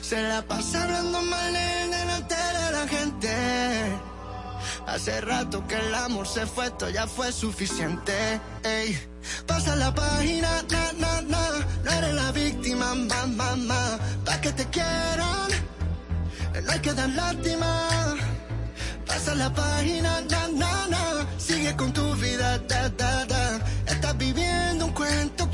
Se 0.00 0.22
la 0.22 0.42
pasa 0.42 0.84
hablando 0.84 1.22
mal 1.22 1.56
en 1.56 1.90
delante 1.90 2.34
de 2.34 2.72
la 2.72 2.88
gente. 2.88 3.34
Hace 4.86 5.20
rato 5.20 5.66
que 5.66 5.76
el 5.76 5.94
amor 5.94 6.26
se 6.26 6.46
fue, 6.46 6.66
esto 6.66 6.88
ya 6.88 7.06
fue 7.06 7.32
suficiente. 7.32 8.40
Ey, 8.62 8.98
pasa 9.46 9.76
la 9.76 9.94
página, 9.94 10.62
na, 10.70 10.92
na, 10.92 11.20
na. 11.22 11.48
No 11.84 11.90
eres 11.90 12.14
la 12.14 12.32
víctima, 12.32 12.94
ma, 12.94 13.26
ma, 13.26 13.56
ma. 13.56 13.98
Pa' 14.24 14.40
que 14.40 14.52
te 14.52 14.64
quieran, 14.66 15.48
no 16.64 16.72
hay 16.72 16.80
que 16.80 16.92
dar 16.92 17.08
lástima. 17.10 17.88
Pasa 19.06 19.34
la 19.34 19.52
página, 19.52 20.20
na, 20.30 20.48
na, 20.48 20.86
na. 20.88 21.26
Sigue 21.38 21.74
con 21.76 21.92
tu 21.92 22.14
vida, 22.16 22.58
da, 22.58 22.88
da, 22.90 23.24
da. 23.24 23.60
Estás 23.86 24.16
viviendo 24.18 24.86
un 24.86 24.92
cuento 24.92 25.50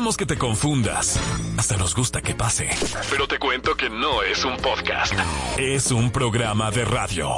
Que 0.00 0.24
te 0.24 0.38
confundas. 0.38 1.20
Hasta 1.58 1.76
nos 1.76 1.94
gusta 1.94 2.22
que 2.22 2.34
pase. 2.34 2.70
Pero 3.10 3.28
te 3.28 3.38
cuento 3.38 3.76
que 3.76 3.90
no 3.90 4.22
es 4.22 4.44
un 4.46 4.56
podcast. 4.56 5.12
Es 5.58 5.92
un 5.92 6.10
programa 6.10 6.70
de 6.70 6.86
radio. 6.86 7.36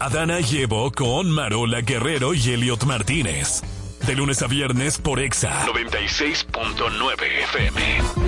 Adana 0.00 0.40
llevo 0.40 0.90
con 0.90 1.30
Marola 1.30 1.80
Guerrero 1.82 2.34
y 2.34 2.50
Elliot 2.50 2.84
Martínez. 2.84 3.62
De 4.04 4.16
lunes 4.16 4.42
a 4.42 4.48
viernes 4.48 4.98
por 4.98 5.20
Exa 5.20 5.66
96.9 5.66 7.22
FM. 7.44 8.27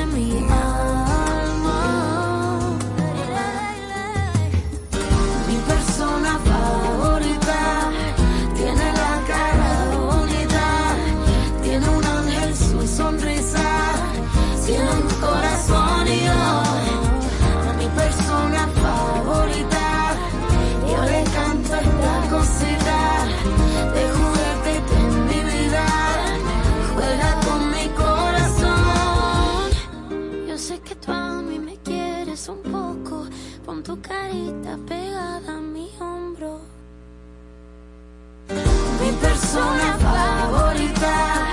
tu 33.91 33.97
carita 33.99 34.77
pegada 34.87 35.51
a 35.51 35.59
mi 35.59 35.89
hombro. 35.99 36.61
Mi 38.99 39.11
persona 39.19 39.97
favorita. 39.99 41.50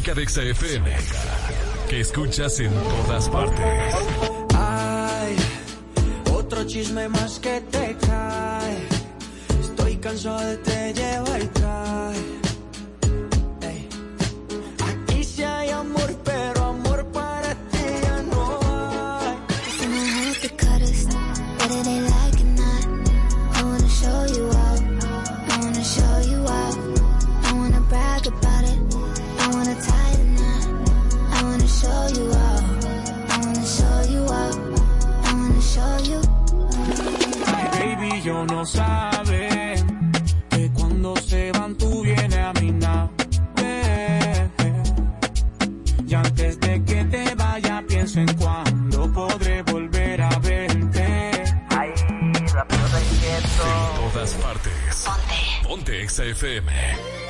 Música 0.00 0.14
de 0.14 0.26
XFM 0.26 0.90
que 1.88 2.00
escuchas 2.00 2.58
en 2.60 2.72
todas 2.72 3.28
partes. 3.28 3.94
Ay, 4.56 5.36
otro 6.32 6.64
chisme 6.64 7.06
más 7.08 7.38
que 7.38 7.60
te 7.60 7.96
cae. 8.06 8.88
Estoy 9.60 9.96
cansado 9.96 10.40
de 10.40 10.56
te 10.58 10.99
partes. 54.40 55.04
Ponte. 55.04 55.62
Ponte 55.62 55.92
XFM. 56.06 56.64
of 56.68 57.29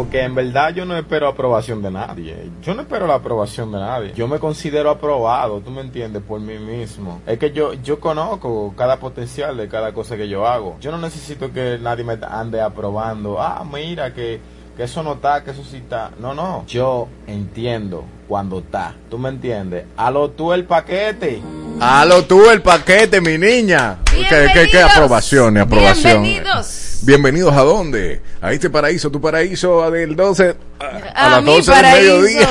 Porque 0.00 0.22
en 0.22 0.34
verdad 0.34 0.72
yo 0.72 0.86
no 0.86 0.96
espero 0.96 1.28
aprobación 1.28 1.82
de 1.82 1.90
nadie. 1.90 2.34
Yo 2.62 2.74
no 2.74 2.80
espero 2.80 3.06
la 3.06 3.16
aprobación 3.16 3.70
de 3.70 3.80
nadie. 3.80 4.12
Yo 4.14 4.28
me 4.28 4.38
considero 4.38 4.88
aprobado, 4.88 5.60
tú 5.60 5.70
me 5.70 5.82
entiendes, 5.82 6.22
por 6.22 6.40
mí 6.40 6.56
mismo. 6.56 7.20
Es 7.26 7.38
que 7.38 7.52
yo, 7.52 7.74
yo 7.74 8.00
conozco 8.00 8.72
cada 8.78 8.98
potencial 8.98 9.58
de 9.58 9.68
cada 9.68 9.92
cosa 9.92 10.16
que 10.16 10.26
yo 10.26 10.46
hago. 10.46 10.78
Yo 10.80 10.90
no 10.90 10.96
necesito 10.96 11.52
que 11.52 11.78
nadie 11.78 12.02
me 12.02 12.18
ande 12.26 12.62
aprobando. 12.62 13.42
Ah, 13.42 13.62
mira 13.70 14.14
que, 14.14 14.40
que 14.74 14.84
eso 14.84 15.02
no 15.02 15.12
está, 15.12 15.44
que 15.44 15.50
eso 15.50 15.64
sí 15.64 15.76
está. 15.76 16.12
No, 16.18 16.32
no. 16.32 16.64
Yo 16.66 17.06
entiendo 17.26 18.06
cuando 18.26 18.60
está. 18.60 18.94
¿Tú 19.10 19.18
me 19.18 19.28
entiendes? 19.28 19.84
A 19.98 20.10
lo 20.10 20.30
tú 20.30 20.54
el 20.54 20.64
paquete. 20.64 21.42
A 21.78 22.06
lo 22.06 22.24
tú 22.24 22.48
el 22.48 22.62
paquete, 22.62 23.20
mi 23.20 23.36
niña. 23.36 23.98
¿Qué, 24.28 24.68
qué, 24.70 24.82
aprobación, 24.82 25.56
aprobación? 25.58 26.22
Bienvenidos. 26.22 26.98
Bienvenidos 27.02 27.54
a 27.54 27.62
dónde? 27.62 28.20
A 28.42 28.52
este 28.52 28.68
paraíso, 28.68 29.10
tu 29.10 29.20
paraíso 29.20 29.90
del 29.90 30.14
12 30.16 30.54
a, 30.80 30.84
a 30.84 31.26
A 31.26 31.30
las 31.30 31.42
mi 31.44 31.56
12 31.56 31.72
del 31.72 31.82
mediodía. 31.82 32.48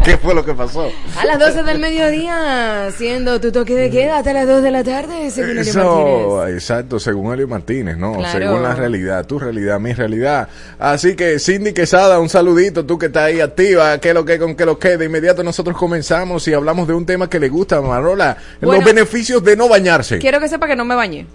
¿Qué 0.04 0.16
fue 0.18 0.34
lo 0.34 0.44
que 0.44 0.54
pasó? 0.54 0.88
A 1.16 1.24
las 1.24 1.38
12 1.38 1.62
del 1.64 1.78
mediodía, 1.78 2.88
siendo 2.96 3.40
tu 3.40 3.50
toque 3.52 3.74
de 3.74 3.90
queda 3.90 4.18
hasta 4.18 4.32
las 4.32 4.46
2 4.46 4.62
de 4.62 4.70
la 4.72 4.82
tarde, 4.84 5.30
según 5.30 5.50
Elio 5.50 5.62
Eso, 5.62 6.36
Martínez. 6.38 6.56
exacto, 6.56 6.98
según 7.00 7.32
Elio 7.32 7.46
Martínez, 7.48 7.96
¿no? 7.96 8.14
Claro. 8.14 8.38
Según 8.38 8.62
la 8.62 8.74
realidad, 8.74 9.24
tu 9.26 9.38
realidad, 9.38 9.78
mi 9.80 9.92
realidad. 9.92 10.48
Así 10.78 11.14
que, 11.14 11.38
Cindy 11.38 11.72
Quesada, 11.72 12.18
un 12.18 12.28
saludito, 12.28 12.84
tú 12.84 12.98
que 12.98 13.06
estás 13.06 13.24
ahí 13.24 13.40
activa, 13.40 13.98
qué 13.98 14.14
lo 14.14 14.24
que 14.24 14.38
con 14.38 14.54
qué 14.56 14.64
lo 14.64 14.78
que. 14.78 14.96
De 14.96 15.04
inmediato 15.06 15.42
nosotros 15.44 15.76
comenzamos 15.76 16.46
y 16.48 16.54
hablamos 16.54 16.86
de 16.88 16.94
un 16.94 17.06
tema 17.06 17.28
que 17.30 17.38
le 17.40 17.48
gusta 17.48 17.76
a 17.76 17.80
Marola, 17.80 18.36
Bueno. 18.60 18.76
los 18.78 18.84
beneficios 18.84 19.42
de 19.44 19.56
no 19.56 19.68
bañarse. 19.68 20.18
Quiero 20.18 20.40
que 20.40 20.48
sepa 20.48 20.66
que 20.66 20.76
no 20.76 20.79
me 20.84 20.94
bañé. 20.94 21.26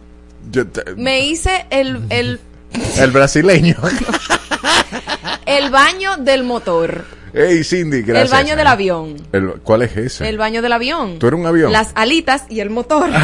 Yo 0.51 0.67
te- 0.67 0.93
Me 0.95 1.21
hice 1.21 1.65
el, 1.69 2.01
el, 2.09 2.39
el 2.97 3.11
brasileño. 3.11 3.75
el 5.45 5.69
baño 5.71 6.17
del 6.17 6.43
motor. 6.43 7.05
Ey, 7.33 7.63
Cindy, 7.65 8.01
gracias. 8.01 8.31
El 8.31 8.37
baño 8.45 8.55
del 8.55 8.67
avión. 8.67 9.15
El- 9.33 9.53
¿Cuál 9.63 9.81
es 9.81 9.97
ese? 9.97 10.29
El 10.29 10.37
baño 10.37 10.61
del 10.61 10.71
avión. 10.71 11.19
¿Tú 11.19 11.27
eres 11.27 11.37
un 11.39 11.45
avión? 11.45 11.71
Las 11.71 11.91
alitas 11.95 12.43
y 12.49 12.59
el 12.61 12.69
motor. 12.69 13.09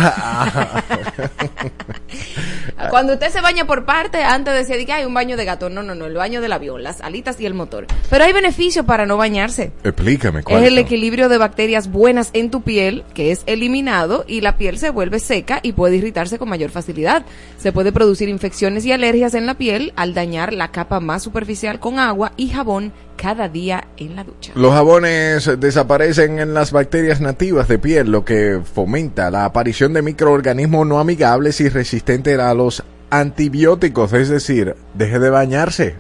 Cuando 2.90 3.14
usted 3.14 3.30
se 3.30 3.42
baña 3.42 3.66
por 3.66 3.86
parte, 3.86 4.24
antes 4.24 4.54
decía 4.54 4.84
que 4.86 4.94
hay 4.94 5.06
un 5.06 5.14
baño 5.14 5.38
de 5.38 5.46
gato. 5.46 5.70
No, 5.70 5.84
no, 5.84 5.96
no, 5.96 6.06
el 6.06 6.16
baño 6.16 6.42
del 6.42 6.52
avión, 6.52 6.84
las 6.84 7.02
alitas 7.02 7.40
y 7.40 7.46
el 7.46 7.54
motor. 7.54 7.88
Pero 8.10 8.24
hay 8.24 8.34
beneficios 8.34 8.86
para 8.86 9.06
no 9.06 9.18
bañarse. 9.18 9.72
Explícame, 9.84 10.40
Es 10.40 10.46
¿cuál 10.46 10.64
el 10.64 10.78
equilibrio 10.78 11.30
de 11.30 11.38
bacterias 11.38 11.90
buenas 11.90 12.32
en 12.34 12.52
tu 12.52 12.62
piel 12.62 13.04
que 13.14 13.32
es 13.32 13.44
eliminado 13.46 14.26
y 14.28 14.42
la 14.42 14.58
piel 14.58 14.78
se 14.78 14.90
vuelve 14.90 15.20
seca 15.20 15.60
y 15.64 15.74
puede 15.74 15.98
irritarse 15.98 16.38
con 16.38 16.50
mayor 16.50 16.72
facilidad. 16.72 17.26
Se 17.58 17.72
puede 17.72 17.92
producir 17.92 18.30
infecciones 18.30 18.86
y 18.86 18.92
alergias 18.92 19.34
en 19.34 19.46
la 19.46 19.56
piel 19.56 19.94
al 19.96 20.14
dañar 20.14 20.54
la 20.54 20.72
capa 20.72 21.00
más 21.00 21.24
superficial 21.24 21.80
con 21.80 22.00
agua 22.00 22.34
y 22.38 22.50
jabón 22.50 22.92
cada 23.22 23.48
día 23.50 23.88
en 23.98 24.16
la 24.16 24.24
ducha. 24.24 24.52
Los 24.56 24.74
jabones 24.74 25.50
desaparecen 25.60 26.40
en 26.40 26.54
las 26.56 26.72
bacterias 26.72 27.22
nativas 27.22 27.68
de 27.68 27.78
piel, 27.78 28.12
lo 28.12 28.26
que 28.26 28.60
fomenta 28.74 29.30
la 29.30 29.46
aparición 29.46 29.94
de 29.94 30.02
microorganismos 30.02 30.88
no 30.88 31.00
amigables 31.00 31.62
y 31.62 31.70
resistentes 31.70 32.40
a 32.40 32.54
los 32.56 32.84
antibióticos, 33.12 34.12
es 34.14 34.30
decir, 34.30 34.76
deje 34.96 35.20
de 35.20 35.30
bañarse. 35.30 35.96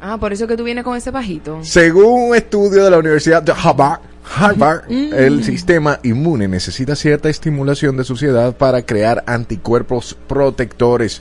Ah, 0.00 0.18
por 0.18 0.32
eso 0.32 0.46
que 0.46 0.56
tú 0.56 0.64
vienes 0.64 0.84
con 0.84 0.96
ese 0.96 1.10
bajito. 1.10 1.60
Según 1.62 2.30
un 2.30 2.34
estudio 2.36 2.84
de 2.84 2.90
la 2.90 2.98
Universidad 2.98 3.42
de 3.42 3.52
Harvard, 3.52 4.00
Harvard, 4.36 4.84
Mm. 4.88 5.14
el 5.14 5.44
sistema 5.44 6.00
inmune 6.02 6.48
necesita 6.48 6.96
cierta 6.96 7.28
estimulación 7.28 7.96
de 7.96 8.04
suciedad 8.04 8.56
para 8.56 8.82
crear 8.82 9.22
anticuerpos 9.26 10.16
protectores. 10.26 11.20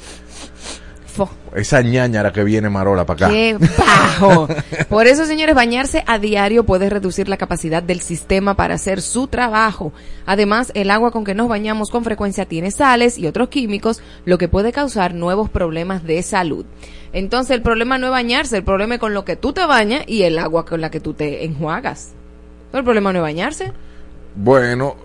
Fo. 1.13 1.29
Esa 1.55 1.83
ñañara 1.83 2.33
que 2.33 2.43
viene 2.43 2.69
Marola 2.69 3.05
para 3.05 3.27
acá. 3.27 3.35
¡Qué 3.35 3.55
bajo! 3.77 4.47
Por 4.89 5.05
eso, 5.05 5.27
señores, 5.27 5.53
bañarse 5.53 6.03
a 6.07 6.17
diario 6.17 6.65
puede 6.65 6.89
reducir 6.89 7.29
la 7.29 7.37
capacidad 7.37 7.83
del 7.83 8.01
sistema 8.01 8.55
para 8.55 8.73
hacer 8.73 8.99
su 8.99 9.27
trabajo. 9.27 9.93
Además, 10.25 10.71
el 10.73 10.89
agua 10.89 11.11
con 11.11 11.23
que 11.23 11.35
nos 11.35 11.47
bañamos 11.47 11.91
con 11.91 12.03
frecuencia 12.03 12.45
tiene 12.45 12.71
sales 12.71 13.19
y 13.19 13.27
otros 13.27 13.49
químicos, 13.49 14.01
lo 14.25 14.39
que 14.39 14.47
puede 14.47 14.71
causar 14.71 15.13
nuevos 15.13 15.51
problemas 15.51 16.03
de 16.03 16.23
salud. 16.23 16.65
Entonces, 17.13 17.57
el 17.57 17.61
problema 17.61 17.99
no 17.99 18.07
es 18.07 18.11
bañarse, 18.11 18.57
el 18.57 18.63
problema 18.63 18.95
es 18.95 18.99
con 18.99 19.13
lo 19.13 19.23
que 19.23 19.35
tú 19.35 19.53
te 19.53 19.65
bañas 19.67 20.03
y 20.07 20.23
el 20.23 20.39
agua 20.39 20.65
con 20.65 20.81
la 20.81 20.89
que 20.89 20.99
tú 20.99 21.13
te 21.13 21.45
enjuagas. 21.45 22.13
Pero 22.71 22.79
el 22.79 22.85
problema 22.85 23.13
no 23.13 23.19
es 23.19 23.23
bañarse. 23.23 23.71
Bueno, 24.35 24.95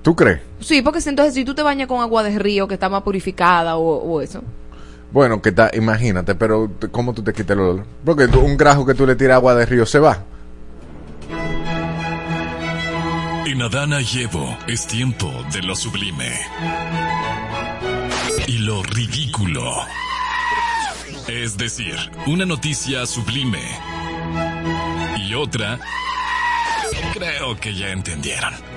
¿tú 0.00 0.16
crees? 0.16 0.40
Sí, 0.60 0.80
porque 0.80 1.02
si 1.02 1.10
entonces 1.10 1.34
si 1.34 1.44
tú 1.44 1.54
te 1.54 1.62
bañas 1.62 1.88
con 1.88 2.00
agua 2.00 2.22
de 2.22 2.38
río 2.38 2.66
que 2.66 2.74
está 2.74 2.88
más 2.88 3.02
purificada 3.02 3.76
o, 3.76 3.98
o 3.98 4.22
eso. 4.22 4.42
Bueno, 5.10 5.40
que 5.40 5.52
tal, 5.52 5.70
imagínate, 5.74 6.34
pero 6.34 6.70
¿cómo 6.90 7.14
tú 7.14 7.22
te 7.22 7.32
quitas 7.32 7.56
el 7.56 7.60
olor? 7.60 7.86
Porque 8.04 8.24
un 8.24 8.56
grajo 8.56 8.84
que 8.84 8.94
tú 8.94 9.06
le 9.06 9.16
tiras 9.16 9.36
agua 9.36 9.54
de 9.54 9.64
río 9.64 9.86
se 9.86 9.98
va. 9.98 10.24
En 13.46 13.62
Adana 13.62 14.00
y 14.02 14.20
Evo 14.20 14.56
es 14.66 14.86
tiempo 14.86 15.32
de 15.52 15.62
lo 15.62 15.74
sublime. 15.74 16.30
Y 18.46 18.58
lo 18.58 18.82
ridículo. 18.82 19.62
Es 21.26 21.56
decir, 21.56 21.96
una 22.26 22.44
noticia 22.44 23.06
sublime. 23.06 23.62
Y 25.26 25.34
otra... 25.34 25.78
Creo 27.14 27.56
que 27.58 27.74
ya 27.74 27.88
entendieron. 27.88 28.67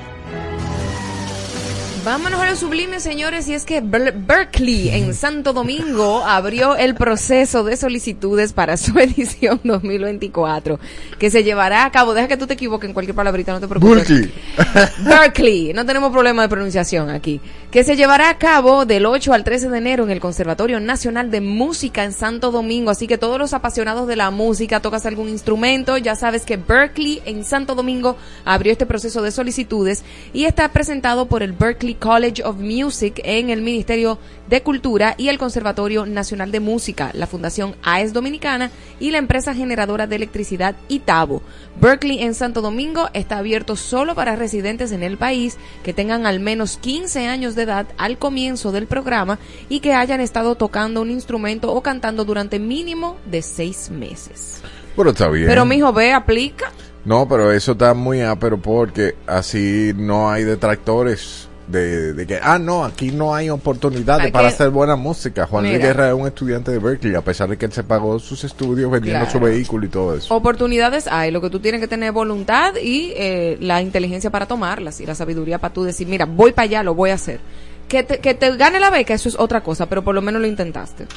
Vámonos 2.04 2.40
a 2.40 2.50
lo 2.50 2.56
sublime, 2.56 3.00
señores, 3.00 3.48
y 3.48 3.54
es 3.54 3.64
que 3.64 3.80
Ber- 3.80 4.14
Berkeley 4.18 4.90
en 4.90 5.14
Santo 5.14 5.54
Domingo 5.54 6.24
abrió 6.26 6.76
el 6.76 6.96
proceso 6.96 7.64
de 7.64 7.78
solicitudes 7.78 8.54
para 8.54 8.76
su 8.78 8.98
edición 9.00 9.62
2024, 9.64 10.80
que 11.20 11.30
se 11.30 11.44
llevará 11.44 11.86
a 11.86 11.92
cabo, 11.92 12.16
deja 12.16 12.28
que 12.28 12.38
tú 12.38 12.48
te 12.48 12.56
equivoques 12.56 12.88
en 12.88 12.94
cualquier 12.94 13.14
palabrita, 13.16 13.54
no 13.54 13.60
te 13.60 13.68
preocupes. 13.68 13.98
Berkeley. 14.08 14.34
Berkeley, 15.06 15.74
no 15.74 15.86
tenemos 15.86 16.12
problema 16.12 16.42
de 16.42 16.50
pronunciación 16.50 17.12
aquí, 17.12 17.40
que 17.70 17.84
se 17.84 17.96
llevará 17.96 18.32
a 18.32 18.38
cabo 18.40 18.86
del 18.88 19.06
8 19.06 19.32
al 19.34 19.44
13 19.44 19.70
de 19.70 19.78
enero 19.78 20.04
en 20.04 20.10
el 20.10 20.20
Conservatorio 20.20 20.80
Nacional 20.80 21.30
de 21.30 21.42
Música 21.42 22.04
en 22.04 22.14
Santo 22.14 22.50
Domingo, 22.50 22.90
así 22.90 23.06
que 23.06 23.20
todos 23.20 23.38
los 23.38 23.54
apasionados 23.54 24.08
de 24.08 24.16
la 24.16 24.32
música, 24.32 24.80
tocas 24.80 25.06
algún 25.06 25.30
instrumento, 25.30 25.98
ya 26.00 26.16
sabes 26.16 26.46
que 26.46 26.58
Berkeley 26.58 27.22
en 27.26 27.46
Santo 27.46 27.76
Domingo 27.76 28.18
abrió 28.44 28.72
este 28.72 28.88
proceso 28.88 29.22
de 29.22 29.30
solicitudes 29.30 30.04
y 30.34 30.46
está 30.46 30.68
presentado 30.70 31.28
por 31.28 31.44
el 31.44 31.52
Berkeley 31.54 31.91
College 31.96 32.44
of 32.44 32.58
Music 32.58 33.22
en 33.24 33.50
el 33.50 33.62
Ministerio 33.62 34.18
de 34.50 34.64
Cultura 34.64 35.16
y 35.18 35.30
el 35.30 35.38
Conservatorio 35.38 36.06
Nacional 36.06 36.52
de 36.52 36.60
Música, 36.60 37.12
la 37.14 37.28
Fundación 37.28 37.76
AES 37.84 38.14
Dominicana 38.14 38.72
y 39.00 39.12
la 39.12 39.18
empresa 39.18 39.54
generadora 39.54 40.08
de 40.08 40.16
electricidad 40.16 40.76
Itabo. 40.88 41.42
Berkeley 41.80 42.24
en 42.24 42.34
Santo 42.34 42.62
Domingo 42.62 43.10
está 43.14 43.38
abierto 43.38 43.76
solo 43.76 44.16
para 44.16 44.36
residentes 44.36 44.92
en 44.92 45.04
el 45.04 45.18
país 45.18 45.58
que 45.84 45.94
tengan 45.94 46.26
al 46.26 46.40
menos 46.40 46.78
15 46.78 47.28
años 47.28 47.56
de 47.56 47.64
edad 47.64 47.88
al 47.98 48.18
comienzo 48.18 48.72
del 48.72 48.88
programa 48.88 49.40
y 49.70 49.80
que 49.80 49.94
hayan 49.94 50.22
estado 50.22 50.56
tocando 50.56 51.02
un 51.02 51.12
instrumento 51.12 51.74
o 51.74 51.82
cantando 51.82 52.26
durante 52.26 52.60
mínimo 52.60 53.18
de 53.26 53.42
seis 53.42 53.90
meses. 53.90 54.62
Pero 54.96 55.12
está 55.12 55.30
bien. 55.30 55.48
Pero 55.48 55.66
mijo, 55.66 55.94
ve, 55.94 56.14
aplica. 56.14 56.72
No, 57.04 57.28
pero 57.28 57.52
eso 57.52 57.72
está 57.72 57.94
muy 57.94 58.22
ápero 58.22 58.62
porque 58.62 59.16
así 59.26 59.94
no 59.96 60.30
hay 60.30 60.44
detractores 60.44 61.50
de, 61.72 62.14
de 62.14 62.28
que, 62.28 62.40
ah, 62.42 62.60
no, 62.60 62.84
aquí 62.84 63.12
no 63.12 63.34
hay 63.34 63.50
oportunidades 63.50 64.32
para 64.32 64.50
hacer 64.50 64.70
buena 64.70 64.96
música. 64.96 65.48
Juan 65.48 65.66
Luis. 65.66 65.80
Guerra 65.80 66.10
es 66.10 66.14
un 66.14 66.28
estudiante 66.28 66.72
de 66.72 66.80
Berkeley, 66.80 67.16
a 67.16 67.22
pesar 67.22 67.50
de 67.50 67.58
que 67.58 67.66
él 67.66 67.72
se 67.72 67.84
pagó 67.84 68.20
sus 68.20 68.44
estudios 68.44 68.92
vendiendo 68.92 69.26
Claro. 69.26 69.32
su 69.32 69.40
vehículo 69.40 69.86
y 69.86 69.90
todo 69.90 70.16
eso. 70.16 70.36
Oportunidades 70.36 71.08
hay, 71.08 71.32
lo 71.32 71.42
que 71.42 71.50
tú 71.50 71.60
tienes 71.60 71.82
que 71.82 71.88
tener 71.88 72.10
es 72.10 72.14
voluntad 72.14 72.74
y 72.82 73.14
eh, 73.16 73.58
la 73.60 73.82
inteligencia 73.82 74.30
para 74.30 74.46
tomarlas 74.46 75.00
y 75.02 75.06
la 75.06 75.16
sabiduría 75.16 75.58
para 75.60 75.74
tú 75.74 75.84
decir, 75.84 76.08
mira, 76.08 76.26
voy 76.26 76.52
para 76.52 76.66
allá, 76.66 76.84
lo 76.84 76.94
voy 76.94 77.10
a 77.12 77.16
hacer. 77.16 77.40
Que 77.88 78.04
te, 78.04 78.20
que 78.20 78.34
te 78.34 78.56
gane 78.56 78.80
la 78.80 78.90
beca, 78.90 79.14
eso 79.14 79.28
es 79.28 79.38
otra 79.38 79.62
cosa, 79.64 79.88
pero 79.88 80.02
por 80.04 80.16
lo 80.16 80.22
menos 80.22 80.42
lo 80.42 80.48
intentaste. 80.48 81.08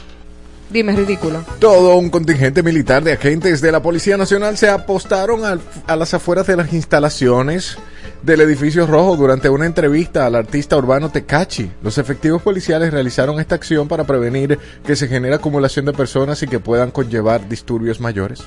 Dime, 0.71 0.97
ridículo. 0.97 1.45
Todo 1.61 1.97
un 1.97 2.11
contingente 2.11 2.63
militar 2.63 3.05
de 3.05 3.13
agentes 3.13 3.61
de 3.61 3.71
la 3.71 3.81
Policía 3.83 4.17
Nacional 4.17 4.57
se 4.57 4.69
apostaron 4.69 5.45
al- 5.45 5.61
a 5.87 5.95
las 5.95 6.15
afueras 6.15 6.47
de 6.47 6.57
las 6.57 6.73
instalaciones 6.73 7.77
del 8.23 8.41
edificio 8.41 8.87
rojo 8.87 9.17
durante 9.17 9.49
una 9.51 9.67
entrevista 9.67 10.27
al 10.27 10.35
artista 10.35 10.77
urbano 10.77 11.11
Tecachi. 11.11 11.71
Los 11.83 11.99
efectivos 11.99 12.43
policiales 12.43 12.93
realizaron 12.93 13.39
esta 13.39 13.55
acción 13.55 13.87
para 13.87 14.05
prevenir 14.05 14.59
que 14.85 14.97
se 14.97 15.07
genere 15.07 15.35
acumulación 15.35 15.85
de 15.85 15.93
personas 15.93 16.43
y 16.43 16.49
que 16.49 16.59
puedan 16.59 16.91
conllevar 16.91 17.49
disturbios 17.49 18.01
mayores. 18.01 18.43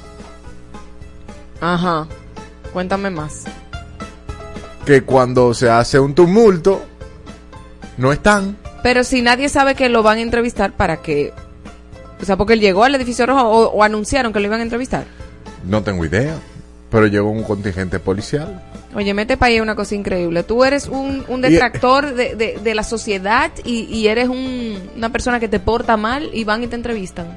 Ajá. 1.61 2.07
Cuéntame 2.73 3.09
más. 3.09 3.43
Que 4.85 5.03
cuando 5.03 5.53
se 5.53 5.69
hace 5.69 5.99
un 5.99 6.13
tumulto, 6.15 6.83
no 7.97 8.11
están. 8.11 8.57
Pero 8.83 9.03
si 9.03 9.21
nadie 9.21 9.49
sabe 9.49 9.75
que 9.75 9.89
lo 9.89 10.03
van 10.03 10.17
a 10.17 10.21
entrevistar, 10.21 10.73
¿para 10.75 10.97
qué? 10.97 11.33
O 12.21 12.25
sea, 12.25 12.35
porque 12.37 12.53
él 12.53 12.59
llegó 12.59 12.83
al 12.83 12.95
edificio 12.95 13.25
rojo 13.25 13.43
o, 13.47 13.69
o 13.71 13.83
anunciaron 13.83 14.33
que 14.33 14.39
lo 14.39 14.45
iban 14.47 14.59
a 14.59 14.63
entrevistar. 14.63 15.05
No 15.65 15.83
tengo 15.83 16.03
idea. 16.05 16.35
Pero 16.89 17.05
llegó 17.07 17.29
un 17.29 17.43
contingente 17.43 17.99
policial. 17.99 18.63
Oye, 18.95 19.13
mete 19.13 19.35
para 19.35 19.51
ahí 19.51 19.59
una 19.59 19.75
cosa 19.75 19.93
increíble. 19.93 20.43
Tú 20.43 20.63
eres 20.63 20.87
un, 20.87 21.25
un 21.27 21.41
detractor 21.41 22.13
de, 22.15 22.35
de- 22.35 22.59
de 22.63 22.75
la 22.75 22.83
sociedad 22.83 23.51
y, 23.65 23.81
y 23.93 24.07
eres 24.07 24.29
un- 24.29 24.79
una 24.95 25.11
persona 25.11 25.39
que 25.41 25.49
te 25.49 25.59
porta 25.59 25.97
mal 25.97 26.29
y 26.33 26.45
van 26.45 26.63
y 26.63 26.67
te 26.67 26.75
entrevistan. 26.77 27.27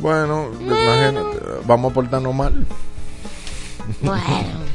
Bueno, 0.00 0.48
imagínate, 0.60 1.38
vamos 1.66 1.90
a 1.90 1.94
portarnos 1.94 2.34
mal. 2.34 2.66
Bueno. 4.02 4.68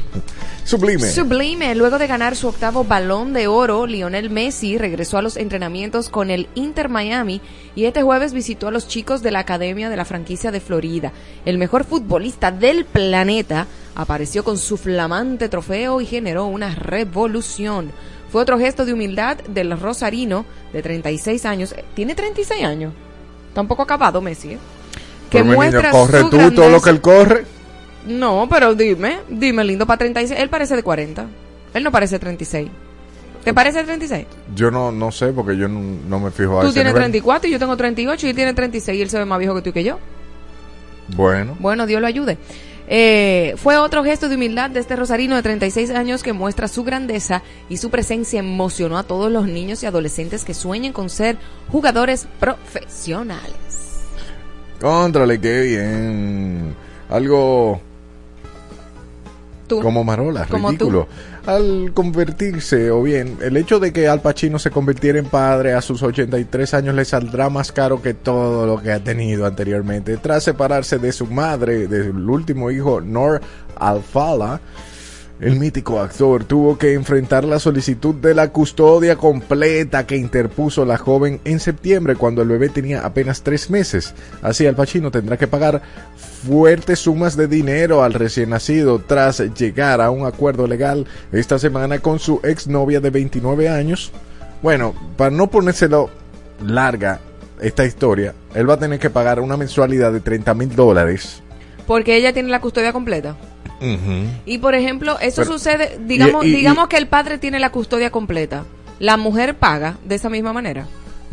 Sublime. 0.64 1.10
Sublime, 1.10 1.74
luego 1.74 1.98
de 1.98 2.06
ganar 2.06 2.36
su 2.36 2.48
octavo 2.48 2.84
balón 2.84 3.34
de 3.34 3.48
oro, 3.48 3.86
Lionel 3.86 4.30
Messi 4.30 4.78
regresó 4.78 5.18
a 5.18 5.22
los 5.22 5.36
entrenamientos 5.36 6.08
con 6.08 6.30
el 6.30 6.48
Inter 6.54 6.88
Miami 6.88 7.42
y 7.76 7.84
este 7.84 8.02
jueves 8.02 8.32
visitó 8.32 8.68
a 8.68 8.70
los 8.70 8.88
chicos 8.88 9.22
de 9.22 9.30
la 9.30 9.40
Academia 9.40 9.90
de 9.90 9.96
la 9.96 10.06
franquicia 10.06 10.50
de 10.50 10.60
Florida. 10.60 11.12
El 11.44 11.58
mejor 11.58 11.84
futbolista 11.84 12.50
del 12.50 12.86
planeta 12.86 13.66
apareció 13.94 14.42
con 14.42 14.56
su 14.56 14.78
flamante 14.78 15.50
trofeo 15.50 16.00
y 16.00 16.06
generó 16.06 16.46
una 16.46 16.74
revolución. 16.74 17.92
Fue 18.30 18.40
otro 18.40 18.58
gesto 18.58 18.86
de 18.86 18.94
humildad 18.94 19.36
del 19.46 19.78
Rosarino 19.78 20.46
de 20.72 20.82
36 20.82 21.44
años. 21.44 21.72
Eh, 21.72 21.84
¿Tiene 21.94 22.14
36 22.14 22.64
años? 22.64 22.94
Tampoco 23.52 23.82
acabado 23.82 24.22
Messi, 24.22 24.52
¿eh? 24.52 24.58
Que 25.30 25.38
Pero 25.38 25.44
mi 25.44 25.50
niño, 25.50 25.56
muestra 25.58 25.90
corre 25.90 26.20
su 26.20 26.30
tú 26.30 26.50
todo 26.52 26.70
lo 26.70 26.80
que 26.80 26.90
él 26.90 27.00
corre. 27.02 27.53
No, 28.06 28.46
pero 28.50 28.74
dime, 28.74 29.18
dime, 29.28 29.64
lindo, 29.64 29.86
para 29.86 29.98
36. 29.98 30.38
Él 30.40 30.48
parece 30.50 30.76
de 30.76 30.82
40. 30.82 31.26
Él 31.74 31.82
no 31.82 31.90
parece 31.90 32.18
36. 32.18 32.68
¿Te 33.44 33.52
parece 33.52 33.84
36? 33.84 34.26
Yo 34.54 34.70
no, 34.70 34.90
no 34.90 35.10
sé 35.12 35.32
porque 35.32 35.56
yo 35.56 35.68
no, 35.68 35.80
no 36.08 36.18
me 36.20 36.30
fijo 36.30 36.58
a 36.58 36.62
Tú 36.62 36.68
ese 36.68 36.74
tienes 36.74 36.92
nivel. 36.94 37.02
34 37.10 37.48
y 37.48 37.52
yo 37.52 37.58
tengo 37.58 37.76
38 37.76 38.26
y 38.26 38.30
él 38.30 38.36
tiene 38.36 38.54
36 38.54 38.98
y 38.98 39.02
él 39.02 39.10
se 39.10 39.18
ve 39.18 39.24
más 39.26 39.38
viejo 39.38 39.54
que 39.54 39.62
tú 39.62 39.70
y 39.70 39.72
que 39.72 39.84
yo. 39.84 39.98
Bueno, 41.16 41.56
Bueno, 41.60 41.86
Dios 41.86 42.00
lo 42.00 42.06
ayude. 42.06 42.38
Eh, 42.86 43.54
fue 43.56 43.76
otro 43.78 44.04
gesto 44.04 44.28
de 44.28 44.36
humildad 44.36 44.70
de 44.70 44.80
este 44.80 44.96
rosarino 44.96 45.36
de 45.36 45.42
36 45.42 45.90
años 45.90 46.22
que 46.22 46.32
muestra 46.34 46.68
su 46.68 46.84
grandeza 46.84 47.42
y 47.68 47.78
su 47.78 47.90
presencia 47.90 48.40
emocionó 48.40 48.98
a 48.98 49.02
todos 49.04 49.30
los 49.32 49.46
niños 49.46 49.82
y 49.82 49.86
adolescentes 49.86 50.44
que 50.44 50.52
sueñan 50.54 50.92
con 50.92 51.08
ser 51.10 51.36
jugadores 51.70 52.26
profesionales. 52.40 53.54
contrale, 54.80 55.40
qué 55.40 55.60
bien. 55.62 56.74
Algo 57.10 57.80
Tú. 59.66 59.80
como 59.80 60.04
Marola, 60.04 60.46
Como 60.46 60.70
ridículo. 60.70 61.08
Al 61.46 61.92
convertirse, 61.94 62.90
o 62.90 63.02
bien, 63.02 63.38
el 63.42 63.56
hecho 63.56 63.80
de 63.80 63.92
que 63.92 64.08
Al 64.08 64.20
Pacino 64.20 64.58
se 64.58 64.70
convirtiera 64.70 65.18
en 65.18 65.26
padre 65.26 65.74
a 65.74 65.80
sus 65.80 66.02
83 66.02 66.74
años 66.74 66.94
le 66.94 67.04
saldrá 67.04 67.48
más 67.48 67.72
caro 67.72 68.02
que 68.02 68.14
todo 68.14 68.66
lo 68.66 68.82
que 68.82 68.92
ha 68.92 69.02
tenido 69.02 69.46
anteriormente. 69.46 70.16
Tras 70.18 70.44
separarse 70.44 70.98
de 70.98 71.12
su 71.12 71.26
madre, 71.26 71.86
del 71.86 72.28
último 72.28 72.70
hijo, 72.70 73.00
Nor 73.00 73.40
Alfala, 73.76 74.60
el 75.40 75.56
mítico 75.56 76.00
actor 76.00 76.44
tuvo 76.44 76.78
que 76.78 76.94
enfrentar 76.94 77.44
la 77.44 77.58
solicitud 77.58 78.14
de 78.14 78.34
la 78.34 78.50
custodia 78.50 79.16
completa 79.16 80.06
que 80.06 80.16
interpuso 80.16 80.84
la 80.84 80.96
joven 80.96 81.40
en 81.44 81.58
septiembre 81.58 82.14
cuando 82.14 82.42
el 82.42 82.48
bebé 82.48 82.68
tenía 82.68 83.04
apenas 83.04 83.42
tres 83.42 83.68
meses. 83.68 84.14
Así 84.42 84.66
Al 84.66 84.76
Pacino 84.76 85.10
tendrá 85.10 85.36
que 85.36 85.48
pagar 85.48 85.82
fuertes 86.46 87.00
sumas 87.00 87.36
de 87.36 87.48
dinero 87.48 88.04
al 88.04 88.14
recién 88.14 88.50
nacido 88.50 89.00
tras 89.00 89.40
llegar 89.54 90.00
a 90.00 90.10
un 90.10 90.24
acuerdo 90.24 90.66
legal 90.68 91.06
esta 91.32 91.58
semana 91.58 91.98
con 91.98 92.20
su 92.20 92.40
exnovia 92.44 93.00
de 93.00 93.10
29 93.10 93.68
años. 93.68 94.12
Bueno, 94.62 94.94
para 95.16 95.30
no 95.30 95.50
ponérselo 95.50 96.10
larga 96.64 97.20
esta 97.60 97.84
historia, 97.84 98.34
él 98.54 98.70
va 98.70 98.74
a 98.74 98.78
tener 98.78 99.00
que 99.00 99.10
pagar 99.10 99.40
una 99.40 99.56
mensualidad 99.56 100.12
de 100.12 100.20
30 100.20 100.54
mil 100.54 100.74
dólares. 100.76 101.42
Porque 101.86 102.16
ella 102.16 102.32
tiene 102.32 102.50
la 102.50 102.60
custodia 102.60 102.92
completa. 102.92 103.36
Y 104.46 104.58
por 104.58 104.74
ejemplo, 104.74 105.18
eso 105.20 105.42
Pero- 105.42 105.52
sucede, 105.52 105.98
digamos, 106.06 106.44
y- 106.44 106.48
y- 106.48 106.56
digamos 106.56 106.88
que 106.88 106.96
el 106.96 107.06
padre 107.08 107.38
tiene 107.38 107.58
la 107.58 107.70
custodia 107.70 108.10
completa. 108.10 108.64
La 109.00 109.16
mujer 109.16 109.56
paga 109.56 109.96
de 110.04 110.14
esa 110.14 110.30
misma 110.30 110.52
manera. 110.52 110.86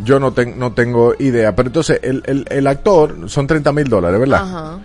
Yo 0.04 0.20
no, 0.20 0.32
ten- 0.34 0.58
no 0.58 0.74
tengo 0.74 1.14
idea, 1.20 1.56
pero 1.56 1.68
entonces 1.70 2.00
el, 2.02 2.24
el, 2.26 2.46
el 2.50 2.68
actor 2.68 3.30
son 3.30 3.46
30 3.48 3.72
mil 3.72 3.86
dólares, 3.88 4.20
¿verdad? 4.20 4.42
Ajá. 4.42 4.80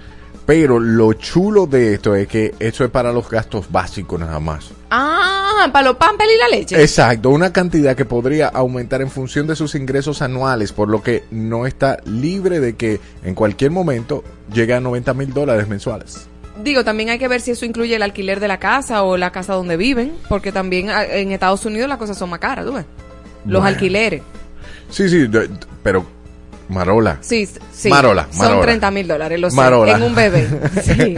Pero 0.45 0.79
lo 0.79 1.13
chulo 1.15 1.67
de 1.67 1.95
esto 1.95 2.15
es 2.15 2.29
que 2.29 2.55
esto 2.61 2.85
es 2.85 2.91
para 2.91 3.11
los 3.13 3.29
gastos 3.29 3.67
básicos 3.73 4.21
nada 4.21 4.39
más. 4.39 4.71
Ah, 4.91 5.69
para 5.73 5.89
los 5.89 5.97
pampel 5.97 6.29
y 6.33 6.39
la 6.39 6.49
leche. 6.57 6.81
Exacto, 6.81 7.31
una 7.31 7.53
cantidad 7.53 7.97
que 7.97 8.05
podría 8.05 8.47
aumentar 8.49 9.01
en 9.03 9.11
función 9.11 9.49
de 9.49 9.57
sus 9.57 9.75
ingresos 9.75 10.23
anuales, 10.23 10.73
por 10.73 10.89
lo 10.89 11.03
que 11.03 11.25
no 11.33 11.67
está 11.67 11.99
libre 12.05 12.61
de 12.61 12.77
que 12.77 13.01
en 13.25 13.35
cualquier 13.35 13.73
momento 13.73 14.23
llegue 14.53 14.75
a 14.75 14.81
90 14.81 15.15
mil 15.15 15.33
dólares 15.35 15.67
mensuales. 15.67 16.29
Digo, 16.63 16.85
también 16.85 17.11
hay 17.11 17.19
que 17.19 17.29
ver 17.29 17.41
si 17.41 17.51
eso 17.51 17.65
incluye 17.65 17.95
el 17.97 18.03
alquiler 18.03 18.41
de 18.41 18.49
la 18.49 18.59
casa 18.59 19.03
o 19.03 19.17
la 19.17 19.31
casa 19.33 19.53
donde 19.55 19.77
viven, 19.77 20.13
porque 20.29 20.53
también 20.53 20.91
ah, 20.91 21.05
en 21.05 21.33
Estados 21.33 21.65
Unidos 21.67 21.89
las 21.89 21.99
cosas 21.99 22.17
son 22.17 22.31
más 22.31 22.39
caras, 22.39 22.65
¿tú 22.65 22.73
ves? 22.73 22.85
Los 23.45 23.61
Bueno. 23.63 23.67
alquileres. 23.67 24.23
Sí, 24.91 25.09
sí, 25.09 25.27
de- 25.27 25.51
pero 25.83 26.07
Marola. 26.69 27.19
Sí, 27.21 27.49
sí. 27.73 27.89
Marola, 27.89 28.27
Son 28.31 28.47
Marola. 28.47 28.63
30 28.63 28.91
mil 28.91 29.07
dólares, 29.07 29.39
lo 29.41 29.51
sé, 29.51 29.57
Marola. 29.57 29.93
en 29.97 30.03
un 30.03 30.15
bebé. 30.15 30.49
Sí. 30.83 31.15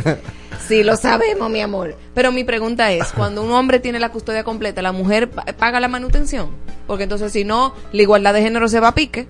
Sí, 0.67 0.83
lo 0.83 0.97
sabemos, 0.97 1.49
mi 1.51 1.63
amor. 1.63 1.97
Pero 2.15 2.31
mi 2.31 2.45
pregunta 2.45 2.93
es, 2.93 3.07
cuando 3.13 3.43
un 3.43 3.53
hombre 3.53 3.79
tiene 3.81 3.99
la 3.99 4.11
custodia 4.11 4.45
completa, 4.45 4.83
¿la 4.83 4.93
mujer 4.93 5.31
pa- 5.31 5.45
paga 5.45 5.81
la 5.81 5.89
manutención? 5.89 6.51
Porque 6.87 7.05
entonces 7.05 7.33
si 7.33 7.45
no, 7.45 7.75
la 7.93 8.03
igualdad 8.03 8.35
de 8.35 8.43
género 8.43 8.69
se 8.69 8.79
va 8.81 8.89
a 8.89 8.95
pique. 8.95 9.27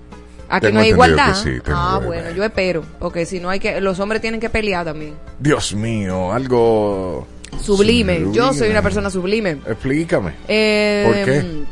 Aquí 0.49 0.67
Tengo 0.67 0.79
no 0.79 0.83
hay 0.83 0.89
igualdad. 0.89 1.43
que 1.43 1.57
sí, 1.57 1.61
ah, 1.67 2.01
bueno, 2.03 2.31
yo 2.31 2.43
espero. 2.43 2.83
Porque 2.99 3.25
si 3.25 3.39
no 3.39 3.49
hay 3.49 3.59
que, 3.59 3.79
los 3.79 3.99
hombres 3.99 4.21
tienen 4.21 4.39
que 4.39 4.49
pelear 4.49 4.85
también. 4.85 5.13
Dios 5.39 5.73
mío, 5.75 6.31
algo 6.31 7.27
Sublime. 7.61 8.25
Yo 8.31 8.53
soy 8.53 8.69
una 8.69 8.81
persona 8.81 9.09
sublime. 9.09 9.57
Explícame. 9.67 10.33
Eh, 10.47 11.03
¿Por 11.05 11.25
qué? 11.25 11.65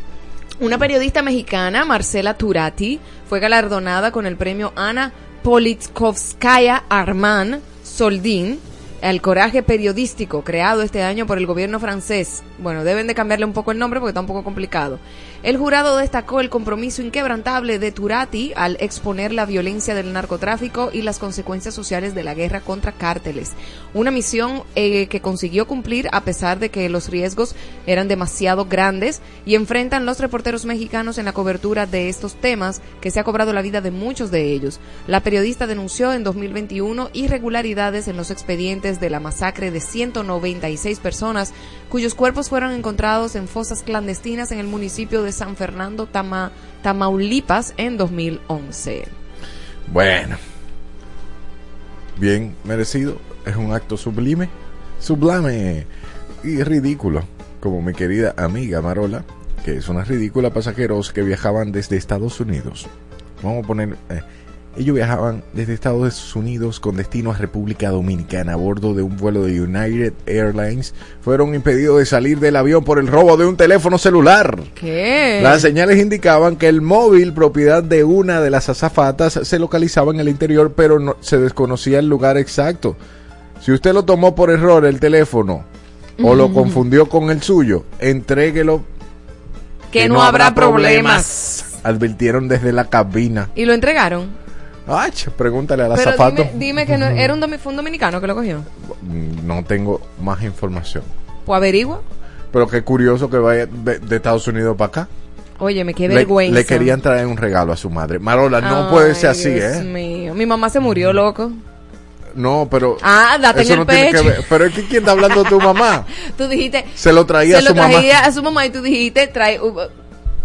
Una 0.60 0.78
periodista 0.78 1.22
mexicana, 1.22 1.86
Marcela 1.86 2.36
Turati, 2.36 3.00
fue 3.30 3.40
galardonada 3.40 4.12
con 4.12 4.26
el 4.26 4.38
premio 4.38 4.74
Ana 4.76 5.14
Politkovskaya 5.44 6.84
Arman 6.90 7.62
Soldín 7.84 8.60
al 9.02 9.22
coraje 9.22 9.62
periodístico 9.62 10.44
creado 10.44 10.82
este 10.82 11.04
año 11.04 11.28
por 11.28 11.38
el 11.38 11.46
gobierno 11.46 11.80
francés. 11.80 12.42
Bueno, 12.58 12.84
deben 12.84 13.06
de 13.06 13.14
cambiarle 13.14 13.46
un 13.46 13.54
poco 13.54 13.72
el 13.72 13.78
nombre 13.78 14.00
porque 14.00 14.10
está 14.10 14.22
un 14.22 14.28
poco 14.28 14.44
complicado. 14.44 15.00
El 15.48 15.56
jurado 15.56 15.96
destacó 15.96 16.42
el 16.42 16.50
compromiso 16.50 17.02
inquebrantable 17.02 17.80
de 17.80 17.94
Turati 17.94 18.52
al 18.58 18.76
exponer 18.82 19.32
la 19.32 19.46
violencia 19.46 19.96
del 19.96 20.12
narcotráfico 20.12 20.90
y 20.92 21.04
las 21.04 21.20
consecuencias 21.20 21.74
sociales 21.74 22.14
de 22.14 22.26
la 22.26 22.34
guerra 22.34 22.60
contra 22.60 22.92
cárteles. 22.92 23.54
Una 23.94 24.12
misión 24.12 24.64
eh, 24.76 25.08
que 25.08 25.22
consiguió 25.22 25.66
cumplir 25.66 26.10
a 26.12 26.26
pesar 26.26 26.60
de 26.60 26.70
que 26.70 26.90
los 26.90 27.08
riesgos 27.08 27.56
eran 27.86 28.10
demasiado 28.10 28.66
grandes 28.66 29.22
y 29.46 29.56
enfrentan 29.56 30.06
los 30.06 30.20
reporteros 30.20 30.66
mexicanos 30.66 31.18
en 31.18 31.24
la 31.24 31.32
cobertura 31.32 31.86
de 31.86 32.10
estos 32.10 32.36
temas 32.36 32.82
que 33.00 33.10
se 33.10 33.22
ha 33.22 33.24
cobrado 33.24 33.54
la 33.54 33.62
vida 33.62 33.80
de 33.80 33.92
muchos 33.92 34.32
de 34.32 34.52
ellos. 34.52 34.82
La 35.08 35.22
periodista 35.24 35.66
denunció 35.66 36.12
en 36.12 36.26
2021 36.26 37.10
irregularidades 37.14 38.10
en 38.10 38.18
los 38.18 38.32
expedientes 38.32 39.00
de 39.00 39.10
la 39.10 39.22
masacre 39.22 39.72
de 39.72 39.80
196 39.80 41.00
personas 41.00 41.54
cuyos 41.88 42.16
cuerpos 42.16 42.50
fueron 42.50 42.74
encontrados 42.74 43.36
en 43.38 43.48
fosas 43.48 43.82
clandestinas 43.82 44.52
en 44.52 44.60
el 44.60 44.68
municipio 44.68 45.24
de 45.24 45.37
San 45.38 45.56
Fernando, 45.56 46.08
Tama, 46.08 46.52
Tamaulipas, 46.82 47.74
en 47.78 47.98
2011. 47.98 49.08
Bueno, 49.92 50.36
bien 52.20 52.56
merecido. 52.64 53.18
Es 53.46 53.56
un 53.56 53.72
acto 53.74 53.96
sublime, 53.96 54.50
sublime 55.00 55.86
y 56.44 56.62
ridículo, 56.64 57.24
como 57.62 57.82
mi 57.82 57.94
querida 57.94 58.34
amiga 58.38 58.82
Marola, 58.82 59.24
que 59.64 59.78
es 59.78 59.88
una 59.88 60.04
ridícula 60.04 60.50
pasajeros 60.52 61.14
que 61.14 61.22
viajaban 61.22 61.72
desde 61.72 61.96
Estados 61.96 62.40
Unidos. 62.42 62.88
Vamos 63.42 63.64
a 63.64 63.68
poner... 63.68 63.96
eh, 64.10 64.22
ellos 64.78 64.96
viajaban 64.96 65.44
desde 65.54 65.74
Estados 65.74 66.36
Unidos 66.36 66.80
con 66.80 66.96
destino 66.96 67.32
a 67.32 67.38
República 67.38 67.90
Dominicana 67.90 68.54
a 68.54 68.56
bordo 68.56 68.94
de 68.94 69.02
un 69.02 69.18
vuelo 69.18 69.44
de 69.44 69.60
United 69.60 70.14
Airlines. 70.26 70.94
Fueron 71.22 71.56
impedidos 71.56 71.98
de 71.98 72.06
salir 72.06 72.40
del 72.40 72.56
avión 72.56 72.84
por 72.84 73.00
el 73.00 73.08
robo 73.08 73.38
de 73.38 73.46
un 73.46 73.58
teléfono 73.58 73.98
celular. 73.98 74.60
¿Qué? 74.76 75.40
Las 75.42 75.62
señales 75.62 75.98
indicaban 76.00 76.58
que 76.58 76.68
el 76.68 76.82
móvil, 76.82 77.34
propiedad 77.34 77.82
de 77.82 78.04
una 78.04 78.40
de 78.40 78.52
las 78.52 78.70
azafatas, 78.70 79.40
se 79.44 79.60
localizaba 79.60 80.14
en 80.14 80.20
el 80.20 80.30
interior, 80.30 80.74
pero 80.76 81.00
no, 81.00 81.18
se 81.22 81.40
desconocía 81.40 82.00
el 82.00 82.08
lugar 82.08 82.38
exacto. 82.38 82.96
Si 83.62 83.72
usted 83.72 83.94
lo 83.94 84.06
tomó 84.06 84.36
por 84.36 84.52
error 84.52 84.86
el 84.86 85.00
teléfono 85.00 85.66
o 86.24 86.36
lo 86.36 86.54
confundió 86.54 87.08
con 87.10 87.32
el 87.32 87.42
suyo, 87.42 87.84
entréguelo. 88.00 88.84
que, 89.92 90.08
no, 90.08 90.22
habrá 90.22 90.54
problemas. 90.54 91.80
Advirtieron 91.84 92.48
desde 92.48 92.74
la 92.74 92.86
cabina. 92.86 93.50
¿Y 93.56 93.66
lo 93.66 93.74
entregaron? 93.74 94.47
Ay, 94.88 95.12
pregúntale 95.38 95.84
al 95.84 95.94
Pero 95.96 96.10
azafato. 96.12 96.36
dime, 96.44 96.52
dime 96.56 96.86
que 96.86 96.98
no, 96.98 97.06
era 97.08 97.34
un, 97.34 97.42
domi- 97.42 97.58
fue 97.58 97.72
un 97.72 97.78
dominicano 97.78 98.22
que 98.22 98.28
lo 98.28 98.36
cogió. 98.36 98.64
No 99.44 99.64
tengo 99.66 100.02
más 100.22 100.42
información. 100.44 101.04
Pues 101.46 101.58
averigua. 101.58 102.02
Pero 102.52 102.68
qué 102.68 102.82
curioso 102.84 103.30
que 103.30 103.38
vaya 103.38 103.66
de, 103.66 104.00
de 104.00 104.16
Estados 104.16 104.48
Unidos 104.48 104.76
para 104.78 104.88
acá. 104.88 105.08
Oye, 105.60 105.84
me 105.84 105.94
qué 105.94 106.08
vergüenza. 106.08 106.54
le 106.54 106.66
querían 106.66 107.02
traer 107.02 107.26
un 107.26 107.36
regalo 107.36 107.74
a 107.74 107.78
su 107.78 107.90
madre. 107.90 108.20
Marola, 108.20 108.62
no 108.62 108.86
Ay, 108.86 108.92
puede 108.92 109.16
ser 109.16 109.32
así, 109.32 109.50
Dios 109.50 109.78
¿eh? 109.78 109.84
mío. 109.84 110.34
Mi 110.36 110.46
mamá 110.46 110.70
se 110.70 110.80
murió, 110.80 111.12
loco. 111.12 111.52
No, 112.36 112.68
pero. 112.70 112.98
Ah, 113.02 113.38
date 113.42 113.64
eso 113.64 113.74
en 113.74 113.80
el 113.82 113.86
no 113.88 113.92
tiene 113.92 114.12
pecho. 114.12 114.24
que 114.24 114.30
ver. 114.30 114.46
Pero 114.48 114.66
es 114.66 114.74
que 114.76 114.84
quién 114.88 115.00
está 115.02 115.12
hablando 115.14 115.44
de 115.44 115.50
tu 115.50 115.60
mamá. 115.60 116.06
Tú 116.38 116.48
dijiste. 116.48 116.86
Se 116.94 117.12
lo 117.12 117.26
traía 117.26 117.60
se 117.60 117.66
a 117.66 117.70
su 117.70 117.76
lo 117.76 117.82
mamá. 117.82 117.94
traía 117.94 118.20
a 118.26 118.32
su 118.32 118.44
mamá 118.44 118.66
y 118.68 118.70
tú 118.70 118.82
dijiste, 118.84 119.26
trae. 119.28 119.60
uh, 119.60 119.76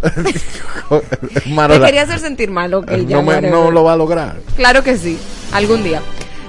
te 1.43 1.49
Marola, 1.51 1.87
quería 1.87 2.03
hacer 2.03 2.19
sentir 2.19 2.51
mal, 2.51 2.75
ok, 2.75 2.91
ya, 3.07 3.17
no, 3.17 3.23
me- 3.23 3.41
no 3.41 3.71
lo 3.71 3.85
va 3.85 3.93
a 3.93 3.97
lograr. 3.97 4.37
Claro 4.57 4.83
que 4.83 4.97
sí, 4.97 5.19
algún 5.53 5.83
día. 5.85 6.03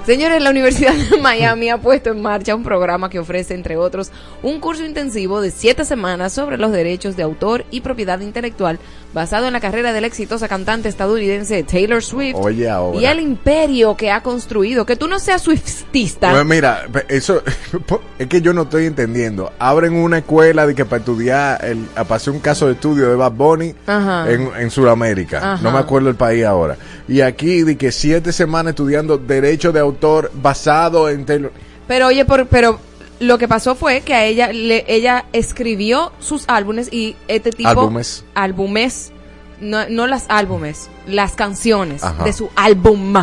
Señores, 0.06 0.42
la 0.42 0.50
Universidad 0.50 0.92
de 0.92 1.16
Miami 1.22 1.70
ha 1.70 1.78
puesto 1.78 2.10
en 2.10 2.20
marcha 2.20 2.54
un 2.54 2.62
programa 2.62 3.08
que 3.08 3.18
ofrece, 3.18 3.54
entre 3.54 3.78
otros, 3.78 4.10
un 4.42 4.60
curso 4.60 4.84
intensivo 4.84 5.40
de 5.40 5.50
siete 5.50 5.86
semanas 5.86 6.34
sobre 6.34 6.58
los 6.58 6.72
derechos 6.72 7.16
de 7.16 7.22
autor 7.22 7.64
y 7.70 7.80
propiedad 7.80 8.20
intelectual, 8.20 8.78
basado 9.14 9.46
en 9.46 9.54
la 9.54 9.60
carrera 9.60 9.94
de 9.94 10.02
la 10.02 10.06
exitosa 10.06 10.46
cantante 10.46 10.90
estadounidense 10.90 11.62
Taylor 11.62 12.02
Swift 12.02 12.36
Oye, 12.36 12.68
ahora. 12.68 13.00
y 13.00 13.06
el 13.06 13.18
imperio 13.18 13.96
que 13.96 14.10
ha 14.10 14.22
construido. 14.22 14.84
Que 14.84 14.96
tú 14.96 15.08
no 15.08 15.18
seas 15.18 15.40
swiftista. 15.40 16.32
Pues 16.32 16.44
mira, 16.44 16.82
eso 17.08 17.42
es 18.18 18.26
que 18.26 18.42
yo 18.42 18.52
no 18.52 18.62
estoy 18.62 18.84
entendiendo. 18.84 19.54
Abren 19.58 19.94
una 19.94 20.18
escuela 20.18 20.66
de 20.66 20.74
que 20.74 20.84
para 20.84 20.98
estudiar, 20.98 21.64
el, 21.64 21.78
para 21.78 22.16
hacer 22.16 22.34
un 22.34 22.40
caso 22.40 22.66
de 22.66 22.72
estudio 22.74 23.08
de 23.08 23.16
Bad 23.16 23.32
Bunny 23.32 23.74
Ajá. 23.86 24.30
en, 24.30 24.50
en 24.54 24.70
Sudamérica. 24.70 25.54
Ajá. 25.54 25.62
No 25.62 25.72
me 25.72 25.78
acuerdo 25.78 26.10
el 26.10 26.16
país 26.16 26.44
ahora. 26.44 26.76
Y 27.08 27.22
aquí 27.22 27.62
de 27.62 27.78
que 27.78 27.90
siete 27.90 28.32
semanas 28.32 28.72
estudiando 28.72 29.16
derecho 29.16 29.72
de 29.72 29.80
autor 29.80 29.93
basado 30.34 31.08
en 31.08 31.24
Taylor. 31.26 31.52
Pero 31.86 32.06
oye, 32.08 32.24
por, 32.24 32.46
pero 32.46 32.78
lo 33.20 33.38
que 33.38 33.48
pasó 33.48 33.74
fue 33.74 34.00
que 34.00 34.14
a 34.14 34.24
ella 34.24 34.52
le, 34.52 34.84
ella 34.88 35.26
escribió 35.32 36.12
sus 36.18 36.44
álbumes 36.48 36.92
y 36.92 37.16
este 37.28 37.50
tipo 37.50 37.68
Álbumes. 37.68 38.24
álbumes 38.34 39.12
no, 39.60 39.88
no 39.88 40.06
las 40.06 40.26
álbumes, 40.28 40.90
las 41.06 41.32
canciones 41.32 42.02
Ajá. 42.02 42.24
de 42.24 42.32
su 42.32 42.50
álbum. 42.56 43.14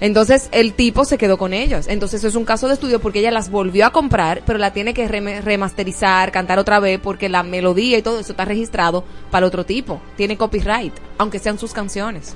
Entonces 0.00 0.48
el 0.52 0.72
tipo 0.72 1.04
se 1.04 1.18
quedó 1.18 1.36
con 1.36 1.52
ellas. 1.52 1.86
Entonces 1.86 2.24
es 2.24 2.34
un 2.34 2.44
caso 2.44 2.68
de 2.68 2.74
estudio 2.74 3.00
porque 3.00 3.18
ella 3.20 3.30
las 3.30 3.50
volvió 3.50 3.86
a 3.86 3.90
comprar, 3.92 4.42
pero 4.46 4.58
la 4.58 4.72
tiene 4.72 4.94
que 4.94 5.06
remasterizar, 5.06 6.32
cantar 6.32 6.58
otra 6.58 6.80
vez 6.80 6.98
porque 7.02 7.28
la 7.28 7.42
melodía 7.42 7.98
y 7.98 8.02
todo 8.02 8.18
eso 8.18 8.32
está 8.32 8.46
registrado 8.46 9.04
para 9.30 9.44
el 9.44 9.48
otro 9.48 9.66
tipo. 9.66 10.00
Tiene 10.16 10.38
copyright, 10.38 10.94
aunque 11.18 11.38
sean 11.38 11.58
sus 11.58 11.72
canciones. 11.72 12.34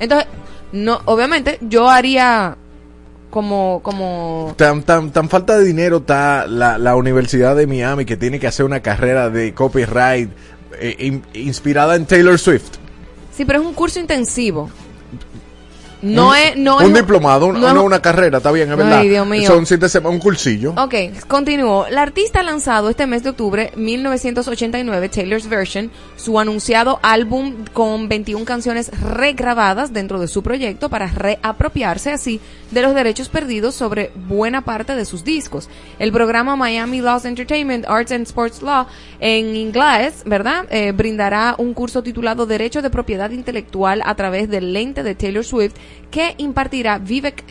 Entonces, 0.00 0.26
no, 0.72 1.00
obviamente 1.04 1.58
yo 1.60 1.88
haría 1.88 2.56
como 3.30 3.80
como 3.82 4.54
Tan, 4.56 4.82
tan, 4.82 5.10
tan 5.12 5.28
falta 5.28 5.56
de 5.58 5.64
dinero 5.64 5.98
está 5.98 6.46
la, 6.46 6.76
la 6.78 6.96
Universidad 6.96 7.54
de 7.56 7.66
Miami 7.66 8.04
que 8.04 8.16
tiene 8.16 8.38
que 8.40 8.46
hacer 8.48 8.66
una 8.66 8.80
carrera 8.80 9.30
de 9.30 9.54
copyright 9.54 10.30
eh, 10.78 10.96
in- 10.98 11.22
inspirada 11.34 11.94
en 11.96 12.06
Taylor 12.06 12.38
Swift. 12.38 12.76
Sí, 13.34 13.44
pero 13.44 13.60
es 13.60 13.66
un 13.66 13.74
curso 13.74 13.98
intensivo. 14.00 14.68
No 16.02 16.30
un, 16.30 16.36
es 16.36 16.56
no 16.56 16.76
un 16.78 16.84
es 16.84 16.94
diplomado, 16.94 17.52
no 17.52 17.82
una 17.82 18.00
carrera, 18.00 18.38
está 18.38 18.50
bien, 18.50 18.68
es 18.68 18.72
Ay, 18.72 18.84
verdad. 18.84 19.02
Dios 19.02 19.26
mío. 19.26 19.46
Son 19.46 19.66
siete 19.66 19.88
semanas, 19.88 20.14
un 20.14 20.20
cursillo. 20.20 20.74
Ok, 20.76 20.94
continuó. 21.28 21.86
La 21.90 22.02
artista 22.02 22.40
ha 22.40 22.42
lanzado 22.42 22.88
este 22.88 23.06
mes 23.06 23.22
de 23.22 23.30
octubre 23.30 23.72
1989 23.76 25.08
Taylor's 25.08 25.48
Version, 25.48 25.90
su 26.16 26.38
anunciado 26.38 27.00
álbum 27.02 27.64
con 27.72 28.08
21 28.08 28.44
canciones 28.44 28.90
regrabadas 29.00 29.92
dentro 29.92 30.18
de 30.18 30.28
su 30.28 30.42
proyecto 30.42 30.88
para 30.88 31.06
reapropiarse 31.08 32.12
así 32.12 32.40
de 32.70 32.82
los 32.82 32.94
derechos 32.94 33.28
perdidos 33.28 33.74
sobre 33.74 34.10
buena 34.28 34.64
parte 34.64 34.94
de 34.94 35.04
sus 35.04 35.24
discos. 35.24 35.68
El 35.98 36.12
programa 36.12 36.56
Miami 36.56 37.00
Laws 37.00 37.24
Entertainment 37.24 37.84
Arts 37.88 38.12
and 38.12 38.26
Sports 38.26 38.62
Law 38.62 38.86
en 39.18 39.56
inglés, 39.56 40.22
¿verdad? 40.24 40.66
Eh, 40.70 40.92
brindará 40.92 41.54
un 41.58 41.74
curso 41.74 42.02
titulado 42.02 42.46
Derecho 42.46 42.82
de 42.82 42.90
Propiedad 42.90 43.30
Intelectual 43.30 44.02
a 44.04 44.14
través 44.14 44.48
del 44.48 44.72
lente 44.72 45.02
de 45.02 45.14
Taylor 45.14 45.44
Swift 45.44 45.74
que 46.10 46.34
impartirá 46.38 46.98
Vivek 46.98 47.44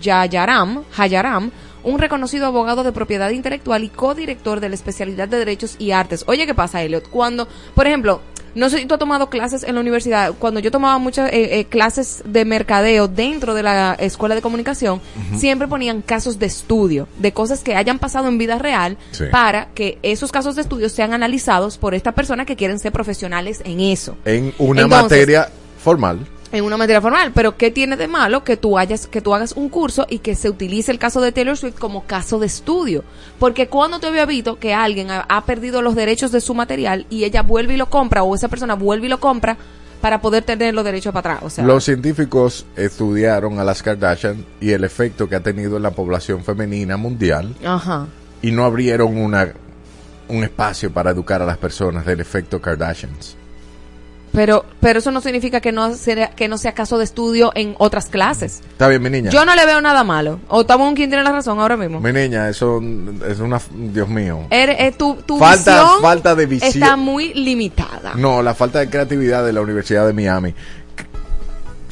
Jayaram, 0.00 0.84
Hayaram, 0.96 1.50
un 1.84 1.98
reconocido 1.98 2.46
abogado 2.46 2.84
de 2.84 2.92
propiedad 2.92 3.30
intelectual 3.30 3.82
y 3.84 3.88
codirector 3.88 4.60
de 4.60 4.68
la 4.68 4.74
especialidad 4.76 5.28
de 5.28 5.38
Derechos 5.38 5.76
y 5.78 5.90
Artes. 5.90 6.24
Oye, 6.28 6.46
¿qué 6.46 6.54
pasa, 6.54 6.82
Elliot? 6.82 7.08
Cuando, 7.10 7.48
por 7.74 7.86
ejemplo, 7.88 8.20
no 8.54 8.68
sé 8.68 8.78
si 8.78 8.86
tú 8.86 8.94
has 8.94 9.00
tomado 9.00 9.30
clases 9.30 9.64
en 9.64 9.74
la 9.74 9.80
universidad, 9.80 10.34
cuando 10.38 10.60
yo 10.60 10.70
tomaba 10.70 10.98
muchas 10.98 11.32
eh, 11.32 11.58
eh, 11.58 11.64
clases 11.64 12.22
de 12.26 12.44
mercadeo 12.44 13.08
dentro 13.08 13.54
de 13.54 13.62
la 13.64 13.94
escuela 13.94 14.34
de 14.34 14.42
comunicación, 14.42 15.00
siempre 15.36 15.66
ponían 15.66 16.02
casos 16.02 16.38
de 16.38 16.46
estudio, 16.46 17.08
de 17.18 17.32
cosas 17.32 17.64
que 17.64 17.74
hayan 17.74 17.98
pasado 17.98 18.28
en 18.28 18.36
vida 18.38 18.58
real, 18.58 18.96
Sí. 19.10 19.24
para 19.32 19.68
que 19.74 19.98
esos 20.02 20.30
casos 20.30 20.54
de 20.54 20.62
estudio 20.62 20.88
sean 20.90 21.14
analizados 21.14 21.78
por 21.78 21.94
estas 21.94 22.14
personas 22.14 22.46
que 22.46 22.54
quieren 22.54 22.78
ser 22.78 22.92
profesionales 22.92 23.62
en 23.64 23.80
eso 23.80 24.16
En 24.26 24.52
una 24.58 24.82
Entonces- 24.82 25.02
materia 25.10 25.48
formal. 25.82 26.20
En 26.52 26.64
una 26.64 26.76
materia 26.76 27.00
formal, 27.00 27.32
pero 27.34 27.56
¿qué 27.56 27.70
tiene 27.70 27.96
de 27.96 28.06
malo 28.06 28.44
que 28.44 28.56
tú 28.56 28.78
hayas 28.78 29.06
que 29.06 29.20
tú 29.20 29.34
hagas 29.34 29.52
un 29.52 29.68
curso 29.68 30.06
y 30.08 30.18
que 30.18 30.34
se 30.34 30.50
utilice 30.50 30.92
el 30.92 30.98
caso 30.98 31.20
de 31.20 31.32
Taylor 31.32 31.56
Swift 31.56 31.78
como 31.78 32.04
caso 32.04 32.38
de 32.38 32.46
estudio? 32.46 33.04
Porque 33.38 33.68
cuando 33.68 33.98
te 33.98 34.06
había 34.06 34.26
visto 34.26 34.58
que 34.58 34.74
alguien 34.74 35.10
ha, 35.10 35.24
ha 35.28 35.44
perdido 35.44 35.82
los 35.82 35.94
derechos 35.94 36.30
de 36.30 36.40
su 36.40 36.54
material 36.54 37.06
y 37.10 37.24
ella 37.24 37.42
vuelve 37.42 37.74
y 37.74 37.78
lo 37.78 37.88
compra 37.88 38.22
o 38.22 38.34
esa 38.34 38.48
persona 38.48 38.74
vuelve 38.74 39.06
y 39.06 39.10
lo 39.10 39.18
compra 39.18 39.56
para 40.02 40.20
poder 40.20 40.42
tener 40.42 40.74
los 40.74 40.84
derechos 40.84 41.12
para 41.14 41.34
atrás, 41.34 41.46
o 41.46 41.50
sea, 41.50 41.64
Los 41.64 41.84
científicos 41.84 42.66
estudiaron 42.74 43.60
a 43.60 43.64
las 43.64 43.84
Kardashian 43.84 44.44
y 44.60 44.72
el 44.72 44.82
efecto 44.82 45.28
que 45.28 45.36
ha 45.36 45.40
tenido 45.40 45.76
en 45.76 45.84
la 45.84 45.92
población 45.92 46.42
femenina 46.44 46.96
mundial 46.96 47.54
ajá. 47.64 48.08
y 48.42 48.50
no 48.50 48.64
abrieron 48.64 49.16
una 49.16 49.52
un 50.28 50.44
espacio 50.44 50.92
para 50.92 51.10
educar 51.10 51.42
a 51.42 51.46
las 51.46 51.58
personas 51.58 52.06
del 52.06 52.20
efecto 52.20 52.60
Kardashians. 52.60 53.36
Pero, 54.32 54.64
pero 54.80 55.00
eso 55.00 55.10
no 55.10 55.20
significa 55.20 55.60
que 55.60 55.72
no 55.72 55.94
sea, 55.94 56.30
que 56.30 56.48
no 56.48 56.56
sea 56.56 56.72
caso 56.72 56.96
de 56.96 57.04
estudio 57.04 57.52
en 57.54 57.74
otras 57.78 58.06
clases. 58.06 58.60
Está 58.70 58.88
bien, 58.88 59.02
mi 59.02 59.10
niña. 59.10 59.30
Yo 59.30 59.44
no 59.44 59.54
le 59.54 59.66
veo 59.66 59.80
nada 59.82 60.04
malo. 60.04 60.40
O 60.48 60.62
estamos 60.62 60.94
quien 60.94 61.10
tiene 61.10 61.22
la 61.22 61.32
razón 61.32 61.58
ahora 61.60 61.76
mismo. 61.76 62.00
Mi 62.00 62.12
niña, 62.14 62.48
eso 62.48 62.80
es 63.28 63.40
una... 63.40 63.60
Dios 63.74 64.08
mío. 64.08 64.46
Eres- 64.48 64.76
eh, 64.78 64.92
tu 64.96 65.16
tu 65.26 65.38
Falta- 65.38 65.82
visión 65.82 66.00
falta 66.00 66.34
de 66.34 66.46
visión. 66.46 66.70
está 66.72 66.96
muy 66.96 67.34
limitada. 67.34 68.14
No, 68.14 68.42
la 68.42 68.54
falta 68.54 68.78
de 68.78 68.88
creatividad 68.88 69.44
de 69.44 69.52
la 69.52 69.60
Universidad 69.60 70.06
de 70.06 70.14
Miami. 70.14 70.54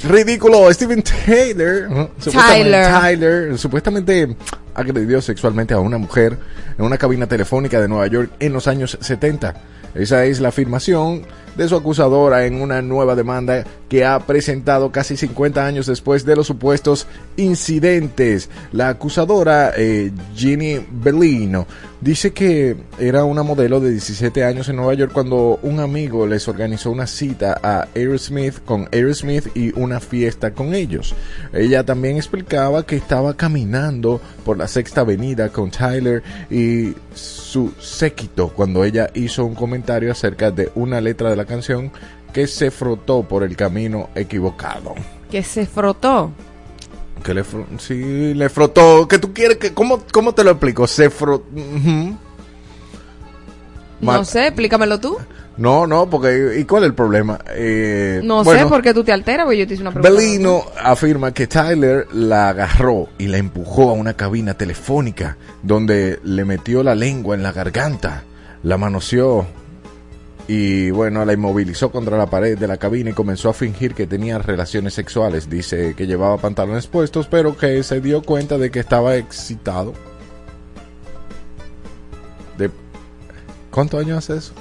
Ridículo, 0.02 0.72
Steven 0.72 1.02
Taylor. 1.02 1.90
¿no? 1.90 2.10
Supuestamente- 2.18 2.64
Tyler. 2.64 3.00
Tyler, 3.00 3.58
supuestamente 3.58 4.36
agredió 4.74 5.20
sexualmente 5.20 5.74
a 5.74 5.78
una 5.78 5.98
mujer 5.98 6.38
en 6.78 6.84
una 6.86 6.96
cabina 6.96 7.26
telefónica 7.26 7.78
de 7.80 7.88
Nueva 7.88 8.06
York 8.06 8.30
en 8.40 8.52
los 8.54 8.66
años 8.66 8.96
70. 8.98 9.54
Esa 9.94 10.24
es 10.24 10.40
la 10.40 10.48
afirmación 10.48 11.26
de 11.56 11.68
su 11.68 11.76
acusadora 11.76 12.46
en 12.46 12.60
una 12.60 12.82
nueva 12.82 13.14
demanda 13.14 13.64
que 13.88 14.04
ha 14.04 14.18
presentado 14.20 14.92
casi 14.92 15.16
50 15.16 15.66
años 15.66 15.86
después 15.86 16.24
de 16.24 16.36
los 16.36 16.46
supuestos 16.46 17.06
incidentes. 17.36 18.48
La 18.72 18.88
acusadora, 18.88 19.72
eh, 19.76 20.12
Ginny 20.34 20.86
Bellino, 20.90 21.66
dice 22.00 22.32
que 22.32 22.76
era 22.98 23.24
una 23.24 23.42
modelo 23.42 23.80
de 23.80 23.90
17 23.90 24.44
años 24.44 24.68
en 24.68 24.76
Nueva 24.76 24.94
York 24.94 25.12
cuando 25.12 25.58
un 25.62 25.80
amigo 25.80 26.26
les 26.26 26.48
organizó 26.48 26.90
una 26.90 27.06
cita 27.06 27.58
a 27.62 27.88
Aerosmith 27.94 28.64
con 28.64 28.88
Aerosmith 28.92 29.54
y 29.56 29.78
una 29.78 30.00
fiesta 30.00 30.52
con 30.52 30.74
ellos. 30.74 31.14
Ella 31.52 31.84
también 31.84 32.16
explicaba 32.16 32.86
que 32.86 32.96
estaba 32.96 33.36
caminando 33.36 34.20
por 34.44 34.56
la 34.56 34.68
sexta 34.68 35.02
avenida 35.02 35.50
con 35.50 35.70
Tyler 35.70 36.22
y 36.50 36.94
su 37.14 37.72
séquito 37.80 38.48
cuando 38.48 38.84
ella 38.84 39.10
hizo 39.14 39.44
un 39.44 39.54
comentario 39.54 40.12
acerca 40.12 40.50
de 40.50 40.70
una 40.74 41.00
letra 41.00 41.30
de 41.30 41.36
la 41.40 41.46
canción 41.46 41.90
que 42.32 42.46
se 42.46 42.70
frotó 42.70 43.22
por 43.22 43.42
el 43.42 43.56
camino 43.56 44.08
equivocado. 44.14 44.94
Que 45.30 45.42
se 45.42 45.66
frotó. 45.66 46.30
Que 47.24 47.34
le, 47.34 47.44
fro- 47.44 47.66
sí, 47.78 48.32
le 48.34 48.48
frotó. 48.48 49.06
¿Que 49.08 49.18
tú 49.18 49.32
quieres 49.34 49.58
que.? 49.58 49.74
¿Cómo, 49.74 50.02
cómo 50.12 50.32
te 50.34 50.42
lo 50.44 50.52
explico? 50.52 50.86
Se 50.86 51.10
frotó. 51.10 51.44
No 54.00 54.24
sé, 54.24 54.46
explícamelo 54.46 54.98
tú. 54.98 55.18
No, 55.58 55.86
no, 55.86 56.08
porque. 56.08 56.56
¿Y 56.58 56.64
cuál 56.64 56.84
es 56.84 56.88
el 56.88 56.94
problema? 56.94 57.38
Eh, 57.50 58.20
No 58.24 58.42
bueno, 58.42 58.62
sé 58.62 58.66
por 58.66 58.80
qué 58.80 58.94
tú 58.94 59.04
te 59.04 59.12
alteras, 59.12 59.44
porque 59.44 59.58
yo 59.58 59.66
te 59.66 59.74
hice 59.74 59.82
una 59.82 59.90
pregunta. 59.92 60.16
Bellino 60.16 60.62
afirma 60.82 61.34
que 61.34 61.46
Tyler 61.46 62.06
la 62.14 62.48
agarró 62.48 63.08
y 63.18 63.26
la 63.26 63.36
empujó 63.36 63.90
a 63.90 63.92
una 63.92 64.14
cabina 64.14 64.54
telefónica 64.54 65.36
donde 65.62 66.18
le 66.24 66.44
metió 66.46 66.82
la 66.82 66.94
lengua 66.94 67.34
en 67.34 67.42
la 67.42 67.52
garganta, 67.52 68.22
la 68.62 68.78
manoseó 68.78 69.46
y 70.52 70.90
bueno, 70.90 71.24
la 71.24 71.32
inmovilizó 71.32 71.92
contra 71.92 72.18
la 72.18 72.26
pared 72.28 72.58
de 72.58 72.66
la 72.66 72.76
cabina 72.76 73.10
y 73.10 73.12
comenzó 73.12 73.50
a 73.50 73.52
fingir 73.54 73.94
que 73.94 74.08
tenía 74.08 74.36
relaciones 74.38 74.94
sexuales. 74.94 75.48
Dice 75.48 75.94
que 75.94 76.08
llevaba 76.08 76.38
pantalones 76.38 76.88
puestos, 76.88 77.28
pero 77.28 77.56
que 77.56 77.80
se 77.84 78.00
dio 78.00 78.20
cuenta 78.22 78.58
de 78.58 78.68
que 78.72 78.80
estaba 78.80 79.14
excitado. 79.14 79.92
De... 82.58 82.68
¿Cuántos 83.70 84.00
años 84.00 84.18
hace 84.18 84.38
eso? 84.38 84.52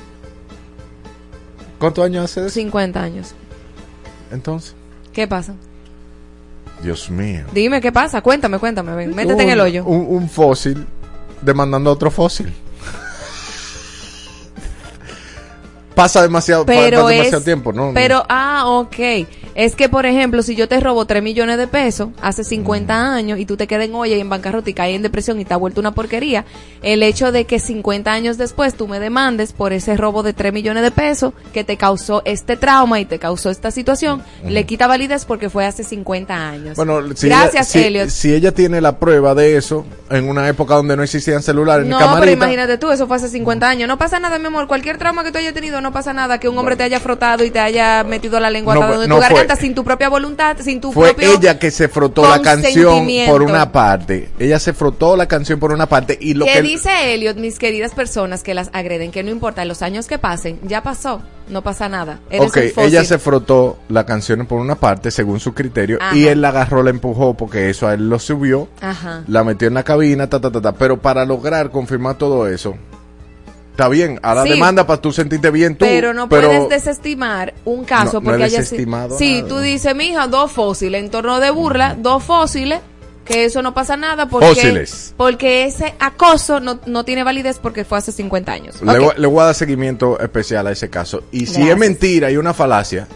¿Cuántos 1.79 2.05
años 2.05 2.25
hace 2.25 2.41
eso? 2.41 2.49
50 2.51 3.01
años. 3.01 3.33
Entonces, 4.31 4.75
¿Qué 5.11 5.27
pasa? 5.27 5.55
Dios 6.83 7.09
mío. 7.09 7.45
Dime 7.51 7.81
qué 7.81 7.91
pasa, 7.91 8.21
cuéntame, 8.21 8.59
cuéntame, 8.59 9.07
métete 9.07 9.41
en 9.41 9.47
Un- 9.47 9.53
el 9.53 9.59
hoyo. 9.59 9.83
Un, 9.85 10.05
un 10.07 10.29
fósil 10.29 10.85
demandando 11.41 11.89
a 11.89 11.93
otro 11.93 12.11
fósil. 12.11 12.53
Pasa 16.03 16.21
demasiado, 16.21 16.65
pero 16.65 17.01
pasa 17.01 17.11
es, 17.11 17.17
demasiado 17.17 17.43
tiempo, 17.43 17.73
¿no? 17.73 17.91
Pero, 17.93 18.23
ah, 18.29 18.63
ok. 18.67 19.27
Es 19.55 19.75
que, 19.75 19.89
por 19.89 20.05
ejemplo, 20.05 20.41
si 20.43 20.55
yo 20.55 20.69
te 20.69 20.79
robo 20.79 21.05
3 21.05 21.21
millones 21.21 21.57
de 21.57 21.67
pesos 21.67 22.09
hace 22.21 22.43
50 22.45 22.93
Mm. 22.93 23.13
años 23.13 23.39
y 23.39 23.45
tú 23.45 23.57
te 23.57 23.67
quedas 23.67 23.85
en 23.85 23.95
olla 23.95 24.15
y 24.15 24.19
en 24.21 24.29
bancarrota 24.29 24.69
y 24.69 24.73
caes 24.73 24.95
en 24.95 25.01
depresión 25.01 25.39
y 25.41 25.45
te 25.45 25.53
ha 25.53 25.57
vuelto 25.57 25.81
una 25.81 25.91
porquería, 25.93 26.45
el 26.81 27.03
hecho 27.03 27.31
de 27.33 27.43
que 27.45 27.59
50 27.59 28.11
años 28.11 28.37
después 28.37 28.75
tú 28.75 28.87
me 28.87 28.99
demandes 29.01 29.51
por 29.51 29.73
ese 29.73 29.97
robo 29.97 30.23
de 30.23 30.31
3 30.33 30.53
millones 30.53 30.83
de 30.83 30.91
pesos 30.91 31.33
que 31.53 31.65
te 31.65 31.75
causó 31.75 32.21
este 32.23 32.55
trauma 32.55 32.99
y 33.01 33.05
te 33.05 33.19
causó 33.19 33.49
esta 33.49 33.69
situación, 33.71 34.23
le 34.47 34.65
quita 34.65 34.87
validez 34.87 35.25
porque 35.25 35.49
fue 35.49 35.65
hace 35.65 35.83
50 35.83 36.33
años. 36.49 36.77
Bueno, 36.77 37.01
si 37.15 37.27
Gracias, 37.27 37.53
ella, 37.75 37.81
si- 37.81 37.87
Elliot. 37.87 38.09
Si, 38.09 38.33
ella 38.33 38.51
tiene 38.53 38.79
la 38.79 38.97
prueba 38.99 39.35
de 39.35 39.57
eso 39.57 39.85
en 40.09 40.29
una 40.29 40.47
época 40.47 40.75
donde 40.75 40.95
no 40.95 41.03
existían 41.03 41.41
celulares 41.43 41.85
ni 41.85 41.91
No, 41.91 42.17
pero 42.19 42.31
imagínate 42.31 42.77
tú, 42.77 42.91
eso 42.91 43.07
fue 43.07 43.17
hace 43.17 43.29
50 43.29 43.67
años. 43.67 43.87
No 43.87 43.97
pasa 43.97 44.19
nada, 44.19 44.39
mi 44.39 44.47
amor. 44.47 44.67
Cualquier 44.67 44.97
trauma 44.97 45.23
que 45.23 45.31
tú 45.31 45.37
hayas 45.37 45.53
tenido, 45.53 45.81
no 45.81 45.91
pasa 45.91 46.13
nada. 46.13 46.39
Que 46.39 46.49
un 46.49 46.57
hombre 46.57 46.75
te 46.75 46.83
haya 46.83 46.99
frotado 46.99 47.43
y 47.43 47.51
te 47.51 47.59
haya 47.59 48.03
metido 48.03 48.39
la 48.39 48.49
lengua 48.49 48.75
No, 48.75 48.81
donde 48.87 49.07
no 49.07 49.15
tu 49.15 49.21
fue. 49.21 49.29
garganta 49.29 49.55
sin 49.55 49.75
tu 49.75 49.83
propia 49.83 50.09
voluntad, 50.09 50.57
sin 50.59 50.81
tu 50.81 50.91
fue 50.91 51.13
propio... 51.13 51.33
ella 51.33 51.59
que 51.59 51.71
se 51.71 51.87
frotó 51.87 52.27
la 52.27 52.41
canción 52.41 53.07
por 53.27 53.41
una 53.41 53.71
parte. 53.71 54.29
Ella 54.39 54.59
se 54.59 54.73
frotó 54.73 55.15
la 55.15 55.27
canción 55.27 55.59
por 55.59 55.71
una 55.71 55.87
parte 55.87 56.17
y 56.19 56.33
lo 56.33 56.45
¿Qué 56.45 56.53
que 56.53 56.61
dice 56.61 57.13
Elliot, 57.13 57.37
mis 57.37 57.59
queridas 57.59 57.93
personas 57.93 58.43
que 58.43 58.53
las 58.53 58.69
agreden? 58.73 59.11
Que 59.11 59.23
no 59.23 59.29
importa 59.29 59.65
los 59.65 59.81
años 59.81 60.07
que 60.07 60.17
pasen, 60.17 60.59
ya 60.63 60.83
pasó, 60.83 61.21
no 61.49 61.61
pasa 61.61 61.89
nada. 61.89 62.19
Eres 62.29 62.49
Ok, 62.49 62.57
un 62.57 62.69
fósil. 62.71 62.83
ella 62.89 63.03
se 63.03 63.17
frotó 63.19 63.79
la 63.89 64.05
canción 64.05 64.45
por 64.45 64.59
una 64.59 64.75
parte 64.75 65.11
según 65.11 65.39
su 65.39 65.53
criterio 65.53 65.97
Ajá. 66.01 66.15
y 66.15 66.27
él 66.27 66.41
la 66.41 66.49
agarró, 66.49 66.83
la 66.83 66.89
empujó 66.91 67.33
porque 67.33 67.69
eso 67.69 67.87
a 67.87 67.93
él 67.95 68.09
lo 68.09 68.19
subió, 68.19 68.67
Ajá. 68.81 69.23
la 69.27 69.43
metió 69.43 69.67
en 69.67 69.73
la 69.73 69.83
cabina, 69.83 70.29
ta, 70.29 70.39
ta, 70.39 70.51
ta, 70.51 70.61
ta. 70.61 70.71
Pero 70.73 70.97
para 71.01 71.25
lograr 71.25 71.71
confirmar 71.71 72.15
todo 72.17 72.47
eso, 72.47 72.75
está 73.71 73.87
bien, 73.87 74.19
a 74.23 74.35
la 74.35 74.43
Sí. 74.43 74.49
demanda 74.49 74.85
para 74.85 75.01
tú 75.01 75.11
sentirte 75.11 75.49
bien 75.51 75.75
tú. 75.75 75.85
pero 75.85 76.13
no 76.13 76.27
puedes 76.29 76.67
desestimar 76.69 77.53
un 77.65 77.85
caso 77.85 78.13
No, 78.15 78.19
no 78.19 78.25
porque 78.25 78.41
he 78.41 78.45
haya 78.45 78.59
desestimado 78.59 79.17
Sí, 79.17 79.37
nada. 79.37 79.47
tú 79.47 79.59
dices, 79.59 79.95
mija, 79.95 80.27
dos 80.27 80.51
fósiles, 80.51 81.01
en 81.03 81.09
torno 81.09 81.39
de 81.39 81.49
burla, 81.51 81.95
dos 81.97 82.23
fósiles, 82.23 82.79
que 83.29 83.45
eso 83.45 83.61
no 83.61 83.73
pasa 83.73 83.95
nada 83.95 84.27
porque, 84.27 84.47
Fósiles. 84.47 85.13
porque 85.15 85.63
ese 85.65 85.95
acoso 85.99 86.59
no, 86.59 86.79
no 86.85 87.05
tiene 87.05 87.23
validez 87.23 87.59
porque 87.59 87.85
fue 87.85 87.97
hace 87.99 88.11
50 88.11 88.51
años. 88.51 88.81
Le, 88.81 88.99
voy- 88.99 89.13
le 89.15 89.27
voy 89.27 89.41
a 89.41 89.45
dar 89.45 89.55
seguimiento 89.55 90.19
especial 90.19 90.67
a 90.67 90.71
ese 90.71 90.89
caso. 90.89 91.23
Y 91.31 91.45
si 91.45 91.69
es 91.69 91.77
mentira 91.77 92.29
y 92.31 92.37
una 92.37 92.53
falacia, 92.53 93.07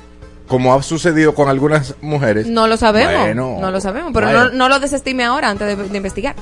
como 0.48 0.74
ha 0.74 0.82
sucedido 0.84 1.34
con 1.34 1.50
algunas 1.50 1.96
mujeres, 2.02 2.48
No 2.48 2.68
lo 2.68 2.78
sabemos, 2.78 3.14
Bueno, 3.22 3.58
no 3.60 3.72
lo 3.72 3.82
sabemos, 3.82 4.12
pero 4.14 4.28
bueno. 4.28 4.46
no, 4.46 4.52
no 4.52 4.70
lo 4.70 4.80
desestime 4.80 5.24
ahora 5.24 5.50
antes 5.50 5.68
de, 5.76 5.76
de 5.84 5.98
investigar. 5.98 6.36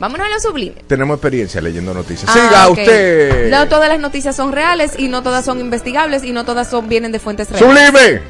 Vámonos 0.00 0.26
a 0.26 0.30
lo 0.30 0.40
sublime. 0.40 0.82
tenemos 0.88 1.14
experiencia 1.16 1.60
leyendo 1.60 1.94
noticias. 1.94 2.28
Ah, 2.28 2.32
Siga 2.34 2.68
usted. 2.70 3.50
No 3.50 3.68
todas 3.68 3.88
las 3.88 4.00
noticias 4.00 4.34
son 4.34 4.50
reales 4.50 4.94
y 4.98 5.06
no 5.06 5.22
todas 5.22 5.44
son 5.44 5.60
investigables 5.60 6.24
y 6.24 6.32
no 6.32 6.44
todas 6.44 6.68
son 6.68 6.88
vienen 6.88 7.12
de 7.12 7.20
fuentes 7.20 7.48
reales. 7.50 7.68
Sublime. 7.92 8.20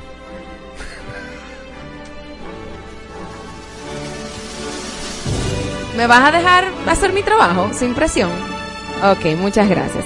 ¿Me 5.97 6.07
vas 6.07 6.25
a 6.25 6.33
dejar 6.33 6.69
hacer 6.87 7.13
mi 7.13 7.23
trabajo 7.23 7.71
sin 7.75 7.95
presión? 7.95 8.31
Ok, 9.03 9.37
muchas 9.37 9.69
gracias. 9.69 10.05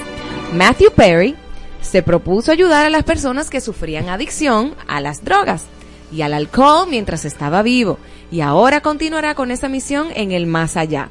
Matthew 0.53 0.91
Perry 0.91 1.35
se 1.81 2.03
propuso 2.03 2.51
ayudar 2.51 2.85
a 2.85 2.89
las 2.89 3.03
personas 3.03 3.49
que 3.49 3.61
sufrían 3.61 4.09
adicción 4.09 4.75
a 4.87 4.99
las 4.99 5.23
drogas 5.23 5.65
y 6.11 6.23
al 6.23 6.33
alcohol 6.33 6.87
mientras 6.89 7.23
estaba 7.23 7.61
vivo 7.61 7.99
y 8.31 8.41
ahora 8.41 8.81
continuará 8.81 9.33
con 9.33 9.49
esa 9.49 9.69
misión 9.69 10.09
en 10.13 10.33
el 10.33 10.45
más 10.45 10.75
allá. 10.75 11.09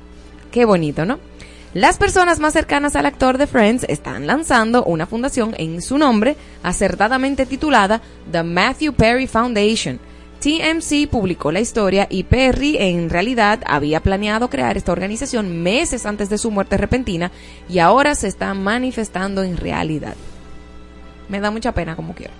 Qué 0.51 0.67
bonito, 0.67 1.07
¿no? 1.07 1.19
Las 1.73 1.97
personas 1.97 2.39
más 2.39 2.53
cercanas 2.53 2.97
al 2.97 3.07
actor 3.07 3.39
de 3.39 3.47
Friends 3.47 3.85
están 3.89 4.27
lanzando 4.27 4.85
una 4.85 5.07
fundación 5.07 5.55
en 5.59 5.81
su 5.81 5.97
nombre, 5.97 6.37
acertadamente 6.63 7.47
titulada 7.47 8.03
The 8.31 8.43
Matthew 8.43 8.93
Perry 8.93 9.27
Foundation. 9.27 10.01
TMC 10.41 11.09
publicó 11.11 11.51
la 11.51 11.61
historia 11.61 12.07
y 12.11 12.25
Perry 12.25 12.77
en 12.79 13.11
realidad 13.11 13.61
había 13.67 14.01
planeado 14.01 14.51
crear 14.51 14.77
esta 14.77 14.93
organización 14.93 15.63
meses 15.63 16.07
antes 16.07 16.29
de 16.29 16.39
su 16.39 16.51
muerte 16.51 16.77
repentina 16.77 17.33
y 17.69 17.79
ahora 17.79 18.15
se 18.15 18.29
está 18.29 18.53
manifestando 18.55 19.43
en 19.43 19.57
realidad. 19.57 20.15
Me 21.29 21.41
da 21.41 21.51
mucha 21.51 21.73
pena 21.73 21.97
como 21.97 22.15
quiero. 22.15 22.33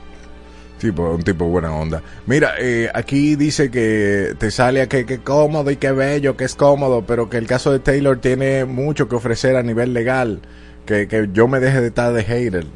Tipo, 0.79 1.11
un 1.11 1.23
tipo 1.23 1.47
buena 1.47 1.75
onda. 1.75 2.03
Mira, 2.27 2.55
eh, 2.61 2.91
aquí 2.93 3.35
dice 3.35 3.71
que 3.71 4.35
te 4.39 4.51
sale 4.51 4.83
a 4.83 4.89
que, 4.89 5.07
que 5.07 5.19
cómodo 5.19 5.71
y 5.71 5.77
que 5.77 5.91
bello, 5.91 6.37
que 6.37 6.45
es 6.45 6.55
cómodo, 6.55 7.07
pero 7.07 7.31
que 7.31 7.39
el 7.39 7.47
caso 7.47 7.73
de 7.73 7.79
Taylor 7.79 8.21
tiene 8.21 8.67
mucho 8.67 9.09
que 9.09 9.17
ofrecer 9.17 9.57
a 9.57 9.63
nivel 9.63 9.95
legal. 9.95 10.43
Que, 10.85 11.09
que 11.09 11.31
yo 11.33 11.49
me 11.49 11.61
deje 11.61 11.81
de 11.81 11.89
estar 11.89 12.13
de 12.13 12.23
hater. 12.23 12.67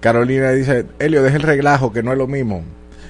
Carolina 0.00 0.50
dice, 0.50 0.86
Helio, 0.98 1.22
deja 1.22 1.36
el 1.36 1.42
reglajo, 1.42 1.92
que 1.92 2.02
no 2.02 2.12
es 2.12 2.18
lo 2.18 2.26
mismo. 2.26 2.64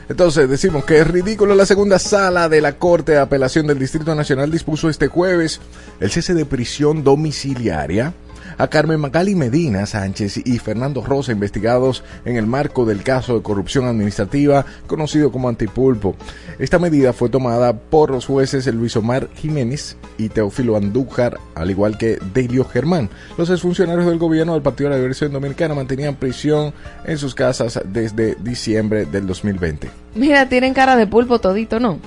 Entonces 0.09 0.49
decimos 0.49 0.85
que 0.85 0.99
es 0.99 1.07
ridículo. 1.07 1.55
La 1.55 1.67
segunda 1.67 1.99
sala 1.99 2.49
de 2.49 2.61
la 2.61 2.79
Corte 2.79 3.13
de 3.13 3.19
Apelación 3.19 3.67
del 3.67 3.79
Distrito 3.79 4.15
Nacional 4.15 4.51
dispuso 4.51 4.89
este 4.89 5.09
jueves 5.09 5.61
el 6.01 6.11
cese 6.11 6.35
de 6.35 6.45
prisión 6.45 7.03
domiciliaria 7.03 8.15
a 8.59 8.69
Carmen 8.69 9.01
Magali 9.01 9.35
Medina 9.35 9.87
Sánchez 9.87 10.39
y 10.45 10.59
Fernando 10.59 11.03
Rosa, 11.03 11.33
investigados 11.33 12.03
en 12.25 12.37
el 12.37 12.47
marco 12.47 12.85
del 12.85 13.03
caso 13.03 13.35
de 13.35 13.43
corrupción 13.43 13.87
administrativa 13.87 14.65
conocido 14.87 15.31
como 15.33 15.49
Antipulpo. 15.49 16.17
Esta 16.59 16.79
medida 16.79 17.13
fue 17.13 17.29
tomada 17.29 17.73
por 17.75 18.11
los 18.11 18.27
jueces 18.27 18.67
Luis 18.67 18.97
Omar 18.97 19.29
Jiménez 19.35 19.97
y 20.19 20.29
Teófilo 20.29 20.77
Andújar, 20.77 21.39
al 21.55 21.71
igual 21.71 21.99
que 21.99 22.19
Delio 22.33 22.65
Germán. 22.65 23.11
Los 23.37 23.51
exfuncionarios 23.51 24.07
del 24.07 24.19
gobierno 24.19 24.55
del 24.55 24.63
Partido 24.63 24.89
de 24.89 24.95
la 24.95 24.99
Liberación 24.99 25.33
Dominicana 25.33 25.75
mantenían 25.75 26.17
prisión 26.17 26.73
en 27.05 27.19
sus 27.19 27.35
casas 27.35 27.81
desde 27.85 28.37
diciembre 28.37 29.07
del 29.07 29.27
2020. 29.27 29.91
Mira, 30.15 30.49
tienen 30.49 30.75
cara 30.75 30.97
de 30.97 31.07
pulpo 31.07 31.39
todito, 31.41 31.79
¿no? 31.81 31.99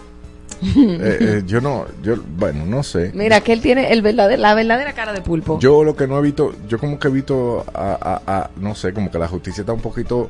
Eh, 0.76 1.18
eh, 1.22 1.44
yo 1.46 1.62
no, 1.62 1.86
yo, 2.04 2.16
bueno, 2.38 2.66
no 2.66 2.84
sé. 2.84 3.12
Mira, 3.14 3.42
que 3.42 3.54
él 3.54 3.62
tiene 3.62 3.92
el 3.94 4.02
verdadero, 4.02 4.42
la 4.42 4.54
verdadera 4.56 4.94
cara 4.94 5.14
de 5.14 5.22
pulpo. 5.22 5.58
Yo 5.60 5.84
lo 5.84 5.96
que 5.96 6.08
no 6.08 6.18
he 6.20 6.22
visto, 6.22 6.54
yo 6.68 6.78
como 6.80 7.00
que 7.00 7.08
he 7.08 7.12
visto 7.12 7.66
a, 7.74 7.98
a- 8.02 8.22
a- 8.40 8.50
no 8.58 8.76
sé, 8.76 8.94
como 8.94 9.10
que 9.10 9.18
la 9.20 9.28
justicia 9.28 9.62
está 9.62 9.74
un 9.74 9.82
poquito 9.82 10.30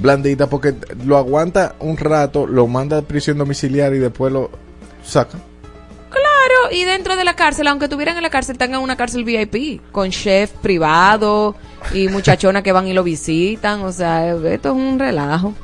blandita 0.00 0.48
porque 0.48 0.74
lo 1.04 1.16
aguanta 1.18 1.74
un 1.80 1.96
rato, 1.96 2.46
lo 2.46 2.66
manda 2.66 2.98
a 2.98 3.02
prisión 3.02 3.38
domiciliaria 3.38 3.96
y 3.98 4.00
después 4.00 4.32
lo 4.32 4.50
saca. 5.04 5.38
Claro, 6.10 6.72
y 6.72 6.84
dentro 6.84 7.16
de 7.16 7.24
la 7.24 7.36
cárcel, 7.36 7.66
aunque 7.68 7.84
estuvieran 7.86 8.16
en 8.16 8.22
la 8.22 8.30
cárcel, 8.30 8.58
tengan 8.58 8.80
una 8.82 8.96
cárcel 8.96 9.24
VIP, 9.24 9.80
con 9.92 10.10
chef 10.10 10.50
privado 10.60 11.54
y 11.94 12.08
muchachonas 12.08 12.62
que 12.62 12.72
van 12.72 12.86
y 12.88 12.92
lo 12.94 13.02
visitan. 13.04 13.82
O 13.82 13.92
sea, 13.92 14.28
esto 14.34 14.68
es 14.70 14.74
un 14.74 14.98
relajo. 14.98 15.54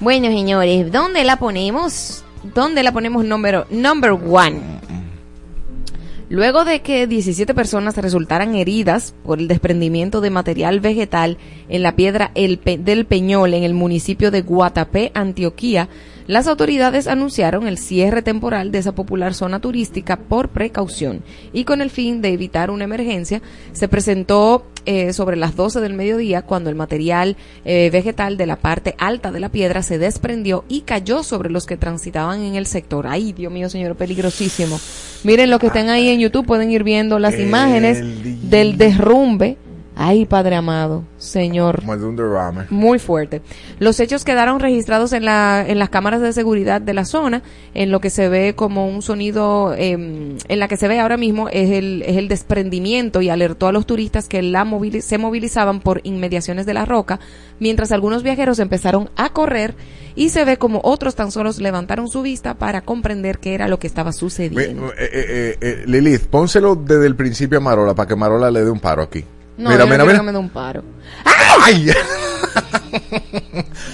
Bueno, 0.00 0.26
señores, 0.28 0.92
¿dónde 0.92 1.24
la 1.24 1.38
ponemos? 1.38 2.22
¿Dónde 2.54 2.82
la 2.82 2.92
ponemos 2.92 3.24
número 3.24 3.66
number 3.70 4.12
one? 4.12 4.60
Luego 6.28 6.64
de 6.64 6.80
que 6.80 7.06
17 7.06 7.54
personas 7.54 7.96
resultaran 7.96 8.56
heridas 8.56 9.14
por 9.24 9.38
el 9.38 9.46
desprendimiento 9.46 10.20
de 10.20 10.30
material 10.30 10.80
vegetal 10.80 11.38
en 11.68 11.82
la 11.82 11.94
piedra 11.94 12.32
del 12.34 13.06
Peñol 13.06 13.54
en 13.54 13.62
el 13.62 13.74
municipio 13.74 14.32
de 14.32 14.42
Guatapé, 14.42 15.12
Antioquía, 15.14 15.88
las 16.26 16.46
autoridades 16.46 17.06
anunciaron 17.06 17.66
el 17.66 17.78
cierre 17.78 18.22
temporal 18.22 18.72
de 18.72 18.78
esa 18.78 18.94
popular 18.94 19.34
zona 19.34 19.60
turística 19.60 20.16
por 20.16 20.48
precaución 20.48 21.22
y 21.52 21.64
con 21.64 21.80
el 21.80 21.90
fin 21.90 22.22
de 22.22 22.30
evitar 22.30 22.70
una 22.70 22.84
emergencia 22.84 23.42
se 23.72 23.88
presentó 23.88 24.66
eh, 24.86 25.12
sobre 25.12 25.36
las 25.36 25.56
12 25.56 25.80
del 25.80 25.94
mediodía 25.94 26.42
cuando 26.42 26.70
el 26.70 26.76
material 26.76 27.36
eh, 27.64 27.90
vegetal 27.92 28.36
de 28.36 28.46
la 28.46 28.56
parte 28.56 28.94
alta 28.98 29.32
de 29.32 29.40
la 29.40 29.48
piedra 29.48 29.82
se 29.82 29.98
desprendió 29.98 30.64
y 30.68 30.82
cayó 30.82 31.24
sobre 31.24 31.50
los 31.50 31.66
que 31.66 31.76
transitaban 31.76 32.42
en 32.42 32.54
el 32.54 32.66
sector. 32.66 33.08
Ay, 33.08 33.32
Dios 33.32 33.52
mío, 33.52 33.68
señor, 33.68 33.96
peligrosísimo. 33.96 34.78
Miren 35.24 35.50
lo 35.50 35.58
que 35.58 35.68
estén 35.68 35.88
ahí 35.88 36.08
en 36.08 36.20
YouTube, 36.20 36.46
pueden 36.46 36.70
ir 36.70 36.84
viendo 36.84 37.18
las 37.18 37.36
imágenes 37.38 37.98
El 37.98 38.48
del 38.48 38.78
derrumbe. 38.78 39.56
Ay, 39.98 40.26
Padre 40.26 40.56
amado, 40.56 41.04
Señor. 41.16 41.80
Como 41.80 41.96
de 41.96 42.04
un 42.04 42.16
derrame. 42.16 42.66
Muy 42.68 42.98
fuerte. 42.98 43.40
Los 43.78 43.98
hechos 43.98 44.24
quedaron 44.24 44.60
registrados 44.60 45.14
en, 45.14 45.24
la, 45.24 45.64
en 45.66 45.78
las 45.78 45.88
cámaras 45.88 46.20
de 46.20 46.34
seguridad 46.34 46.82
de 46.82 46.92
la 46.92 47.06
zona, 47.06 47.42
en 47.72 47.90
lo 47.90 47.98
que 48.00 48.10
se 48.10 48.28
ve 48.28 48.54
como 48.54 48.88
un 48.90 49.00
sonido, 49.00 49.72
eh, 49.74 49.92
en 49.92 50.58
la 50.58 50.68
que 50.68 50.76
se 50.76 50.86
ve 50.86 51.00
ahora 51.00 51.16
mismo 51.16 51.48
es 51.48 51.70
el, 51.70 52.02
es 52.02 52.18
el 52.18 52.28
desprendimiento 52.28 53.22
y 53.22 53.30
alertó 53.30 53.68
a 53.68 53.72
los 53.72 53.86
turistas 53.86 54.28
que 54.28 54.42
la 54.42 54.66
movili- 54.66 55.00
se 55.00 55.16
movilizaban 55.16 55.80
por 55.80 56.02
inmediaciones 56.04 56.66
de 56.66 56.74
la 56.74 56.84
roca, 56.84 57.18
mientras 57.58 57.90
algunos 57.90 58.22
viajeros 58.22 58.58
empezaron 58.58 59.08
a 59.16 59.30
correr 59.30 59.74
y 60.14 60.28
se 60.28 60.44
ve 60.44 60.58
como 60.58 60.80
otros 60.84 61.14
tan 61.14 61.32
solos 61.32 61.58
levantaron 61.58 62.08
su 62.08 62.20
vista 62.20 62.54
para 62.58 62.82
comprender 62.82 63.38
qué 63.38 63.54
era 63.54 63.66
lo 63.66 63.78
que 63.78 63.86
estaba 63.86 64.12
sucediendo. 64.12 64.88
eh, 64.88 65.08
eh, 65.12 65.56
eh, 65.60 65.84
Lilith, 65.86 66.26
pónselo 66.26 66.74
desde 66.76 67.06
el 67.06 67.16
principio 67.16 67.56
a 67.56 67.60
Marola 67.62 67.94
para 67.94 68.06
que 68.08 68.14
Marola 68.16 68.50
le 68.50 68.62
dé 68.62 68.70
un 68.70 68.80
paro 68.80 69.02
aquí. 69.02 69.24
No, 69.58 69.70
mira, 69.70 69.84
yo 69.84 69.90
mira, 69.90 70.04
mira. 70.04 70.18
que 70.18 70.22
me 70.24 70.32
dé 70.32 70.38
un 70.38 70.50
paro. 70.50 70.82
¡Ay! 71.64 71.90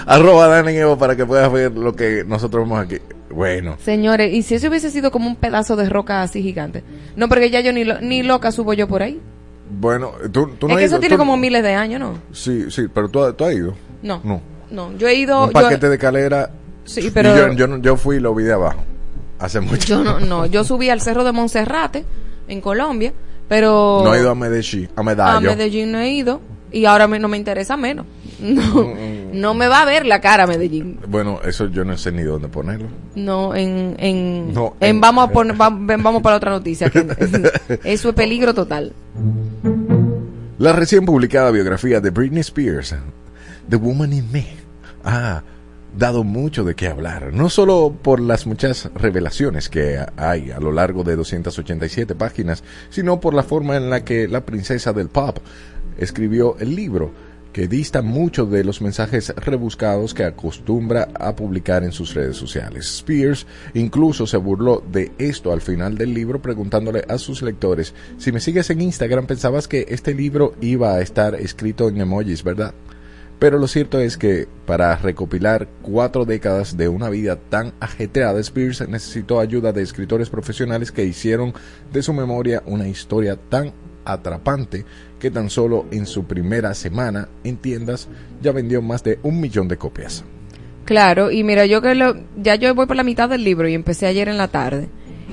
Arroba 0.07 0.49
Dani 0.49 0.77
Evo 0.77 0.99
para 0.99 1.17
que 1.17 1.25
puedas 1.25 1.51
ver 1.53 1.73
lo 1.73 1.95
que 1.95 2.25
nosotros 2.27 2.65
vemos 2.65 2.81
aquí. 2.85 2.99
Bueno. 3.31 3.77
Señores, 3.83 4.33
¿y 4.33 4.43
si 4.43 4.57
eso 4.57 4.69
hubiese 4.69 4.91
sido 4.91 5.11
como 5.11 5.27
un 5.29 5.37
pedazo 5.37 5.77
de 5.77 5.89
roca 5.89 6.23
así 6.23 6.43
gigante? 6.43 6.83
No, 7.17 7.29
porque 7.29 7.51
ya 7.51 7.61
yo 7.61 7.73
ni, 7.73 7.85
lo- 7.85 8.01
ni 8.01 8.23
loca 8.23 8.53
subo 8.53 8.75
yo 8.75 8.89
por 8.89 9.03
ahí. 9.03 9.21
Bueno, 9.71 10.13
tú, 10.33 10.49
tú 10.59 10.69
no 10.69 10.75
es 10.75 10.75
has 10.75 10.79
que 10.81 10.85
eso 10.85 10.95
ido, 10.97 11.01
tiene 11.01 11.15
tú- 11.15 11.19
como 11.21 11.37
miles 11.37 11.63
de 11.63 11.75
años, 11.75 12.01
¿no? 12.01 12.19
Sí, 12.33 12.71
sí, 12.71 12.87
pero 12.93 13.09
tú, 13.09 13.33
tú 13.33 13.45
has 13.45 13.55
ido. 13.55 13.75
No. 14.03 14.21
No. 14.25 14.43
No, 14.71 14.97
yo 14.97 15.09
he 15.09 15.15
ido... 15.15 15.43
Un 15.45 15.49
yo- 15.49 15.53
paquete 15.53 15.89
de 15.89 15.99
calera. 15.99 16.51
Sí, 16.85 17.11
pero- 17.13 17.35
y 17.35 17.39
yo, 17.39 17.53
yo, 17.53 17.67
no- 17.69 17.79
yo 17.79 17.97
fui 17.97 18.17
y 18.17 18.21
lo 18.21 18.35
vi 18.35 18.45
de 18.45 18.53
abajo. 18.53 18.83
Hace 19.39 19.61
mucho. 19.61 19.87
Yo 19.87 20.05
no, 20.05 20.21
no, 20.21 20.47
yo 20.47 20.65
subí 20.65 20.91
al 20.91 21.01
cerro 21.01 21.25
de 21.25 21.33
Monserrate, 21.33 22.05
en 22.49 22.61
Colombia, 22.61 23.13
pero... 23.49 24.03
No 24.05 24.15
he 24.15 24.21
ido 24.21 24.31
a 24.31 24.35
Medellín, 24.35 24.89
a 24.97 25.01
a 25.01 25.05
Medallo. 25.05 25.51
Medellín 25.51 25.93
no 25.93 25.99
he 26.01 26.11
ido 26.11 26.41
y 26.71 26.85
ahora 26.87 27.07
me- 27.07 27.19
no 27.19 27.29
me 27.29 27.37
interesa 27.37 27.77
menos. 27.77 28.07
No, 28.43 28.93
no 29.33 29.55
me 29.55 29.69
va 29.69 29.83
a 29.83 29.85
ver 29.85 30.05
la 30.05 30.21
cara 30.21 30.49
Medellín. 30.49 30.99
Bueno, 31.07 31.41
eso 31.45 31.69
yo 31.69 31.85
no 31.85 31.97
sé 31.97 32.11
ni 32.11 32.23
dónde 32.25 32.49
ponerlo. 32.49 32.89
No, 33.15 33.55
en, 33.55 33.95
en, 33.99 34.53
No, 34.53 34.75
en 34.81 34.97
en- 34.97 35.01
vamos 35.01 35.29
a 35.29 35.31
poner, 35.33 35.57
vamos 35.57 36.23
para 36.23 36.37
otra 36.37 36.51
noticia. 36.51 36.91
que- 36.91 37.07
eso 37.85 38.09
es 38.09 38.15
peligro 38.17 38.53
total. 38.53 38.93
La 40.59 40.73
recién 40.73 41.05
publicada 41.05 41.51
biografía 41.53 42.01
de 42.01 42.11
Britney 42.11 42.41
Spears, 42.41 42.95
The 43.69 43.77
Woman 43.77 44.13
in 44.13 44.31
Me, 44.33 44.47
ha 45.05 45.43
dado 45.97 46.25
mucho 46.25 46.65
de 46.65 46.75
qué 46.75 46.89
hablar, 46.89 47.33
no 47.33 47.51
solo 47.51 47.95
por 48.03 48.21
las 48.21 48.47
muchas 48.47 48.91
revelaciones 48.95 49.69
que 49.69 49.99
hay 50.17 50.51
a 50.51 50.59
lo 50.59 50.73
largo 50.73 51.05
de 51.05 51.17
287 51.17 52.15
páginas, 52.15 52.65
sino 52.91 53.21
por 53.21 53.35
la 53.35 53.43
forma 53.43 53.77
en 53.77 53.91
la 53.91 54.05
que 54.05 54.29
la 54.29 54.45
princesa 54.45 54.93
del 54.93 55.09
pop 55.09 55.39
escribió 55.99 56.57
el 56.59 56.75
libro, 56.75 57.13
que 57.53 57.69
dista 57.69 58.01
mucho 58.01 58.47
de 58.47 58.65
los 58.65 58.81
mensajes 58.81 59.29
rebuscados 59.37 60.15
que 60.15 60.25
acostumbra 60.25 61.09
a 61.15 61.37
publicar 61.37 61.85
en 61.85 61.93
sus 61.93 62.15
redes 62.15 62.37
sociales. 62.37 62.87
Spears 62.87 63.47
incluso 63.75 64.27
se 64.27 64.39
burló 64.39 64.83
de 64.91 65.13
esto 65.19 65.53
al 65.53 65.61
final 65.61 65.99
del 65.99 66.15
libro 66.15 66.41
preguntándole 66.41 67.05
a 67.09 67.19
sus 67.19 67.43
lectores, 67.43 67.95
si 68.17 68.33
me 68.33 68.41
sigues 68.41 68.71
en 68.71 68.81
Instagram 68.81 69.27
pensabas 69.27 69.69
que 69.69 69.85
este 69.89 70.15
libro 70.15 70.55
iba 70.63 70.95
a 70.95 71.03
estar 71.03 71.35
escrito 71.35 71.89
en 71.89 72.01
emojis, 72.01 72.43
¿verdad? 72.43 72.73
Pero 73.43 73.59
lo 73.59 73.67
cierto 73.67 73.99
es 73.99 74.17
que 74.17 74.47
para 74.67 74.95
recopilar 74.95 75.67
cuatro 75.83 76.25
décadas 76.25 76.77
de 76.77 76.87
una 76.87 77.11
vida 77.11 77.35
tan 77.35 77.73
ajetreada, 77.81 78.39
Spears 78.39 78.89
necesitó 78.89 79.41
ayuda 79.41 79.73
de 79.73 79.83
escritores 79.83 80.31
profesionales 80.31 80.93
que 80.93 81.05
hicieron 81.05 81.53
de 81.93 82.05
su 82.05 82.13
memoria 82.13 82.63
una 82.67 82.87
historia 82.87 83.35
tan 83.35 83.73
atrapante 84.05 84.85
que 85.19 85.33
tan 85.33 85.51
solo 85.51 85.87
en 85.91 86.07
su 86.07 86.23
primera 86.23 86.73
semana 86.75 87.29
en 87.43 87.57
tiendas 87.57 88.07
ya 88.41 88.53
vendió 88.53 88.81
más 88.81 89.03
de 89.03 89.19
un 89.25 89.41
millón 89.41 89.67
de 89.67 89.77
copias. 89.77 90.23
Claro, 90.85 91.33
y 91.33 91.43
mira, 91.43 91.67
yo 91.67 91.83
que 91.83 91.97
lo, 91.97 92.15
ya 92.41 92.55
yo 92.55 92.73
voy 92.77 92.87
por 92.87 92.95
la 92.95 93.03
mitad 93.03 93.29
del 93.29 93.43
libro 93.43 93.67
y 93.67 93.75
empecé 93.75 94.07
ayer 94.07 94.29
en 94.29 94.39
la 94.39 94.47
tarde. 94.47 94.89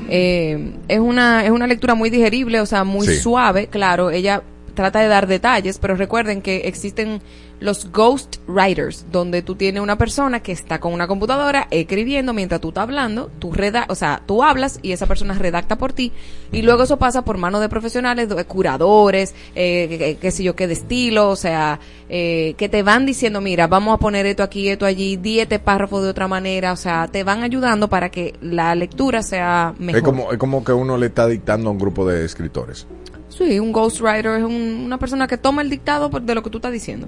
Eh, 0.10 0.74
es 0.88 1.00
una 1.00 1.46
es 1.46 1.52
una 1.52 1.68
lectura 1.68 1.94
muy 1.94 2.10
digerible, 2.10 2.60
o 2.60 2.66
sea, 2.66 2.84
muy 2.84 3.06
Sí. 3.06 3.18
suave, 3.18 3.68
claro. 3.68 4.10
Ella 4.10 4.42
trata 4.74 5.00
de 5.00 5.08
dar 5.10 5.28
detalles, 5.28 5.78
pero 5.78 5.96
recuerden 5.96 6.42
que 6.42 6.62
existen 6.68 7.22
los 7.60 7.92
ghost 7.92 8.38
writers, 8.48 9.06
donde 9.12 9.42
tú 9.42 9.56
tienes 9.56 9.82
una 9.84 9.98
persona 9.98 10.40
que 10.42 10.52
está 10.54 10.80
con 10.80 10.94
una 10.94 11.08
computadora 11.08 11.68
escribiendo 11.72 12.34
mientras 12.34 12.62
tú 12.62 12.70
estás 12.70 12.84
hablando, 12.84 13.30
tú 13.40 13.52
reda 13.52 13.86
o 13.90 13.96
sea, 13.96 14.22
tú 14.26 14.44
hablas 14.44 14.80
y 14.82 14.94
esa 14.94 15.08
persona 15.08 15.34
redacta 15.34 15.78
por 15.78 15.92
ti, 15.92 16.12
y 16.52 16.62
luego 16.62 16.84
eso 16.84 16.98
pasa 16.98 17.24
por 17.26 17.38
manos 17.38 17.60
de 17.62 17.68
profesionales, 17.70 18.30
de 18.30 18.46
curadores, 18.46 19.36
eh, 19.56 20.18
qué 20.22 20.32
sé 20.32 20.44
yo, 20.44 20.56
qué 20.56 20.68
de 20.68 20.74
estilo, 20.74 21.30
o 21.30 21.36
sea, 21.36 21.80
eh, 22.08 22.54
que 22.58 22.70
te 22.70 22.82
van 22.82 23.06
diciendo, 23.06 23.42
mira, 23.42 23.68
vamos 23.68 23.94
a 23.96 23.98
poner 23.98 24.26
esto 24.26 24.42
aquí, 24.44 24.70
esto 24.70 24.86
allí, 24.86 25.18
di 25.18 25.40
este 25.42 25.60
párrafo 25.60 26.02
de 26.02 26.10
otra 26.10 26.28
manera, 26.28 26.72
o 26.72 26.78
sea, 26.78 27.08
te 27.12 27.24
van 27.24 27.44
ayudando 27.44 27.90
para 27.90 28.10
que 28.10 28.36
la 28.42 28.74
lectura 28.76 29.22
sea 29.22 29.74
mejor. 29.80 29.98
Es 30.00 30.04
como, 30.04 30.32
es 30.32 30.38
como 30.38 30.64
que 30.64 30.72
uno 30.72 30.98
le 30.98 31.08
está 31.08 31.28
dictando 31.28 31.70
a 31.70 31.72
un 31.74 31.78
grupo 31.80 32.06
de 32.08 32.24
escritores. 32.26 32.88
Sí, 33.28 33.60
un 33.60 33.72
ghostwriter 33.72 34.40
es 34.40 34.44
un- 34.44 34.82
una 34.86 34.98
persona 34.98 35.28
que 35.28 35.38
toma 35.38 35.62
el 35.62 35.70
dictado 35.70 36.10
de 36.10 36.36
lo 36.36 36.42
que 36.42 36.50
tú 36.50 36.58
estás 36.58 36.72
diciendo. 36.72 37.08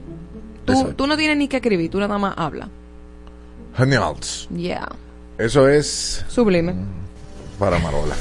Tú, 0.66 0.94
tú 0.96 1.08
no 1.08 1.18
tienes 1.18 1.38
ni 1.38 1.48
que 1.48 1.58
escribir, 1.58 1.90
tú 1.90 2.00
nada 2.00 2.18
más 2.18 2.34
hablas. 2.38 2.70
Genial. 3.78 4.16
Yeah. 4.56 4.88
Eso 5.38 5.68
es 5.68 6.24
Sublime. 6.28 6.76
para 7.58 7.80
Marola. 7.80 8.16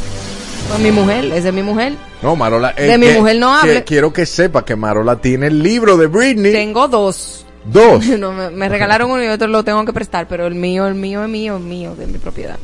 Pues 0.68 0.80
mi 0.80 0.90
mujer, 0.92 1.24
esa 1.26 1.48
es 1.48 1.54
mi 1.54 1.62
mujer. 1.62 1.94
No, 2.22 2.36
Marola. 2.36 2.72
De 2.72 2.96
mi 2.96 3.06
que- 3.06 3.18
mujer 3.18 3.36
no 3.38 3.48
que 3.62 3.68
hable. 3.70 3.84
quiero 3.84 4.12
que 4.12 4.24
sepa 4.26 4.64
que 4.64 4.76
Marola 4.76 5.16
tiene 5.20 5.48
el 5.48 5.62
libro 5.62 5.96
de 5.96 6.06
Britney. 6.06 6.52
Tengo 6.52 6.86
dos. 6.88 7.44
Dos. 7.64 8.06
No, 8.18 8.32
me, 8.32 8.50
me 8.50 8.68
regalaron 8.68 9.10
uno 9.10 9.22
y 9.24 9.28
otro 9.28 9.48
lo 9.48 9.62
tengo 9.64 9.84
que 9.84 9.92
prestar, 9.92 10.28
pero 10.28 10.46
el 10.46 10.54
mío, 10.54 10.86
el 10.86 10.94
mío 10.94 11.24
es 11.24 11.28
mío, 11.28 11.56
es 11.56 11.62
mío, 11.62 11.94
de 11.96 12.06
mi 12.06 12.18
propiedad. 12.18 12.58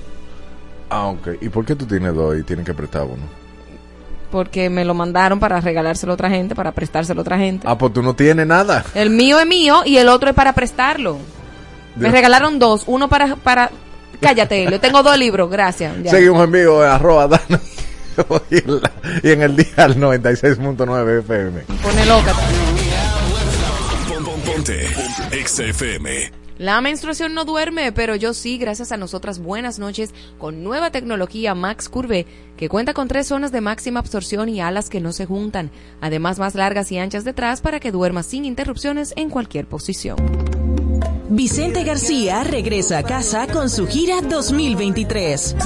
Ah, 0.88 1.08
ok. 1.08 1.28
¿Y 1.40 1.48
por 1.48 1.64
qué 1.66 1.74
tú 1.74 1.84
tienes 1.84 2.14
dos 2.14 2.38
y 2.38 2.42
tienes 2.44 2.64
que 2.64 2.72
prestar 2.74 3.02
uno? 3.02 3.22
Porque 4.36 4.68
me 4.68 4.84
lo 4.84 4.92
mandaron 4.92 5.40
para 5.40 5.62
regalárselo 5.62 6.12
a 6.12 6.14
otra 6.14 6.28
gente, 6.28 6.54
para 6.54 6.70
prestárselo 6.72 7.20
a 7.20 7.22
otra 7.22 7.38
gente. 7.38 7.66
Ah, 7.66 7.78
pues 7.78 7.90
tú 7.94 8.02
no 8.02 8.14
tienes 8.14 8.46
nada. 8.46 8.84
El 8.94 9.08
mío 9.08 9.40
es 9.40 9.46
mío 9.46 9.80
y 9.86 9.96
el 9.96 10.10
otro 10.10 10.28
es 10.28 10.34
para 10.36 10.52
prestarlo. 10.52 11.16
Me 11.94 12.10
regalaron 12.10 12.58
dos, 12.58 12.82
uno 12.86 13.08
para... 13.08 13.36
para... 13.36 13.70
Cállate, 14.20 14.66
yo 14.70 14.78
tengo 14.78 15.02
dos 15.02 15.16
libros, 15.16 15.50
gracias. 15.50 15.94
ya. 16.02 16.10
Seguimos 16.10 16.44
en 16.44 16.52
vivo, 16.52 16.82
arroba 16.82 17.28
Dana. 17.28 17.60
y 19.22 19.30
en, 19.30 19.40
el 19.40 19.56
día 19.56 19.72
al 19.78 19.96
96.9 19.96 21.20
FM. 21.20 21.60
Pone 21.82 22.04
loca. 22.04 22.34
Pon- 24.06 24.22
pon- 24.22 24.40
Ponte 24.42 24.86
Exa 25.32 25.64
FM. 25.64 26.30
La 26.58 26.80
menstruación 26.80 27.34
no 27.34 27.44
duerme, 27.44 27.92
pero 27.92 28.16
yo 28.16 28.32
sí, 28.32 28.56
gracias 28.56 28.90
a 28.90 28.96
nosotras. 28.96 29.40
Buenas 29.40 29.78
noches 29.78 30.14
con 30.38 30.64
nueva 30.64 30.90
tecnología 30.90 31.54
Max 31.54 31.88
Curve, 31.90 32.26
que 32.56 32.70
cuenta 32.70 32.94
con 32.94 33.08
tres 33.08 33.26
zonas 33.26 33.52
de 33.52 33.60
máxima 33.60 34.00
absorción 34.00 34.48
y 34.48 34.60
alas 34.60 34.88
que 34.88 35.00
no 35.00 35.12
se 35.12 35.26
juntan, 35.26 35.70
además 36.00 36.38
más 36.38 36.54
largas 36.54 36.90
y 36.92 36.98
anchas 36.98 37.24
detrás 37.24 37.60
para 37.60 37.78
que 37.78 37.92
duermas 37.92 38.26
sin 38.26 38.46
interrupciones 38.46 39.12
en 39.16 39.28
cualquier 39.28 39.66
posición. 39.66 40.16
Vicente 41.28 41.84
García 41.84 42.42
regresa 42.44 42.98
a 42.98 43.02
casa 43.02 43.46
con 43.48 43.68
su 43.68 43.86
gira 43.86 44.22
2023. 44.22 45.56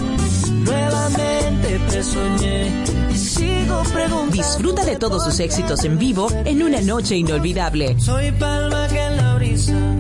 Nuevamente 0.64 1.80
te 1.88 2.02
soñé 2.02 2.84
y 3.12 3.16
sigo 3.16 3.82
preguntando. 3.92 4.32
Disfruta 4.32 4.84
de 4.84 4.96
todos 4.96 5.22
sus 5.22 5.38
éxitos 5.38 5.84
en 5.84 5.98
vivo 5.98 6.28
en 6.44 6.64
una 6.64 6.80
noche 6.80 7.14
inolvidable. 7.14 7.94
Soy 8.00 8.32
palma 8.32 8.88
que 8.88 8.98
en 8.98 9.16
la 9.18 9.34
brisa 9.36 9.96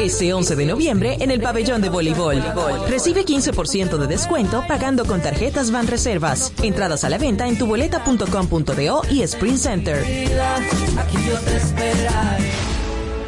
Este 0.00 0.32
11 0.32 0.56
de 0.56 0.66
noviembre 0.66 1.16
en 1.20 1.30
el 1.30 1.40
pabellón 1.40 1.80
de 1.80 1.88
voleibol. 1.88 2.42
Recibe 2.88 3.24
15% 3.24 3.96
de 3.96 4.06
descuento 4.08 4.64
pagando 4.66 5.04
con 5.04 5.22
tarjetas 5.22 5.70
Van 5.70 5.86
Reservas. 5.86 6.52
Entradas 6.62 7.04
a 7.04 7.08
la 7.08 7.18
venta 7.18 7.46
en 7.46 7.56
tuboleta.com.do 7.58 9.02
y 9.10 9.22
Sprint 9.22 9.58
Center. 9.58 10.04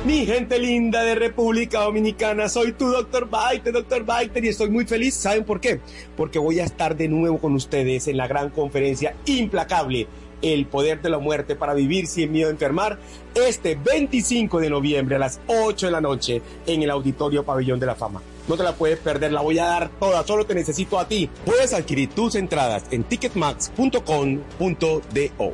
Mi 0.05 0.25
gente 0.27 0.59
linda 0.59 1.03
de 1.03 1.15
República 1.15 1.81
Dominicana, 1.81 2.49
soy 2.49 2.73
tu 2.73 2.89
doctor 2.89 3.29
Baiter, 3.29 3.73
doctor 3.73 4.05
Baiter, 4.05 4.45
y 4.45 4.49
estoy 4.49 4.71
muy 4.71 4.87
feliz. 4.87 5.15
¿Saben 5.15 5.45
por 5.45 5.61
qué? 5.61 5.81
Porque 6.17 6.39
voy 6.39 6.61
a 6.61 6.65
estar 6.65 6.97
de 6.97 7.09
nuevo 7.09 7.39
con 7.39 7.55
ustedes 7.55 8.09
en 8.09 8.17
la 8.17 8.27
gran 8.27 8.51
conferencia 8.51 9.15
implacable, 9.27 10.09
El 10.43 10.67
Poder 10.67 11.01
de 11.03 11.11
la 11.11 11.19
Muerte 11.19 11.57
para 11.57 11.75
Vivir 11.75 12.07
Sin 12.07 12.31
Miedo 12.33 12.49
a 12.49 12.53
Enfermar, 12.53 12.99
este 13.35 13.75
25 13.75 14.61
de 14.61 14.71
noviembre 14.71 15.17
a 15.17 15.19
las 15.19 15.41
8 15.47 15.87
de 15.87 15.93
la 15.93 16.01
noche 16.01 16.41
en 16.67 16.83
el 16.83 16.91
Auditorio 16.91 17.45
Pabellón 17.45 17.81
de 17.81 17.87
la 17.87 17.95
Fama. 17.95 18.23
No 18.49 18.57
te 18.57 18.63
la 18.63 18.75
puedes 18.75 18.99
perder, 18.99 19.33
la 19.33 19.43
voy 19.43 19.59
a 19.59 19.67
dar 19.67 19.91
toda, 20.01 20.27
solo 20.27 20.47
te 20.47 20.55
necesito 20.55 20.99
a 20.99 21.07
ti. 21.07 21.29
Puedes 21.45 21.75
adquirir 21.75 22.09
tus 22.11 22.35
entradas 22.35 22.85
en 22.91 23.05
ticketmax.com.do. 23.05 25.53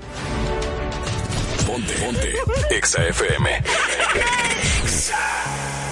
Ponte, 1.66 1.94
ponte 1.94 2.32
Exa 2.70 3.08
FM. 3.08 3.50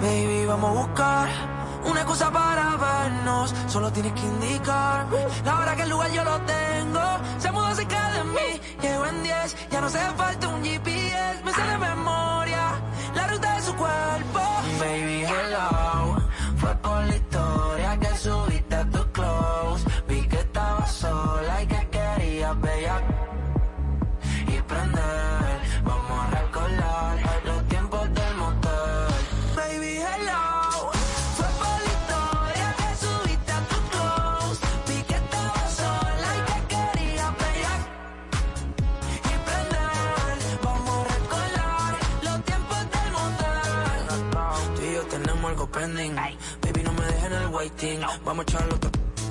Baby, 0.00 0.46
vamos 0.46 0.70
a 0.70 0.80
buscar 0.80 1.28
una 1.84 2.04
cosa 2.04 2.32
para 2.32 2.76
vernos. 2.76 3.54
Solo 3.68 3.92
tienes 3.92 4.12
que 4.14 4.22
indicarme 4.22 5.18
la 5.44 5.60
hora 5.60 5.76
que 5.76 5.82
el 5.82 5.90
lugar 5.90 6.10
yo 6.10 6.24
lo 6.24 6.40
tengo. 6.40 7.00
Se 7.38 7.52
mudó 7.52 7.72
cerca 7.72 8.10
de 8.10 8.24
mí, 8.24 8.60
llego 8.82 9.06
en 9.06 9.22
10. 9.22 9.68
Ya 9.70 9.80
no 9.80 9.86
hace 9.86 10.00
falta 10.16 10.48
un 10.48 10.64
GPS, 10.64 11.44
me 11.44 11.52
sé 11.52 11.62
de 11.62 11.78
memoria 11.78 12.72
la 13.14 13.26
ruta 13.28 13.54
de 13.54 13.62
su 13.62 13.74
cuerpo. 13.76 14.40
Baby, 14.80 15.24
hello, 15.24 16.16
fue 16.56 16.74
por 16.82 17.04
Vamos 47.56 48.40
a 48.40 48.42
echarlo 48.42 48.76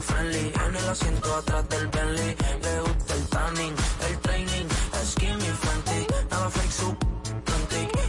friendly. 0.02 0.52
En 0.66 0.76
el 0.76 0.90
asiento 0.90 1.36
atrás 1.36 1.70
del 1.70 1.88
Bentley. 1.90 2.36
Le 2.64 2.80
gusta 2.80 3.14
el 3.14 3.28
tanning, 3.28 3.76
el 4.10 4.20
training. 4.20 4.68
Skinny 5.06 5.52
Fenty. 5.62 6.08
Nada 6.32 6.50
fake, 6.50 6.72
su 6.72 6.98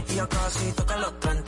Y 0.09 0.15
ya 0.15 0.27
casi 0.27 0.71
toca 0.71 0.97
los 0.97 1.13
20. 1.19 1.46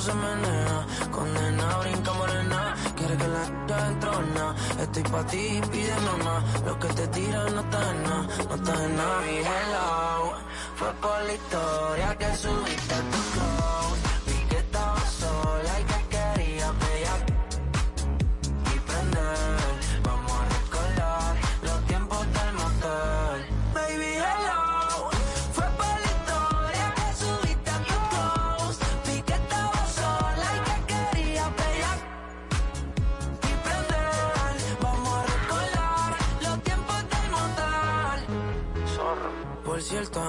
Se 0.00 0.14
menea. 0.14 0.86
Condena, 1.10 1.76
brinca 1.80 2.12
morena. 2.14 2.74
Quiere 2.96 3.16
que 3.18 3.28
la 3.28 3.86
entrona. 3.88 4.54
Estoy 4.80 5.02
pa' 5.02 5.26
ti, 5.26 5.60
pide 5.70 5.94
mamá. 6.00 6.42
Lo 6.64 6.78
que 6.78 6.88
te 6.88 7.06
tiran 7.08 7.54
no 7.54 7.60
está 7.60 7.90
en 7.90 8.02
nada, 8.04 8.26
no 8.48 8.54
está 8.54 8.84
en 8.84 8.96
nada. 8.96 9.20
Mi 9.20 9.36
hello, 9.36 10.32
fue 10.76 10.92
por 11.02 11.22
la 11.26 11.34
historia 11.34 12.16
que 12.16 12.34
subiste 12.34 12.94
a 12.94 13.00
tu 13.10 13.59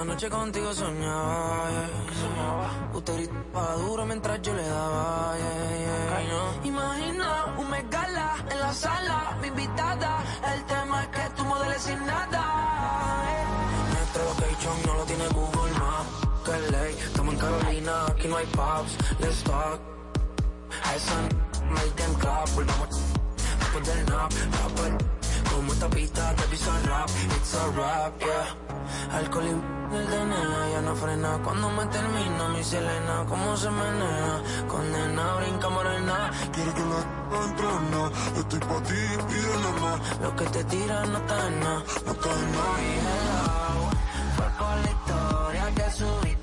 Cierto, 0.02 0.12
anoche 0.12 0.30
contigo 0.30 0.74
soñaba, 0.74 1.70
yeah. 1.70 1.88
soñaba. 2.20 2.90
Usted 2.92 3.14
gritaba 3.14 3.74
duro 3.76 4.04
mientras 4.04 4.42
yo 4.42 4.52
le 4.54 4.66
daba, 4.66 5.36
yeah, 5.38 6.24
yeah. 6.26 6.64
Imagina 6.64 7.54
un 7.56 7.70
megala 7.70 8.34
en 8.50 8.58
la 8.58 8.74
sala, 8.74 9.38
mi 9.40 9.48
invitada. 9.48 10.24
El 10.52 10.64
tema 10.64 11.02
es 11.02 11.08
que 11.08 11.30
tú 11.36 11.44
modeles 11.44 11.82
sin 11.82 12.04
nada. 12.04 12.42
eh. 13.28 13.44
Nuestro 13.92 14.24
location 14.24 14.76
no 14.86 14.94
lo 14.94 15.04
tiene 15.04 15.28
Google 15.28 15.72
Maps. 15.78 16.10
Que 16.44 16.70
ley, 16.72 16.96
estamos 16.98 17.34
en 17.34 17.40
Carolina, 17.40 18.06
aquí 18.08 18.28
no 18.28 18.36
hay 18.38 18.46
pubs. 18.46 18.96
Let's 19.20 19.44
talk. 19.44 19.80
Esa 20.96 21.14
them 21.96 22.14
clap, 22.18 22.48
volvamos 22.54 22.88
después 23.60 23.86
del 23.86 24.04
nap. 24.06 24.32
Como 25.54 25.72
esta 25.72 25.88
pista 25.90 26.34
te 26.34 26.42
pisa 26.44 26.72
rap, 26.86 27.08
it's 27.36 27.54
a 27.54 27.66
rap, 27.78 28.20
yeah. 28.20 29.18
Alcohol 29.18 29.44
y 29.44 29.96
el 29.96 30.06
DNA 30.06 30.70
ya 30.72 30.80
no 30.80 30.94
frena. 30.96 31.38
Cuando 31.44 31.70
me 31.70 31.84
termina 31.86 32.48
mi 32.48 32.64
Selena, 32.64 33.24
cómo 33.28 33.56
se 33.56 33.70
menea. 33.70 34.42
Condena, 34.66 35.34
brinca 35.36 35.68
morena. 35.68 36.30
Quiero 36.52 36.74
que 36.74 36.80
la 36.80 37.44
entrona. 37.44 38.10
Estoy 38.38 38.60
pa' 38.60 38.82
ti, 38.88 39.02
pide 39.28 39.54
mamá. 39.64 40.00
Lo 40.22 40.36
que 40.36 40.44
te 40.46 40.64
tiran 40.64 41.12
no 41.12 41.18
está 41.18 41.46
en 41.46 41.60
nada, 41.60 41.82
no 42.06 42.12
está 42.12 42.30
en 42.30 42.52
nada. 42.52 42.82
Y 42.82 42.92
hello, 43.08 43.90
fue 44.36 44.48
por 44.58 44.76
la 44.84 44.90
historia 44.96 45.64
que 45.76 45.90
subiste 45.90 46.41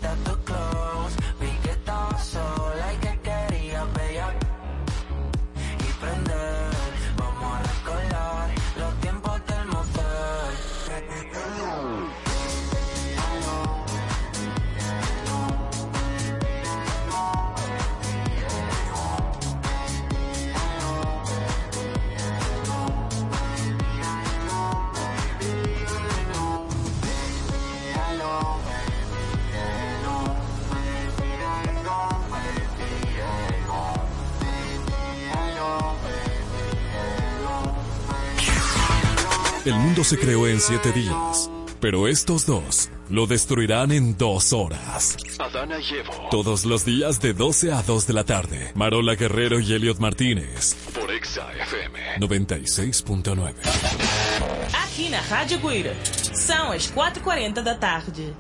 El 39.69 39.75
mundo 39.75 40.03
se 40.03 40.17
creó 40.17 40.47
en 40.47 40.59
siete 40.59 40.91
días, 40.91 41.47
pero 41.79 42.07
estos 42.07 42.47
dos 42.47 42.89
lo 43.07 43.27
destruirán 43.27 43.91
en 43.91 44.17
dos 44.17 44.51
horas. 44.51 45.15
Adana 45.37 45.77
y 45.79 45.83
Todos 46.31 46.65
los 46.65 46.85
días 46.85 47.21
de 47.21 47.35
12 47.35 47.71
a 47.73 47.83
2 47.83 48.07
de 48.07 48.13
la 48.13 48.23
tarde. 48.23 48.71
Marola 48.73 49.13
Guerrero 49.13 49.59
y 49.59 49.71
Elliot 49.71 49.99
Martínez. 49.99 50.73
Por 50.99 51.11
Exa 51.11 51.51
FM 51.53 52.17
96.9. 52.17 53.53
Aqui 54.73 55.07
na 55.09 55.21
Rádio 55.21 55.59
Guira, 55.59 55.95
são 56.33 56.71
as 56.71 56.91
4h40 56.91 57.59
e 57.59 57.61
da 57.61 57.75
tarde. 57.75 58.33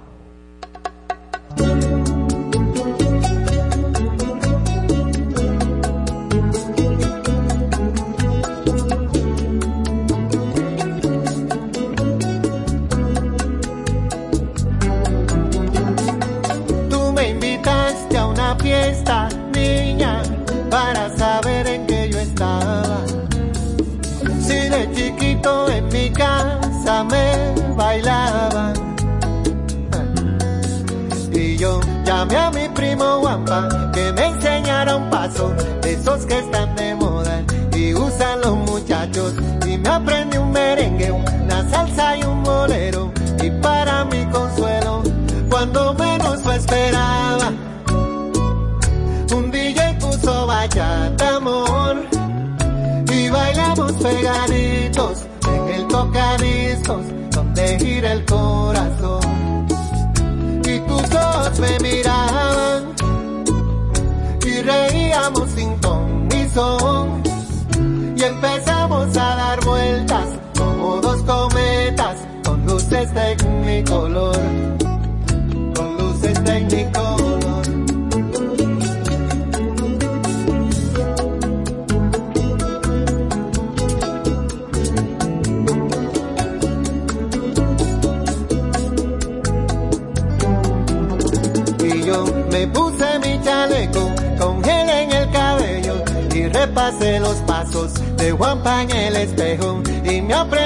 Juanpa 98.39 98.83
en 98.83 98.91
el 98.91 99.17
espejo 99.17 99.83
y 100.05 100.21
me 100.21 100.33
aprendí 100.33 100.58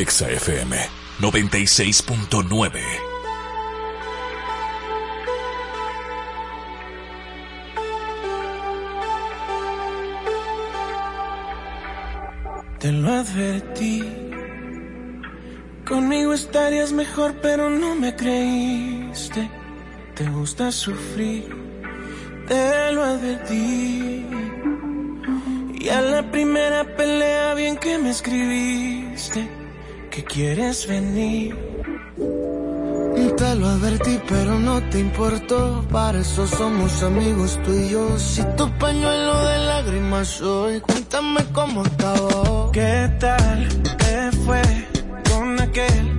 Exa 0.00 0.30
FM 0.30 0.74
96.9. 1.20 2.80
Te 12.78 12.92
lo 12.92 13.10
advertí. 13.10 14.02
Conmigo 15.86 16.32
estarías 16.32 16.92
mejor, 16.92 17.34
pero 17.42 17.68
no 17.68 17.94
me 17.94 18.16
creíste. 18.16 19.50
Te 20.14 20.26
gusta 20.30 20.72
sufrir, 20.72 21.54
te 22.48 22.92
lo 22.92 23.04
advertí. 23.04 24.24
Y 25.78 25.90
a 25.90 26.00
la 26.00 26.30
primera 26.30 26.84
pelea, 26.96 27.52
bien 27.52 27.76
que 27.76 27.98
me 27.98 28.08
escribiste 28.08 29.59
que 30.10 30.24
quieres 30.24 30.86
venir. 30.86 31.56
Te 33.40 33.54
lo 33.54 33.68
advertí, 33.68 34.20
pero 34.28 34.58
no 34.58 34.82
te 34.90 34.98
importó. 34.98 35.82
Para 35.90 36.20
eso 36.20 36.46
somos 36.46 37.02
amigos 37.02 37.58
tú 37.64 37.72
y 37.72 37.88
yo. 37.88 38.18
Si 38.18 38.42
tu 38.56 38.70
pañuelo 38.78 39.46
de 39.46 39.58
lágrimas 39.60 40.28
soy, 40.28 40.80
cuéntame 40.80 41.40
cómo 41.54 41.80
acabó. 41.82 42.70
¿Qué 42.70 43.10
tal 43.18 43.68
te 43.96 44.30
fue 44.44 44.62
con 45.30 45.58
aquel? 45.58 46.09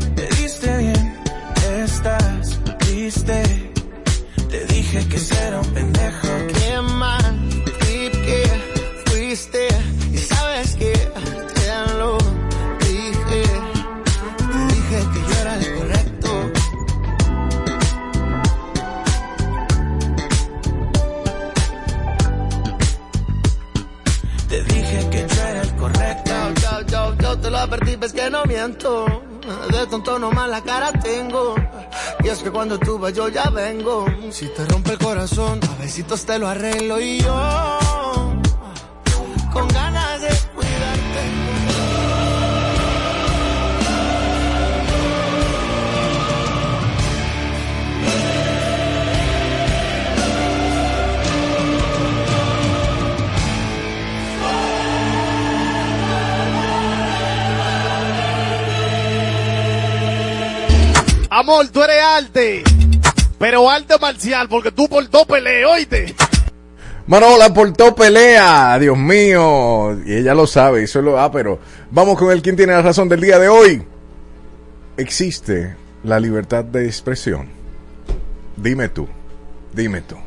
Ves 28.02 28.14
que 28.14 28.30
no 28.32 28.44
miento. 28.46 29.06
De 29.72 29.88
tonto 29.88 30.18
nomás 30.18 30.50
la 30.50 30.62
cara 30.62 30.92
tengo. 30.92 31.56
Y 32.24 32.30
es 32.30 32.40
que 32.40 32.52
cuando 32.52 32.78
tú 32.80 32.98
vas 32.98 33.14
yo 33.14 33.30
ya 33.30 33.50
vengo. 33.50 34.06
Si 34.32 34.48
te 34.48 34.66
rompe 34.66 34.94
el 34.94 34.98
corazón, 34.98 35.60
a 35.64 35.82
besitos 35.82 36.26
te 36.26 36.40
lo 36.40 36.48
arreglo 36.48 37.00
y 37.00 37.20
yo. 37.20 37.91
Amor, 61.42 61.68
tú 61.70 61.82
eres 61.82 62.04
arte. 62.04 62.64
Pero 63.40 63.68
arte 63.68 63.96
marcial, 64.00 64.48
porque 64.48 64.72
tú 64.72 64.88
por 64.88 65.10
dos 65.10 65.26
peleas, 65.26 65.72
oíste. 65.72 66.14
Marola 67.08 67.52
portó 67.52 67.96
pelea, 67.96 68.78
Dios 68.78 68.96
mío. 68.96 70.00
Y 70.06 70.18
ella 70.18 70.36
lo 70.36 70.46
sabe, 70.46 70.84
eso 70.84 71.02
lo 71.02 71.20
ah, 71.20 71.32
pero 71.32 71.58
vamos 71.90 72.20
con 72.20 72.32
el 72.32 72.44
quien 72.44 72.56
tiene 72.56 72.74
la 72.74 72.84
razón 72.84 73.10
del 73.10 73.22
día 73.22 73.40
de 73.40 73.50
hoy. 73.50 73.82
Existe 74.98 75.76
la 76.04 76.20
libertad 76.20 76.64
de 76.64 76.86
expresión. 76.86 77.50
Dime 78.56 78.90
tú, 78.90 79.08
dime 79.74 80.02
tú. 80.02 80.18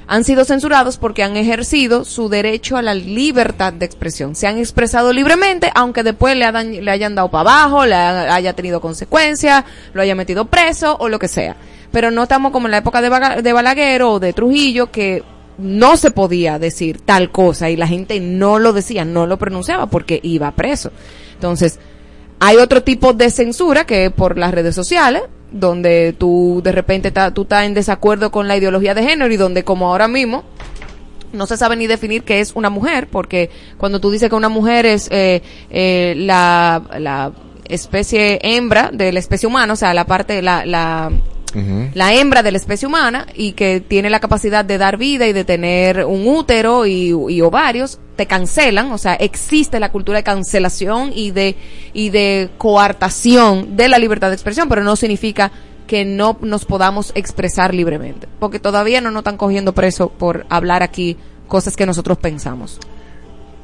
han 0.07 0.25
sido 0.25 0.45
censurados 0.45 0.99
porque 0.99 1.23
han 1.23 1.39
ejercido 1.39 2.05
su 2.05 2.29
derecho 2.29 2.77
a 2.77 2.83
la 2.83 2.93
libertad 2.93 3.73
de 3.73 3.87
expresión. 3.87 4.35
Se 4.35 4.47
han 4.47 4.59
expresado 4.59 5.11
libremente, 5.15 5.71
aunque 5.75 6.03
después 6.03 6.37
le, 6.37 6.45
hayan- 6.45 6.85
le 6.85 6.91
hayan 6.91 7.15
dado 7.15 7.31
para 7.31 7.51
abajo, 7.63 7.87
le 7.87 7.95
ha- 7.95 8.35
haya 8.35 8.53
tenido 8.53 8.83
consecuencias, 8.83 9.65
lo 9.95 10.03
haya 10.03 10.15
metido 10.15 10.45
preso 10.45 10.99
o 11.01 11.09
lo 11.09 11.19
que 11.19 11.29
sea. 11.29 11.57
Pero 11.95 12.11
no 12.11 12.25
estamos 12.25 12.53
como 12.53 12.67
en 12.67 12.73
la 12.73 12.79
época 12.79 13.01
de, 13.01 13.53
Balaguer 13.53 14.03
o 14.03 14.19
de 14.19 14.33
Trujillo, 14.33 14.91
que 14.91 15.23
no 15.57 15.97
se 15.97 16.11
podía 16.11 16.59
decir 16.59 17.01
tal 17.01 17.31
cosa 17.31 17.71
y 17.71 17.77
la 17.77 17.87
gente 17.87 18.19
no 18.19 18.59
lo 18.59 18.73
decía, 18.73 19.05
no 19.05 19.27
lo 19.27 19.39
pronunciaba 19.39 19.87
porque 19.87 20.19
iba 20.23 20.51
preso. 20.51 20.91
Entonces, 21.35 21.79
hay 22.41 22.57
otro 22.57 22.83
tipo 22.83 23.13
de 23.13 23.31
censura 23.31 23.87
que 23.87 24.07
es 24.07 24.13
por 24.13 24.37
las 24.37 24.53
redes 24.53 24.75
sociales, 24.75 25.23
donde 25.53 26.13
tú 26.19 26.61
de 26.65 26.73
repente 26.73 27.13
ta- 27.13 27.33
tú 27.33 27.43
estás 27.43 27.65
en 27.65 27.75
desacuerdo 27.75 28.33
con 28.33 28.49
la 28.49 28.57
ideología 28.57 28.93
de 28.95 29.05
género 29.05 29.33
y 29.33 29.37
donde 29.37 29.63
como 29.63 29.87
ahora 29.87 30.09
mismo 30.09 30.43
no 31.33 31.47
se 31.47 31.57
sabe 31.57 31.77
ni 31.77 31.87
definir 31.87 32.25
qué 32.25 32.41
es 32.41 32.53
una 32.57 32.71
mujer, 32.71 33.09
porque 33.09 33.51
cuando 33.79 34.01
tú 34.01 34.11
dices 34.11 34.29
que 34.31 34.37
una 34.37 34.49
mujer 34.49 34.87
es 34.87 35.09
eh, 35.13 35.43
eh, 35.71 36.15
la, 36.17 37.33
especie 37.69 38.39
hembra 38.43 38.91
de 38.93 39.13
la 39.13 39.19
especie 39.21 39.47
humana, 39.47 39.73
o 39.73 39.77
sea, 39.77 39.95
la 39.95 40.05
parte, 40.07 40.43
la, 40.43 41.11
la 41.95 42.15
hembra 42.15 42.43
de 42.43 42.51
la 42.51 42.59
especie 42.59 42.89
humana 42.89 43.27
y 43.35 43.53
que 43.53 43.81
tiene 43.81 44.11
la 44.11 44.19
capacidad 44.21 44.65
de 44.65 44.77
dar 44.79 44.97
vida 44.97 45.27
y 45.27 45.33
de 45.33 45.45
tener 45.45 46.05
un 46.05 46.27
útero 46.27 46.85
y, 46.87 47.15
y 47.29 47.41
ovarios, 47.41 48.01
te 48.17 48.27
cancelan, 48.27 48.91
o 48.93 48.99
sea, 48.99 49.15
existe 49.15 49.79
la 49.81 49.93
cultura 49.93 50.19
de 50.19 50.25
cancelación 50.25 51.13
y 51.15 51.31
de, 51.31 51.57
y 51.93 52.11
de 52.11 52.51
coartación 52.59 53.77
de 53.77 53.89
la 53.89 53.99
libertad 53.99 54.29
de 54.29 54.35
expresión, 54.35 54.69
pero 54.69 54.83
no 54.83 54.97
significa 54.97 55.53
que 55.87 56.05
no 56.05 56.39
nos 56.41 56.65
podamos 56.65 57.13
expresar 57.15 57.75
libremente, 57.75 58.27
porque 58.41 58.59
todavía 58.59 59.01
no 59.01 59.11
nos 59.11 59.21
están 59.21 59.37
cogiendo 59.37 59.73
preso 59.75 60.09
por 60.09 60.47
hablar 60.49 60.83
aquí 60.83 61.17
cosas 61.47 61.77
que 61.77 61.87
nosotros 61.87 62.19
pensamos. 62.19 62.79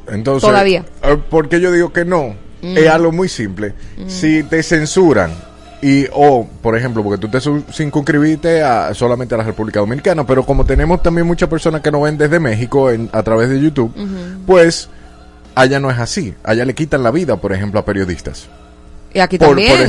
Entonces, 0.09 0.47
Todavía. 0.49 0.84
eh, 1.03 1.16
¿por 1.28 1.49
qué 1.49 1.61
yo 1.61 1.72
digo 1.72 1.93
que 1.93 2.05
no? 2.05 2.34
Mm. 2.62 2.76
Es 2.76 2.88
algo 2.88 3.11
muy 3.12 3.28
simple. 3.28 3.74
Si 4.07 4.43
te 4.43 4.62
censuran 4.62 5.32
y 5.83 6.07
o, 6.12 6.47
por 6.62 6.76
ejemplo, 6.76 7.03
porque 7.03 7.18
tú 7.18 7.28
te 7.28 7.41
circunscribiste 7.41 8.62
a, 8.62 8.93
solamente 8.95 9.35
a 9.35 9.39
la 9.39 9.45
República 9.45 9.81
Dominicana, 9.81 10.26
pero 10.26 10.45
como 10.45 10.64
tenemos 10.64 11.03
también 11.03 11.26
muchas 11.26 11.49
personas 11.49 11.81
que 11.81 11.91
nos 11.91 12.03
ven 12.03 12.18
desde 12.18 12.39
México 12.39 12.91
en- 12.91 13.09
a 13.12 13.22
través 13.22 13.49
de 13.49 13.61
YouTube, 13.61 13.93
pues 14.47 14.89
allá 15.55 15.81
no 15.81 15.91
es 15.91 15.99
así. 15.99 16.35
Allá 16.45 16.64
le 16.64 16.74
quitan 16.74 17.03
la 17.03 17.11
vida, 17.11 17.37
por 17.37 17.53
ejemplo, 17.53 17.81
a 17.81 17.85
periodistas. 17.85 18.47
Y 19.14 19.20
aquí 19.20 19.39
Por- 19.39 19.49
también. 19.49 19.72
por 19.72 19.81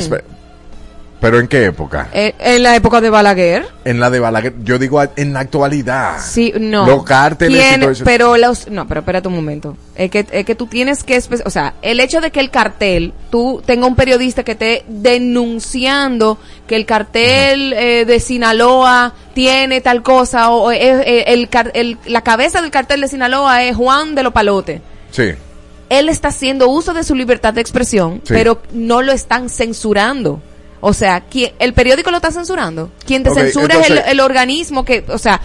pero 1.22 1.38
¿en 1.40 1.48
qué 1.48 1.64
época? 1.64 2.08
Eh, 2.12 2.34
en 2.38 2.62
la 2.62 2.76
época 2.76 3.00
de 3.00 3.08
Balaguer. 3.08 3.64
En 3.86 3.98
la 3.98 4.10
de 4.10 4.20
Balaguer, 4.20 4.52
yo 4.62 4.78
digo 4.78 5.00
en 5.16 5.32
la 5.32 5.40
actualidad. 5.40 6.18
Sí, 6.20 6.52
no. 6.60 6.84
Los 6.86 7.04
cárteles 7.04 7.58
y 7.58 7.62
¿Quién- 7.66 7.80
todo 7.80 7.90
eso. 7.92 8.04
Pero 8.04 8.36
los, 8.36 8.68
no, 8.68 8.86
pero 8.86 9.00
espérate 9.00 9.28
un 9.28 9.34
momento. 9.36 9.76
Es 9.94 10.10
que, 10.10 10.26
es 10.30 10.44
que 10.44 10.54
tú 10.54 10.66
tienes 10.66 11.02
que, 11.04 11.22
o 11.46 11.50
sea, 11.50 11.74
el 11.80 12.00
hecho 12.00 12.20
de 12.20 12.30
que 12.30 12.40
el 12.40 12.50
cartel, 12.50 13.14
tú 13.30 13.62
tenga 13.64 13.86
un 13.86 13.96
periodista 13.96 14.42
que 14.42 14.52
esté 14.52 14.84
denunciando 14.88 16.38
que 16.66 16.76
el 16.76 16.86
cartel 16.86 17.72
eh, 17.72 18.04
de 18.04 18.20
Sinaloa 18.20 19.14
tiene 19.34 19.80
tal 19.80 20.02
cosa 20.02 20.50
o, 20.50 20.70
eh, 20.72 21.24
el, 21.28 21.48
car- 21.48 21.70
el- 21.74 21.98
la 22.06 22.22
cabeza 22.22 22.60
del 22.60 22.70
cartel 22.70 23.00
de 23.00 23.08
Sinaloa 23.08 23.62
es 23.64 23.76
Juan 23.76 24.14
de 24.14 24.22
los 24.22 24.32
Palotes. 24.32 24.80
Sí. 25.10 25.30
Él 25.88 26.08
está 26.08 26.28
haciendo 26.28 26.68
uso 26.68 26.94
de 26.94 27.04
su 27.04 27.14
libertad 27.14 27.52
de 27.52 27.60
expresión, 27.60 28.22
Sí. 28.24 28.32
pero 28.32 28.62
no 28.72 29.02
lo 29.02 29.12
están 29.12 29.48
censurando. 29.50 30.40
O 30.84 30.92
sea, 30.92 31.20
¿quién- 31.22 31.52
¿el 31.58 31.72
periódico 31.72 32.10
lo 32.10 32.16
está 32.18 32.30
censurando? 32.32 32.90
Quien 33.06 33.22
te 33.22 33.30
censura 33.30 33.76
es 33.80 33.88
el, 33.88 33.98
el 33.98 34.20
organismo 34.20 34.84
que, 34.84 35.04
o 35.08 35.16
sea, 35.18 35.40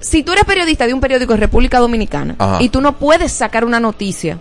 si 0.00 0.22
tú 0.22 0.32
eres 0.32 0.44
periodista 0.44 0.86
de 0.86 0.94
un 0.94 1.00
periódico 1.00 1.34
de 1.34 1.40
República 1.40 1.78
Dominicana 1.78 2.34
Ajá. 2.38 2.62
y 2.62 2.68
tú 2.70 2.80
no 2.80 2.98
puedes 2.98 3.30
sacar 3.32 3.64
una 3.64 3.78
noticia 3.78 4.38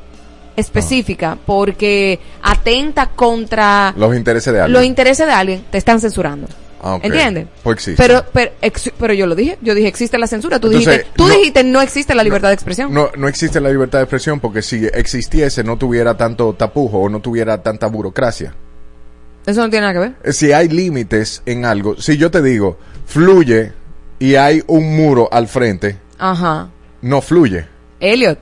específica 0.56 1.38
porque 1.46 2.20
atenta 2.42 3.08
contra 3.10 3.94
Los 3.98 4.16
intereses 4.16 4.54
de 4.54 4.60
alguien. 4.62 4.74
los 4.74 4.86
intereses 4.86 5.26
de 5.28 5.34
alguien, 5.34 5.66
te 5.72 5.78
están 5.78 6.00
censurando. 6.00 6.48
Ah. 6.86 7.00
¿Entiendes? 7.02 7.48
Pues 7.64 7.76
existe. 7.78 8.02
Pero, 8.02 8.26
pero, 8.34 8.52
ex- 8.62 8.92
pero 9.00 9.14
yo 9.14 9.26
lo 9.26 9.36
dije, 9.36 9.58
yo 9.62 9.74
dije 9.74 9.88
existe 9.88 10.18
la 10.18 10.28
censura, 10.28 10.60
tú 10.60 10.68
Entonces, 10.68 10.92
dijiste, 10.98 11.12
tú 11.16 11.28
no- 11.28 11.34
dijiste 11.34 11.64
no 11.64 11.82
existe 11.82 12.14
la 12.14 12.24
libertad 12.24 12.50
de 12.50 12.56
expresión. 12.56 12.94
No, 12.94 13.10
no 13.18 13.28
existe 13.30 13.62
la 13.62 13.70
libertad 13.70 14.00
de 14.00 14.04
expresión 14.04 14.40
porque 14.42 14.62
si 14.62 14.86
existiese 14.86 15.64
no 15.64 15.78
tuviera 15.78 16.16
tanto 16.18 16.54
tapujo 16.54 17.00
o 17.00 17.10
no 17.10 17.20
tuviera 17.22 17.62
tanta 17.64 17.88
burocracia. 17.88 18.54
Eso 19.46 19.62
no 19.62 19.70
tiene 19.70 19.82
nada 19.82 19.94
que 19.94 20.00
ver. 20.00 20.14
Eh, 20.24 20.34
Si 20.34 20.52
hay 20.52 20.70
límites 20.70 21.42
en 21.46 21.66
algo, 21.66 21.96
si 21.98 22.18
yo 22.18 22.32
te 22.32 22.42
digo 22.42 22.78
fluye 23.06 23.74
y 24.20 24.36
hay 24.36 24.64
un 24.68 24.96
muro 24.96 25.28
al 25.32 25.48
frente, 25.48 25.98
Ajá. 26.18 26.70
no 27.02 27.22
fluye. 27.22 27.66
Elliot, 28.00 28.40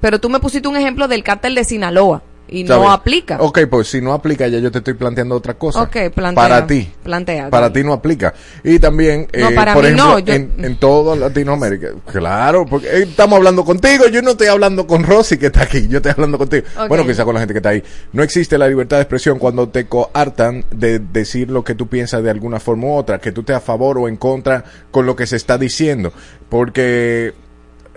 pero 0.00 0.18
tú 0.20 0.28
me 0.28 0.40
pusiste 0.40 0.66
un 0.68 0.76
ejemplo 0.76 1.06
del 1.08 1.22
cártel 1.22 1.54
de 1.54 1.64
Sinaloa 1.64 2.22
y 2.52 2.64
no 2.64 2.90
aplica. 2.90 3.38
Ok, 3.40 3.60
pues 3.70 3.88
si 3.88 4.00
no 4.00 4.12
aplica 4.12 4.46
ya 4.48 4.58
yo 4.58 4.70
te 4.70 4.78
estoy 4.78 4.94
planteando 4.94 5.34
otra 5.34 5.54
cosa. 5.54 5.82
Ok, 5.82 5.96
plantea. 6.14 6.34
Para 6.34 6.66
ti. 6.66 6.88
Plantea. 7.02 7.50
Para 7.50 7.72
ti 7.72 7.82
no 7.82 7.92
aplica. 7.92 8.34
Y 8.62 8.78
también, 8.78 9.28
No, 9.36 9.50
eh, 9.50 9.54
para 9.54 9.74
por 9.74 9.82
mí 9.82 9.88
ejemplo, 9.88 10.06
no, 10.12 10.18
yo- 10.18 10.34
en, 10.34 10.52
en 10.58 10.76
toda 10.76 11.16
Latinoamérica. 11.16 11.88
Claro, 12.10 12.66
porque 12.66 12.86
eh, 12.88 13.02
estamos 13.04 13.36
hablando 13.38 13.64
contigo. 13.64 14.06
Yo 14.08 14.22
no 14.22 14.32
estoy 14.32 14.48
hablando 14.48 14.86
con 14.86 15.04
Rosy 15.04 15.38
que 15.38 15.46
está 15.46 15.62
aquí. 15.62 15.88
Yo 15.88 15.98
estoy 15.98 16.12
hablando 16.12 16.38
contigo. 16.38 16.64
Bueno, 16.88 17.06
quizá 17.06 17.24
con 17.24 17.34
la 17.34 17.40
gente 17.40 17.54
que 17.54 17.58
está 17.58 17.70
ahí. 17.70 17.82
No 18.12 18.22
existe 18.22 18.58
la 18.58 18.68
libertad 18.68 18.98
de 18.98 19.02
expresión 19.02 19.38
cuando 19.38 19.68
te 19.68 19.86
coartan 19.86 20.64
de 20.70 20.98
decir 20.98 21.50
lo 21.50 21.64
que 21.64 21.74
tú 21.74 21.86
piensas 21.88 22.22
de 22.22 22.30
alguna 22.30 22.60
forma 22.60 22.86
u 22.88 22.92
otra. 22.94 23.18
Que 23.18 23.32
tú 23.32 23.40
estés 23.40 23.56
a 23.56 23.60
favor 23.60 23.98
o 23.98 24.08
en 24.08 24.16
contra 24.16 24.64
con 24.90 25.06
lo 25.06 25.16
que 25.16 25.26
se 25.26 25.36
está 25.36 25.58
diciendo. 25.58 26.12
Porque 26.48 27.32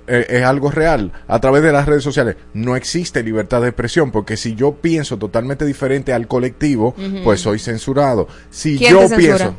eh, 0.08 0.26
es 0.30 0.44
algo 0.44 0.72
real. 0.72 1.12
A 1.28 1.40
través 1.40 1.64
de 1.64 1.72
las 1.72 1.86
redes 1.86 2.04
sociales 2.04 2.36
no 2.54 2.76
existe 2.76 3.24
libertad 3.24 3.62
de 3.62 3.68
expresión 3.70 4.12
porque 4.12 4.38
si 4.38 4.56
yo 4.56 4.74
pienso 4.76 5.18
totalmente 5.18 5.66
diferente 5.66 6.14
al 6.14 6.28
colectivo, 6.28 6.96
pues 7.24 7.42
soy 7.42 7.60
censurado. 7.60 8.28
Si 8.50 8.78
¿Quién 8.78 8.92
yo 8.92 9.00
te 9.02 9.08
censura? 9.10 9.38
pienso... 9.38 9.56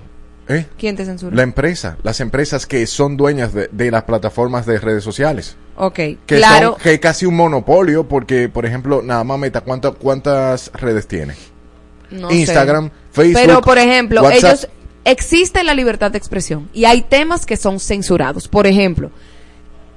¿Eh? 0.48 0.64
¿Quién 0.78 0.94
te 0.94 1.04
censura? 1.04 1.34
La 1.34 1.42
empresa, 1.42 1.96
las 2.04 2.20
empresas 2.20 2.66
que 2.66 2.86
son 2.86 3.16
dueñas 3.16 3.52
de, 3.52 3.68
de 3.72 3.90
las 3.90 4.04
plataformas 4.04 4.64
de 4.64 4.78
redes 4.78 5.02
sociales. 5.02 5.56
ok, 5.76 5.94
Que, 5.94 6.18
claro. 6.24 6.74
son, 6.74 6.80
que 6.82 6.94
es 6.94 7.00
casi 7.00 7.26
un 7.26 7.34
monopolio 7.34 8.06
porque, 8.06 8.48
por 8.48 8.64
ejemplo, 8.64 9.02
nada 9.02 9.24
más 9.24 9.40
meta, 9.40 9.62
¿cuánta- 9.62 9.90
¿cuántas 9.90 10.70
redes 10.74 11.08
tiene? 11.08 11.34
No 12.12 12.28
sé. 12.30 12.36
Instagram, 12.36 12.90
Facebook. 13.10 13.40
Pero, 13.44 13.60
por 13.60 13.78
ejemplo, 13.78 14.22
WhatsApp. 14.22 14.38
ellos 14.44 14.68
existe 15.04 15.64
la 15.64 15.74
libertad 15.74 16.12
de 16.12 16.18
expresión 16.18 16.68
y 16.72 16.84
hay 16.84 17.02
temas 17.02 17.44
que 17.44 17.56
son 17.56 17.80
censurados. 17.80 18.46
Por 18.46 18.68
ejemplo, 18.68 19.10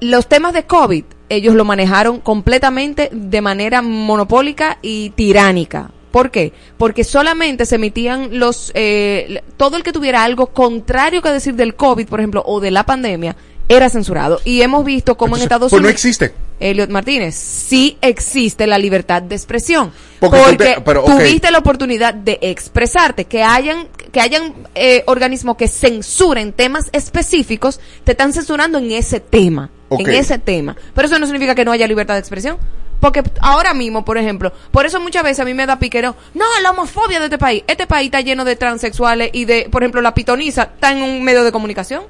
los 0.02 0.28
temas 0.28 0.54
de 0.54 0.64
COVID, 0.64 1.04
ellos 1.30 1.56
lo 1.56 1.66
manejaron 1.66 2.20
completamente 2.20 3.10
de 3.12 3.41
manera 3.41 3.82
monopólica 3.82 4.78
y 4.82 5.12
tiránica. 5.12 5.91
¿Por 6.12 6.32
qué? 6.32 6.54
Porque 6.78 7.04
solamente 7.04 7.66
se 7.66 7.76
emitían 7.76 8.39
los, 8.39 8.72
eh, 8.74 9.43
todo 9.58 9.78
el 9.78 9.84
que 9.84 9.91
tuviera 9.91 10.24
algo 10.24 10.47
contrario 10.47 11.22
que 11.22 11.30
decir 11.30 11.56
del 11.56 11.76
COVID, 11.76 12.08
por 12.08 12.20
ejemplo, 12.20 12.41
o 12.45 12.60
de 12.60 12.72
la 12.72 12.84
pandemia, 12.84 13.36
era 13.68 13.89
censurado. 13.89 14.41
Y 14.43 14.62
hemos 14.62 14.84
visto 14.84 15.16
cómo 15.16 15.36
en 15.36 15.43
Estados 15.43 15.70
pues 15.70 15.82
no 15.82 15.88
Unidos... 15.88 15.93
existe. 15.93 16.34
Elliot 16.60 16.89
Martínez, 16.89 17.36
sí 17.36 17.97
existe 18.01 18.68
la 18.68 18.78
libertad 18.78 19.22
de 19.22 19.36
expresión. 19.36 19.91
Porque 20.20 20.38
Porque, 20.38 20.51
tú 20.57 20.64
te- 20.64 20.82
pero, 20.82 21.03
ok. 21.03 21.12
tuviste 21.12 21.49
la 21.51 21.60
oportunidad 21.60 22.14
de 22.14 22.38
expresarte, 22.41 23.26
que 23.26 23.43
hayan, 23.43 23.88
que 24.12 24.20
hayan 24.22 24.53
eh, 24.76 25.03
organismos 25.07 25.55
que 25.55 25.68
censuren 25.68 26.51
temas 26.53 26.89
específicos, 26.91 27.80
te 28.03 28.12
están 28.12 28.34
censurando 28.34 28.78
en 28.80 28.91
ese 28.91 29.20
tema, 29.20 29.70
en 29.91 30.10
ese 30.10 30.38
tema. 30.39 30.76
Pero 30.93 31.07
eso 31.07 31.18
no 31.20 31.26
significa 31.26 31.55
que 31.55 31.64
no 31.66 31.72
haya 31.72 31.88
libertad 31.88 32.16
de 32.16 32.20
expresión. 32.20 32.57
Porque 32.99 33.24
ahora 33.39 33.74
mismo, 33.74 34.03
por 34.03 34.18
ejemplo, 34.18 34.51
por 34.72 34.86
eso 34.86 34.99
muchas 34.99 35.24
veces 35.24 35.39
a 35.39 35.45
mí 35.45 35.53
me 35.53 35.66
da 35.66 35.80
piquero, 35.80 36.18
no, 36.34 36.43
la 36.62 36.72
homofobia 36.72 37.20
de 37.20 37.28
este 37.28 37.38
país. 37.38 37.64
Este 37.66 37.88
país 37.88 38.07
está 38.07 38.20
lleno 38.20 38.43
de 38.43 38.57
transexuales 38.57 39.30
y 39.32 39.45
de, 39.45 39.70
por 39.72 39.84
ejemplo, 39.84 40.01
la 40.01 40.14
pitoniza 40.14 40.64
está 40.64 40.91
en 40.91 41.01
un 41.03 41.24
medio 41.24 41.45
de 41.45 41.51
comunicación. 41.53 42.03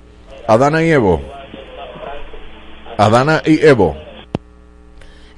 Adana 0.47 0.84
y 0.84 0.89
Evo. 0.89 1.22
Adana 2.97 3.41
y 3.45 3.64
Evo. 3.64 3.95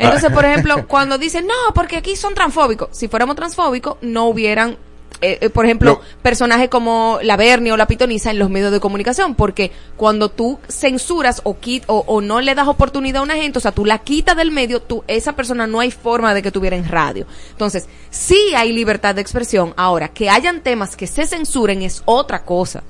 Entonces, 0.01 0.31
por 0.31 0.45
ejemplo, 0.45 0.87
cuando 0.87 1.17
dicen, 1.17 1.47
no, 1.47 1.73
porque 1.73 1.97
aquí 1.97 2.15
son 2.15 2.33
transfóbicos. 2.33 2.89
Si 2.91 3.07
fuéramos 3.07 3.35
transfóbicos, 3.35 3.97
no 4.01 4.25
hubieran, 4.25 4.77
eh, 5.21 5.37
eh, 5.41 5.49
por 5.49 5.65
ejemplo, 5.65 5.91
Lo- 6.01 6.21
personajes 6.21 6.67
como 6.69 7.19
la 7.21 7.37
Bernie 7.37 7.71
o 7.71 7.77
la 7.77 7.85
Pitoniza 7.87 8.31
en 8.31 8.39
los 8.39 8.49
medios 8.49 8.71
de 8.71 8.79
comunicación. 8.79 9.35
Porque 9.35 9.71
cuando 9.97 10.29
tú 10.29 10.59
censuras 10.67 11.41
o, 11.43 11.59
quit, 11.59 11.83
o, 11.87 12.03
o 12.07 12.21
no 12.21 12.41
le 12.41 12.55
das 12.55 12.67
oportunidad 12.67 13.19
a 13.21 13.23
una 13.23 13.35
gente, 13.35 13.59
o 13.59 13.61
sea, 13.61 13.71
tú 13.71 13.85
la 13.85 13.99
quitas 13.99 14.35
del 14.35 14.51
medio, 14.51 14.81
tú, 14.81 15.03
esa 15.07 15.33
persona 15.33 15.67
no 15.67 15.79
hay 15.79 15.91
forma 15.91 16.33
de 16.33 16.41
que 16.41 16.51
tuviera 16.51 16.75
en 16.75 16.87
radio. 16.87 17.27
Entonces, 17.51 17.87
sí 18.09 18.53
hay 18.55 18.71
libertad 18.73 19.13
de 19.15 19.21
expresión. 19.21 19.73
Ahora, 19.77 20.07
que 20.07 20.29
hayan 20.29 20.61
temas 20.61 20.95
que 20.95 21.05
se 21.07 21.27
censuren 21.27 21.81
es 21.83 22.01
otra 22.05 22.43
cosa. 22.43 22.81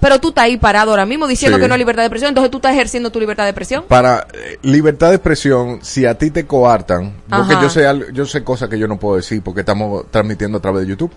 Pero 0.00 0.18
tú 0.18 0.30
estás 0.30 0.44
ahí 0.44 0.56
parado 0.56 0.90
ahora 0.92 1.04
mismo 1.06 1.26
diciendo 1.28 1.58
Sí. 1.58 1.62
que 1.62 1.68
no 1.68 1.74
hay 1.74 1.78
libertad 1.78 2.02
de 2.02 2.06
expresión, 2.06 2.30
entonces 2.30 2.50
tú 2.50 2.56
estás 2.56 2.72
ejerciendo 2.72 3.10
tu 3.12 3.20
libertad 3.20 3.44
de 3.44 3.50
expresión. 3.50 3.84
Para 3.86 4.26
eh, 4.32 4.58
libertad 4.62 5.10
de 5.10 5.16
expresión, 5.16 5.78
si 5.82 6.06
a 6.06 6.16
ti 6.16 6.30
te 6.30 6.46
coartan, 6.46 7.12
porque 7.28 7.54
yo 7.60 7.68
sé 7.68 7.84
yo 8.12 8.24
sé 8.26 8.42
cosas 8.42 8.68
que 8.68 8.78
yo 8.78 8.88
no 8.88 8.98
puedo 8.98 9.16
decir 9.16 9.42
porque 9.42 9.60
estamos 9.60 10.06
transmitiendo 10.10 10.58
a 10.58 10.60
través 10.62 10.82
de 10.82 10.88
YouTube. 10.88 11.12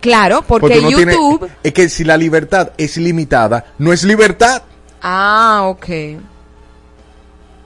Claro, 0.00 0.42
porque 0.46 0.66
Porque 0.66 0.78
uno 0.80 0.96
tiene- 0.96 1.12
YouTube... 1.12 1.48
es 1.62 1.72
que 1.72 1.88
si 1.88 2.02
la 2.04 2.16
libertad 2.16 2.72
es 2.76 2.96
limitada, 2.96 3.66
no 3.78 3.92
es 3.92 4.02
libertad. 4.02 4.62
Ah, 5.00 5.62
ok. 5.66 5.86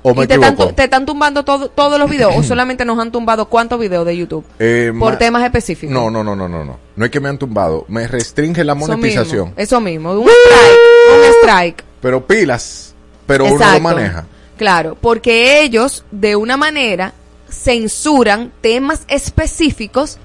¿O 0.08 0.14
me 0.14 0.24
¿Y 0.24 0.26
te 0.28 0.34
están, 0.34 0.52
equivoco? 0.52 0.72
te 0.74 0.84
están 0.84 1.04
tumbando 1.04 1.44
todo- 1.44 1.68
todos 1.68 1.98
los 1.98 2.08
videos 2.08 2.32
o 2.36 2.42
solamente 2.44 2.84
nos 2.84 2.96
han 3.00 3.10
tumbado 3.10 3.46
cuántos 3.46 3.80
videos 3.80 4.06
de 4.06 4.16
YouTube? 4.16 4.44
Eh, 4.60 4.92
por 4.98 5.14
ma- 5.14 5.18
temas 5.18 5.42
específicos. 5.44 5.92
No, 5.92 6.10
no, 6.10 6.22
no, 6.22 6.36
no, 6.36 6.48
no, 6.48 6.64
no. 6.64 6.78
No 6.94 7.04
es 7.04 7.10
que 7.10 7.18
me 7.18 7.28
han 7.28 7.38
tumbado, 7.38 7.84
me 7.88 8.06
restringe 8.06 8.62
la 8.62 8.74
Eso 8.74 8.86
monetización. 8.86 9.46
mismo, 9.48 9.54
Eso 9.56 9.80
mismo, 9.80 10.12
un 10.12 10.28
strike, 10.28 11.16
un 11.16 11.34
strike. 11.42 11.84
Pero 12.00 12.24
pilas, 12.26 12.94
pero 13.26 13.46
uno 13.46 13.72
lo 13.72 13.80
maneja. 13.80 14.26
Claro, 14.56 14.96
porque 15.00 15.60
ellos 15.62 16.04
de 16.12 16.36
una 16.36 16.56
manera 16.56 17.12
censuran 17.50 18.52
temas 18.60 19.02
específicos 19.08 20.18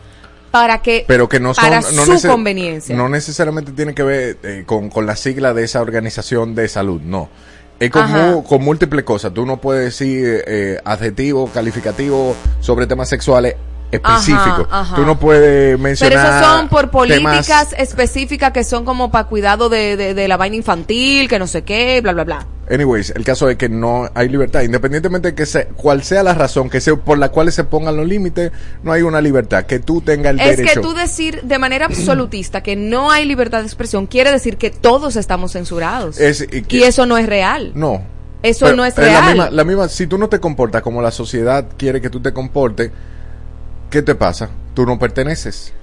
para 0.52 0.82
que 0.82 1.06
Pero 1.08 1.28
que 1.30 1.40
no 1.40 1.54
son 1.54 1.64
para 1.64 1.82
no 1.82 2.20
su 2.20 2.28
conveniencia. 2.28 2.96
No 2.96 3.10
necesariamente 3.10 3.72
tiene 3.72 3.96
que 3.96 4.04
ver 4.04 4.38
eh, 4.44 4.64
con, 4.66 4.90
con 4.90 5.06
la 5.06 5.16
sigla 5.16 5.54
de 5.54 5.64
esa 5.64 5.82
organización 5.82 6.56
de 6.56 6.68
salud, 6.68 7.02
no. 7.02 7.30
Es 7.82 7.90
con, 7.90 8.44
con 8.44 8.64
múltiples 8.64 9.04
cosas. 9.04 9.34
Tú 9.34 9.44
no 9.44 9.60
puedes 9.60 9.86
decir 9.86 10.44
eh, 10.46 10.80
adjetivo, 10.86 11.50
calificativo 11.52 12.36
sobre 12.60 12.86
temas 12.86 13.10
sexuales 13.10 13.56
específicos. 13.92 14.68
Ajá, 14.70 14.82
ajá. 14.82 14.96
Tú 14.96 15.06
no 15.06 15.20
puedes 15.20 15.72
Pero 15.74 15.80
mencionar. 15.80 16.26
esos 16.42 16.46
son 16.46 16.70
por 16.70 16.90
políticas 16.90 17.48
temas- 17.70 17.74
específicas 17.78 18.52
que 18.52 18.64
son 18.64 18.86
como 18.86 19.12
para 19.12 19.28
cuidado 19.28 19.70
de, 19.70 19.98
de, 19.98 20.14
de 20.14 20.28
la 20.28 20.38
vaina 20.38 20.56
infantil, 20.56 21.28
que 21.28 21.38
no 21.40 21.48
sé 21.48 21.64
qué, 21.64 22.00
bla, 22.02 22.14
bla, 22.14 22.24
bla. 22.24 22.46
Anyways, 22.70 23.10
el 23.10 23.26
caso 23.26 23.50
es 23.50 23.58
que 23.58 23.68
no 23.68 24.10
hay 24.14 24.30
libertad. 24.30 24.62
Independientemente 24.62 25.30
de 25.30 25.36
que 25.36 25.46
se, 25.46 25.66
cuál 25.76 26.04
sea 26.04 26.24
la 26.24 26.34
razón 26.34 26.70
que 26.70 26.80
sea, 26.80 26.96
por 26.96 27.18
la 27.18 27.28
cual 27.30 27.52
se 27.52 27.66
pongan 27.66 27.98
los 27.98 28.08
límites, 28.08 28.52
no 28.82 28.94
hay 28.94 29.02
una 29.02 29.20
libertad. 29.20 29.66
Que 29.66 29.80
tú 29.80 30.00
tengas 30.00 30.32
el 30.36 30.40
Es 30.40 30.58
derecho. 30.58 30.76
que 30.82 30.88
tú 30.88 30.94
decir 30.94 31.42
de 31.44 31.60
manera 31.60 31.88
absolutista 31.88 32.64
que 32.64 32.78
no 32.78 33.12
hay 33.12 33.26
libertad 33.26 33.60
de 33.60 33.66
expresión 33.66 34.08
quiere 34.08 34.32
decir 34.32 34.56
que 34.58 34.70
todos 34.70 35.18
estamos 35.18 35.52
censurados. 35.52 36.18
Es- 36.18 36.42
y 36.50 36.62
que- 36.62 36.78
y 36.78 36.84
eso 36.84 37.06
no 37.06 37.18
es 37.18 37.26
real. 37.28 37.72
No. 37.76 38.04
Eso 38.42 38.66
Pero 38.66 38.78
no 38.78 38.86
es 38.86 38.98
La 38.98 39.04
real. 39.04 39.26
misma, 39.28 39.50
la 39.52 39.64
misma, 39.66 39.88
si 39.90 40.08
tú 40.08 40.18
no 40.18 40.30
te 40.30 40.40
comportas 40.40 40.82
como 40.82 41.02
la 41.02 41.12
sociedad 41.12 41.66
quiere 41.78 42.00
que 42.02 42.10
tú 42.10 42.22
te 42.22 42.32
comportes, 42.34 42.90
¿qué 43.92 44.02
te 44.02 44.16
pasa? 44.16 44.50
Tú 44.74 44.86
no 44.86 44.98
perteneces. 44.98 45.74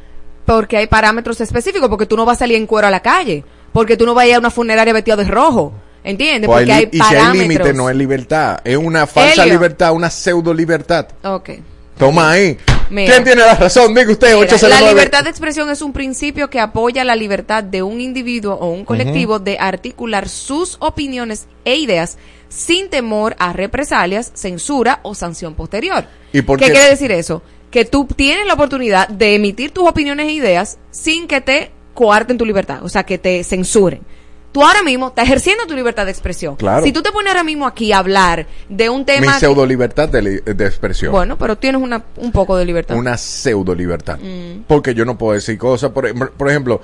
Porque 0.44 0.76
hay 0.78 0.86
parámetros 0.88 1.40
específicos, 1.40 1.88
porque 1.88 2.06
tú 2.06 2.16
no 2.16 2.24
vas 2.24 2.38
a 2.38 2.40
salir 2.40 2.56
en 2.56 2.66
cuero 2.66 2.88
a 2.88 2.90
la 2.90 3.00
calle, 3.00 3.44
porque 3.72 3.96
tú 3.96 4.04
no 4.06 4.14
vas 4.14 4.24
a 4.24 4.28
ir 4.28 4.34
a 4.34 4.38
una 4.38 4.50
funeraria 4.50 4.92
vestido 4.92 5.16
de 5.18 5.24
rojo. 5.24 5.72
¿Entiendes? 6.02 6.48
Hay 6.48 6.54
Porque 6.54 6.64
li- 6.64 6.72
hay 6.72 6.88
y 6.90 6.96
si 6.96 7.02
hay 7.02 7.08
parámetros. 7.20 7.42
límite, 7.48 7.72
no 7.74 7.90
es 7.90 7.96
libertad. 7.96 8.60
Es 8.64 8.76
una 8.76 9.06
falsa 9.06 9.44
libertad, 9.44 9.92
una 9.92 10.08
pseudo 10.10 10.54
libertad. 10.54 11.06
Ok. 11.22 11.50
Toma 11.98 12.30
ahí. 12.30 12.56
Mira. 12.90 13.12
¿Quién 13.12 13.24
tiene 13.24 13.42
la 13.42 13.54
razón? 13.56 13.92
Diga 13.92 14.10
usted, 14.12 14.28
Mira, 14.28 14.38
809. 14.46 14.80
la 14.84 14.88
libertad 14.92 15.24
de 15.24 15.30
expresión 15.30 15.68
es 15.68 15.82
un 15.82 15.92
principio 15.92 16.48
que 16.48 16.60
apoya 16.60 17.04
la 17.04 17.16
libertad 17.16 17.62
de 17.62 17.82
un 17.82 18.00
individuo 18.00 18.54
o 18.54 18.70
un 18.70 18.84
colectivo 18.86 19.40
de 19.40 19.58
articular 19.58 20.28
sus 20.28 20.76
opiniones 20.80 21.46
e 21.66 21.76
ideas 21.76 22.16
sin 22.48 22.88
temor 22.88 23.36
a 23.38 23.52
represalias, 23.52 24.30
censura 24.34 25.00
o 25.02 25.14
sanción 25.14 25.54
posterior. 25.54 26.06
¿Y 26.32 26.40
por 26.40 26.58
¿Qué 26.58 26.66
qué? 26.66 26.72
quiere 26.72 26.88
decir 26.90 27.12
eso? 27.12 27.42
Que 27.70 27.84
tú 27.84 28.06
tienes 28.16 28.46
la 28.46 28.54
oportunidad 28.54 29.08
de 29.08 29.34
emitir 29.34 29.70
tus 29.72 29.86
opiniones 29.88 30.28
e 30.28 30.32
ideas 30.32 30.78
sin 30.90 31.26
que 31.28 31.40
te 31.40 31.70
coarten 31.94 32.38
tu 32.38 32.44
libertad, 32.46 32.82
o 32.82 32.88
sea, 32.88 33.02
que 33.04 33.18
te 33.18 33.42
censuren. 33.44 34.00
Tú 34.52 34.62
ahora 34.64 34.82
mismo 34.82 35.08
estás 35.08 35.24
ejerciendo 35.26 35.66
tu 35.66 35.74
libertad 35.74 36.06
de 36.06 36.10
expresión. 36.10 36.56
Claro. 36.56 36.82
Si 36.84 36.90
tú 36.92 37.02
te 37.02 37.12
pones 37.12 37.28
ahora 37.28 37.44
mismo 37.44 37.66
aquí 37.66 37.92
a 37.92 37.98
hablar 37.98 38.46
de 38.70 38.88
un 38.88 39.00
Mi 39.00 39.04
tema... 39.04 39.34
que- 39.34 39.40
pseudo 39.40 39.66
libertad 39.66 40.08
de, 40.08 40.22
li- 40.22 40.40
de 40.40 40.66
expresión. 40.66 41.12
bueno, 41.12 41.36
pero 41.36 41.56
tienes 41.58 41.82
una, 41.82 42.02
un 42.16 42.32
poco 42.32 42.56
de 42.56 42.64
libertad. 42.64 42.96
Una 42.96 43.18
pseudo 43.18 43.74
libertad. 43.74 44.18
Mm. 44.18 44.62
Porque 44.66 44.94
yo 44.94 45.04
no 45.04 45.18
puedo 45.18 45.34
decir 45.34 45.58
cosas. 45.58 45.90
Por, 45.90 46.06
em- 46.06 46.30
por 46.34 46.48
ejemplo, 46.48 46.80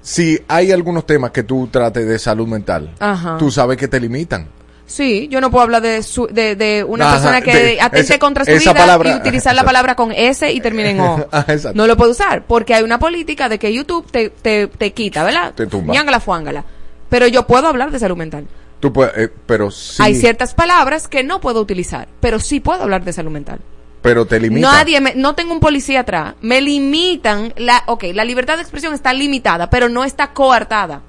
si 0.00 0.38
hay 0.46 0.70
algunos 0.70 1.04
temas 1.06 1.32
que 1.32 1.42
tú 1.42 1.66
trates 1.72 2.06
de 2.06 2.18
salud 2.20 2.46
mental, 2.46 2.94
Ajá. 3.00 3.36
tú 3.36 3.50
sabes 3.50 3.76
que 3.76 3.88
te 3.88 3.98
limitan. 3.98 4.46
Sí, 4.88 5.28
yo 5.30 5.40
no 5.42 5.50
puedo 5.50 5.62
hablar 5.64 5.82
de, 5.82 6.02
su- 6.02 6.26
de, 6.28 6.56
de 6.56 6.82
una 6.82 7.04
Ajá, 7.08 7.14
persona 7.18 7.40
que 7.42 7.54
de- 7.54 7.80
atente 7.80 8.00
esa- 8.14 8.18
contra 8.18 8.44
su 8.46 8.50
vida 8.52 8.72
palabra- 8.72 9.10
y 9.10 9.14
utilizar 9.16 9.54
la 9.54 9.62
palabra 9.62 9.94
con 9.94 10.12
S 10.12 10.50
y 10.50 10.60
termine 10.62 10.90
en 10.92 11.00
O. 11.00 11.26
Ah. 11.32 11.44
No 11.74 11.86
lo 11.86 11.94
puedo 11.96 12.10
usar 12.12 12.44
porque 12.46 12.74
hay 12.74 12.82
una 12.82 12.98
política 12.98 13.50
de 13.50 13.58
que 13.58 13.70
YouTube 13.72 14.10
te, 14.10 14.30
te, 14.30 14.66
te 14.66 14.92
quita, 14.94 15.22
¿verdad? 15.24 15.52
Te 15.54 15.66
tumba. 15.66 15.92
Ñángala, 15.92 16.20
fuángala. 16.20 16.64
Pero 17.10 17.26
yo 17.26 17.46
puedo 17.46 17.66
hablar 17.68 17.90
de 17.90 17.98
salud 17.98 18.16
mental. 18.16 18.46
Tú 18.80 18.90
puedes, 18.92 19.12
eh, 19.18 19.30
pero 19.44 19.70
sí. 19.70 20.02
Hay 20.02 20.14
ciertas 20.14 20.54
palabras 20.54 21.06
que 21.06 21.22
no 21.22 21.38
puedo 21.40 21.60
utilizar, 21.60 22.08
pero 22.20 22.40
sí 22.40 22.60
puedo 22.60 22.82
hablar 22.82 23.04
de 23.04 23.12
salud 23.12 23.30
mental. 23.30 23.60
Pero 24.00 24.24
te 24.24 24.40
limita. 24.40 24.70
Nadie 24.72 25.00
me- 25.02 25.14
no 25.16 25.34
tengo 25.34 25.52
un 25.52 25.60
policía 25.60 26.00
atrás. 26.00 26.34
Me 26.40 26.62
limitan 26.62 27.52
la, 27.58 27.82
ok, 27.88 28.04
la 28.14 28.24
libertad 28.24 28.56
de 28.56 28.62
expresión 28.62 28.94
está 28.94 29.12
limitada, 29.12 29.68
pero 29.68 29.88
no 29.90 30.02
está 30.04 30.32
coartada. 30.32 31.02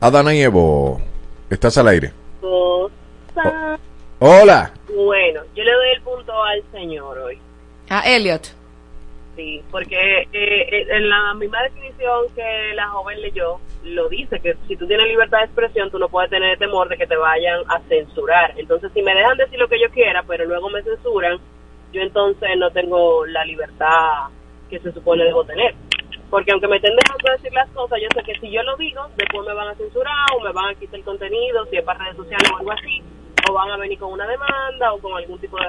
Adana 0.00 0.34
y 0.34 0.40
Evo, 0.42 1.00
estás 1.50 1.76
al 1.78 1.88
aire. 1.88 2.12
Cosa. 3.34 3.78
Hola. 4.20 4.72
Bueno, 4.94 5.42
yo 5.54 5.64
le 5.64 5.72
doy 5.72 5.88
el 5.96 6.02
punto 6.02 6.42
al 6.42 6.62
señor 6.70 7.18
hoy. 7.18 7.38
A 7.90 8.00
Elliot. 8.08 8.54
Sí, 9.36 9.60
porque 9.70 9.96
eh, 9.96 10.28
eh, 10.32 10.86
en 10.88 11.08
la 11.08 11.34
misma 11.34 11.60
definición 11.62 12.26
que 12.36 12.72
la 12.74 12.88
joven 12.88 13.20
leyó, 13.20 13.58
lo 13.82 14.08
dice, 14.08 14.38
que 14.38 14.56
si 14.68 14.76
tú 14.76 14.86
tienes 14.86 15.08
libertad 15.08 15.38
de 15.38 15.46
expresión, 15.46 15.90
tú 15.90 15.98
no 15.98 16.08
puedes 16.08 16.30
tener 16.30 16.56
temor 16.58 16.88
de 16.88 16.96
que 16.96 17.08
te 17.08 17.16
vayan 17.16 17.62
a 17.66 17.80
censurar. 17.88 18.54
Entonces, 18.56 18.92
si 18.94 19.02
me 19.02 19.14
dejan 19.14 19.36
decir 19.36 19.58
lo 19.58 19.68
que 19.68 19.80
yo 19.80 19.90
quiera, 19.90 20.22
pero 20.22 20.44
luego 20.44 20.70
me 20.70 20.82
censuran, 20.82 21.38
yo 21.92 22.00
entonces 22.00 22.50
no 22.56 22.70
tengo 22.70 23.26
la 23.26 23.44
libertad 23.44 24.28
que 24.70 24.78
se 24.78 24.92
supone 24.92 25.24
debo 25.24 25.44
tener. 25.44 25.74
Porque 26.30 26.52
aunque 26.52 26.68
me 26.68 26.76
estén 26.76 26.94
dejando 26.96 27.32
decir 27.32 27.52
las 27.52 27.68
cosas, 27.70 27.98
yo 28.00 28.08
sé 28.14 28.22
que 28.22 28.38
si 28.38 28.50
yo 28.50 28.62
lo 28.62 28.76
digo, 28.76 29.02
después 29.16 29.46
me 29.46 29.54
van 29.54 29.68
a 29.68 29.74
censurar 29.74 30.26
o 30.36 30.40
me 30.40 30.52
van 30.52 30.70
a 30.70 30.74
quitar 30.74 30.96
el 30.96 31.04
contenido, 31.04 31.66
si 31.66 31.76
es 31.76 31.84
para 31.84 32.04
redes 32.04 32.16
sociales 32.16 32.50
o 32.52 32.58
algo 32.58 32.72
así, 32.72 33.02
o 33.48 33.52
van 33.52 33.70
a 33.70 33.76
venir 33.76 33.98
con 33.98 34.12
una 34.12 34.26
demanda 34.26 34.92
o 34.92 34.98
con 35.00 35.12
algún 35.16 35.38
tipo 35.38 35.56
de. 35.56 35.64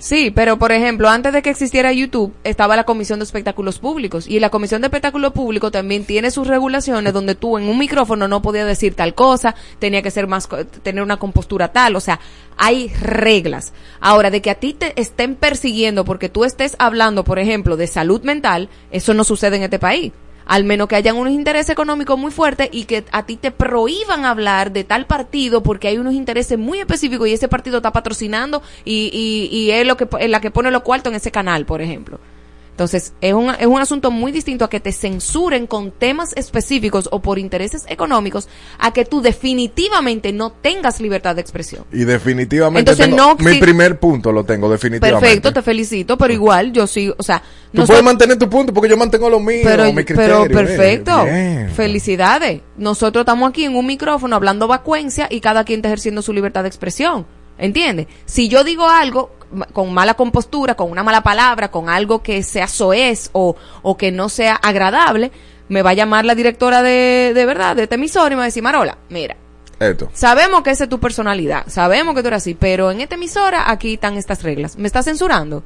Sí, 0.00 0.30
pero 0.30 0.58
por 0.58 0.72
ejemplo, 0.72 1.08
antes 1.08 1.32
de 1.32 1.42
que 1.42 1.50
existiera 1.50 1.92
YouTube, 1.92 2.34
estaba 2.44 2.76
la 2.76 2.84
Comisión 2.84 3.18
de 3.18 3.24
Espectáculos 3.24 3.78
Públicos. 3.78 4.26
Y 4.26 4.40
la 4.40 4.50
Comisión 4.50 4.80
de 4.80 4.88
Espectáculos 4.88 5.32
Públicos 5.32 5.72
también 5.72 6.04
tiene 6.04 6.30
sus 6.30 6.46
regulaciones 6.46 7.12
donde 7.12 7.34
tú 7.34 7.58
en 7.58 7.68
un 7.68 7.78
micrófono 7.78 8.28
no 8.28 8.42
podías 8.42 8.66
decir 8.66 8.94
tal 8.94 9.14
cosa, 9.14 9.54
tenía 9.78 10.02
que 10.02 10.10
ser 10.10 10.26
más, 10.26 10.48
tener 10.82 11.02
una 11.02 11.18
compostura 11.18 11.72
tal. 11.72 11.96
O 11.96 12.00
sea, 12.00 12.20
hay 12.56 12.88
reglas. 12.88 13.72
Ahora, 14.00 14.30
de 14.30 14.42
que 14.42 14.50
a 14.50 14.56
ti 14.56 14.74
te 14.74 15.00
estén 15.00 15.36
persiguiendo 15.36 16.04
porque 16.04 16.28
tú 16.28 16.44
estés 16.44 16.76
hablando, 16.78 17.24
por 17.24 17.38
ejemplo, 17.38 17.76
de 17.76 17.86
salud 17.86 18.22
mental, 18.22 18.68
eso 18.90 19.14
no 19.14 19.24
sucede 19.24 19.56
en 19.56 19.62
este 19.64 19.78
país. 19.78 20.12
Al 20.46 20.64
menos 20.64 20.88
que 20.88 20.96
hayan 20.96 21.16
unos 21.16 21.32
intereses 21.32 21.70
económicos 21.70 22.18
muy 22.18 22.30
fuertes 22.30 22.68
y 22.72 22.84
que 22.84 23.04
a 23.12 23.26
ti 23.26 23.36
te 23.36 23.50
prohíban 23.50 24.24
hablar 24.24 24.72
de 24.72 24.84
tal 24.84 25.06
partido 25.06 25.62
porque 25.62 25.88
hay 25.88 25.98
unos 25.98 26.14
intereses 26.14 26.58
muy 26.58 26.80
específicos 26.80 27.28
y 27.28 27.32
ese 27.32 27.48
partido 27.48 27.78
está 27.78 27.92
patrocinando 27.92 28.62
y, 28.84 29.10
y, 29.12 29.56
y 29.56 29.70
es 29.70 29.86
lo 29.86 29.96
que 29.96 30.08
es 30.20 30.30
la 30.30 30.40
que 30.40 30.50
pone 30.50 30.70
los 30.70 30.82
cuartos 30.82 31.12
en 31.12 31.16
ese 31.16 31.30
canal, 31.30 31.66
por 31.66 31.80
ejemplo. 31.80 32.18
Entonces, 32.74 33.12
es 33.20 33.32
un, 33.34 33.50
es 33.50 33.66
un 33.68 33.80
asunto 33.80 34.10
muy 34.10 34.32
distinto 34.32 34.64
a 34.64 34.68
que 34.68 34.80
te 34.80 34.90
censuren 34.90 35.68
con 35.68 35.92
temas 35.92 36.32
específicos 36.36 37.08
o 37.12 37.22
por 37.22 37.38
intereses 37.38 37.84
económicos, 37.88 38.48
a 38.80 38.92
que 38.92 39.04
tú 39.04 39.20
definitivamente 39.22 40.32
no 40.32 40.50
tengas 40.50 41.00
libertad 41.00 41.36
de 41.36 41.40
expresión. 41.40 41.84
Y 41.92 41.98
definitivamente 42.04 42.90
Entonces, 42.90 43.06
tengo- 43.14 43.36
no- 43.38 43.44
mi 43.44 43.54
si- 43.54 43.60
primer 43.60 44.00
punto 44.00 44.32
lo 44.32 44.42
tengo 44.44 44.68
definitivamente. 44.68 45.24
Perfecto, 45.24 45.52
te 45.52 45.62
felicito, 45.62 46.18
pero 46.18 46.32
igual 46.32 46.72
yo 46.72 46.88
sí, 46.88 47.12
o 47.16 47.22
sea, 47.22 47.38
Tú 47.38 47.44
nosotros- 47.78 47.86
puedes 47.90 48.04
mantener 48.04 48.38
tu 48.38 48.50
punto 48.50 48.74
porque 48.74 48.88
yo 48.90 48.96
mantengo 48.96 49.30
lo 49.30 49.38
mío, 49.38 49.60
pero, 49.62 49.84
mi 49.92 50.02
pero 50.02 50.06
criterio. 50.06 50.44
eh, 50.44 50.50
perfecto, 50.50 51.24
bien. 51.26 51.70
felicidades. 51.76 52.60
Nosotros 52.76 53.22
estamos 53.22 53.50
aquí 53.50 53.64
en 53.64 53.76
un 53.76 53.86
micrófono 53.86 54.34
hablando 54.34 54.66
vacuencia 54.66 55.28
y 55.30 55.40
cada 55.40 55.62
quien 55.62 55.78
está 55.78 55.90
ejerciendo 55.90 56.22
su 56.22 56.32
libertad 56.32 56.62
de 56.62 56.68
expresión. 56.70 57.24
¿Entiendes? 57.56 58.08
Si 58.24 58.48
yo 58.48 58.64
digo 58.64 58.88
algo 58.88 59.30
con 59.72 59.92
mala 59.92 60.14
compostura, 60.14 60.74
con 60.74 60.90
una 60.90 61.02
mala 61.02 61.22
palabra, 61.22 61.70
con 61.70 61.88
algo 61.88 62.22
que 62.22 62.42
sea 62.42 62.68
soez 62.68 63.30
o, 63.32 63.56
o 63.82 63.96
que 63.96 64.12
no 64.12 64.28
sea 64.28 64.54
agradable, 64.56 65.30
me 65.68 65.82
va 65.82 65.90
a 65.90 65.94
llamar 65.94 66.24
la 66.24 66.34
directora 66.34 66.82
de, 66.82 67.32
de 67.34 67.46
verdad, 67.46 67.76
de 67.76 67.88
emisor 67.90 68.32
y 68.32 68.34
me 68.34 68.38
va 68.38 68.42
a 68.42 68.46
decir, 68.46 68.62
Marola, 68.62 68.98
mira, 69.08 69.36
Esto. 69.80 70.10
sabemos 70.12 70.62
que 70.62 70.70
esa 70.70 70.84
es 70.84 70.90
tu 70.90 71.00
personalidad, 71.00 71.64
sabemos 71.68 72.14
que 72.14 72.22
tú 72.22 72.28
eres 72.28 72.38
así, 72.42 72.54
pero 72.54 72.90
en 72.90 73.00
esta 73.00 73.14
emisora 73.14 73.70
aquí 73.70 73.94
están 73.94 74.16
estas 74.16 74.42
reglas. 74.42 74.76
¿Me 74.76 74.86
está 74.86 75.02
censurando? 75.02 75.62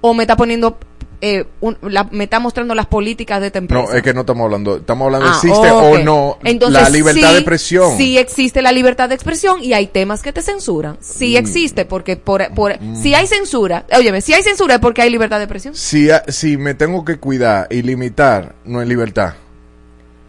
¿O 0.00 0.14
me 0.14 0.22
está 0.24 0.36
poniendo, 0.36 0.78
eh, 1.20 1.44
un- 1.60 1.76
la- 1.82 2.04
me 2.10 2.24
está 2.24 2.40
mostrando 2.40 2.74
las 2.74 2.86
políticas 2.86 3.40
de 3.40 3.46
esta 3.48 3.58
empresa? 3.58 3.84
No, 3.84 3.92
es 3.92 4.02
que 4.02 4.12
no 4.14 4.20
estamos 4.20 4.44
hablando, 4.44 4.76
estamos 4.76 5.06
hablando, 5.06 5.26
Ah, 5.28 5.32
existe 5.42 5.70
o 5.70 5.98
no 5.98 6.38
Entonces, 6.44 6.82
la 6.82 6.88
libertad 6.90 7.28
sí, 7.28 7.32
de 7.34 7.38
expresión. 7.40 7.96
Sí 7.96 8.18
existe 8.18 8.62
la 8.62 8.72
libertad 8.72 9.08
de 9.08 9.14
expresión 9.14 9.62
y 9.62 9.72
hay 9.72 9.86
temas 9.86 10.22
que 10.22 10.32
te 10.32 10.42
censuran. 10.42 10.98
Sí 11.00 11.34
Mm. 11.34 11.36
existe 11.38 11.84
porque 11.84 12.16
por, 12.16 12.46
por 12.54 12.78
si 13.00 13.14
hay 13.14 13.26
censura, 13.26 13.84
óyeme, 13.96 14.20
si 14.20 14.32
hay 14.34 14.42
censura 14.42 14.74
es 14.74 14.80
porque 14.80 15.02
hay 15.02 15.10
libertad 15.10 15.38
de 15.38 15.44
expresión. 15.44 15.74
Si, 15.74 16.08
si 16.28 16.56
me 16.56 16.74
tengo 16.74 17.04
que 17.04 17.18
cuidar 17.18 17.66
y 17.70 17.82
limitar, 17.82 18.54
no 18.64 18.80
es 18.82 18.88
libertad. 18.88 19.34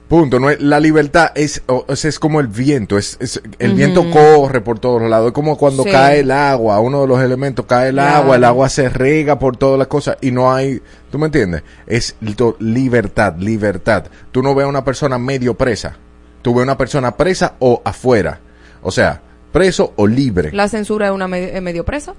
Punto. 0.07 0.39
No 0.39 0.49
es, 0.49 0.61
la 0.61 0.79
libertad 0.79 1.31
es, 1.35 1.61
sea, 1.95 2.09
es 2.09 2.17
como 2.19 2.39
el 2.39 2.47
viento. 2.47 2.97
Es, 2.97 3.17
es- 3.19 3.41
el 3.59 3.73
viento 3.73 4.09
corre 4.09 4.61
por 4.61 4.79
todos 4.79 5.01
lados. 5.01 5.27
Es 5.27 5.33
como 5.33 5.57
cuando 5.57 5.83
Sí. 5.83 5.89
cae 5.91 6.21
el 6.21 6.31
agua, 6.31 6.79
uno 6.79 7.01
de 7.01 7.07
los 7.07 7.21
elementos, 7.21 7.65
cae 7.65 7.89
el 7.89 7.99
agua, 7.99 8.37
el 8.37 8.43
agua 8.45 8.69
se 8.69 8.87
rega 8.87 9.37
por 9.37 9.57
todas 9.57 9.77
las 9.77 9.87
cosas 9.87 10.17
y 10.21 10.31
no 10.31 10.53
hay, 10.53 10.81
¿tú 11.11 11.19
me 11.19 11.25
entiendes? 11.25 11.63
Es 11.87 12.15
libertad, 12.59 13.35
libertad. 13.37 14.05
Tú 14.31 14.41
no 14.41 14.55
ves 14.55 14.65
a 14.65 14.69
una 14.69 14.85
persona 14.85 15.17
medio 15.17 15.55
presa. 15.55 15.97
Tú 16.41 16.53
ves 16.53 16.61
a 16.61 16.63
una 16.63 16.77
persona 16.77 17.17
presa 17.17 17.55
o 17.59 17.81
afuera. 17.83 18.39
O 18.81 18.91
sea, 18.91 19.21
preso 19.51 19.91
o 19.97 20.07
libre. 20.07 20.51
La 20.53 20.69
censura 20.69 21.07
es 21.07 21.11
una 21.11 21.27
me- 21.27 21.55
es 21.57 21.61
medio 21.61 21.83
presa. 21.83 22.13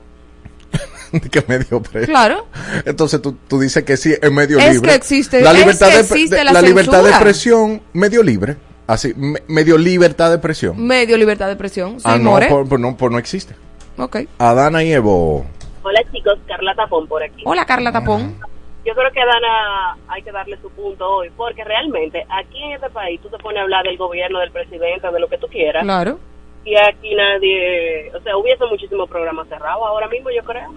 que 1.30 1.44
medio 1.48 1.80
preso. 1.82 2.06
Claro. 2.06 2.46
Entonces 2.84 3.20
tú, 3.22 3.36
tú 3.48 3.58
dices 3.60 3.82
que 3.84 3.96
sí, 3.96 4.14
es 4.20 4.30
medio 4.32 4.58
Es 4.58 4.74
libre. 4.74 4.90
que 4.90 4.94
existe- 4.96 5.40
la 5.40 5.52
es 5.52 5.58
libertad, 5.58 5.88
que 5.88 5.94
de, 5.94 6.00
existe 6.00 6.36
de- 6.36 6.44
la 6.44 6.62
libertad 6.62 7.02
de 7.02 7.10
expresión, 7.10 7.82
medio 7.92 8.22
libre. 8.22 8.56
Así, 8.86 9.12
me- 9.16 9.42
medio 9.48 9.76
libertad 9.76 10.28
de 10.30 10.36
expresión. 10.36 10.86
Medio 10.86 11.16
libertad 11.16 11.46
de 11.46 11.52
expresión. 11.52 11.96
Sí, 12.00 12.04
ah, 12.06 12.16
no, 12.18 12.38
por, 12.48 12.68
por 12.68 12.80
no, 12.80 12.96
por 12.96 13.10
no 13.12 13.18
existe. 13.18 13.54
Ok. 13.98 14.16
Adana 14.38 14.82
y 14.84 14.92
Evo. 14.92 15.44
Hola 15.82 16.00
chicos, 16.12 16.38
Carla 16.46 16.74
Tapón 16.74 17.06
por 17.06 17.22
aquí. 17.22 17.42
Hola 17.44 17.64
Carla 17.66 17.92
Tapón. 17.92 18.34
Yo 18.86 18.94
creo 18.94 19.10
que 19.12 19.20
a 19.20 19.26
Dana 19.26 19.98
hay 20.08 20.22
que 20.22 20.32
darle 20.32 20.56
su 20.62 20.70
punto 20.70 21.06
hoy, 21.06 21.30
porque 21.36 21.62
realmente 21.64 22.24
aquí 22.30 22.62
en 22.62 22.72
este 22.72 22.88
país 22.90 23.20
tú 23.20 23.28
te 23.28 23.36
pones 23.38 23.58
a 23.58 23.62
hablar 23.62 23.84
del 23.84 23.98
gobierno, 23.98 24.38
del 24.38 24.50
presidente, 24.50 25.10
de 25.12 25.20
lo 25.20 25.28
que 25.28 25.36
tú 25.36 25.46
quieras. 25.48 25.82
Claro. 25.82 26.18
Y 26.68 26.76
aquí 26.76 27.14
nadie, 27.14 28.10
o 28.14 28.20
sea, 28.22 28.36
hubiese 28.36 28.64
muchísimos 28.70 29.08
programas 29.08 29.48
cerrados 29.48 29.82
ahora 29.86 30.06
mismo, 30.08 30.28
yo 30.30 30.42
creo. 30.44 30.74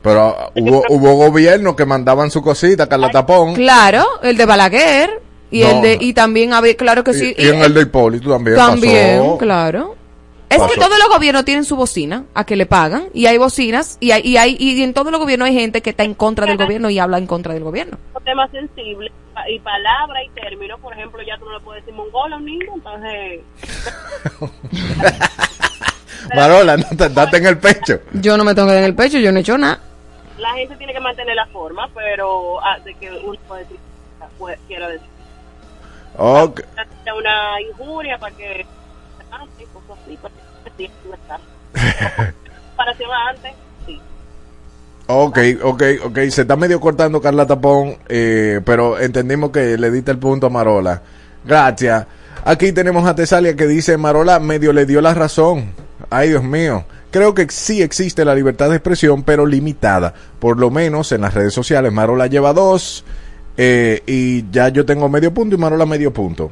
Pero 0.00 0.20
ah, 0.38 0.50
hubo, 0.56 0.82
hubo 0.88 1.14
gobiernos 1.14 1.76
que 1.76 1.84
mandaban 1.84 2.30
su 2.30 2.40
cosita, 2.42 2.88
Carla 2.88 3.10
Tapón. 3.10 3.54
Claro, 3.54 4.04
el 4.22 4.36
de 4.36 4.46
Balaguer 4.46 5.20
y 5.50 5.60
No. 5.60 5.70
el 5.70 5.82
de 5.82 5.98
y 6.00 6.14
también 6.14 6.52
había 6.54 6.76
claro 6.76 7.04
que 7.04 7.12
sí. 7.12 7.34
y, 7.36 7.42
y 7.44 7.48
en 7.48 7.60
el 7.62 7.74
de 7.74 7.82
Hipólito 7.82 8.30
también, 8.30 8.56
También, 8.56 9.18
pasó. 9.20 9.38
claro. 9.38 9.94
Es 10.54 10.62
que 10.72 10.80
todos 10.80 10.98
los 10.98 11.08
gobiernos 11.08 11.44
tienen 11.44 11.64
su 11.64 11.76
bocina 11.76 12.24
a 12.34 12.44
que 12.44 12.56
le 12.56 12.66
pagan 12.66 13.08
y 13.12 13.26
hay 13.26 13.38
bocinas 13.38 13.96
y 14.00 14.10
hay, 14.12 14.22
y 14.22 14.36
hay 14.36 14.56
y 14.58 14.82
en 14.82 14.94
todos 14.94 15.10
los 15.12 15.20
gobiernos 15.20 15.48
hay 15.48 15.54
gente 15.54 15.82
que 15.82 15.90
está 15.90 16.04
en 16.04 16.14
contra 16.14 16.46
del 16.46 16.56
gobierno 16.56 16.88
y 16.90 16.98
habla 16.98 17.18
en 17.18 17.26
contra 17.26 17.54
del 17.54 17.64
gobierno. 17.64 17.98
Un 18.14 18.24
tema 18.24 18.48
sensible 18.48 19.10
pa- 19.34 19.48
y 19.50 19.58
palabra 19.60 20.22
y 20.24 20.28
término, 20.30 20.78
por 20.78 20.92
ejemplo, 20.92 21.20
ya 21.26 21.36
tú 21.38 21.44
no 21.46 21.58
le 21.58 21.60
puedes 21.64 21.82
decir 21.84 21.94
mongol 21.96 22.32
a 22.32 22.36
un 22.36 22.44
niño, 22.44 22.66
entonces 22.74 23.40
Marola, 26.34 26.76
no 26.76 26.84
te 26.96 27.08
date 27.08 27.36
en 27.36 27.46
el 27.46 27.58
pecho. 27.58 28.00
Yo 28.12 28.36
no 28.36 28.44
me 28.44 28.54
tengo 28.54 28.68
que 28.68 28.74
dar 28.74 28.82
en 28.82 28.88
el 28.88 28.94
pecho, 28.94 29.18
yo 29.18 29.30
no 29.32 29.38
he 29.38 29.42
hecho 29.42 29.58
nada. 29.58 29.80
la 30.38 30.54
gente 30.54 30.76
tiene 30.76 30.92
que 30.92 31.00
mantener 31.00 31.34
la 31.36 31.46
forma, 31.46 31.88
pero 31.94 32.60
ah, 32.64 32.78
de 32.84 32.94
que 32.94 33.10
uno 33.10 33.38
puede 33.46 33.62
decir, 33.64 33.78
pues, 34.38 34.58
quiero 34.66 34.88
decir, 34.88 35.06
Ok. 36.16 36.60
es 36.60 37.12
una 37.12 37.60
injuria 37.60 38.18
para 38.18 38.34
que 38.36 38.64
antes, 39.30 39.68
cosas 39.68 40.02
así, 40.04 40.16
para 40.16 40.34
que 40.34 40.40
sí, 40.76 40.90
libertad. 41.04 41.38
Comparación 42.68 43.10
a 43.10 43.28
antes, 43.30 43.52
sí. 43.86 44.00
Ok, 45.06 45.38
ok, 45.62 45.82
ok. 46.04 46.18
Se 46.30 46.42
está 46.42 46.56
medio 46.56 46.80
cortando 46.80 47.20
Carla 47.20 47.46
Tapón, 47.46 47.96
eh, 48.08 48.60
pero 48.64 48.98
entendimos 48.98 49.50
que 49.50 49.76
le 49.76 49.90
diste 49.90 50.10
el 50.10 50.18
punto 50.18 50.46
a 50.46 50.50
Marola. 50.50 51.02
Gracias. 51.44 52.06
Aquí 52.44 52.72
tenemos 52.72 53.06
a 53.06 53.14
Tesalia 53.14 53.56
que 53.56 53.66
dice, 53.66 53.96
Marola 53.96 54.38
medio 54.40 54.72
le 54.72 54.86
dio 54.86 55.00
la 55.00 55.14
razón. 55.14 55.72
Ay, 56.10 56.30
Dios 56.30 56.42
mío. 56.42 56.84
Creo 57.10 57.32
que 57.34 57.46
sí 57.48 57.80
existe 57.80 58.24
la 58.24 58.34
libertad 58.34 58.70
de 58.70 58.76
expresión, 58.76 59.22
pero 59.22 59.46
limitada. 59.46 60.12
Por 60.40 60.58
lo 60.58 60.70
menos 60.70 61.12
en 61.12 61.20
las 61.20 61.32
redes 61.32 61.54
sociales. 61.54 61.92
Marola 61.92 62.26
lleva 62.26 62.52
dos 62.52 63.04
eh, 63.56 64.02
y 64.06 64.50
ya 64.50 64.68
yo 64.68 64.84
tengo 64.84 65.08
medio 65.08 65.32
punto 65.32 65.54
y 65.54 65.58
Marola 65.58 65.86
medio 65.86 66.12
punto. 66.12 66.50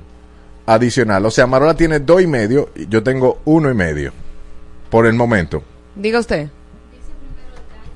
Adicional. 0.66 1.24
O 1.26 1.30
sea, 1.30 1.46
Marola 1.46 1.74
tiene 1.74 1.98
dos 2.00 2.22
y 2.22 2.26
medio 2.26 2.70
y 2.76 2.86
yo 2.88 3.02
tengo 3.02 3.40
uno 3.44 3.70
y 3.70 3.74
medio. 3.74 4.12
Por 4.90 5.06
el 5.06 5.14
momento. 5.14 5.62
Diga 5.96 6.18
usted. 6.20 6.48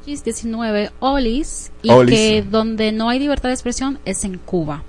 19 0.05 0.91
Olis 1.01 1.73
y 1.83 1.91
Olis. 1.91 2.15
que 2.17 2.43
donde 2.49 2.93
no 2.93 3.09
hay 3.09 3.19
libertad 3.19 3.49
de 3.49 3.55
expresión 3.55 3.99
es 4.05 4.25
en 4.25 4.39
Cuba. 4.39 4.83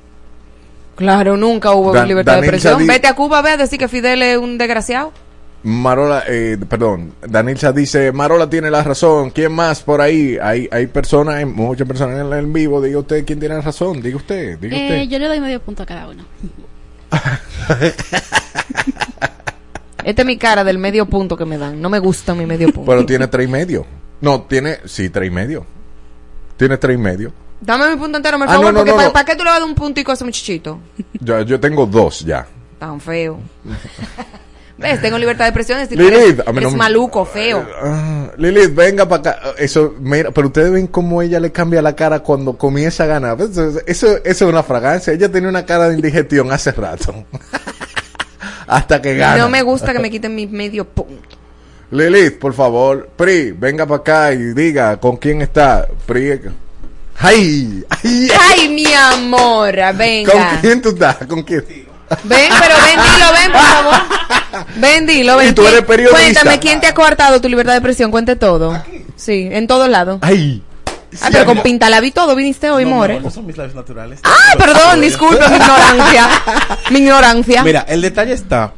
Claro, 0.95 1.37
nunca 1.37 1.71
hubo 1.73 1.91
Dan- 1.91 2.07
libertad 2.07 2.33
de 2.35 2.39
expresión. 2.41 2.75
Sadi- 2.79 2.87
Vete 2.87 3.07
a 3.07 3.15
Cuba, 3.15 3.41
ve 3.41 3.51
a 3.51 3.57
decir 3.57 3.79
que 3.79 3.87
Fidel 3.87 4.21
es 4.21 4.37
un 4.37 4.57
desgraciado. 4.57 5.11
Marola, 5.63 6.23
eh, 6.27 6.57
perdón, 6.69 7.13
Danilza 7.27 7.71
dice, 7.73 8.11
Marola 8.11 8.47
tiene 8.49 8.69
la 8.69 8.83
razón, 8.83 9.31
¿quién 9.31 9.51
más 9.51 9.81
por 9.81 10.01
ahí? 10.01 10.37
Hay, 10.41 10.69
hay 10.71 10.85
personas, 10.87 11.35
hay 11.35 11.45
muchas 11.45 11.87
personas 11.87 12.19
en 12.19 12.27
el 12.27 12.33
en 12.33 12.53
vivo, 12.53 12.79
diga 12.79 12.99
usted 12.99 13.25
quién 13.25 13.39
tiene 13.39 13.55
la 13.55 13.61
razón, 13.61 13.99
diga 14.01 14.17
usted, 14.17 14.59
diga 14.59 14.77
Eh, 14.77 14.83
usted. 14.83 15.01
yo 15.11 15.19
le 15.19 15.27
doy 15.27 15.39
medio 15.39 15.59
punto 15.59 15.81
a 15.81 15.85
cada 15.85 16.07
uno. 16.09 16.23
Esta 20.03 20.21
es 20.21 20.25
mi 20.25 20.37
cara 20.37 20.63
del 20.63 20.77
medio 20.77 21.05
punto 21.05 21.35
que 21.35 21.45
me 21.45 21.57
dan. 21.57 21.81
No 21.81 21.89
me 21.89 21.99
gusta 21.99 22.33
mi 22.33 22.45
medio 22.45 22.67
punto. 22.71 22.89
Pero 22.89 23.05
tiene 23.05 23.27
tres 23.27 23.47
y 23.47 23.51
medio. 23.51 23.85
No, 24.21 24.41
tiene, 24.43 24.79
sí, 24.85 25.09
tres 25.09 25.27
y 25.27 25.31
medio. 25.31 25.65
Tiene 26.55 26.77
tres 26.77 26.95
y 26.95 26.97
medio. 26.99 27.33
Dame 27.59 27.89
mi 27.89 27.97
punto 27.97 28.17
entero, 28.17 28.37
por 28.37 28.47
Ah, 28.47 28.51
favor, 28.51 28.65
no, 28.65 28.71
no, 28.71 28.77
porque 28.85 28.91
no, 28.91 29.11
¿para 29.11 29.23
no. 29.23 29.25
qué 29.25 29.35
tú 29.35 29.43
le 29.43 29.49
vas 29.49 29.57
a 29.57 29.59
dar 29.61 29.67
un 29.69 29.75
puntico 29.75 30.11
a 30.11 30.13
ese 30.13 30.23
muchachito? 30.23 30.79
Yo, 31.13 31.41
yo 31.41 31.59
tengo 31.59 31.85
dos 31.85 32.21
ya. 32.21 32.47
Tan 32.79 33.01
feo. 33.01 33.39
¿Ves? 34.77 35.01
Tengo 35.01 35.17
libertad 35.17 35.45
de 35.45 35.49
expresión. 35.49 35.79
Es, 35.79 35.89
Lilith, 35.91 36.45
no 36.45 36.53
me- 36.53 36.77
maluco, 36.77 37.25
feo. 37.25 37.65
Ah, 37.81 38.27
Lilith, 38.37 38.75
venga 38.75 39.07
para 39.09 39.31
acá. 39.31 39.39
Eso, 39.57 39.95
mira, 39.99 40.29
pero 40.31 40.47
ustedes 40.47 40.71
ven 40.71 40.85
cómo 40.87 41.21
ella 41.23 41.39
le 41.39 41.51
cambia 41.51 41.81
la 41.81 41.95
cara 41.95 42.19
cuando 42.19 42.53
comienza 42.57 43.05
a 43.05 43.07
ganar. 43.07 43.41
Eso, 43.41 43.69
eso, 43.87 44.07
eso 44.17 44.21
es 44.23 44.41
una 44.41 44.61
fragancia. 44.61 45.13
Ella 45.13 45.31
tenía 45.31 45.49
una 45.49 45.65
cara 45.65 45.89
de 45.89 45.95
indigestión 45.95 46.51
hace 46.51 46.71
rato. 46.73 47.25
Hasta 48.67 49.01
que 49.01 49.15
gana. 49.15 49.37
No 49.37 49.49
me 49.49 49.61
gusta 49.61 49.93
que 49.93 49.99
me 49.99 50.09
quiten 50.11 50.35
mi 50.35 50.45
medio 50.45 50.85
punto. 50.85 51.37
Lilith, 51.89 52.37
por 52.37 52.53
favor, 52.53 53.07
Pri, 53.15 53.53
venga 53.53 53.85
para 53.85 53.99
acá 54.01 54.33
y 54.33 54.53
diga 54.53 54.99
con 54.99 55.15
quién 55.17 55.41
está. 55.41 55.87
Pri, 56.05 56.39
¡ay! 57.17 57.83
¡ay! 57.89 58.27
Ay, 58.49 58.69
mi 58.69 58.85
amor, 58.93 59.73
¿Con 59.73 59.97
venga. 59.97 60.59
quién 60.61 60.81
tú 60.81 60.89
estás? 60.89 61.15
¿Con 61.27 61.43
quién? 61.43 61.63
Ven, 62.23 62.51
pero 62.59 62.75
ven, 62.85 62.99
dilo, 63.03 63.33
ven, 63.33 63.51
por 63.51 63.61
favor. 63.61 64.65
Ven, 64.77 65.05
dilo, 65.05 65.37
ven. 65.37 65.49
Y 65.49 65.53
tú 65.53 65.61
eres 65.61 65.73
¿Quién- 65.73 65.85
periodista. 65.85 66.21
Cuéntame, 66.23 66.59
¿quién 66.59 66.79
te 66.79 66.87
ha 66.87 66.93
coartado 66.93 67.41
tu 67.41 67.49
libertad 67.49 67.73
de 67.73 67.77
expresión? 67.79 68.11
Cuente 68.11 68.35
todo. 68.35 68.81
Sí, 69.15 69.47
en 69.51 69.67
todos 69.67 69.89
lados. 69.89 70.19
¡Ay! 70.21 70.63
Ah, 71.21 71.29
pero 71.31 71.45
con 71.45 71.61
pintalabi 71.63 72.11
todo 72.11 72.35
viniste 72.35 72.69
hoy, 72.69 72.83
No, 72.85 72.91
more. 72.91 73.15
no, 73.15 73.21
no 73.21 73.31
son 73.31 73.45
mis 73.45 73.57
labios 73.57 73.75
naturales. 73.75 74.19
Ay, 74.23 74.57
perdón, 74.57 75.01
disculpe 75.01 75.39
mi 75.49 75.55
ignorancia. 75.55 76.29
Mi 76.91 76.99
ignorancia. 76.99 77.63
Mira, 77.63 77.85
el 77.87 78.01
detalle 78.01 78.33
está 78.33 78.73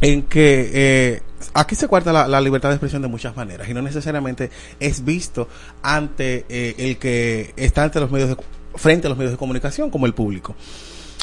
en 0.00 0.22
que 0.22 0.70
eh, 0.72 1.22
aquí 1.54 1.74
se 1.74 1.88
cuarta 1.88 2.12
la, 2.12 2.26
la 2.28 2.40
libertad 2.40 2.68
de 2.70 2.76
expresión 2.76 3.02
de 3.02 3.08
muchas 3.08 3.36
maneras 3.36 3.68
y 3.68 3.74
no 3.74 3.82
necesariamente 3.82 4.50
es 4.80 5.04
visto 5.04 5.48
ante 5.82 6.46
eh, 6.48 6.74
el 6.78 6.96
que 6.98 7.52
está 7.56 7.82
ante 7.82 7.98
los 8.00 8.10
medios 8.10 8.30
de, 8.30 8.36
frente 8.76 9.06
a 9.06 9.10
los 9.10 9.18
medios 9.18 9.32
de 9.32 9.38
comunicación 9.38 9.90
como 9.90 10.06
el 10.06 10.14
público. 10.14 10.54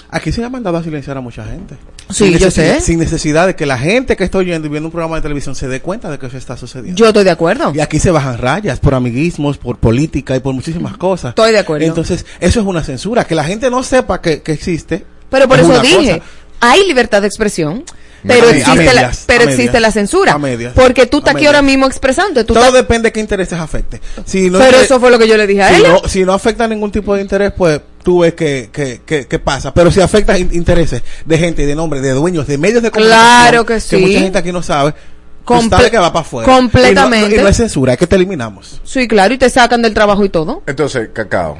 Aquí 0.09 0.31
se 0.31 0.43
ha 0.43 0.49
mandado 0.49 0.77
a 0.77 0.83
silenciar 0.83 1.17
a 1.17 1.21
mucha 1.21 1.43
gente. 1.45 1.75
Sí, 2.09 2.25
sin 2.25 2.33
yo 2.37 2.45
necesidad- 2.45 2.75
sé. 2.75 2.81
Sin 2.81 2.99
necesidad 2.99 3.47
de 3.47 3.55
que 3.55 3.65
la 3.65 3.77
gente 3.77 4.15
que 4.15 4.23
está 4.23 4.37
oyendo 4.37 4.67
y 4.67 4.69
viendo 4.69 4.87
un 4.87 4.91
programa 4.91 5.15
de 5.17 5.21
televisión 5.23 5.55
se 5.55 5.67
dé 5.67 5.81
cuenta 5.81 6.09
de 6.11 6.19
que 6.19 6.27
eso 6.27 6.37
está 6.37 6.55
sucediendo. 6.55 6.97
Yo 6.97 7.07
estoy 7.07 7.23
de 7.23 7.31
acuerdo. 7.31 7.71
Y 7.75 7.79
aquí 7.79 7.99
se 7.99 8.11
bajan 8.11 8.37
rayas 8.37 8.79
por 8.79 8.93
amiguismos, 8.93 9.57
por 9.57 9.77
política 9.77 10.35
y 10.35 10.39
por 10.39 10.53
muchísimas 10.53 10.95
cosas. 10.97 11.29
Estoy 11.29 11.51
de 11.51 11.59
acuerdo. 11.59 11.85
Entonces, 11.85 12.25
eso 12.39 12.59
es 12.59 12.65
una 12.65 12.83
censura. 12.83 13.25
Que 13.25 13.35
la 13.35 13.43
gente 13.43 13.69
no 13.69 13.81
sepa 13.83 14.21
que, 14.21 14.41
que 14.41 14.51
existe. 14.53 15.05
Pero 15.29 15.47
por 15.47 15.59
es 15.59 15.67
eso 15.67 15.81
dije, 15.81 16.19
cosa. 16.19 16.23
hay 16.61 16.87
libertad 16.87 17.21
de 17.21 17.27
expresión, 17.27 17.83
pero 18.27 18.49
existe 18.49 18.83
la, 18.85 18.91
medias, 18.93 19.23
pero 19.27 19.41
a 19.41 19.43
existe 19.45 19.65
medias, 19.65 19.81
la 19.81 19.91
censura. 19.91 20.33
a 20.33 20.37
medias, 20.37 20.73
porque 20.75 21.05
tú 21.05 21.19
estás 21.19 21.35
aquí 21.35 21.45
ahora 21.45 21.61
mismo 21.61 21.85
expresando. 21.85 22.45
Tú 22.45 22.53
Todo 22.53 22.71
depende 22.71 23.07
de 23.09 23.13
qué 23.13 23.19
intereses 23.19 23.59
afecte. 23.59 24.01
Si 24.25 24.49
no 24.49 24.59
Pero 24.59 24.77
eso 24.79 24.99
fue 24.99 25.11
lo 25.11 25.19
que 25.19 25.27
yo 25.27 25.37
le 25.37 25.47
dije 25.47 25.63
a 25.63 25.69
si 25.69 25.75
ella. 25.81 25.89
No, 25.89 26.07
si 26.07 26.23
no 26.25 26.33
afecta 26.33 26.67
ningún 26.67 26.91
tipo 26.91 27.15
de 27.15 27.21
interés, 27.21 27.51
pues 27.55 27.81
tú 28.03 28.19
ves 28.19 28.33
que, 28.33 28.69
que, 28.71 29.01
que, 29.05 29.27
que 29.27 29.39
pasa. 29.39 29.73
Pero 29.73 29.91
si 29.91 30.01
afecta 30.01 30.37
in- 30.37 30.49
intereses 30.53 31.01
de 31.25 31.37
gente, 31.37 31.65
de 31.65 31.75
nombre, 31.75 32.01
de 32.01 32.11
dueños, 32.11 32.47
de 32.47 32.57
medios 32.57 32.81
de 32.83 32.91
comunicación. 32.91 33.25
Claro 33.27 33.65
que 33.65 33.79
sí. 33.79 33.97
mucha 33.97 34.19
gente 34.19 34.37
aquí 34.37 34.51
no 34.51 34.61
sabe. 34.63 34.93
Comple- 35.45 35.91
que 35.91 35.97
va 35.99 36.11
para 36.11 36.25
afuera. 36.25 36.51
completamente. 36.51 37.27
Y 37.27 37.35
no, 37.35 37.41
y 37.41 37.43
no 37.43 37.49
es 37.49 37.57
censura, 37.57 37.93
es 37.93 37.99
que 37.99 38.07
te 38.07 38.15
eliminamos. 38.15 38.81
Sí, 38.83 39.07
claro, 39.07 39.33
y 39.33 39.37
te 39.37 39.47
sacan 39.49 39.81
del 39.83 39.93
trabajo 39.93 40.25
y 40.25 40.29
todo. 40.29 40.63
Entonces, 40.65 41.09
Cacao, 41.13 41.59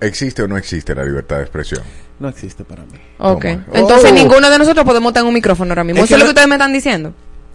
¿existe 0.00 0.42
o 0.42 0.46
no 0.48 0.56
existe 0.56 0.94
la 0.94 1.04
libertad 1.04 1.36
de 1.38 1.42
expresión? 1.42 1.82
No 2.18 2.28
existe 2.28 2.64
para 2.64 2.82
mí. 2.84 2.98
Ok. 3.18 3.44
Entonces 3.72 4.10
Oh. 4.10 4.14
ninguno 4.14 4.48
de 4.50 4.58
nosotros 4.58 4.84
podemos 4.86 5.12
tener 5.12 5.26
un 5.28 5.34
micrófono 5.34 5.70
ahora 5.72 5.84
mismo. 5.84 6.00
Es 6.02 6.06
Eso 6.10 6.14
es 6.14 6.20
lo 6.20 6.24
que 6.26 6.30
ustedes 6.30 6.48
me 6.48 6.54
están 6.54 6.72
diciendo. 6.72 7.12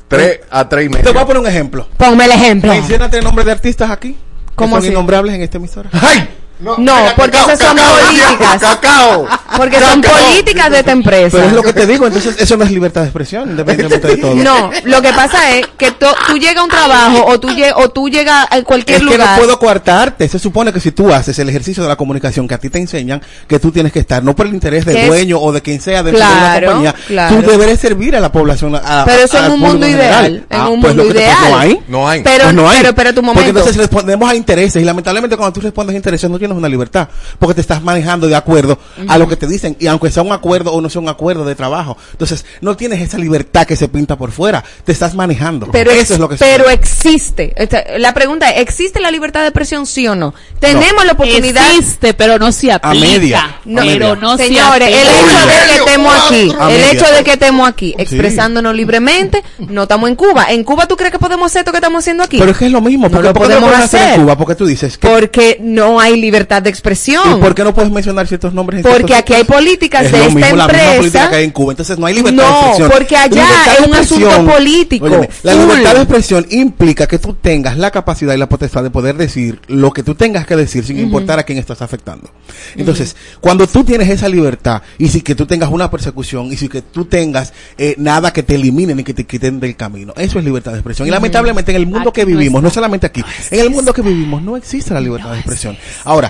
Tres 0.08 0.42
a 0.52 0.68
tres 0.70 0.86
y 0.86 0.90
Te 0.90 0.98
medio. 1.00 1.14
voy 1.14 1.22
a 1.22 1.26
poner 1.26 1.42
un 1.42 1.48
ejemplo. 1.48 1.88
Ponme 1.98 2.26
el 2.26 2.32
ejemplo. 2.32 2.72
Menciónate 2.72 3.22
nombres 3.22 3.46
de 3.46 3.52
artistas 3.54 3.90
aquí. 3.90 4.16
¿Cómo 4.56 4.76
que 4.76 4.82
son 4.82 4.84
así? 4.86 4.92
innombrables 4.92 5.34
en 5.36 5.42
esta 5.42 5.58
emisora. 5.58 5.90
¡Ay! 5.94 6.30
No, 6.62 6.96
porque 7.16 7.38
esas 7.38 7.60
son 7.60 7.76
políticas. 7.78 8.60
Cacao. 8.62 9.28
Porque 9.58 9.80
son 9.80 10.02
Cacao. 10.02 10.18
políticas 10.18 10.70
de 10.72 10.80
esta 10.80 10.92
empresa. 10.92 11.30
Pero 11.38 11.46
es 11.48 11.54
lo 11.54 11.64
que 11.64 11.74
te 11.74 11.86
digo, 11.88 12.08
entonces 12.08 12.36
eso 12.40 12.56
no 12.58 12.64
es 12.64 12.72
libertad 12.72 13.02
de 13.02 13.08
expresión, 13.08 13.50
independientemente 13.52 14.08
de 14.08 14.18
todo. 14.18 14.36
No, 14.36 14.72
lo 14.86 15.02
que 15.02 15.12
pasa 15.14 15.52
es 15.58 15.68
que 15.78 15.92
to- 15.92 16.14
tú 16.28 16.38
llegas 16.38 16.58
a 16.58 16.64
un 16.64 16.70
trabajo 16.70 17.26
o 17.26 17.40
tú, 17.40 17.50
lle- 17.50 17.74
o 17.76 17.90
tú 17.90 18.10
llegas 18.10 18.48
a 18.50 18.62
cualquier 18.64 18.98
Es 19.02 19.08
que 19.08 19.12
lugar. 19.18 19.32
no 19.32 19.38
puedo 19.38 19.60
coartarte. 19.60 20.28
Se 20.30 20.40
supone 20.40 20.72
que 20.72 20.80
si 20.80 20.92
tú 20.92 21.12
haces 21.14 21.38
el 21.40 21.50
ejercicio 21.50 21.84
de 21.84 21.90
la 21.90 21.96
comunicación 21.96 22.48
que 22.48 22.54
a 22.56 22.58
ti 22.58 22.70
te 22.70 22.80
enseñan, 22.80 23.22
que 23.48 23.60
tú 23.60 23.72
tienes 23.72 23.92
que 23.92 24.00
estar, 24.00 24.24
no 24.24 24.36
por 24.36 24.46
el 24.48 24.54
interés 24.54 24.86
Que 24.86 24.92
del 24.92 25.02
es- 25.02 25.08
dueño 25.08 25.40
o 25.40 25.52
de 25.52 25.62
quien 25.62 25.82
sea 25.82 26.04
dentro 26.04 26.20
Claro, 26.24 26.38
de 26.70 26.74
una 26.76 26.92
compañía, 26.92 26.96
claro. 27.08 27.36
tú 27.42 27.50
deberes 27.52 27.80
servir 27.80 28.16
a 28.16 28.20
la 28.20 28.32
población. 28.32 28.76
a- 28.76 29.04
Pero 29.06 29.24
eso 29.24 29.38
a- 29.38 29.46
en 29.48 29.52
un 29.54 29.60
mundo 29.60 29.88
ideal, 29.88 30.46
en 30.50 30.60
Ah, 30.60 30.70
un 30.70 30.80
pues 30.82 30.94
mundo 30.96 31.04
lo 31.06 31.14
que 31.14 31.20
ideal. 31.20 31.38
No 31.50 31.58
hay. 31.58 31.80
No 31.88 32.10
hay. 32.10 32.22
Pero, 32.24 32.44
Pues 32.46 32.56
no 32.56 32.70
hay. 32.70 32.78
pero, 32.82 32.96
pero 32.96 33.10
tu 33.10 33.16
Porque 33.22 33.28
momento. 33.28 33.50
entonces 33.60 33.78
respondemos 33.78 34.30
a 34.30 34.36
intereses 34.36 34.82
y 34.82 34.86
lamentablemente 34.86 35.36
cuando 35.38 35.54
tú 35.54 35.62
respondes 35.62 35.94
a 35.94 35.98
intereses 35.98 36.30
no 36.30 36.38
tienes 36.38 36.51
una 36.58 36.70
libertad 36.70 37.08
porque 37.40 37.56
te 37.56 37.62
estás 37.62 37.82
manejando 37.84 38.28
de 38.28 38.36
acuerdo 38.36 38.78
a 39.08 39.18
lo 39.18 39.28
que 39.28 39.36
te 39.36 39.48
dicen 39.48 39.76
y 39.80 39.88
aunque 39.88 40.10
sea 40.12 40.24
un 40.24 40.32
acuerdo 40.32 40.72
o 40.74 40.82
no 40.82 40.90
sea 40.90 41.02
un 41.02 41.10
acuerdo 41.10 41.46
de 41.46 41.56
trabajo. 41.56 41.98
Entonces 42.12 42.46
no 42.62 42.76
tienes 42.78 43.02
esa 43.02 43.18
libertad 43.18 43.66
que 43.68 43.76
se 43.76 43.88
pinta 43.88 44.18
por 44.18 44.32
fuera. 44.32 44.64
Te 44.86 44.92
estás 44.92 45.16
manejando. 45.16 45.68
Pero, 45.72 45.92
eso 45.92 46.14
es 46.14 46.20
lo 46.20 46.30
que 46.30 46.36
pero 46.38 46.64
sucede. 46.66 46.74
existe. 46.74 47.54
La 47.98 48.14
pregunta 48.14 48.50
es, 48.52 48.62
¿existe 48.62 49.00
la 49.00 49.12
libertad 49.12 49.42
de 49.42 49.48
expresión 49.48 49.86
sí 49.86 50.08
o 50.08 50.16
no? 50.16 50.34
Tenemos 50.60 51.06
la 51.06 51.14
oportunidad. 51.14 51.64
Existe, 51.76 52.14
pero 52.14 52.38
no 52.40 52.52
se 52.52 52.72
aplica. 52.72 52.94
media, 53.06 53.56
No, 53.66 53.82
a 53.82 53.86
pero 53.86 54.10
media. 54.10 54.22
no 54.22 54.38
Señores, 54.38 54.90
se 54.90 55.02
el 55.02 55.08
hecho 55.08 55.48
de 55.48 55.68
que 55.68 55.76
estemos 55.76 56.14
aquí, 56.26 56.54
A 56.60 56.72
el 56.72 56.78
media. 56.82 56.92
hecho 56.92 57.14
de 57.16 57.24
que 57.24 57.34
estemos 57.34 57.68
aquí 57.70 57.96
expresándonos 57.98 58.76
libremente, 58.76 59.44
no 59.60 59.84
estamos 59.84 60.10
en 60.10 60.16
Cuba. 60.16 60.46
¿En 60.52 60.64
Cuba 60.64 60.88
tú 60.88 60.96
crees 60.96 61.12
que 61.12 61.20
podemos 61.20 61.48
hacer 61.48 61.60
esto 61.62 61.72
que 61.72 61.78
estamos 61.78 62.00
haciendo 62.04 62.24
aquí? 62.24 62.38
Pero 62.40 62.52
es 62.52 62.58
que 62.58 62.66
es 62.66 62.72
lo 62.72 62.82
mismo. 62.82 63.08
No 63.08 63.12
porque 63.12 63.28
lo 63.28 63.34
¿por 63.34 63.48
qué 63.48 63.54
no 63.54 63.60
podemos 63.60 63.70
puedes 63.70 63.86
hacer 63.86 64.02
hacer. 64.02 64.16
en 64.16 64.22
Cuba? 64.24 64.38
Porque 64.38 64.56
tú 64.56 64.66
dices 64.66 64.98
que 64.98 65.08
Porque 65.08 65.58
no 65.62 66.00
hay 66.00 66.16
libertad 66.20 66.31
de 66.64 66.70
expresión. 66.70 67.38
¿Y 67.38 67.42
por 67.42 67.54
qué 67.54 67.64
no 67.64 67.74
puedes 67.74 67.92
mencionar 67.92 68.28
ciertos 68.28 68.54
nombres? 68.54 68.82
Porque 68.82 68.98
ciertos 68.98 69.18
aquí 69.18 69.34
hay 69.34 69.44
políticas 69.44 70.06
Es 70.06 70.12
de 70.12 70.18
lo 70.18 70.24
esta 70.26 70.36
mismo, 70.36 70.56
la 70.56 70.68
misma 70.68 70.80
empresa. 70.82 70.98
política 70.98 71.30
que 71.30 71.36
hay 71.36 71.44
en 71.46 71.52
Cuba. 71.52 71.74
Entonces 71.74 71.98
no 72.00 72.06
hay 72.06 72.14
libertad 72.16 72.44
de 72.44 72.50
No, 72.50 72.58
expresión. 72.60 72.92
porque 72.92 73.16
allá 73.18 73.44
Libertad 73.44 73.74
es 73.80 73.88
un 73.88 73.94
asunto 73.96 74.52
político, 74.54 75.06
Óyeme, 75.06 75.30
la 75.44 75.54
libertad 75.54 75.94
de 75.96 76.02
expresión 76.02 76.46
implica 76.52 77.08
que 77.08 77.20
tú 77.20 77.34
tengas 77.34 77.78
la 77.78 77.92
capacidad 77.92 78.34
y 78.34 78.38
la 78.38 78.50
potestad 78.50 78.84
de 78.84 78.90
poder 78.90 79.16
decir 79.18 79.60
lo 79.68 79.92
que 79.92 80.04
tú 80.04 80.16
tengas 80.16 80.46
que 80.48 80.56
decir 80.56 80.84
sin 80.86 81.00
importar 81.00 81.40
a 81.40 81.44
quién 81.44 81.58
estás 81.58 81.82
afectando. 81.82 82.30
Entonces, 82.76 83.16
cuando 83.40 83.68
tú 83.68 83.84
tienes 83.84 84.10
esa 84.10 84.28
libertad 84.30 84.82
y 84.98 85.08
si 85.10 85.22
que 85.22 85.36
tú 85.36 85.46
tengas 85.46 85.70
una 85.70 85.90
persecución 85.90 86.52
y 86.52 86.58
si 86.58 86.68
que 86.70 86.82
tú 86.82 87.06
tengas 87.06 87.54
eh, 87.78 87.96
nada 87.98 88.32
que 88.34 88.44
te 88.44 88.56
eliminen 88.56 88.98
ni 88.98 89.04
que 89.04 89.14
te 89.14 89.26
quiten 89.26 89.60
del 89.60 89.76
camino, 89.76 90.14
eso 90.18 90.40
es 90.40 90.46
libertad 90.46 90.72
de 90.72 90.78
expresión. 90.80 91.08
Y 91.08 91.12
lamentablemente 91.12 91.72
en 91.72 91.78
el 91.78 91.86
mundo 91.88 92.12
que 92.14 92.22
Aquí 92.22 92.32
no 92.34 92.38
vivimos, 92.38 92.62
no 92.62 92.70
solamente 92.70 93.08
aquí, 93.08 93.24
en 93.50 93.60
el 93.60 93.70
mundo 93.70 93.94
que 93.94 94.02
vivimos 94.02 94.42
no 94.44 94.56
existe 94.58 94.94
la 94.94 95.02
libertad 95.02 95.32
de 95.32 95.38
expresión. 95.38 95.78
Ahora, 96.04 96.21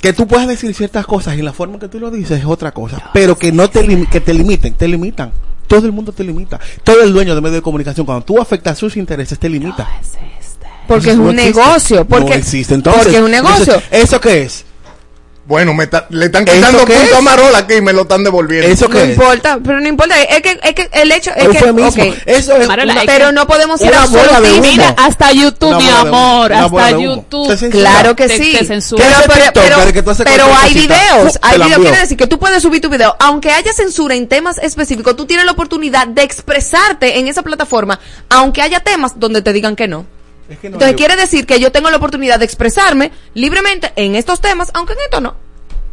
que 0.00 0.12
tú 0.12 0.26
puedas 0.26 0.46
decir 0.46 0.74
ciertas 0.74 1.06
cosas 1.06 1.36
y 1.36 1.42
la 1.42 1.52
forma 1.52 1.74
en 1.74 1.80
que 1.80 1.88
tú 1.88 1.98
lo 1.98 2.10
dices 2.10 2.40
es 2.40 2.44
otra 2.44 2.72
cosa, 2.72 3.10
pero 3.14 3.36
que 3.38 3.50
no 3.52 3.68
te 3.70 3.82
lim- 3.86 4.08
que 4.08 4.20
te 4.20 4.34
limiten, 4.34 4.74
te 4.74 4.86
limitan. 4.86 5.32
Todo 5.66 5.86
el 5.86 5.92
mundo 5.92 6.12
te 6.12 6.22
limita. 6.22 6.60
Todo 6.82 7.02
el 7.02 7.12
dueño 7.12 7.34
de 7.34 7.40
medio 7.40 7.56
de 7.56 7.62
comunicación, 7.62 8.04
cuando 8.04 8.22
tú 8.24 8.38
afectas 8.38 8.76
sus 8.78 8.96
intereses, 8.98 9.38
te 9.38 9.48
limita. 9.48 9.88
Porque 10.86 11.12
es 11.12 11.16
un 11.16 11.34
negocio. 11.34 12.04
Porque, 12.06 12.30
no 12.30 12.36
existe. 12.36 12.74
Entonces, 12.74 13.02
porque 13.04 13.16
es 13.16 13.22
un 13.22 13.30
negocio. 13.30 13.74
entonces, 13.74 13.88
¿Eso 13.90 14.20
qué 14.20 14.42
es? 14.42 14.66
Bueno, 15.46 15.74
me 15.74 15.86
ta- 15.86 16.06
le 16.08 16.24
están 16.26 16.44
¿Eso 16.48 16.54
quitando 16.56 16.78
punto 16.86 16.92
es? 17.02 17.12
a 17.12 17.20
Marola 17.20 17.58
aquí 17.58 17.74
y 17.74 17.80
me 17.82 17.92
lo 17.92 18.02
están 18.02 18.24
devolviendo. 18.24 18.66
¿Eso 18.66 18.88
no 18.88 18.94
qué 18.94 19.02
es? 19.02 19.08
importa, 19.10 19.58
pero 19.62 19.78
no 19.78 19.86
importa. 19.88 20.18
Es 20.22 20.40
que, 20.40 20.58
es 20.62 20.74
que 20.74 20.88
el 20.92 21.12
hecho 21.12 21.32
es 21.36 21.48
que. 21.94 22.22
Eso 22.24 22.56
es 22.56 22.66
Marola, 22.66 22.92
una- 22.94 23.00
que- 23.02 23.06
pero 23.06 23.30
no 23.30 23.46
podemos 23.46 23.78
absolutistas. 23.82 24.40
humo. 24.40 24.60
Mira, 24.62 24.94
hasta 24.96 25.32
YouTube, 25.32 25.76
mi 25.76 25.88
amor, 25.90 26.50
hasta. 26.52 26.90
YouTube. 26.92 27.70
Claro 27.70 28.16
que 28.16 28.28
sí. 28.30 28.52
te. 28.58 28.64
Pero, 28.64 28.76
¿Qué 28.96 29.04
hace 29.04 29.28
pero, 29.28 29.44
pero- 29.54 29.76
que 29.92 30.02
hay 30.62 30.74
videos. 30.74 31.38
Hay 31.42 31.58
videos. 31.58 31.80
Quiere 31.82 32.00
decir 32.00 32.16
que 32.16 32.26
tú 32.26 32.38
puedes 32.38 32.62
subir 32.62 32.80
tu 32.80 32.88
video. 32.88 33.14
Aunque 33.20 33.50
haya 33.50 33.72
censura 33.74 34.14
en 34.14 34.26
temas 34.28 34.56
específicos, 34.58 35.14
tú 35.14 35.26
tienes 35.26 35.44
la 35.44 35.52
oportunidad 35.52 36.06
de 36.06 36.22
expresarte 36.22 37.18
en 37.18 37.28
esa 37.28 37.42
plataforma, 37.42 38.00
aunque 38.30 38.62
haya 38.62 38.80
temas 38.80 39.20
donde 39.20 39.42
te 39.42 39.52
digan 39.52 39.76
que 39.76 39.88
no. 39.88 40.06
Es 40.48 40.58
que 40.58 40.68
no 40.68 40.74
Entonces 40.76 40.88
hay- 40.90 40.94
quiere 40.96 41.16
decir 41.16 41.46
que 41.46 41.58
yo 41.58 41.72
tengo 41.72 41.90
la 41.90 41.96
oportunidad 41.96 42.38
de 42.38 42.44
expresarme 42.44 43.10
libremente 43.34 43.92
en 43.96 44.14
estos 44.14 44.40
temas, 44.40 44.70
aunque 44.74 44.92
en 44.92 44.98
esto 45.00 45.20
no. 45.20 45.34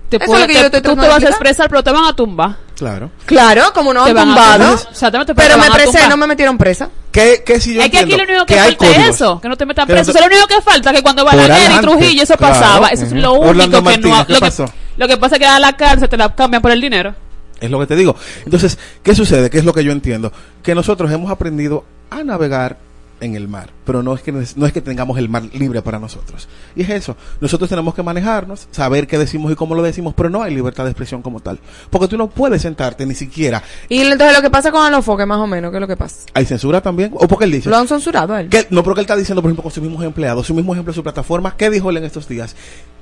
Te 0.09 0.17
Eso 0.17 0.25
puede- 0.25 0.41
es 0.41 0.47
lo 0.49 0.53
que 0.55 0.61
yo 0.63 0.71
te- 0.71 0.81
tú 0.81 0.95
te 0.95 1.07
vas 1.07 1.23
a 1.23 1.29
expresar, 1.29 1.69
pero 1.69 1.83
te 1.83 1.91
van 1.91 2.03
a 2.03 2.13
tumbar. 2.13 2.57
Claro. 2.75 3.11
Claro, 3.25 3.71
como 3.73 3.93
no 3.93 4.03
Te 4.03 4.09
han 4.09 4.15
van 4.17 4.29
a 4.29 4.33
tumbado. 4.35 4.75
tumbar. 4.75 4.91
Exactamente, 4.91 5.35
Pero 5.35 5.47
te 5.47 5.53
me 5.55 5.61
van 5.61 5.71
a 5.71 5.73
presé, 5.75 6.07
no 6.09 6.17
me 6.17 6.27
metieron 6.27 6.57
presa. 6.57 6.89
¿Qué, 7.13 7.43
qué 7.45 7.61
si 7.61 7.75
yo 7.75 7.81
es 7.81 7.89
que 7.89 7.99
aquí 7.99 8.11
lo 8.11 8.23
único 8.23 8.45
que, 8.45 8.55
falta 8.55 8.87
es 8.87 9.07
eso, 9.15 9.39
que 9.39 9.47
no 9.47 9.55
te 9.55 9.65
metan 9.65 9.87
preso. 9.87 10.11
te- 10.11 10.17
Eso 10.17 10.19
es 10.19 10.29
lo 10.29 10.35
único 10.37 10.47
que 10.47 10.61
falta, 10.61 10.91
que 10.91 11.01
cuando 11.01 11.23
Balaguer 11.23 11.71
y. 11.71 11.79
Trujillo 11.79 12.23
eso 12.23 12.35
Claro. 12.35 12.53
pasaba. 12.53 12.87
Eso 12.89 13.05
es 13.05 13.13
lo 13.13 13.33
único 13.33 13.49
Orlando 13.51 13.77
que 13.77 13.83
Martínez, 13.83 14.17
no... 14.17 14.25
¿qué 14.27 14.33
Lo 14.33 14.39
que, 14.39 14.45
pasó? 14.45 14.65
lo 14.97 15.07
que 15.07 15.17
pasa 15.17 15.35
es 15.35 15.39
que 15.39 15.45
a 15.47 15.59
la 15.59 15.77
cárcel 15.77 16.09
te 16.09 16.17
la 16.17 16.35
cambian 16.35 16.61
por 16.61 16.71
el 16.71 16.81
dinero. 16.81 17.15
Es 17.61 17.69
lo 17.71 17.79
que 17.79 17.85
te 17.87 17.95
digo. 17.95 18.15
Entonces, 18.43 18.77
¿qué 19.03 19.15
sucede? 19.15 19.49
¿Qué 19.49 19.59
es 19.59 19.65
lo 19.65 19.73
que 19.73 19.83
yo 19.85 19.91
entiendo? 19.93 20.33
Que 20.63 20.73
nosotros 20.75 21.09
hemos 21.11 21.31
aprendido 21.31 21.85
a 22.09 22.23
navegar 22.23 22.77
en 23.21 23.35
el 23.35 23.47
mar, 23.47 23.69
pero 23.85 24.03
no 24.03 24.13
es 24.13 24.21
que 24.21 24.31
no 24.31 24.41
es 24.65 24.73
que 24.73 24.81
tengamos 24.81 25.17
el 25.17 25.29
mar 25.29 25.43
libre 25.53 25.81
para 25.81 25.99
nosotros. 25.99 26.49
Y 26.75 26.81
es 26.81 26.89
eso. 26.89 27.15
Nosotros 27.39 27.69
tenemos 27.69 27.93
que 27.95 28.03
manejarnos, 28.03 28.67
saber 28.71 29.07
qué 29.07 29.17
decimos 29.17 29.51
y 29.51 29.55
cómo 29.55 29.75
lo 29.75 29.81
decimos, 29.83 30.13
pero 30.15 30.29
no 30.29 30.41
hay 30.43 30.53
libertad 30.53 30.83
de 30.83 30.89
expresión 30.89 31.21
como 31.21 31.39
tal, 31.39 31.59
porque 31.89 32.07
tú 32.07 32.17
no 32.17 32.29
puedes 32.29 32.61
sentarte 32.63 33.05
ni 33.05 33.15
siquiera. 33.15 33.63
Y 33.87 34.01
entonces 34.01 34.35
lo 34.35 34.41
que 34.41 34.49
pasa 34.49 34.71
con 34.71 34.85
Alofoque, 34.85 35.25
más 35.25 35.37
o 35.39 35.47
menos, 35.47 35.71
¿qué 35.71 35.77
es 35.77 35.81
lo 35.81 35.87
que 35.87 35.97
pasa? 35.97 36.25
Hay 36.33 36.45
censura 36.45 36.81
también, 36.81 37.11
o 37.13 37.27
porque 37.27 37.45
él 37.45 37.51
dice 37.51 37.69
Lo 37.69 37.77
han 37.77 37.87
censurado 37.87 38.33
a 38.33 38.41
él. 38.41 38.49
que 38.49 38.67
no 38.71 38.83
porque 38.83 38.99
él 39.01 39.05
está 39.05 39.15
diciendo, 39.15 39.41
por 39.41 39.49
ejemplo, 39.49 39.63
con 39.63 39.71
sus 39.71 39.83
mismos 39.83 40.03
empleados, 40.03 40.45
su 40.47 40.53
mismo 40.53 40.73
ejemplo 40.73 40.91
de 40.91 40.95
su 40.95 41.03
plataforma, 41.03 41.55
¿qué 41.55 41.69
dijo 41.69 41.89
él 41.89 41.97
en 41.97 42.03
estos 42.05 42.27
días? 42.27 42.55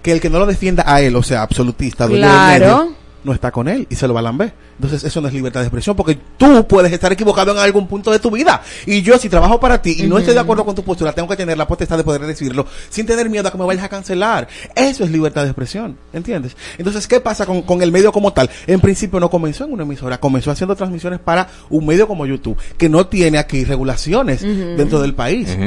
Que 0.04 0.12
el 0.12 0.22
que 0.22 0.30
no 0.30 0.40
lo 0.40 0.46
defienda 0.46 0.84
a 0.86 1.02
él, 1.02 1.16
o 1.16 1.24
sea, 1.24 1.42
absolutista, 1.42 2.08
dueño 2.08 2.26
del 2.28 2.36
Claro. 2.36 2.66
medio, 2.86 2.94
no 3.24 3.34
está 3.34 3.52
con 3.52 3.68
él 3.68 3.88
y 3.90 3.96
se 3.96 4.08
lo 4.08 4.14
va 4.14 4.20
a 4.20 4.24
lamber. 4.24 4.54
Entonces, 4.76 5.04
eso 5.04 5.20
no 5.22 5.28
es 5.28 5.34
libertad 5.34 5.60
de 5.60 5.66
expresión 5.68 5.96
porque 5.96 6.18
tú 6.38 6.66
puedes 6.68 6.92
estar 6.92 7.12
equivocado 7.12 7.52
en 7.52 7.58
algún 7.58 7.88
punto 7.88 8.12
de 8.12 8.20
tu 8.20 8.32
vida. 8.32 8.62
Y 8.86 9.02
yo, 9.02 9.18
si 9.18 9.30
trabajo 9.30 9.60
para 9.60 9.82
ti 9.82 9.98
y 10.00 10.08
no 10.08 10.18
estoy 10.18 10.34
de 10.34 10.40
acuerdo 10.40 10.66
con 10.66 10.76
tu 10.76 10.84
postura, 10.84 11.14
tengo 11.14 11.28
que 11.28 11.36
tener 11.36 11.58
la 11.58 11.68
potestad 11.68 11.98
de 11.98 12.04
poder 12.04 12.26
decirlo 12.26 12.66
sin 12.90 13.06
tener 13.06 13.30
miedo 13.30 13.48
a 13.48 13.52
que 13.52 13.58
me 13.58 13.66
vayas 13.66 13.84
a 13.84 13.90
cancelar. 13.90 14.48
Eso 14.76 15.04
es 15.04 15.12
libertad 15.12 15.44
de 15.44 15.50
expresión, 15.50 15.98
¿entiendes? 16.14 16.56
Entonces, 16.78 17.08
¿qué 17.08 17.20
pasa 17.20 17.46
con, 17.46 17.62
con 17.64 17.82
el 17.82 17.92
medio 17.92 18.12
como 18.12 18.32
tal? 18.34 18.50
En 18.68 18.80
principio 18.80 19.20
no 19.20 19.30
comenzó 19.30 19.66
en 19.66 19.74
una 19.74 19.84
emisora, 19.84 20.20
comenzó 20.20 20.52
haciendo 20.52 20.76
transmisiones 20.76 21.20
para 21.20 21.48
un 21.70 21.86
medio 21.86 22.08
como 22.08 22.26
YouTube, 22.26 22.58
que 22.78 22.90
no 22.90 23.08
tiene 23.08 23.38
aquí 23.38 23.64
regulaciones 23.66 24.42
dentro 24.42 25.02
del 25.02 25.14
país. 25.14 25.58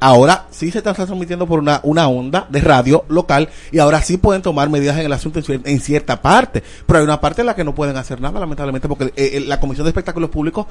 Ahora 0.00 0.46
sí 0.50 0.70
se 0.70 0.78
está 0.78 0.94
transmitiendo 0.94 1.46
por 1.46 1.58
una, 1.58 1.80
una 1.82 2.08
onda 2.08 2.46
de 2.48 2.60
radio 2.60 3.04
local 3.08 3.48
y 3.70 3.78
ahora 3.78 4.00
sí 4.02 4.16
pueden 4.16 4.40
tomar 4.42 4.68
medidas 4.70 4.98
en 4.98 5.04
el 5.06 5.12
asunto 5.12 5.38
en, 5.40 5.44
cier- 5.44 5.62
en 5.64 5.78
cierta 5.80 6.22
parte. 6.22 6.62
Pero 6.86 6.98
hay 7.00 7.04
una 7.04 7.20
parte 7.20 7.42
en 7.42 7.46
la 7.46 7.54
que 7.54 7.64
no 7.64 7.74
pueden 7.74 7.96
hacer 7.96 8.20
nada, 8.20 8.40
lamentablemente, 8.40 8.88
porque 8.88 9.04
eh, 9.16 9.30
eh, 9.34 9.40
la 9.46 9.60
Comisión 9.60 9.84
de 9.84 9.90
Espectáculos 9.90 10.30
Públicos 10.30 10.66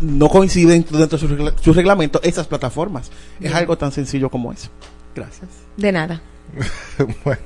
no 0.00 0.28
coincide 0.28 0.72
dentro 0.74 0.98
de 0.98 1.18
su, 1.18 1.28
regla- 1.28 1.54
su 1.60 1.72
reglamento 1.72 2.20
esas 2.22 2.46
plataformas. 2.46 3.10
Es 3.40 3.54
algo 3.54 3.78
tan 3.78 3.90
sencillo 3.90 4.28
como 4.30 4.52
eso. 4.52 4.68
Gracias. 5.14 5.48
De 5.76 5.90
nada. 5.90 6.20
bueno, 7.24 7.40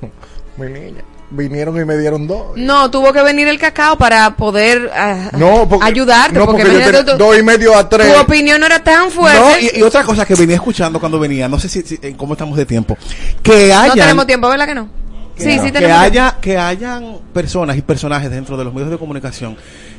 mi 0.56 0.66
niña. 0.66 1.02
Vinieron 1.30 1.78
y 1.78 1.84
me 1.84 1.96
dieron 1.98 2.26
dos. 2.26 2.56
No, 2.56 2.90
tuvo 2.90 3.12
que 3.12 3.22
venir 3.22 3.48
el 3.48 3.58
cacao 3.58 3.98
para 3.98 4.34
poder 4.34 4.90
ah, 4.94 5.30
No, 5.36 5.68
porque, 5.68 5.86
ayudarte. 5.86 6.38
no, 6.38 6.46
porque, 6.46 6.62
porque 6.62 6.72
yo 6.72 6.78
imagínate 6.80 7.04
tenía 7.04 7.18
tú- 7.18 7.24
dos 7.24 7.38
y 7.38 7.42
medio 7.42 7.76
a 7.76 7.86
tres. 7.88 8.14
tu 8.14 8.18
opinión 8.20 8.58
no 8.60 8.66
era 8.66 8.82
tan 8.82 9.10
fuerte. 9.10 9.38
No, 9.38 9.58
y, 9.58 9.78
y 9.78 9.82
otra 9.82 10.04
cosa 10.04 10.24
que 10.24 10.34
venía 10.34 10.54
escuchando 10.56 10.98
cuando 10.98 11.18
venía, 11.18 11.46
no 11.46 11.58
sé 11.60 11.68
si, 11.68 11.82
si- 11.82 11.98
cómo 12.14 12.32
estamos 12.32 12.56
de 12.56 12.64
tiempo, 12.64 12.96
que 13.42 13.68
No 13.68 13.78
hayan, 13.80 13.96
tenemos 13.98 14.26
tiempo, 14.26 14.48
¿verdad 14.48 14.66
que 14.66 14.74
no? 14.74 14.88
que, 15.36 15.42
Sí, 15.44 15.50
sí 15.62 15.70
tenemos 15.70 15.80
que- 15.98 16.02
haya 16.02 16.36
que 16.40 16.56
hayan 16.56 17.18
personas 17.34 17.76
y 17.76 17.82
personajes 17.82 18.30
dentro 18.30 18.56
de 18.56 18.64
los 18.64 18.72
medios 18.72 18.90
de 18.90 18.96
comunicación 18.98 19.56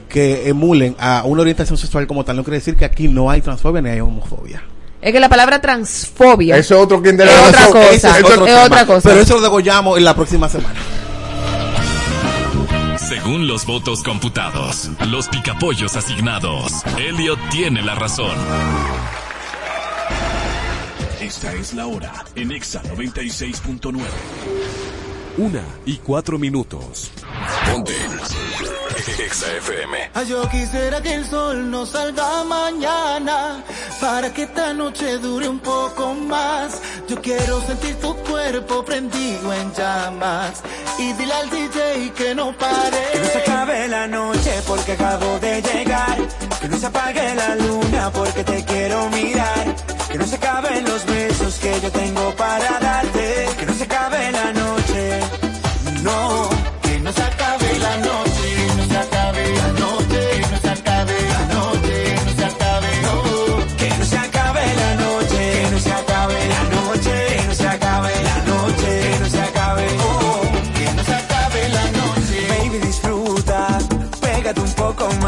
que 0.09 0.49
emulen 0.49 0.95
a 0.99 1.21
una 1.25 1.43
orientación 1.43 1.77
sexual 1.77 2.07
como 2.07 2.25
tal 2.25 2.35
no 2.37 2.43
quiere 2.43 2.57
decir 2.57 2.75
que 2.75 2.83
aquí 2.85 3.07
no 3.07 3.29
hay 3.29 3.41
transfobia 3.41 3.81
ni 3.83 3.89
hay 3.91 3.99
homofobia 4.01 4.63
Es 4.99 5.13
que 5.13 5.19
la 5.19 5.29
palabra 5.29 5.61
transfobia 5.61 6.57
Eso 6.57 6.75
es 6.75 6.81
otro 6.81 7.01
quien 7.03 7.15
de 7.15 7.25
es 7.25 7.29
cosa. 7.29 8.17
Otro 8.19 8.43
otra 8.65 8.85
cosa. 8.87 9.07
pero 9.09 9.21
eso 9.21 9.35
lo 9.35 9.41
degollamos 9.41 9.97
en 9.99 10.03
la 10.03 10.15
próxima 10.15 10.49
semana 10.49 10.79
Según 13.21 13.47
los 13.47 13.65
votos 13.65 14.01
computados, 14.01 14.89
los 15.09 15.27
picapollos 15.27 15.97
asignados, 15.97 16.71
Elliot 16.97 17.37
tiene 17.49 17.81
la 17.81 17.93
razón. 17.93 18.31
Esta 21.19 21.53
es 21.53 21.73
la 21.73 21.85
hora 21.87 22.13
en 22.35 22.53
Exa 22.53 22.81
96.9. 22.81 23.99
Una 25.37 25.63
y 25.85 25.97
cuatro 25.97 26.39
minutos. 26.39 27.11
Ponte. 27.69 27.93
Exa 29.07 29.47
FM. 29.57 30.11
Ay, 30.13 30.27
yo 30.27 30.49
quisiera 30.49 31.01
que 31.01 31.13
el 31.13 31.25
sol 31.25 31.71
no 31.71 31.85
salga 31.85 32.43
mañana 32.43 33.63
para 34.01 34.33
que 34.33 34.43
esta 34.43 34.73
noche 34.73 35.17
dure 35.19 35.47
un 35.47 35.59
poco 35.59 36.13
más. 36.13 36.81
Yo 37.07 37.21
quiero 37.21 37.61
sentir 37.61 37.95
tu 37.95 38.13
cuerpo 38.17 38.83
prendido 38.83 39.53
en 39.53 39.73
llamas 39.73 40.61
y 40.97 41.13
dile 41.13 41.33
al 41.33 41.49
DJ 41.49 42.11
que 42.13 42.35
no 42.35 42.51
pare. 42.57 42.97
Que 43.13 43.19
no 43.19 43.25
se 43.25 43.37
acabe 43.37 43.87
la 43.87 44.07
noche 44.07 44.51
porque 44.67 44.91
acabo 44.91 45.39
de 45.39 45.61
llegar. 45.61 46.17
Que 46.59 46.67
no 46.67 46.77
se 46.77 46.85
apague 46.85 47.35
la 47.35 47.55
luna 47.55 48.11
porque 48.11 48.43
te 48.43 48.65
quiero 48.65 49.09
mirar. 49.11 49.75
Que 50.11 50.17
no 50.17 50.25
se 50.25 50.35
acaben 50.35 50.83
los 50.83 51.05
besos 51.05 51.55
que 51.59 51.79
yo 51.79 51.89
tengo 51.91 52.35
para 52.35 52.79
darte. 52.79 53.47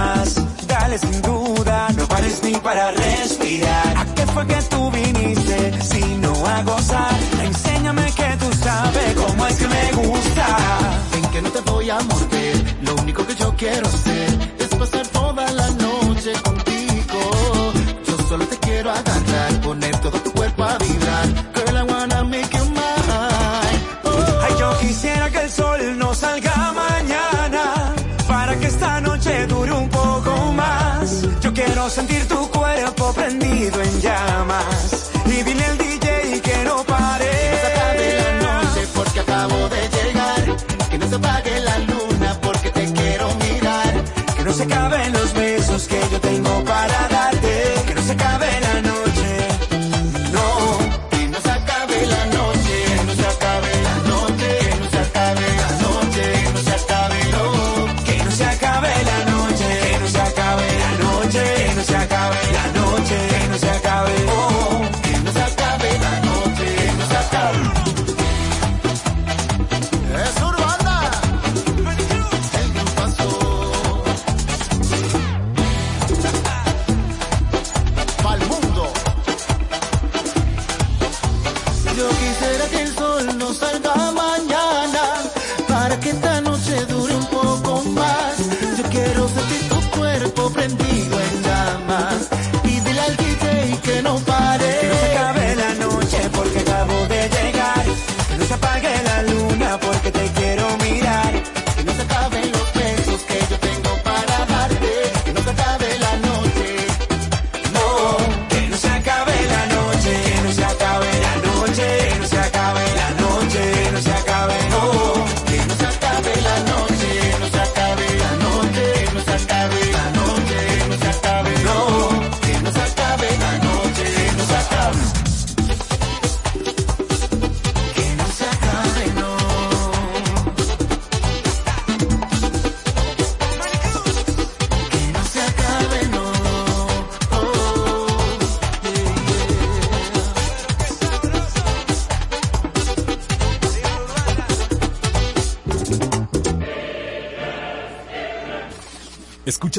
Más, 0.01 0.35
dale 0.67 0.97
sin 0.97 1.21
duda, 1.21 1.87
no 1.97 2.07
pares 2.07 2.41
ni 2.43 2.55
para 2.67 2.91
respirar. 2.91 3.97
¿A 4.01 4.05
qué 4.15 4.25
fue 4.33 4.43
que 4.47 4.59
tú 4.71 4.91
viniste 4.91 5.57
si 5.91 6.03
no 6.23 6.33
a 6.45 6.63
gozar? 6.63 7.17
Enséñame 7.49 8.05
que 8.19 8.29
tú 8.41 8.49
sabes 8.65 9.13
cómo 9.21 9.45
es 9.47 9.55
que 9.61 9.67
me 9.75 9.85
gusta. 10.01 10.47
Ven 11.11 11.25
que 11.33 11.41
no 11.41 11.49
te 11.55 11.61
voy 11.71 11.89
a 11.89 11.99
morder, 12.11 12.55
lo 12.87 12.95
único 13.03 13.25
que 13.27 13.35
yo 13.35 13.53
quiero 13.61 13.87
hacer 13.87 14.29
es 14.63 14.69
pasar 14.81 15.07
toda 15.07 15.20
quiero 31.65 31.89
sentir 31.89 32.30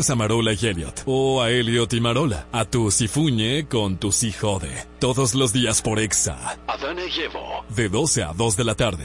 Escuchas 0.03 0.11
a 0.11 0.17
Marola 0.17 0.53
y 0.53 0.67
Elliot. 0.67 1.03
O 1.07 1.43
a 1.43 1.51
Elliot 1.51 1.93
y 1.93 2.01
Marola. 2.01 2.47
A 2.51 2.65
tu 2.65 2.91
Sifuñe 2.91 3.69
con 3.69 3.99
tu 3.99 4.11
si 4.11 4.33
jode. 4.33 4.87
Todos 4.99 5.35
los 5.35 5.53
días 5.53 5.81
por 5.81 6.01
Exa. 6.01 6.59
Adana 6.67 7.03
y 7.05 7.21
Evo. 7.21 7.65
De 7.69 7.89
12 7.89 8.25
a 8.25 8.33
2 8.33 8.57
de 8.57 8.65
la 8.65 8.75
tarde. 8.75 9.05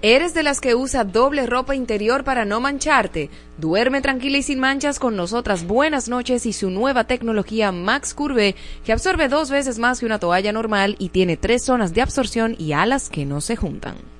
¿Eres 0.00 0.32
de 0.32 0.42
las 0.42 0.60
que 0.60 0.74
usa 0.74 1.04
doble 1.04 1.46
ropa 1.46 1.74
interior 1.74 2.24
para 2.24 2.46
no 2.46 2.60
mancharte? 2.60 3.28
Duerme 3.58 4.00
tranquila 4.00 4.38
y 4.38 4.42
sin 4.42 4.58
manchas 4.58 4.98
con 4.98 5.16
nosotras 5.16 5.66
Buenas 5.66 6.08
noches 6.08 6.46
y 6.46 6.54
su 6.54 6.70
nueva 6.70 7.04
tecnología 7.04 7.70
Max 7.70 8.14
Curve 8.14 8.56
que 8.84 8.92
absorbe 8.92 9.28
dos 9.28 9.50
veces 9.50 9.78
más 9.78 10.00
que 10.00 10.06
una 10.06 10.18
toalla 10.18 10.52
normal 10.52 10.96
y 10.98 11.10
tiene 11.10 11.36
tres 11.36 11.62
zonas 11.62 11.92
de 11.92 12.00
absorción 12.00 12.56
y 12.58 12.72
alas 12.72 13.10
que 13.10 13.26
no 13.26 13.42
se 13.42 13.56
juntan. 13.56 14.11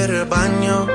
Ver 0.00 0.10
el 0.10 0.24
baño. 0.24 0.86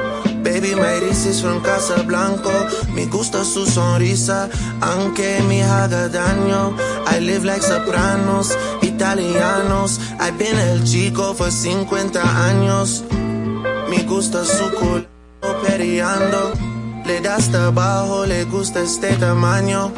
Baby, 0.43 0.75
me 0.75 0.99
dices 1.01 1.43
en 1.43 1.59
Casa 1.61 2.01
Blanco. 2.03 2.51
Me 2.93 3.05
gusta 3.05 3.43
su 3.43 3.65
sonrisa, 3.65 4.49
aunque 4.81 5.41
me 5.47 5.63
haga 5.63 6.07
daño. 6.09 6.75
I 7.11 7.19
live 7.19 7.45
like 7.45 7.61
sopranos, 7.61 8.57
italianos. 8.81 9.99
I've 10.19 10.37
been 10.37 10.57
el 10.57 10.83
chico 10.83 11.35
por 11.35 11.51
50 11.51 12.47
años. 12.49 13.03
Me 13.89 14.03
gusta 14.03 14.43
su 14.43 14.65
culo 14.71 15.05
periando. 15.65 16.53
Le 17.05 17.21
da 17.21 17.35
hasta 17.35 17.67
abajo, 17.67 18.25
le 18.25 18.45
gusta 18.45 18.81
este 18.81 19.15
tamaño. 19.17 19.91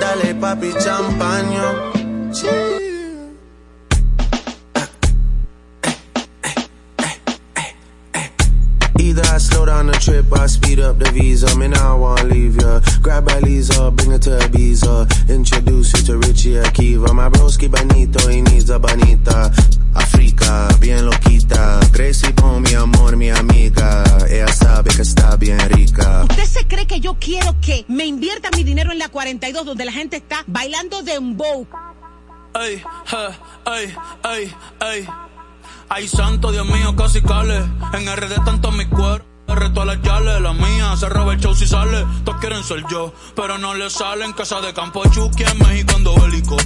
Dale 0.00 0.34
papi 0.34 0.72
champaño. 0.84 1.85
Up 10.86 10.98
the 10.98 11.10
visa. 11.10 11.54
Me 11.56 11.68
now 11.68 11.96
I 11.96 11.98
wanna 11.98 12.24
leave 12.24 12.56
ya. 12.56 12.80
Grab 13.02 13.28
a 13.28 13.40
Lisa, 13.40 13.90
bring 13.90 14.10
her 14.10 14.18
to 14.18 14.30
Ibiza. 14.46 15.28
Introduce 15.28 15.92
you 15.94 16.02
to 16.06 16.18
Richie 16.18 16.54
Akiva. 16.62 17.12
My 17.12 17.28
broski 17.28 17.68
bonito, 17.68 18.28
he 18.28 18.40
needs 18.40 18.70
a 18.70 18.78
bonita. 18.78 19.50
Africa, 19.94 20.68
bien 20.80 21.04
loquita. 21.04 21.80
Gracie 21.92 22.32
Pon, 22.32 22.62
mi 22.62 22.74
amor, 22.74 23.16
mi 23.16 23.30
amiga. 23.30 24.04
Ella 24.28 24.48
sabe 24.48 24.90
que 24.94 25.02
está 25.02 25.36
bien 25.36 25.58
rica. 25.70 26.24
¿Usted 26.30 26.44
se 26.44 26.66
cree 26.66 26.86
que 26.86 27.00
yo 27.00 27.16
quiero 27.18 27.56
que 27.60 27.84
me 27.88 28.06
invierta 28.06 28.50
mi 28.56 28.62
dinero 28.62 28.92
en 28.92 28.98
la 28.98 29.08
42 29.08 29.64
donde 29.66 29.84
la 29.84 29.92
gente 29.92 30.16
está 30.16 30.44
bailando 30.46 31.02
dembow? 31.02 31.66
Ey, 32.54 32.82
je, 33.10 33.26
ey, 33.70 33.94
ey, 34.24 34.54
ey. 34.80 35.08
Ay, 35.88 36.08
santo, 36.08 36.50
Dios 36.52 36.66
mío, 36.66 36.94
casi 36.96 37.20
cale. 37.20 37.58
En 37.92 38.06
RD 38.16 38.44
tanto 38.44 38.70
mi 38.72 38.86
cuerpo. 38.86 39.35
A 39.76 39.84
las 39.84 40.00
yales, 40.00 40.40
la 40.40 40.54
mía, 40.54 40.96
se 40.96 41.06
roba 41.06 41.34
el 41.34 41.40
show 41.40 41.54
si 41.54 41.66
sale. 41.66 42.06
Todos 42.24 42.40
quieren 42.40 42.64
ser 42.64 42.82
yo, 42.90 43.12
pero 43.34 43.58
no 43.58 43.74
le 43.74 43.90
salen. 43.90 44.32
Casa 44.32 44.62
de 44.62 44.72
campo, 44.72 45.02
Chucky 45.10 45.42
en 45.42 45.58
México 45.58 45.92
ando 45.94 46.14
bélico. 46.14 46.56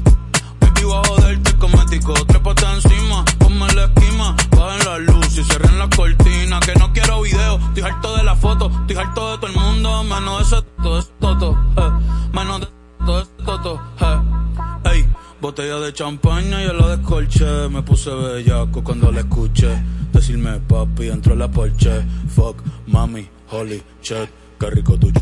Baby, 0.60 0.84
voy 0.84 0.94
a 0.96 1.08
joderte 1.08 1.56
cosmético. 1.56 2.14
Trépate 2.26 2.66
encima, 2.66 3.24
ponme 3.38 3.66
la 3.74 3.86
esquima. 3.86 4.36
Bajen 4.56 4.86
la 4.86 4.98
luz 4.98 5.36
y 5.36 5.42
cierren 5.42 5.76
la 5.80 5.88
cortina. 5.88 6.60
Que 6.60 6.72
no 6.76 6.92
quiero 6.92 7.22
video, 7.22 7.58
estoy 7.58 7.82
harto 7.82 8.16
de 8.16 8.22
la 8.22 8.36
foto. 8.36 8.70
Estoy 8.82 8.96
harto 8.96 9.32
de 9.32 9.38
todo 9.38 9.46
el 9.48 9.54
mundo, 9.54 10.04
menos 10.04 10.38
de 10.38 10.56
ese 10.56 10.66
toto, 10.76 10.98
ese 10.98 11.10
toto. 11.18 11.58
Eh. 11.78 11.90
Menos 12.32 12.60
de 12.60 12.68
todo 13.04 13.20
ese 13.22 13.30
toto. 13.44 13.80
Eh. 14.00 14.90
Ey, 14.92 15.06
botella 15.40 15.80
de 15.80 15.92
champaña 15.92 16.62
y 16.62 16.66
yo 16.66 16.74
la 16.74 16.96
descolché. 16.96 17.68
Me 17.70 17.82
puse 17.82 18.08
bellaco 18.10 18.84
cuando 18.84 19.10
la 19.10 19.20
escuché. 19.20 19.99
Decirme 20.20 20.60
papi, 20.68 21.08
entró 21.08 21.34
la 21.34 21.48
porche. 21.48 22.04
Fuck, 22.36 22.62
mami, 22.88 23.26
holy 23.52 23.82
shit, 24.02 24.28
qué 24.58 24.68
rico 24.68 24.98
tu 24.98 25.08
Eh, 25.08 25.12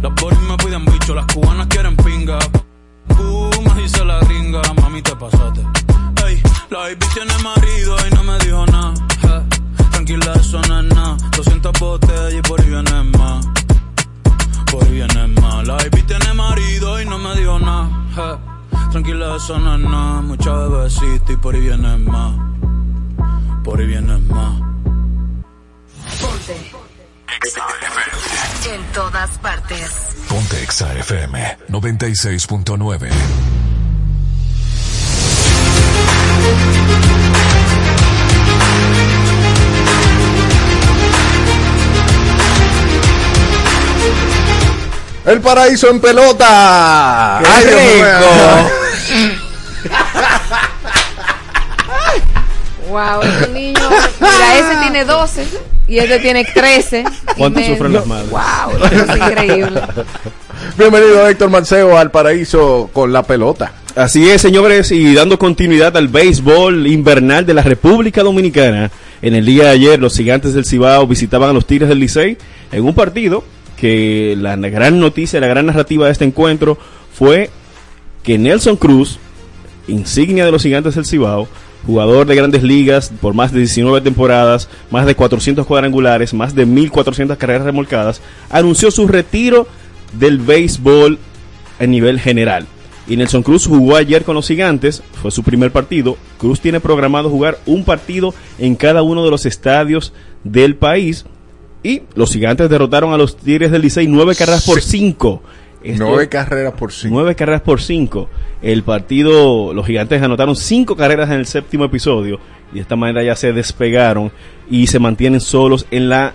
Las 0.00 0.14
boris 0.14 0.38
me 0.48 0.56
piden 0.56 0.86
bicho, 0.86 1.14
las 1.14 1.26
cubanas 1.26 1.66
quieren 1.66 1.94
pinga. 1.98 2.38
Uh, 3.10 3.74
dice 3.76 4.02
la 4.06 4.20
gringa, 4.20 4.62
mami 4.80 5.02
te 5.02 5.14
pasaste. 5.16 5.60
Ey, 6.26 6.40
la 6.70 6.78
baby 6.78 7.06
tiene 7.12 7.36
marido 7.42 7.94
y 8.10 8.14
no 8.14 8.24
me 8.24 8.38
dijo 8.38 8.64
nada. 8.64 8.94
Eh, 9.24 9.42
Tranquila, 9.90 10.32
eso 10.40 10.62
no 10.62 10.80
es 10.80 10.86
nada. 10.86 11.16
200 11.36 11.72
botellas 11.78 12.32
y 12.32 12.40
por 12.40 12.62
ahí 12.62 12.70
viene 12.70 13.02
más. 13.18 13.46
Por 14.72 14.82
ahí 14.82 14.92
viene 14.92 15.26
más. 15.42 15.66
La 15.66 15.74
baby 15.74 16.02
tiene 16.04 16.32
marido 16.32 17.02
y 17.02 17.04
no 17.04 17.18
me 17.18 17.34
dijo 17.36 17.58
nada. 17.58 17.90
Eh, 18.16 18.36
Tranquila, 18.92 19.36
eso 19.36 19.58
no 19.58 19.74
es 19.74 19.80
nada. 19.80 20.22
Mucha 20.22 20.54
bebecita 20.54 21.32
y 21.34 21.36
por 21.36 21.54
ahí 21.54 21.60
viene 21.60 21.98
más. 21.98 22.47
Por 23.68 23.78
ahí 23.78 24.00
más. 24.00 24.60
Ponte. 26.22 26.72
En 28.74 28.82
todas 28.94 29.30
partes. 29.42 29.90
Ponte 30.26 30.62
Exa 30.62 30.94
FM 30.94 31.58
96.9. 31.68 33.10
El 45.26 45.40
paraíso 45.42 45.90
en 45.90 46.00
pelota. 46.00 47.42
¡Qué 47.42 47.50
Ay, 47.50 47.64
Dios 47.66 48.72
Wow, 52.88 53.22
este 53.22 53.52
niño. 53.52 53.80
Mira, 54.20 54.58
ese 54.58 54.80
tiene 54.80 55.04
12 55.04 55.46
y 55.88 55.98
este 55.98 56.18
tiene 56.20 56.44
13. 56.44 57.00
y 57.00 57.38
¿Cuánto 57.38 57.62
sufren 57.62 57.92
las 57.92 58.06
madres? 58.06 58.30
Wow, 58.30 58.84
esto 58.84 59.12
es 59.12 59.16
increíble. 59.16 59.80
Bienvenido 60.78 61.28
Héctor 61.28 61.50
Manceo 61.50 61.98
al 61.98 62.10
paraíso 62.10 62.88
con 62.92 63.12
la 63.12 63.22
pelota. 63.22 63.72
Así 63.94 64.28
es, 64.28 64.40
señores, 64.40 64.90
y 64.92 65.14
dando 65.14 65.38
continuidad 65.38 65.96
al 65.96 66.08
béisbol 66.08 66.86
invernal 66.86 67.44
de 67.44 67.54
la 67.54 67.62
República 67.62 68.22
Dominicana. 68.22 68.90
En 69.20 69.34
el 69.34 69.44
día 69.44 69.64
de 69.64 69.70
ayer, 69.70 69.98
los 69.98 70.16
gigantes 70.16 70.54
del 70.54 70.64
Cibao 70.64 71.06
visitaban 71.06 71.50
a 71.50 71.52
los 71.52 71.66
Tigres 71.66 71.88
del 71.88 71.98
Licey 71.98 72.38
en 72.72 72.84
un 72.84 72.94
partido 72.94 73.44
que 73.76 74.34
la 74.38 74.56
gran 74.56 74.98
noticia, 74.98 75.40
la 75.40 75.46
gran 75.46 75.66
narrativa 75.66 76.06
de 76.06 76.12
este 76.12 76.24
encuentro 76.24 76.78
fue 77.12 77.50
que 78.22 78.38
Nelson 78.38 78.76
Cruz, 78.76 79.18
insignia 79.88 80.44
de 80.44 80.52
los 80.52 80.62
gigantes 80.62 80.94
del 80.94 81.06
Cibao, 81.06 81.48
jugador 81.86 82.26
de 82.26 82.34
grandes 82.34 82.62
ligas 82.62 83.12
por 83.20 83.34
más 83.34 83.52
de 83.52 83.60
19 83.60 84.00
temporadas, 84.00 84.68
más 84.90 85.06
de 85.06 85.14
400 85.14 85.66
cuadrangulares, 85.66 86.34
más 86.34 86.54
de 86.54 86.66
1400 86.66 87.36
carreras 87.36 87.64
remolcadas, 87.64 88.20
anunció 88.50 88.90
su 88.90 89.06
retiro 89.06 89.66
del 90.18 90.38
béisbol 90.38 91.18
a 91.78 91.86
nivel 91.86 92.20
general. 92.20 92.66
Y 93.08 93.16
Nelson 93.16 93.42
Cruz 93.42 93.66
jugó 93.66 93.96
ayer 93.96 94.22
con 94.22 94.34
los 94.34 94.46
gigantes, 94.46 95.02
fue 95.22 95.30
su 95.30 95.42
primer 95.42 95.72
partido. 95.72 96.18
Cruz 96.36 96.60
tiene 96.60 96.78
programado 96.78 97.30
jugar 97.30 97.58
un 97.64 97.84
partido 97.84 98.34
en 98.58 98.74
cada 98.74 99.02
uno 99.02 99.24
de 99.24 99.30
los 99.30 99.46
estadios 99.46 100.12
del 100.44 100.76
país. 100.76 101.24
Y 101.82 102.02
los 102.14 102.32
gigantes 102.32 102.68
derrotaron 102.68 103.14
a 103.14 103.16
los 103.16 103.36
Tigres 103.36 103.70
del 103.70 103.82
Licey 103.82 104.06
nueve 104.08 104.34
carreras 104.34 104.66
por 104.66 104.82
cinco. 104.82 105.42
Esto- 105.82 106.04
Nueve 106.04 106.28
carreras 106.28 106.72
por 106.74 106.92
cinco. 106.92 107.14
Nueve 107.14 107.34
carreras 107.34 107.62
por 107.62 107.80
cinco. 107.80 108.28
El 108.62 108.82
partido, 108.82 109.72
los 109.72 109.86
gigantes 109.86 110.20
anotaron 110.22 110.56
cinco 110.56 110.96
carreras 110.96 111.28
en 111.30 111.36
el 111.36 111.46
séptimo 111.46 111.84
episodio. 111.84 112.40
Y 112.72 112.76
de 112.76 112.80
esta 112.80 112.96
manera 112.96 113.22
ya 113.22 113.34
se 113.36 113.52
despegaron 113.52 114.30
y 114.70 114.88
se 114.88 114.98
mantienen 114.98 115.40
solos 115.40 115.86
en 115.90 116.08
la 116.08 116.32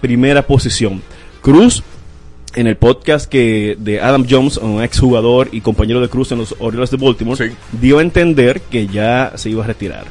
primera 0.00 0.42
posición. 0.46 1.00
Cruz, 1.40 1.82
en 2.54 2.66
el 2.66 2.76
podcast 2.76 3.30
que 3.30 3.76
de 3.78 4.00
Adam 4.00 4.26
Jones, 4.28 4.56
un 4.56 4.82
exjugador 4.82 5.48
y 5.52 5.60
compañero 5.60 6.00
de 6.00 6.08
Cruz 6.08 6.32
en 6.32 6.38
los 6.38 6.54
Orioles 6.58 6.90
de 6.90 6.96
Baltimore, 6.96 7.52
dio 7.80 7.98
a 7.98 8.02
entender 8.02 8.60
que 8.60 8.88
ya 8.88 9.32
se 9.36 9.50
iba 9.50 9.62
a 9.64 9.66
retirar. 9.68 10.04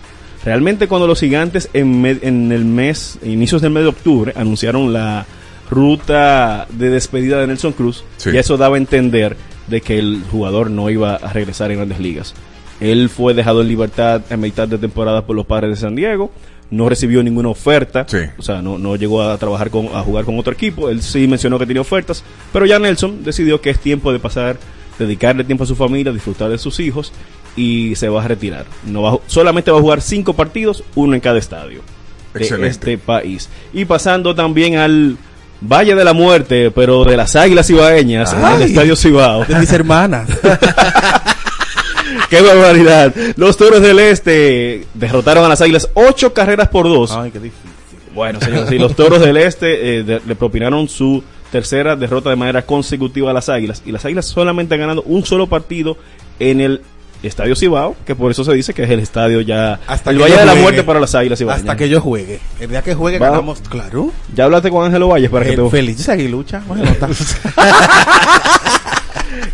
Realmente 0.46 0.88
cuando 0.88 1.06
los 1.06 1.20
gigantes 1.20 1.70
en, 1.74 2.06
en 2.06 2.52
el 2.54 2.64
mes, 2.64 3.20
inicios 3.24 3.62
del 3.62 3.72
mes 3.72 3.84
de 3.84 3.90
octubre, 3.90 4.32
anunciaron 4.38 4.94
la 4.94 5.26
ruta 5.70 6.68
de 6.72 6.90
despedida 6.90 7.40
de 7.40 7.48
Nelson 7.48 7.74
Cruz, 7.74 8.04
Sí. 8.18 8.32
y 8.34 8.38
eso 8.38 8.58
daba 8.58 8.76
a 8.76 8.80
entender 8.80 9.38
de 9.68 9.82
que 9.82 10.00
el 10.00 10.24
jugador 10.32 10.72
no 10.72 10.90
iba 10.90 11.16
a 11.16 11.32
regresar 11.34 11.72
en 11.72 11.78
grandes 11.78 12.00
ligas. 12.00 12.34
Él 12.80 13.10
fue 13.10 13.34
dejado 13.34 13.62
en 13.62 13.68
libertad 13.68 14.22
a 14.30 14.38
mitad 14.38 14.68
de 14.68 14.78
temporada 14.78 15.26
por 15.26 15.36
los 15.36 15.46
padres 15.46 15.70
de 15.72 15.76
San 15.76 15.96
Diego, 15.96 16.32
no 16.72 16.88
recibió 16.88 17.22
ninguna 17.24 17.50
oferta, 17.50 18.06
o 18.38 18.42
sea, 18.42 18.62
no, 18.62 18.78
no 18.78 18.96
llegó 18.96 19.22
a 19.24 19.38
trabajar 19.38 19.70
con, 19.70 19.88
a 19.94 20.02
jugar 20.02 20.26
con 20.26 20.38
otro 20.40 20.54
equipo, 20.54 20.90
él 20.90 21.02
sí 21.02 21.28
mencionó 21.28 21.58
que 21.60 21.66
tenía 21.66 21.82
ofertas, 21.82 22.24
pero 22.54 22.66
ya 22.66 22.80
Nelson 22.80 23.24
decidió 23.24 23.60
que 23.60 23.70
es 23.72 23.80
tiempo 23.80 24.12
de 24.14 24.20
pasar, 24.20 24.58
dedicarle 24.98 25.44
tiempo 25.44 25.64
a 25.64 25.68
su 25.68 25.76
familia, 25.76 26.12
disfrutar 26.12 26.50
de 26.50 26.58
sus 26.58 26.80
hijos 26.80 27.12
y 27.56 27.96
se 27.96 28.08
va 28.10 28.24
a 28.24 28.28
retirar. 28.28 28.66
No 28.86 29.02
va 29.02 29.18
solamente 29.28 29.72
va 29.72 29.78
a 29.80 29.82
jugar 29.82 30.02
cinco 30.02 30.34
partidos, 30.34 30.84
uno 30.96 31.16
en 31.16 31.22
cada 31.22 31.40
estadio 31.40 31.82
de 32.34 32.42
Excelente. 32.42 32.68
este 32.70 32.98
país. 32.98 33.50
Y 33.74 33.86
pasando 33.86 34.36
también 34.36 34.76
al 34.78 35.18
Valle 35.62 35.96
de 35.96 36.04
la 36.04 36.14
Muerte, 36.14 36.72
pero 36.72 37.04
de 37.04 37.18
las 37.18 37.36
Águilas 37.36 37.68
Cibaeñas, 37.68 38.34
en 38.34 38.46
el. 38.46 38.62
Estadio 38.64 38.96
Cibao. 38.96 39.46
De 39.46 39.56
mis 39.60 39.72
hermanas. 39.72 40.30
¡Qué 42.30 42.42
barbaridad! 42.42 43.14
Los 43.38 43.58
Toros 43.58 43.82
del 43.82 44.00
Este 44.00 44.86
derrotaron 44.94 45.44
a 45.46 45.50
las 45.50 45.62
Águilas 45.62 45.90
ocho 45.94 46.34
carreras 46.34 46.70
por 46.70 46.86
dos. 46.88 47.12
Ay, 47.12 47.32
qué 47.32 47.40
difícil. 47.40 47.70
Bueno, 48.14 48.40
señores, 48.40 48.70
sí, 48.70 48.78
los 48.78 48.96
Toros 48.96 49.20
del 49.22 49.38
Este 49.38 50.00
eh, 50.00 50.04
de- 50.04 50.22
le 50.26 50.36
propinaron 50.36 50.88
su 50.90 51.24
tercera 51.52 51.96
derrota 51.96 52.30
de 52.30 52.36
manera 52.36 52.62
consecutiva 52.64 53.32
a 53.32 53.34
las 53.34 53.50
Águilas. 53.50 53.82
Y 53.86 53.92
las 53.92 54.06
Águilas 54.06 54.26
solamente 54.26 54.76
han 54.76 54.82
ganado 54.82 55.02
un 55.04 55.26
solo 55.26 55.48
partido 55.48 55.98
en 56.40 56.62
el 56.62 56.82
Estadio 57.22 57.56
Cibao, 57.56 57.96
que 58.06 58.16
por 58.16 58.32
eso 58.32 58.44
se 58.46 58.54
dice 58.54 58.74
que 58.74 58.84
es 58.84 58.90
el 58.90 59.00
estadio 59.00 59.42
ya... 59.42 59.80
Hasta 59.88 60.12
el 60.12 60.18
que 60.18 60.24
Valle 60.24 60.36
de 60.38 60.46
la 60.46 60.52
juegue. 60.52 60.62
Muerte 60.64 60.84
para 60.84 61.00
las 61.02 61.14
Águilas 61.16 61.38
Cibaeñas. 61.40 61.62
Hasta 61.64 61.76
que 61.76 61.90
yo 61.90 62.00
juegue. 62.00 62.40
El 62.62 62.70
día 62.70 62.82
que 62.82 62.94
juegue 62.96 63.20
Va- 63.20 63.30
ganamos, 63.32 63.60
claro. 63.62 64.12
¿Ya 64.36 64.46
hablaste 64.46 64.70
con 64.70 64.86
Ángelo 64.86 65.10
Valles 65.10 65.30
para 65.30 65.46
que 65.46 65.58
te... 65.58 65.70
feliz 65.70 66.08
aguilucha. 66.08 66.62
Bueno. 66.68 66.84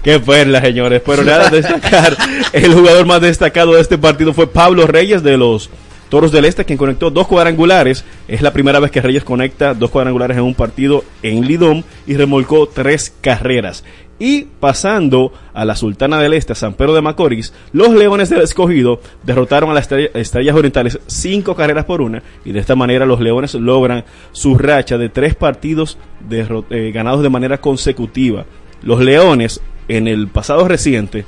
Qué 0.03 0.19
perla, 0.19 0.61
señores. 0.61 1.01
Pero 1.05 1.23
nada, 1.23 1.49
destacar. 1.49 2.15
El 2.53 2.73
jugador 2.73 3.05
más 3.05 3.21
destacado 3.21 3.73
de 3.73 3.81
este 3.81 3.97
partido 3.97 4.33
fue 4.33 4.47
Pablo 4.47 4.85
Reyes 4.85 5.23
de 5.23 5.35
los 5.37 5.69
Toros 6.09 6.31
del 6.31 6.45
Este, 6.45 6.63
quien 6.65 6.77
conectó 6.77 7.09
dos 7.09 7.25
cuadrangulares. 7.27 8.05
Es 8.27 8.41
la 8.43 8.53
primera 8.53 8.79
vez 8.79 8.91
que 8.91 9.01
Reyes 9.01 9.23
conecta 9.23 9.73
dos 9.73 9.89
cuadrangulares 9.89 10.37
en 10.37 10.43
un 10.43 10.53
partido 10.53 11.03
en 11.23 11.41
Lidom 11.47 11.81
y 12.05 12.15
remolcó 12.15 12.67
tres 12.67 13.11
carreras. 13.21 13.83
Y 14.17 14.43
pasando 14.61 15.33
a 15.53 15.65
la 15.65 15.75
Sultana 15.75 16.19
del 16.21 16.33
Este, 16.33 16.53
a 16.53 16.55
San 16.55 16.73
Pedro 16.73 16.93
de 16.93 17.01
Macorís, 17.01 17.53
los 17.73 17.89
Leones 17.89 18.29
del 18.29 18.41
Escogido 18.41 19.01
derrotaron 19.23 19.69
a 19.71 19.73
las 19.73 19.83
Estrella- 19.83 20.09
Estrellas 20.13 20.55
Orientales 20.55 20.99
cinco 21.07 21.53
carreras 21.55 21.83
por 21.85 22.01
una. 22.01 22.23
Y 22.45 22.53
de 22.53 22.59
esta 22.59 22.75
manera 22.75 23.05
los 23.05 23.19
Leones 23.19 23.53
logran 23.55 24.05
su 24.31 24.57
racha 24.57 24.97
de 24.97 25.09
tres 25.09 25.35
partidos 25.35 25.97
eh, 26.31 26.91
ganados 26.93 27.23
de 27.23 27.29
manera 27.29 27.57
consecutiva. 27.59 28.45
Los 28.83 29.01
Leones 29.01 29.59
en 29.87 30.07
el 30.07 30.27
pasado 30.29 30.67
reciente, 30.67 31.25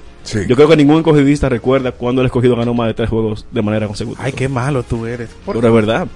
yo 0.47 0.55
creo 0.55 0.68
que 0.68 0.76
ningún 0.76 0.97
escogidista 0.97 1.47
recuerda 1.47 1.93
cuando 1.93 2.22
el 2.22 2.26
escogido 2.26 2.55
ganó 2.57 2.73
más 2.73 2.88
de 2.88 2.93
tres 2.93 3.09
juegos 3.09 3.45
de 3.51 3.61
manera 3.61 3.88
consecutiva. 3.88 4.22
Ay, 4.26 4.34
qué 4.34 4.49
malo 4.49 4.84
tú 4.84 5.05
eres. 5.05 5.30
¿Por 5.45 5.55
Pero. 5.55 5.68
Es 5.69 5.73
verdad. 5.73 6.07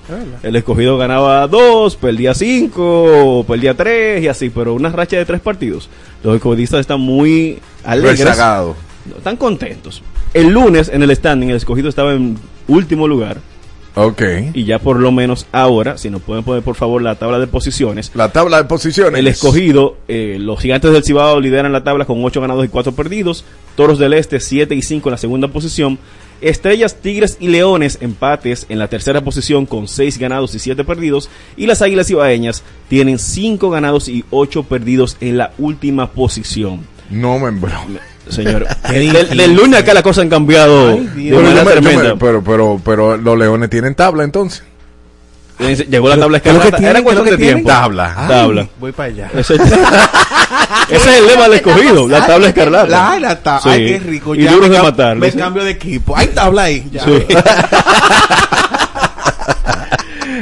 El 0.43 0.55
escogido 0.57 0.97
ganaba 0.97 1.47
dos, 1.47 1.95
perdía 1.95 2.33
cinco, 2.33 3.45
perdía 3.47 3.73
tres 3.73 4.21
y 4.23 4.27
así, 4.27 4.49
pero 4.49 4.73
una 4.73 4.89
racha 4.89 5.15
de 5.17 5.23
tres 5.25 5.39
partidos. 5.39 5.89
Los 6.23 6.35
escogidistas 6.35 6.79
están 6.81 7.01
muy 7.01 7.59
alegres. 7.83 8.19
Están 9.17 9.37
contentos. 9.37 10.03
El 10.33 10.49
lunes 10.49 10.89
en 10.93 11.03
el 11.03 11.15
standing 11.15 11.49
el 11.49 11.55
escogido 11.55 11.89
estaba 11.89 12.13
en 12.13 12.37
último 12.67 13.07
lugar. 13.07 13.37
Ok. 13.95 14.21
Y 14.53 14.63
ya 14.63 14.79
por 14.79 14.99
lo 14.99 15.11
menos 15.11 15.47
ahora, 15.51 15.97
si 15.97 16.09
nos 16.09 16.21
pueden 16.21 16.43
poner 16.43 16.63
por 16.63 16.75
favor 16.75 17.01
la 17.01 17.15
tabla 17.15 17.39
de 17.39 17.47
posiciones. 17.47 18.11
La 18.13 18.31
tabla 18.31 18.57
de 18.57 18.63
posiciones. 18.65 19.19
El 19.19 19.27
escogido, 19.27 19.97
eh, 20.07 20.37
los 20.39 20.59
gigantes 20.59 20.93
del 20.93 21.03
Cibao 21.03 21.41
lideran 21.41 21.73
la 21.73 21.83
tabla 21.83 22.05
con 22.05 22.23
8 22.23 22.39
ganados 22.39 22.63
y 22.63 22.69
4 22.69 22.93
perdidos. 22.93 23.43
Toros 23.75 23.99
del 23.99 24.13
Este 24.13 24.39
7 24.39 24.73
y 24.75 24.81
5 24.81 25.09
en 25.09 25.11
la 25.11 25.17
segunda 25.17 25.49
posición. 25.49 25.99
Estrellas, 26.41 26.95
Tigres 27.01 27.37
y 27.39 27.47
Leones 27.47 27.97
empates 28.01 28.65
en 28.69 28.79
la 28.79 28.87
tercera 28.87 29.21
posición 29.21 29.65
con 29.65 29.87
6 29.87 30.17
ganados 30.17 30.53
y 30.55 30.59
7 30.59 30.83
perdidos. 30.83 31.29
Y 31.55 31.67
las 31.67 31.81
Águilas 31.81 32.09
Ibaeñas 32.09 32.63
tienen 32.89 33.19
5 33.19 33.69
ganados 33.69 34.09
y 34.09 34.25
8 34.31 34.63
perdidos 34.63 35.17
en 35.21 35.37
la 35.37 35.51
última 35.57 36.11
posición. 36.11 36.81
No 37.09 37.37
me. 37.39 37.51
Señor, 38.29 38.65
del, 38.89 39.37
del 39.37 39.53
lunes 39.53 39.79
acá 39.79 39.93
las 39.93 40.03
cosas 40.03 40.23
han 40.23 40.29
cambiado 40.29 40.95
de 40.95 41.07
Pero, 41.15 41.21
yo 41.21 41.41
manera 41.41 41.51
me- 41.51 41.57
yo 41.57 41.65
me- 41.65 41.71
tremenda. 41.81 42.15
pero, 42.17 42.43
pero, 42.43 42.81
pero 42.83 43.17
los 43.17 43.37
leones 43.37 43.69
tienen 43.69 43.95
tabla 43.95 44.23
entonces. 44.23 44.63
Llegó 45.89 46.09
la 46.09 46.17
tabla 46.17 46.39
¿Qué 46.39 46.49
es 46.49 46.55
lo 46.55 46.61
que 46.61 46.67
escarlata. 46.67 46.77
tienen? 46.77 46.89
Era 46.89 46.93
¿Qué 46.93 46.99
es 46.99 47.03
cuestión 47.03 47.25
que 47.25 47.31
de 47.31 47.37
tiempo. 47.37 47.69
Tabla. 47.69 48.13
Ay, 48.17 48.27
Tabla. 48.27 48.67
Voy 48.79 48.91
para 48.91 49.09
allá. 49.09 49.29
Ese, 49.37 49.55
ese 49.55 50.95
es 50.95 51.07
el 51.19 51.27
lema 51.27 51.43
del 51.43 51.53
escogido, 51.53 52.07
la 52.07 52.25
tabla 52.25 52.47
escarlata. 52.47 52.87
La, 52.87 53.11
ay, 53.11 53.19
la 53.19 53.39
ta- 53.41 53.59
Sí. 53.61 53.69
Ay, 53.69 53.85
qué 53.87 53.99
rico. 53.99 54.35
Y 54.35 54.43
ya 54.43 54.51
duros 54.53 54.69
de 54.69 54.81
matar. 54.81 55.15
Me 55.17 55.31
cambio 55.31 55.63
de 55.63 55.71
equipo. 55.71 56.15
Hay 56.17 56.27
tabla 56.27 56.63
ahí. 56.63 56.87
Ya. 56.91 57.03
Sí. 57.05 57.11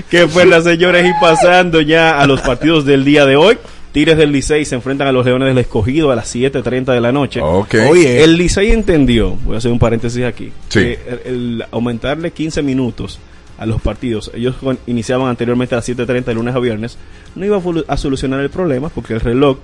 que 0.10 0.28
fue 0.28 0.46
las 0.46 0.64
señores 0.64 1.06
y 1.08 1.12
pasando 1.22 1.82
ya 1.82 2.20
a 2.20 2.28
los 2.28 2.42
partidos 2.42 2.86
del 2.86 3.06
día 3.06 3.26
de 3.26 3.36
hoy. 3.36 3.58
Tigres 3.92 4.18
del 4.18 4.32
Licey 4.32 4.66
se 4.66 4.76
enfrentan 4.76 5.08
a 5.08 5.12
los 5.12 5.26
Leones 5.26 5.48
del 5.48 5.58
Escogido 5.58 6.12
a 6.12 6.16
las 6.16 6.34
7.30 6.36 6.94
de 6.94 7.02
la 7.02 7.12
noche. 7.12 7.42
Oye. 7.42 8.24
El 8.24 8.38
Licey 8.38 8.72
entendió, 8.72 9.32
voy 9.44 9.56
a 9.56 9.58
hacer 9.58 9.72
un 9.72 9.80
paréntesis 9.80 10.24
aquí, 10.26 10.52
Sí. 10.70 10.80
que 10.80 11.00
el, 11.26 11.26
el 11.26 11.66
aumentarle 11.72 12.32
15 12.32 12.62
minutos 12.62 13.20
a 13.60 13.66
los 13.66 13.82
partidos, 13.82 14.32
ellos 14.34 14.56
iniciaban 14.88 15.28
anteriormente 15.28 15.76
a 15.76 15.80
las 15.80 15.90
7.30 15.90 16.24
de 16.24 16.34
lunes 16.34 16.56
a 16.56 16.60
viernes, 16.60 16.98
no 17.36 17.46
iba 17.46 17.62
a, 17.88 17.98
solucionar 17.98 18.40
el 18.40 18.50
problema 18.50 18.90
porque 18.90 19.14
el 19.14 19.20
reloj, 19.20 19.58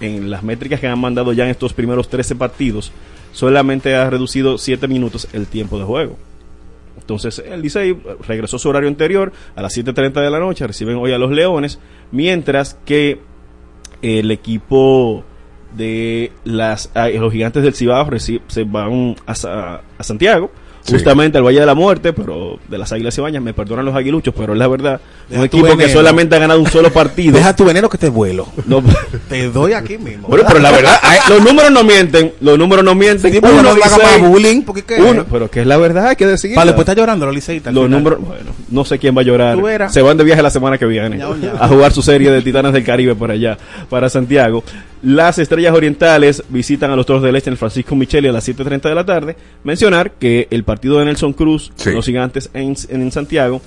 en 0.00 0.30
las 0.30 0.44
métricas 0.44 0.80
que 0.80 0.86
han 0.86 1.00
mandado 1.00 1.32
ya 1.32 1.44
en 1.44 1.50
estos 1.50 1.72
primeros 1.72 2.08
13 2.08 2.36
partidos, 2.36 2.92
solamente 3.32 3.94
ha 3.96 4.08
reducido 4.08 4.56
7 4.56 4.86
minutos 4.86 5.28
el 5.32 5.46
tiempo 5.48 5.78
de 5.78 5.84
juego. 5.84 6.16
Entonces 6.98 7.42
el 7.44 7.60
Licey 7.60 7.96
regresó 8.26 8.56
a 8.56 8.58
su 8.60 8.68
horario 8.68 8.88
anterior 8.88 9.32
a 9.56 9.62
las 9.62 9.76
7.30 9.76 10.22
de 10.22 10.30
la 10.30 10.38
noche, 10.38 10.66
reciben 10.66 10.96
hoy 10.96 11.12
a 11.12 11.18
los 11.18 11.32
Leones, 11.32 11.80
mientras 12.12 12.78
que 12.84 13.20
el 14.00 14.30
equipo 14.30 15.24
de 15.76 16.30
las 16.44 16.90
ah, 16.94 17.08
los 17.08 17.32
gigantes 17.32 17.64
del 17.64 17.74
Cibao 17.74 18.08
se 18.18 18.64
van 18.64 19.16
a, 19.26 19.80
a 19.98 20.02
Santiago, 20.02 20.52
Sí. 20.90 20.96
justamente 20.96 21.38
al 21.38 21.44
Valle 21.44 21.60
de 21.60 21.66
la 21.66 21.74
Muerte, 21.74 22.12
pero 22.12 22.58
de 22.68 22.78
las 22.78 22.92
Águilas 22.92 23.16
Ibañas, 23.18 23.42
me 23.42 23.54
perdonan 23.54 23.84
los 23.84 23.94
aguiluchos, 23.94 24.34
pero 24.36 24.52
es 24.52 24.58
la 24.58 24.68
verdad, 24.68 25.00
Deja 25.28 25.40
un 25.40 25.46
equipo 25.46 25.76
que 25.76 25.88
solamente 25.88 26.36
ha 26.36 26.38
ganado 26.38 26.60
un 26.60 26.66
solo 26.68 26.90
partido. 26.92 27.36
Deja 27.36 27.54
tu 27.56 27.64
veneno 27.64 27.88
que 27.88 27.98
te 27.98 28.08
vuelo. 28.08 28.46
No, 28.66 28.82
Te 29.28 29.48
doy 29.50 29.72
aquí 29.72 29.96
mismo. 29.98 30.28
bueno, 30.28 30.44
pero 30.46 30.60
la 30.60 30.70
verdad, 30.70 30.98
ay, 31.02 31.18
los 31.28 31.42
números 31.44 31.70
no 31.70 31.84
mienten, 31.84 32.32
los 32.40 32.58
números 32.58 32.84
no 32.84 32.94
mienten. 32.94 33.32
Sí, 33.32 33.38
Uno 33.42 33.62
no 33.62 33.76
más 33.76 34.20
bullying, 34.20 34.62
porque 34.62 34.82
¿qué? 34.82 35.00
uno, 35.00 35.24
pero 35.30 35.50
que 35.50 35.60
es 35.60 35.66
la 35.66 35.76
verdad, 35.76 36.08
hay 36.08 36.16
que 36.16 36.26
decir. 36.26 36.54
Vale, 36.54 36.72
pues 36.72 36.80
está 36.88 36.94
llorando 36.94 37.26
los 37.26 37.34
liceístas. 37.34 37.72
Los 37.72 37.88
números, 37.88 38.20
bueno, 38.20 38.50
no 38.70 38.84
sé 38.84 38.98
quién 38.98 39.16
va 39.16 39.20
a 39.22 39.24
llorar. 39.24 39.58
Se 39.90 40.02
van 40.02 40.16
de 40.16 40.24
viaje 40.24 40.42
la 40.42 40.50
semana 40.50 40.78
que 40.78 40.86
viene 40.86 41.22
a 41.58 41.68
jugar 41.68 41.92
su 41.92 42.02
serie 42.02 42.30
de 42.30 42.42
Titanes 42.42 42.72
del 42.72 42.84
Caribe 42.84 43.14
por 43.14 43.30
allá, 43.30 43.56
para 43.88 44.08
Santiago. 44.08 44.64
Las 45.02 45.38
Estrellas 45.38 45.74
Orientales 45.74 46.42
visitan 46.50 46.90
a 46.90 46.96
los 46.96 47.06
Toros 47.06 47.22
del 47.22 47.34
Este 47.34 47.48
en 47.48 47.52
el 47.52 47.58
Francisco 47.58 47.96
Micheli 47.96 48.28
a 48.28 48.32
las 48.32 48.46
7.30 48.46 48.82
de 48.82 48.94
la 48.94 49.06
tarde. 49.06 49.36
Mencionar 49.64 50.12
que 50.12 50.46
el 50.50 50.62
partido 50.64 50.98
de 50.98 51.06
Nelson 51.06 51.32
Cruz, 51.32 51.72
Sí. 51.76 51.90
los 51.92 52.04
gigantes 52.04 52.50
en, 52.52 52.76
en 52.90 53.10
Santiago, 53.10 53.62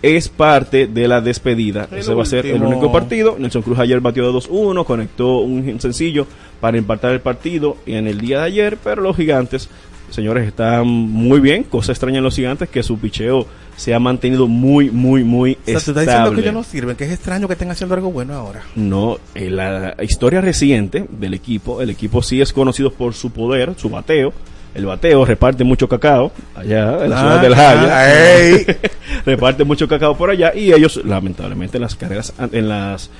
es 0.00 0.28
parte 0.28 0.86
de 0.86 1.06
la 1.08 1.20
despedida. 1.20 1.88
El 1.92 1.98
Ese 1.98 2.14
va 2.14 2.22
a 2.22 2.26
ser 2.26 2.46
el 2.46 2.62
único 2.62 2.90
partido. 2.90 3.36
Nelson 3.38 3.62
Cruz 3.62 3.78
ayer 3.80 4.00
batió 4.00 4.24
de 4.26 4.32
2-1, 4.38 4.84
conectó 4.86 5.38
un 5.40 5.78
sencillo 5.80 6.26
para 6.60 6.78
empatar 6.78 7.12
el 7.12 7.20
partido 7.20 7.76
en 7.84 8.06
el 8.06 8.18
día 8.20 8.38
de 8.38 8.44
ayer, 8.46 8.78
pero 8.82 9.02
los 9.02 9.14
gigantes, 9.16 9.68
señores, 10.10 10.46
están 10.48 10.86
muy 10.86 11.40
bien. 11.40 11.64
Cosa 11.64 11.92
extraña 11.92 12.18
en 12.18 12.24
los 12.24 12.34
gigantes 12.36 12.68
que 12.70 12.82
su 12.82 12.98
picheo 12.98 13.46
se 13.78 13.94
ha 13.94 13.98
mantenido 13.98 14.46
muy, 14.48 14.90
muy, 14.90 15.22
muy 15.24 15.52
O 15.52 15.54
sea, 15.54 15.64
tú 15.64 15.78
estás 15.78 15.86
diciendo 15.94 16.10
estable. 16.10 16.34
que 16.34 16.40
ellos 16.42 16.54
no 16.54 16.64
sirven, 16.64 16.96
que 16.96 17.04
es 17.04 17.12
extraño 17.12 17.46
que 17.46 17.52
estén 17.54 17.70
haciendo 17.70 17.94
algo 17.94 18.10
bueno 18.10 18.34
ahora. 18.34 18.62
No, 18.74 19.18
en 19.34 19.56
la 19.56 19.94
historia 20.02 20.40
reciente 20.40 21.06
del 21.08 21.32
equipo, 21.32 21.80
el 21.80 21.88
equipo 21.90 22.20
sí 22.22 22.40
es 22.42 22.52
conocido 22.52 22.92
por 22.92 23.14
su 23.14 23.30
poder, 23.30 23.72
su 23.76 23.88
bateo. 23.88 24.32
El 24.74 24.84
bateo 24.84 25.24
reparte 25.24 25.64
mucho 25.64 25.88
cacao 25.88 26.30
allá 26.54 27.02
en 27.04 27.10
la 27.10 27.16
Ah, 27.16 27.20
ciudad 27.20 27.42
del 27.42 27.54
Jaya. 27.54 28.76
reparte 29.24 29.64
mucho 29.64 29.88
cacao 29.88 30.16
por 30.16 30.30
allá 30.30 30.52
y 30.54 30.72
ellos, 30.72 31.00
lamentablemente, 31.04 31.78
en 31.78 31.82
las 31.82 31.94
carreras, 31.94 32.34
en 32.52 32.68
las 32.68 33.10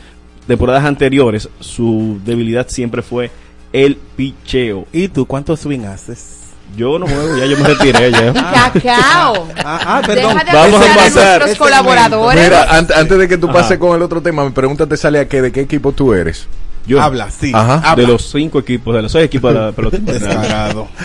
temporadas 0.47 0.85
anteriores, 0.85 1.49
su 1.61 2.21
debilidad 2.25 2.67
siempre 2.69 3.03
fue 3.03 3.31
el 3.73 3.97
picheo. 4.17 4.87
¿Y 4.93 5.09
tú 5.09 5.25
cuántos 5.27 5.61
swing 5.61 5.85
haces? 5.87 6.38
Yo 6.77 6.99
no 6.99 7.07
juego, 7.07 7.37
ya 7.37 7.47
yo 7.47 7.57
me 7.59 7.69
retiré 7.69 8.11
ya. 8.13 8.33
Cacao. 8.73 9.49
Ah, 9.65 9.81
ah, 9.87 10.03
perdón. 10.07 10.35
Deja 10.39 10.45
de 10.45 10.53
Vamos 10.53 10.81
a 10.81 10.95
pasar. 10.95 11.13
nuestros 11.13 11.47
Este 11.51 11.59
colaboradores. 11.59 12.43
Mira, 12.45 12.63
an- 12.71 12.89
antes 12.95 13.19
de 13.19 13.29
que 13.29 13.37
tú 13.39 13.49
Ajá. 13.49 13.59
pases 13.61 13.79
con 13.79 13.97
el 13.97 14.03
otro 14.03 14.21
tema, 14.23 14.45
mi 14.45 14.51
pregunta 14.51 14.87
te 14.87 14.97
sale 14.97 15.19
a 15.19 15.27
que 15.29 15.43
de 15.43 15.51
qué 15.51 15.61
equipo 15.63 15.93
tú 15.93 16.15
eres. 16.15 16.47
Yo, 16.87 17.03
Habla, 17.03 17.31
sí. 17.31 17.53
Ajá. 17.55 17.83
habla. 17.85 17.97
de 18.07 18.07
los 18.13 18.31
cinco 18.31 18.61
equipos, 18.61 18.95
de 18.95 19.03
los 19.03 19.13
seis 19.13 19.25
equipos 19.27 19.53
de 19.53 19.61
la 19.61 19.73
pelota. 19.73 19.99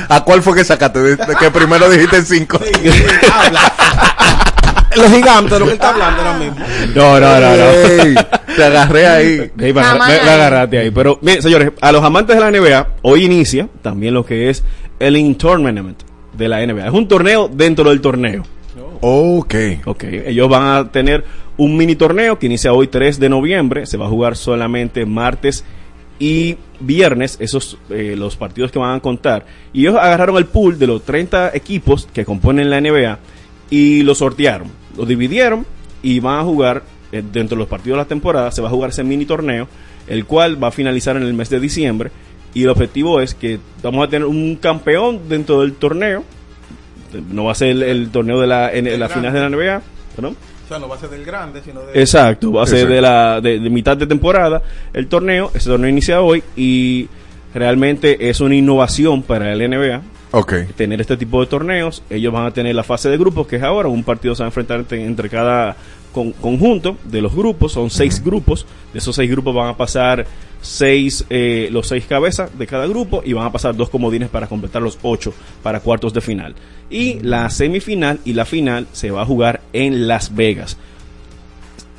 ¿A 0.09 0.23
cuál 0.23 0.41
fue 0.41 0.55
que 0.55 0.63
sacaste? 0.63 0.99
De, 0.99 1.15
de 1.17 1.35
que 1.39 1.51
primero 1.51 1.89
dijiste 1.89 2.21
cinco. 2.23 2.59
habla. 3.33 3.73
Los 4.95 5.11
gigantes, 5.11 5.51
lo 5.59 5.65
que 5.65 5.71
él 5.71 5.73
está 5.73 5.89
hablando 5.89 6.21
ahora 6.21 6.37
mismo. 6.37 6.55
No, 6.93 7.19
no, 7.19 7.39
no, 7.39 7.57
no. 7.57 7.63
Ey, 7.71 8.15
te 8.55 8.63
agarré 8.63 9.07
ahí. 9.07 9.51
Ey, 9.59 9.73
me, 9.73 9.81
me- 9.81 9.81
agarraste 9.81 10.77
ahí. 10.77 10.91
Pero, 10.91 11.17
miren, 11.23 11.41
señores, 11.41 11.71
a 11.81 11.91
los 11.91 12.03
amantes 12.03 12.35
de 12.35 12.39
la 12.41 12.51
NBA, 12.51 12.87
hoy 13.01 13.25
inicia 13.25 13.67
también 13.81 14.13
lo 14.13 14.23
que 14.23 14.51
es 14.51 14.63
el 14.99 15.35
Tournament 15.37 16.03
de 16.37 16.47
la 16.47 16.65
NBA. 16.65 16.87
Es 16.87 16.93
un 16.93 17.07
torneo 17.07 17.47
dentro 17.47 17.89
del 17.89 18.01
torneo. 18.01 18.43
Ok. 19.01 19.55
Ok, 19.85 20.03
ellos 20.03 20.49
van 20.49 20.67
a 20.67 20.91
tener 20.91 21.23
un 21.57 21.77
mini 21.77 21.95
torneo 21.95 22.39
que 22.39 22.47
inicia 22.47 22.73
hoy 22.73 22.87
3 22.87 23.19
de 23.19 23.29
noviembre. 23.29 23.85
Se 23.85 23.97
va 23.97 24.05
a 24.05 24.09
jugar 24.09 24.35
solamente 24.35 25.05
martes 25.05 25.63
y 26.19 26.57
viernes, 26.79 27.37
esos 27.39 27.77
eh, 27.89 28.15
los 28.17 28.35
partidos 28.35 28.71
que 28.71 28.79
van 28.79 28.95
a 28.95 28.99
contar. 28.99 29.45
Y 29.73 29.81
ellos 29.81 29.95
agarraron 29.95 30.37
el 30.37 30.45
pool 30.45 30.79
de 30.79 30.87
los 30.87 31.03
30 31.03 31.51
equipos 31.55 32.07
que 32.13 32.25
componen 32.25 32.69
la 32.69 32.79
NBA 32.79 33.19
y 33.69 34.03
lo 34.03 34.15
sortearon. 34.15 34.69
Lo 34.97 35.05
dividieron 35.05 35.65
y 36.01 36.19
van 36.19 36.39
a 36.39 36.43
jugar 36.43 36.83
eh, 37.11 37.21
dentro 37.31 37.55
de 37.55 37.59
los 37.59 37.67
partidos 37.67 37.97
de 37.97 38.03
la 38.03 38.07
temporada. 38.07 38.51
Se 38.51 38.61
va 38.61 38.69
a 38.69 38.71
jugar 38.71 38.91
ese 38.91 39.03
mini 39.03 39.25
torneo, 39.25 39.67
el 40.07 40.25
cual 40.25 40.61
va 40.61 40.69
a 40.69 40.71
finalizar 40.71 41.17
en 41.17 41.23
el 41.23 41.33
mes 41.33 41.49
de 41.49 41.59
diciembre. 41.59 42.11
Y 42.53 42.63
el 42.63 42.69
objetivo 42.69 43.19
es 43.21 43.33
que 43.33 43.59
vamos 43.81 44.05
a 44.05 44.09
tener 44.09 44.27
un 44.27 44.55
campeón 44.57 45.27
dentro 45.27 45.61
del 45.61 45.73
torneo. 45.73 46.23
No 47.31 47.45
va 47.45 47.51
a 47.51 47.55
ser 47.55 47.69
el, 47.69 47.83
el 47.83 48.09
torneo 48.09 48.39
de 48.39 48.47
la, 48.47 48.71
en, 48.73 48.99
la 48.99 49.09
final 49.09 49.33
de 49.33 49.39
la 49.39 49.49
NBA, 49.49 49.81
¿no? 50.21 50.29
O 50.29 50.67
sea, 50.67 50.79
no 50.79 50.87
va 50.87 50.95
a 50.95 50.99
ser 50.99 51.09
del 51.09 51.25
grande, 51.25 51.61
sino 51.63 51.81
de... 51.81 51.99
Exacto, 51.99 52.51
va 52.53 52.63
a 52.63 52.67
ser 52.67 52.87
de 52.87 53.01
la 53.01 53.41
de, 53.41 53.59
de 53.59 53.69
mitad 53.69 53.97
de 53.97 54.07
temporada 54.07 54.61
el 54.93 55.07
torneo. 55.07 55.51
Ese 55.53 55.69
torneo 55.69 55.89
inicia 55.89 56.21
hoy 56.21 56.43
y 56.55 57.07
realmente 57.53 58.29
es 58.29 58.39
una 58.39 58.55
innovación 58.55 59.21
para 59.23 59.51
el 59.53 59.69
NBA 59.69 60.01
Ok. 60.31 60.53
tener 60.75 60.99
este 61.01 61.17
tipo 61.17 61.39
de 61.41 61.47
torneos. 61.47 62.01
Ellos 62.09 62.33
van 62.33 62.45
a 62.47 62.51
tener 62.51 62.73
la 62.73 62.83
fase 62.83 63.09
de 63.09 63.17
grupos, 63.17 63.45
que 63.45 63.57
es 63.57 63.63
ahora. 63.63 63.89
Un 63.89 64.03
partido 64.03 64.33
se 64.33 64.41
va 64.43 64.47
a 64.47 64.49
enfrentar 64.49 64.79
entre, 64.79 65.05
entre 65.05 65.29
cada 65.29 65.75
con- 66.13 66.31
conjunto 66.33 66.97
de 67.03 67.21
los 67.21 67.35
grupos. 67.35 67.73
Son 67.73 67.89
seis 67.89 68.23
grupos. 68.23 68.65
De 68.93 68.99
esos 68.99 69.15
seis 69.15 69.29
grupos 69.29 69.53
van 69.55 69.69
a 69.69 69.77
pasar 69.77 70.25
seis, 70.61 71.25
eh, 71.29 71.67
los 71.71 71.87
seis 71.87 72.05
cabezas 72.05 72.57
de 72.57 72.65
cada 72.67 72.87
grupo 72.87 73.21
y 73.25 73.33
van 73.33 73.45
a 73.45 73.51
pasar 73.51 73.75
dos 73.75 73.89
comodines 73.89 74.29
para 74.29 74.47
completar 74.47 74.81
los 74.81 74.97
ocho 75.01 75.33
para 75.61 75.81
cuartos 75.81 76.13
de 76.13 76.21
final. 76.21 76.55
Y 76.89 77.19
la 77.19 77.49
semifinal 77.49 78.19
y 78.23 78.33
la 78.33 78.45
final 78.45 78.87
se 78.93 79.11
va 79.11 79.23
a 79.23 79.25
jugar 79.25 79.59
en 79.73 80.07
Las 80.07 80.33
Vegas. 80.33 80.77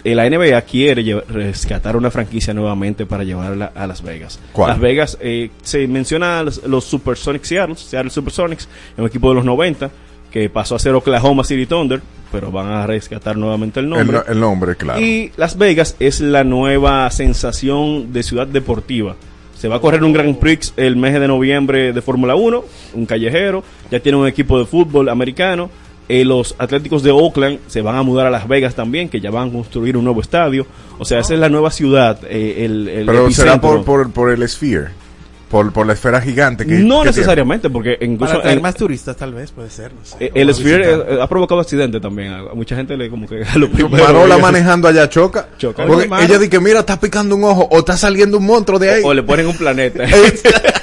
La 0.04 0.28
NBA 0.28 0.60
quiere 0.62 1.02
rescatar 1.28 1.96
una 1.96 2.10
franquicia 2.10 2.52
nuevamente 2.52 3.06
para 3.06 3.24
llevarla 3.24 3.72
a 3.74 3.86
Las 3.86 4.02
Vegas. 4.02 4.38
¿Cuál? 4.52 4.68
Las 4.72 4.78
Vegas 4.80 5.18
eh, 5.20 5.50
se 5.62 5.86
menciona 5.88 6.40
a 6.40 6.42
los, 6.42 6.62
los 6.64 6.84
Supersonics 6.84 7.48
Seattle, 7.48 7.74
Seattle 7.76 8.10
Supersonics, 8.10 8.68
un 8.98 9.06
equipo 9.06 9.30
de 9.30 9.36
los 9.36 9.46
90 9.46 9.90
que 10.34 10.50
pasó 10.50 10.74
a 10.74 10.78
ser 10.80 10.94
Oklahoma 10.96 11.44
City 11.44 11.64
Thunder, 11.64 12.02
pero 12.32 12.50
van 12.50 12.66
a 12.66 12.84
rescatar 12.88 13.36
nuevamente 13.36 13.78
el 13.78 13.88
nombre. 13.88 14.18
no- 14.18 14.24
el 14.32 14.40
nombre, 14.40 14.74
claro. 14.74 15.00
Y 15.00 15.30
Las 15.36 15.56
Vegas 15.56 15.94
es 16.00 16.20
la 16.20 16.42
nueva 16.42 17.08
sensación 17.12 18.12
de 18.12 18.22
ciudad 18.24 18.46
deportiva. 18.46 19.14
Se 19.56 19.68
va 19.68 19.76
a 19.76 19.80
correr 19.80 20.02
un 20.02 20.12
Grand 20.12 20.36
Prix 20.38 20.74
el 20.76 20.96
mes 20.96 21.14
de 21.18 21.28
noviembre 21.28 21.92
de 21.92 22.02
Fórmula 22.02 22.34
1, 22.34 22.64
un 22.94 23.06
callejero. 23.06 23.62
Ya 23.92 24.00
tiene 24.00 24.18
un 24.18 24.26
equipo 24.26 24.58
de 24.58 24.66
fútbol 24.66 25.08
americano. 25.08 25.70
Eh, 26.08 26.24
los 26.24 26.54
Atléticos 26.58 27.02
de 27.04 27.12
Oakland 27.12 27.60
se 27.68 27.80
van 27.80 27.94
a 27.96 28.02
mudar 28.02 28.26
a 28.26 28.30
Las 28.30 28.46
Vegas 28.48 28.74
también, 28.74 29.08
que 29.08 29.20
ya 29.20 29.30
van 29.30 29.48
a 29.48 29.52
construir 29.52 29.96
un 29.96 30.04
nuevo 30.04 30.20
estadio. 30.20 30.66
O 30.98 31.04
sea, 31.04 31.20
esa 31.20 31.32
es 31.34 31.40
la 31.40 31.48
nueva 31.48 31.70
ciudad. 31.70 32.18
eh, 32.28 32.64
el, 32.64 32.88
el 32.88 33.06
Pero 33.06 33.30
será 33.30 33.52
epicentro. 33.54 33.84
por, 33.84 33.84
por, 33.84 34.10
por 34.12 34.30
el 34.30 34.46
Sphere. 34.48 34.88
Por, 35.50 35.72
por 35.72 35.86
la 35.86 35.92
esfera 35.92 36.20
gigante 36.20 36.66
que 36.66 36.74
no 36.78 37.02
que 37.02 37.08
necesariamente, 37.08 37.70
porque 37.70 37.96
incluso 38.00 38.38
Para 38.40 38.52
en- 38.52 38.62
más 38.62 38.74
turistas, 38.74 39.16
tal 39.16 39.34
vez, 39.34 39.52
puede 39.52 39.70
ser. 39.70 39.92
no 39.92 40.04
sé. 40.04 40.16
eh, 40.18 40.32
el 40.34 40.52
Sphere 40.52 40.86
visitar. 40.96 41.12
eh, 41.18 41.22
ha 41.22 41.28
provocado 41.28 41.60
accidentes 41.60 42.00
también. 42.00 42.32
A 42.32 42.38
a 42.40 42.54
mucha 42.54 42.74
gente 42.74 42.96
le 42.96 43.08
como 43.10 43.28
que 43.28 43.42
a 43.44 43.58
lo 43.58 43.68
tiene. 43.68 43.88
primero 43.88 44.04
Marola 44.04 44.38
manejando 44.38 44.88
allá 44.88 45.08
choca. 45.08 45.48
Choca. 45.58 45.84
Porque 45.86 46.04
ella 46.06 46.38
dice 46.38 46.50
que 46.50 46.60
mira, 46.60 46.80
está 46.80 46.98
picando 46.98 47.36
un 47.36 47.44
ojo 47.44 47.68
o 47.70 47.78
está 47.78 47.96
saliendo 47.96 48.38
un 48.38 48.46
monstruo 48.46 48.78
de 48.78 48.90
ahí. 48.90 49.02
O 49.04 49.14
le 49.14 49.22
ponen 49.22 49.46
un 49.46 49.56
planeta. 49.56 50.04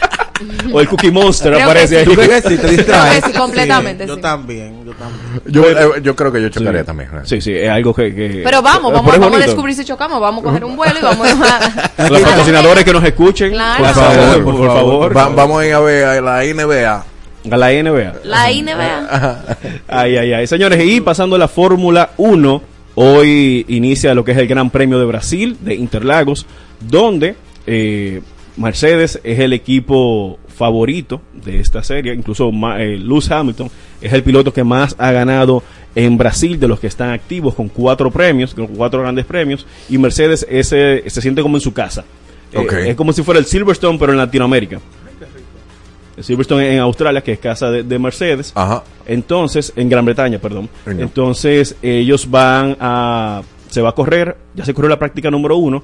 o 0.74 0.80
el 0.82 0.88
Cookie 0.88 1.12
Monster 1.12 1.54
Creo 1.54 1.64
aparece 1.66 1.98
ahí. 2.00 2.06
¿Tú 2.06 2.14
crees 2.14 2.42
que 2.44 2.50
sí 2.50 2.58
te 2.58 2.68
distraes? 2.76 3.10
Creo 3.20 3.22
que 3.24 3.32
sí, 3.32 3.38
completamente, 3.38 4.08
Yo 4.08 4.16
sí. 4.16 4.22
también, 4.22 4.86
yo 4.86 4.94
también. 4.94 5.42
Yo, 5.48 5.70
eh, 5.70 6.02
yo 6.02 6.16
creo 6.16 6.32
que 6.32 6.42
yo 6.42 6.50
chocaría 6.50 6.84
también. 6.84 7.10
¿no? 7.14 7.26
Sí, 7.26 7.42
sí, 7.42 7.54
es 7.54 7.70
algo 7.70 7.94
que... 7.94 8.14
que- 8.14 8.42
Pero 8.44 8.62
vamos, 8.62 8.92
vamos, 8.94 9.18
vamos 9.20 9.40
a 9.42 9.46
descubrir 9.46 9.76
si 9.76 9.86
chocamos, 9.86 10.20
vamos 10.22 10.42
a 10.42 10.48
coger 10.48 10.64
un 10.66 10.76
vuelo 10.76 11.00
y 11.00 11.04
vamos 11.04 11.28
a... 11.28 12.08
Los 12.10 12.22
patrocinadores 12.22 12.84
que 12.84 12.94
nos 12.94 13.04
escuchen, 13.04 13.52
Claro. 13.52 13.84
por 13.84 13.94
favor, 13.94 14.44
por, 14.44 14.68
favor. 14.68 15.18
Va- 15.18 15.30
vamos 15.30 15.62
a 15.62 15.68
ir 15.68 15.74
a 15.74 15.80
ver 15.80 16.06
a 16.06 16.22
la 16.22 16.44
NBA. 16.44 17.06
A 17.52 17.58
la 17.58 17.72
NBA. 17.72 18.14
La 18.24 18.52
INBA. 18.52 19.40
Ay, 19.88 20.16
ay, 20.18 20.34
ay. 20.34 20.46
Señores, 20.48 20.80
y 20.86 21.02
pasando 21.02 21.36
a 21.36 21.40
la 21.40 21.48
Fórmula 21.48 22.12
1, 22.18 22.62
hoy 22.94 23.66
inicia 23.68 24.14
lo 24.14 24.24
que 24.24 24.34
es 24.34 24.38
el 24.38 24.46
Gran 24.48 24.70
Premio 24.70 25.00
de 25.00 25.06
Brasil, 25.06 25.58
de 25.60 25.74
Interlagos, 25.74 26.46
donde 26.80 27.36
eh, 27.66 28.22
Mercedes 28.58 29.20
es 29.24 29.40
el 29.40 29.54
equipo 29.54 30.40
favorito 30.48 31.22
de 31.34 31.60
esta 31.60 31.84
serie. 31.84 32.14
Incluso 32.14 32.52
eh, 32.78 32.98
Lewis 32.98 33.32
Hamilton 33.32 33.70
es 34.02 34.14
el 34.14 34.24
piloto 34.24 34.54
que 34.54 34.64
más 34.64 34.96
ha 34.98 35.12
ganado 35.12 35.64
en 35.96 36.18
Brasil 36.18 36.60
de 36.60 36.68
los 36.68 36.80
que 36.80 36.88
están 36.88 37.12
activos 37.12 37.56
con 37.56 37.68
cuatro 37.70 38.12
premios, 38.12 38.54
con 38.54 38.68
cuatro 38.68 39.02
grandes 39.02 39.26
premios. 39.26 39.66
Y 39.90 39.98
Mercedes 39.98 40.46
ese, 40.50 41.04
se 41.08 41.22
siente 41.22 41.42
como 41.42 41.58
en 41.58 41.62
su 41.62 41.74
casa. 41.74 42.04
Eh, 42.54 42.90
es 42.90 42.96
como 42.96 43.14
si 43.14 43.24
fuera 43.24 43.40
el 43.40 43.46
Silverstone, 43.46 43.98
pero 43.98 44.12
en 44.12 44.18
Latinoamérica. 44.18 44.80
El 46.18 46.24
Silverstone 46.24 46.74
en 46.74 46.80
Australia, 46.80 47.22
que 47.22 47.32
es 47.32 47.40
casa 47.40 47.72
de, 47.72 47.84
de 47.84 47.98
Mercedes. 47.98 48.52
Ajá. 48.54 48.84
Entonces, 49.06 49.72
en 49.76 49.90
Gran 49.90 50.06
Bretaña, 50.06 50.40
perdón. 50.40 50.70
No. 50.86 50.92
Entonces, 50.92 51.76
ellos 51.82 52.30
van 52.30 52.78
a. 52.80 53.42
Se 53.70 53.82
va 53.82 53.90
a 53.90 53.94
correr, 53.94 54.36
ya 54.54 54.66
se 54.66 54.74
corrió 54.74 54.90
la 54.90 55.00
práctica 55.00 55.32
número 55.32 55.56
uno. 55.56 55.82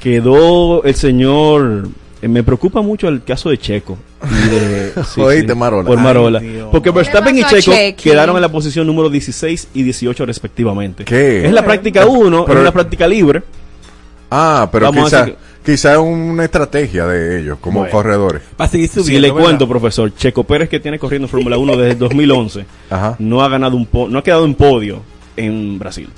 Quedó 0.00 0.82
el 0.84 0.94
señor. 0.94 1.88
eh, 2.22 2.28
me 2.28 2.42
preocupa 2.42 2.80
mucho 2.82 3.08
el 3.08 3.22
caso 3.22 3.50
de 3.50 3.58
Checo. 3.58 3.96
y 4.24 4.48
de- 4.50 4.92
sí, 5.14 5.20
Oíste, 5.20 5.52
sí, 5.52 5.58
Marola. 5.58 5.86
Por 5.86 5.98
Marola. 5.98 6.42
Porque 6.72 6.90
Verstappen 6.90 7.38
y 7.38 7.44
Checo 7.44 7.72
quedaron 8.02 8.36
en 8.36 8.42
la 8.42 8.48
posición 8.50 8.86
número 8.86 9.08
16 9.10 9.68
y 9.74 9.82
18 9.82 10.26
respectivamente. 10.26 11.04
¿Qué? 11.04 11.46
Es 11.46 11.52
la 11.52 11.64
práctica 11.64 12.06
1, 12.06 12.44
Pero- 12.46 12.58
es 12.58 12.62
una 12.62 12.72
práctica 12.72 13.06
libre. 13.06 13.42
Ah, 14.30 14.68
pero 14.70 14.86
Vamos 14.92 15.12
a 15.12 15.26
quizá, 15.64 15.98
una 15.98 16.44
estrategia 16.44 17.04
de 17.06 17.40
ellos 17.40 17.58
como 17.60 17.80
Bueno. 17.80 17.92
corredores. 17.92 18.42
Para 18.56 18.70
seguir 18.70 18.88
subiendo. 18.88 19.08
Si 19.12 19.18
le 19.18 19.28
¿verdad? 19.32 19.42
cuento, 19.42 19.68
profesor, 19.68 20.14
Checo 20.14 20.44
Pérez 20.44 20.68
que 20.68 20.78
tiene 20.80 20.98
corriendo 21.00 21.26
en 21.26 21.30
Fórmula 21.30 21.58
1 21.58 21.76
desde 21.76 21.90
el 21.92 21.98
2011, 21.98 22.64
Ajá. 22.90 23.16
no 23.18 23.42
ha 23.42 23.48
ganado 23.48 23.76
un 23.76 23.86
po- 23.86 24.08
no 24.08 24.20
ha 24.20 24.22
quedado 24.22 24.44
en 24.44 24.54
podio 24.54 25.02
en 25.36 25.78
Brasil. 25.80 26.08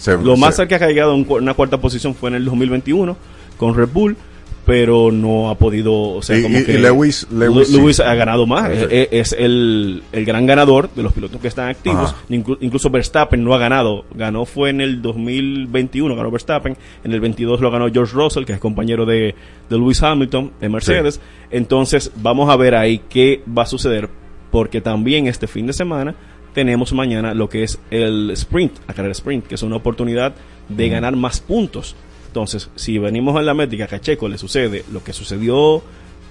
Se- 0.00 0.16
Lo 0.16 0.36
más 0.36 0.54
se- 0.56 0.62
cerca 0.62 0.78
que 0.78 0.84
ha 0.84 0.88
llegado 0.88 1.12
a 1.12 1.14
una 1.14 1.54
cuarta 1.54 1.78
posición 1.80 2.14
fue 2.14 2.30
en 2.30 2.36
el 2.36 2.44
2021 2.46 3.16
con 3.58 3.74
Red 3.74 3.90
Bull, 3.92 4.16
pero 4.64 5.10
no 5.10 5.50
ha 5.50 5.56
podido, 5.56 5.92
o 5.94 6.22
sea, 6.22 6.38
Y- 6.38 6.42
como 6.42 6.58
y- 6.58 6.64
que 6.64 6.74
y 6.74 6.78
Lewis- 6.78 7.26
Lewis 7.30 7.96
sí. 7.96 8.02
Ha 8.02 8.14
ganado 8.14 8.46
más, 8.46 8.68
Perfecto. 8.68 8.94
es, 8.94 9.08
es 9.10 9.32
el, 9.38 10.02
el 10.12 10.24
gran 10.24 10.46
ganador 10.46 10.90
de 10.94 11.02
los 11.02 11.12
pilotos 11.12 11.40
que 11.40 11.48
están 11.48 11.68
activos. 11.70 12.14
Inclu- 12.30 12.58
incluso 12.60 12.88
Verstappen 12.88 13.42
no 13.42 13.52
ha 13.54 13.58
ganado, 13.58 14.04
ganó 14.14 14.44
fue 14.46 14.70
en 14.70 14.80
el 14.80 15.02
2021, 15.02 16.14
ganó 16.16 16.30
Verstappen, 16.30 16.76
en 17.04 17.12
el 17.12 17.20
22 17.20 17.60
lo 17.60 17.70
ganó 17.70 17.90
George 17.90 18.14
Russell, 18.14 18.44
que 18.44 18.52
es 18.52 18.58
compañero 18.60 19.04
de, 19.06 19.34
de 19.68 19.76
Lewis 19.76 20.02
Hamilton 20.02 20.52
de 20.60 20.68
Mercedes, 20.68 21.20
entonces 21.50 22.12
vamos 22.16 22.48
a 22.48 22.56
ver 22.56 22.74
ahí 22.74 23.00
qué 23.08 23.42
va 23.46 23.62
a 23.62 23.66
suceder, 23.66 24.08
porque 24.50 24.80
también 24.80 25.26
este 25.26 25.46
fin 25.46 25.66
de 25.66 25.72
semana 25.72 26.14
tenemos 26.54 26.92
mañana 26.92 27.34
lo 27.34 27.48
que 27.48 27.62
es 27.62 27.78
el 27.90 28.30
sprint, 28.32 28.78
la 28.88 28.94
carrera 28.94 29.12
sprint, 29.12 29.46
que 29.46 29.54
es 29.54 29.62
una 29.62 29.76
oportunidad 29.76 30.34
de 30.68 30.88
ganar 30.88 31.16
más 31.16 31.40
puntos. 31.40 31.94
Entonces, 32.28 32.70
si 32.76 32.98
venimos 32.98 33.38
en 33.38 33.46
la 33.46 33.54
métrica 33.54 33.86
que 33.86 33.96
a 33.96 34.00
Checo 34.00 34.28
le 34.28 34.38
sucede 34.38 34.84
lo 34.92 35.02
que 35.02 35.12
sucedió 35.12 35.82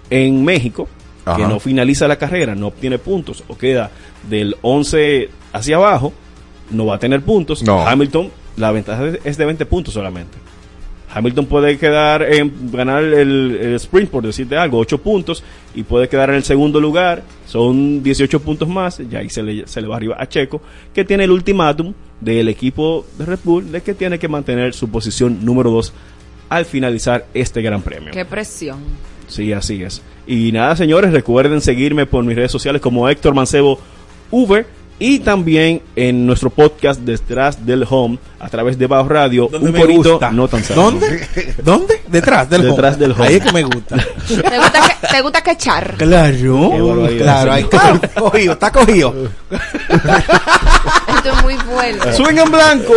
en 0.10 0.44
México, 0.46 0.88
que 1.36 1.44
no 1.50 1.60
finaliza 1.60 2.08
la 2.08 2.16
carrera, 2.18 2.56
no 2.56 2.68
obtiene 2.68 2.98
puntos 2.98 3.44
o 3.48 3.58
queda 3.58 3.92
del 4.30 4.56
11 4.62 5.30
hacia 5.54 5.76
abajo, 5.76 6.14
no 6.72 6.86
va 6.86 6.96
a 6.96 7.00
tener 7.00 7.22
puntos. 7.22 7.62
No. 7.64 7.86
Hamilton, 7.88 8.30
la 8.58 8.72
ventaja 8.72 9.08
es- 9.08 9.20
es 9.24 9.38
de 9.38 9.46
20 9.46 9.66
puntos 9.66 9.94
solamente. 9.94 10.38
Hamilton 11.14 11.46
puede 11.48 11.78
quedar 11.78 12.22
en 12.22 12.72
ganar 12.72 13.04
el, 13.04 13.58
el 13.62 13.74
sprint, 13.76 14.10
por 14.10 14.26
decirte 14.26 14.58
algo, 14.58 14.78
8 14.78 15.00
puntos, 15.00 15.44
y 15.74 15.84
puede 15.84 16.08
quedar 16.08 16.30
en 16.30 16.36
el 16.36 16.44
segundo 16.44 16.80
lugar, 16.80 17.24
son 17.48 18.04
18 18.04 18.40
puntos 18.42 18.68
más, 18.68 19.00
y 19.00 19.16
ahí 19.16 19.30
se 19.30 19.42
le, 19.42 19.68
se 19.68 19.82
le 19.82 19.88
va 19.88 19.96
arriba 19.96 20.18
a 20.20 20.28
Checo, 20.28 20.62
que 20.94 21.04
tiene 21.04 21.24
el 21.24 21.32
ultimátum 21.32 21.94
del 22.22 22.48
equipo 22.48 23.06
de 23.18 23.26
Red 23.26 23.40
Bull 23.44 23.72
de 23.72 23.82
que 23.82 23.94
tiene 23.94 24.20
que 24.20 24.28
mantener 24.28 24.74
su 24.74 24.90
posición 24.90 25.44
número 25.44 25.72
2 25.72 25.94
al 26.50 26.66
finalizar 26.66 27.26
este 27.34 27.62
gran 27.62 27.82
premio. 27.82 28.12
Qué 28.12 28.26
presión. 28.26 28.80
Sí, 29.28 29.54
así 29.54 29.84
es. 29.84 30.02
Y 30.28 30.52
nada, 30.52 30.76
señores, 30.76 31.12
recuerden 31.12 31.62
seguirme 31.62 32.06
por 32.06 32.24
mis 32.24 32.36
redes 32.36 32.52
sociales 32.52 32.82
como 32.82 33.08
Héctor 33.08 33.34
Mancebo 33.34 33.80
V 34.32 34.66
y 35.00 35.20
también 35.20 35.82
en 35.96 36.26
nuestro 36.28 36.50
podcast 36.50 37.00
Detrás 37.02 37.66
del 37.66 37.86
Home 37.90 38.20
a 38.40 38.50
través 38.50 38.78
de 38.78 38.86
Bajo 38.88 39.08
Radio. 39.10 39.48
¿Dónde 39.52 39.68
un 39.68 39.74
me 39.74 39.80
corito 39.80 40.12
gusta? 40.12 40.32
no 40.32 40.48
tan 40.48 40.64
sano. 40.64 40.84
¿Dónde? 40.84 41.28
¿Dónde? 41.64 42.02
Detrás 42.08 42.50
del 42.50 42.64
Detrás 42.64 42.96
home. 42.96 43.02
del 43.02 43.12
home. 43.14 43.28
Ahí 43.28 43.36
es 43.36 43.44
que 43.44 43.52
me 43.52 43.64
gusta. 43.64 43.96
¿Te 44.28 44.58
gusta, 44.58 44.98
que, 45.02 45.08
te 45.08 45.22
gusta 45.22 45.42
que 45.42 45.52
echar? 45.52 45.96
Claro. 45.98 46.72
Claro, 47.18 47.52
ahí 47.52 47.66
señor. 47.70 47.96
está 48.04 48.22
cogido, 48.22 48.54
está 48.54 48.72
cogido. 48.72 49.14
Esto 49.50 51.30
es 51.34 51.44
muy 51.44 51.56
fuerte. 51.56 52.14
Swing 52.14 52.38
en 52.38 52.52
blanco. 52.52 52.94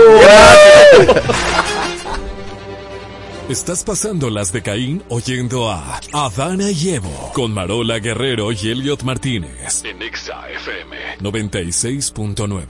Estás 3.53 3.85
pasando 3.85 4.31
las 4.31 4.51
de 4.51 4.63
Caín 4.63 5.03
oyendo 5.11 5.71
a 5.71 6.01
Adana 6.15 6.71
y 6.71 6.89
Evo 6.89 7.33
con 7.35 7.53
Marola 7.53 7.99
Guerrero 7.99 8.51
y 8.51 8.71
Elliot 8.71 9.03
Martínez 9.03 9.85
en 9.85 10.01
Exa 10.01 10.49
FM 10.49 11.19
96.9. 11.19 12.65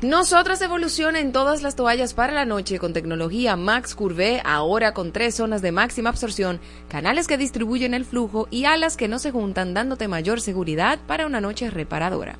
Nosotros 0.00 0.62
evoluciona 0.62 1.20
en 1.20 1.32
todas 1.32 1.60
las 1.60 1.76
toallas 1.76 2.14
para 2.14 2.32
la 2.32 2.46
noche 2.46 2.78
con 2.78 2.94
tecnología 2.94 3.56
Max 3.56 3.94
Curve, 3.94 4.40
ahora 4.42 4.94
con 4.94 5.12
tres 5.12 5.34
zonas 5.34 5.60
de 5.60 5.72
máxima 5.72 6.08
absorción, 6.08 6.60
canales 6.88 7.26
que 7.26 7.36
distribuyen 7.36 7.92
el 7.92 8.06
flujo 8.06 8.48
y 8.50 8.64
alas 8.64 8.96
que 8.96 9.06
no 9.06 9.18
se 9.18 9.32
juntan 9.32 9.74
dándote 9.74 10.08
mayor 10.08 10.40
seguridad 10.40 10.98
para 11.06 11.26
una 11.26 11.42
noche 11.42 11.68
reparadora. 11.68 12.38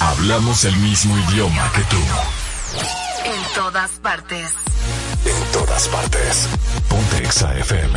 Hablamos 0.00 0.64
el 0.64 0.76
mismo 0.76 1.14
idioma 1.28 1.70
que 1.74 1.82
tú. 1.94 3.07
En 3.28 3.42
todas 3.54 3.90
partes. 4.02 4.54
En 5.26 5.52
todas 5.52 5.88
partes. 5.88 6.48
Ponte 6.88 7.16
Exa 7.18 7.52
FM. 7.58 7.94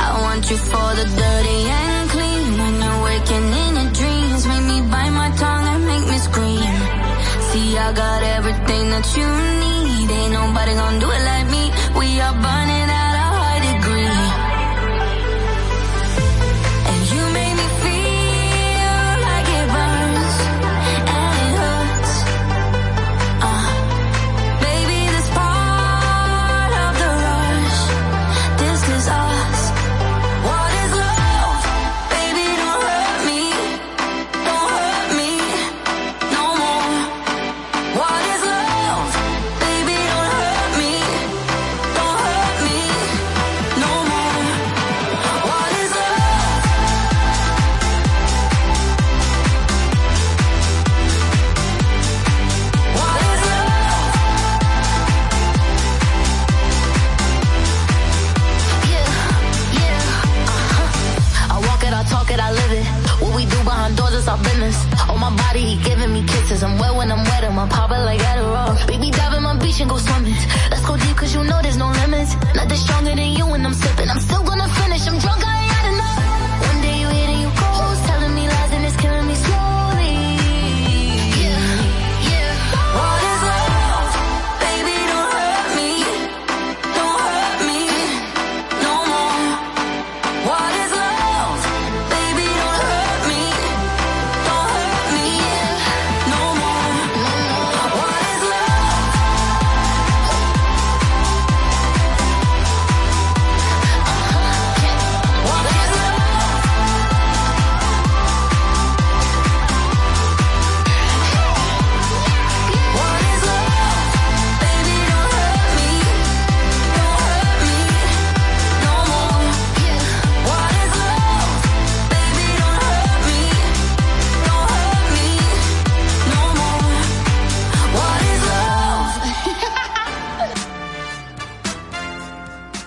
I 0.00 0.20
want 0.22 0.50
you 0.50 0.56
for 0.56 0.94
the 0.98 1.04
dirty 1.04 1.60
and 1.68 2.10
clean. 2.10 2.58
When 2.58 2.74
you're 2.82 3.02
waking 3.04 3.46
in 3.62 3.72
your 3.76 3.90
dreams, 3.92 4.46
make 4.46 4.64
me 4.64 4.80
bite 4.90 5.10
my 5.10 5.30
tongue 5.36 5.66
and 5.68 5.84
make 5.86 6.06
me 6.08 6.18
scream. 6.18 6.74
See, 7.50 7.76
I 7.76 7.92
got 7.92 8.22
everything 8.22 8.90
that 8.90 9.06
you 9.16 9.28
need. 9.62 10.10
Ain't 10.10 10.32
nobody 10.32 10.72
gonna 10.74 10.98
do 10.98 11.10
it 11.10 11.24
like 11.24 11.50
me. 11.50 11.67
cause 66.58 66.64
I'm 66.64 66.78
wet 66.78 66.94
when 66.94 67.12
I'm 67.12 67.24
wet 67.24 67.44
and 67.44 67.54
my 67.54 67.68
papa 67.68 67.94
like 68.04 68.20
Adderall. 68.20 68.86
Baby, 68.86 69.10
dive 69.10 69.34
in 69.34 69.42
my 69.42 69.56
beach 69.58 69.80
and 69.80 69.88
go 69.88 69.96
swimming. 69.96 70.34
Let's 70.70 70.84
go 70.86 70.96
deep 70.96 71.16
cause 71.16 71.32
you 71.34 71.44
know 71.44 71.60
there's 71.62 71.76
no 71.76 71.88
limits. 71.90 72.34
Nothing 72.54 72.76
stronger 72.76 73.14
than 73.14 73.30
you 73.38 73.46
when 73.46 73.64
I'm 73.64 73.74
sipping. 73.74 74.08
I'm 74.10 74.20
still 74.20 74.42
gonna 74.42 74.68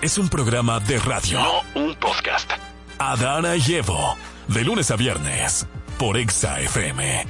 es 0.02 0.18
un 0.18 0.28
programa 0.28 0.80
de 0.80 0.98
radio, 0.98 1.40
no 1.40 1.80
un 1.80 1.94
podcast. 1.94 2.50
Adana 2.98 3.54
y 3.56 3.74
Evo, 3.74 4.16
de 4.48 4.64
lunes 4.64 4.90
a 4.90 4.96
viernes, 4.96 5.66
por 5.96 6.16
Exa 6.16 6.60
FM. 6.60 7.24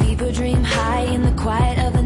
People 0.00 0.32
dream 0.32 0.62
high 0.64 1.04
in 1.14 1.22
the 1.22 1.32
quiet 1.40 1.78
of 1.78 1.92
the 1.92 1.99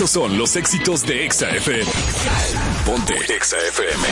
Estos 0.00 0.12
son 0.12 0.38
los 0.38 0.56
éxitos 0.56 1.06
de 1.06 1.26
Exa 1.26 1.50
FM. 1.50 1.84
Ponte 2.86 3.12
Exa 3.36 3.58
FM. 3.58 4.02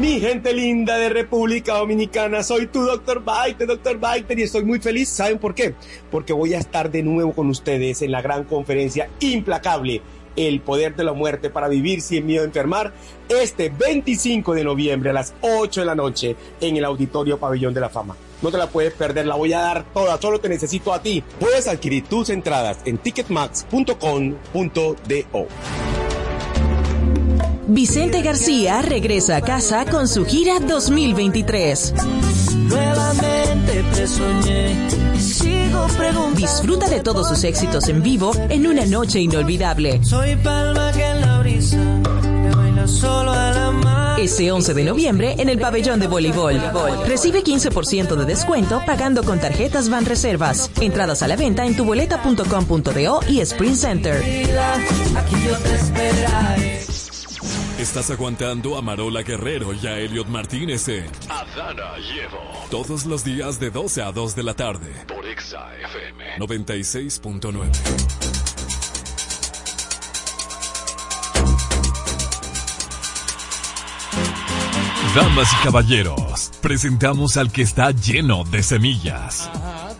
Mi 0.00 0.18
gente 0.18 0.52
linda 0.52 0.96
de 0.96 1.10
República 1.10 1.74
Dominicana, 1.74 2.42
soy 2.42 2.66
tu 2.66 2.82
Dr. 2.82 3.22
Biter, 3.22 3.68
Dr. 3.68 4.00
Biter, 4.00 4.36
y 4.36 4.42
estoy 4.42 4.64
muy 4.64 4.80
feliz. 4.80 5.08
¿Saben 5.08 5.38
por 5.38 5.54
qué? 5.54 5.76
Porque 6.10 6.32
voy 6.32 6.54
a 6.54 6.58
estar 6.58 6.90
de 6.90 7.04
nuevo 7.04 7.32
con 7.32 7.48
ustedes 7.50 8.02
en 8.02 8.10
la 8.10 8.20
gran 8.20 8.42
conferencia 8.42 9.08
implacable, 9.20 10.02
El 10.34 10.58
Poder 10.60 10.96
de 10.96 11.04
la 11.04 11.12
Muerte 11.12 11.50
para 11.50 11.68
Vivir 11.68 12.00
Sin 12.00 12.26
Miedo 12.26 12.42
a 12.42 12.46
Enfermar, 12.46 12.92
este 13.28 13.68
25 13.68 14.54
de 14.54 14.64
noviembre 14.64 15.10
a 15.10 15.12
las 15.12 15.34
8 15.40 15.82
de 15.82 15.86
la 15.86 15.94
noche 15.94 16.34
en 16.60 16.76
el 16.76 16.84
Auditorio 16.84 17.38
Pabellón 17.38 17.72
de 17.74 17.80
la 17.80 17.90
Fama. 17.90 18.16
No 18.42 18.50
te 18.50 18.58
la 18.58 18.68
puedes 18.68 18.92
perder, 18.92 19.26
la 19.26 19.36
voy 19.36 19.52
a 19.52 19.60
dar 19.60 19.84
toda, 19.92 20.20
solo 20.20 20.40
te 20.40 20.48
necesito 20.48 20.92
a 20.92 21.00
ti. 21.02 21.22
Puedes 21.38 21.68
adquirir 21.68 22.06
tus 22.06 22.30
entradas 22.30 22.78
en 22.84 22.98
ticketmax.com.do. 22.98 25.48
Vicente 27.72 28.20
García 28.22 28.82
regresa 28.82 29.36
a 29.36 29.42
casa 29.42 29.84
con 29.84 30.08
su 30.08 30.26
gira 30.26 30.58
2023. 30.58 31.94
Nuevamente 32.56 33.84
te 33.94 34.08
soñé 34.08 34.88
y 35.14 35.20
sigo 35.20 35.86
preguntando. 35.96 36.40
Disfruta 36.40 36.88
de 36.88 36.98
todos 37.00 37.28
sus 37.28 37.44
éxitos 37.44 37.88
en 37.88 38.02
vivo 38.02 38.32
en 38.48 38.66
una 38.66 38.84
noche 38.86 39.20
inolvidable. 39.20 40.02
Soy 40.02 40.34
palma 40.36 40.90
que 40.92 41.04
en 41.04 41.20
la 41.20 41.38
brisa 41.38 41.78
que 42.42 42.56
baila 42.56 42.88
solo 42.88 43.30
a 43.30 43.52
la 43.52 43.59
Ese 44.20 44.52
11 44.52 44.74
de 44.74 44.84
noviembre 44.84 45.34
en 45.38 45.48
el 45.48 45.58
pabellón 45.58 45.98
de 45.98 46.06
voleibol. 46.06 46.60
Recibe 47.06 47.42
15% 47.42 48.16
de 48.16 48.26
descuento 48.26 48.82
pagando 48.84 49.24
con 49.24 49.40
tarjetas 49.40 49.88
Van 49.88 50.04
Reservas. 50.04 50.70
Entradas 50.78 51.22
a 51.22 51.28
la 51.28 51.36
venta 51.36 51.64
en 51.64 51.74
tuboleta.com.do 51.74 53.20
y 53.26 53.40
Sprint 53.40 53.76
Center. 53.76 54.22
Aquí 55.16 55.36
yo 55.42 55.56
te 55.56 55.74
esperaré. 55.74 56.80
Estás 57.78 58.10
aguantando 58.10 58.76
a 58.76 58.82
Marola 58.82 59.22
Guerrero 59.22 59.72
y 59.72 59.86
a 59.86 59.98
Elliot 59.98 60.28
Martínez 60.28 60.86
en 60.88 61.06
Adana 61.30 61.96
Llevo. 61.96 62.42
Todos 62.70 63.06
los 63.06 63.24
días 63.24 63.58
de 63.58 63.70
12 63.70 64.02
a 64.02 64.12
2 64.12 64.36
de 64.36 64.42
la 64.42 64.52
tarde. 64.52 64.92
Por 65.08 65.26
Exa 65.26 65.74
FM 65.78 66.36
96.9. 66.40 68.49
Damas 75.14 75.52
y 75.52 75.64
caballeros, 75.64 76.52
presentamos 76.60 77.36
al 77.36 77.50
que 77.50 77.62
está 77.62 77.90
lleno 77.90 78.44
de 78.44 78.62
semillas. 78.62 79.50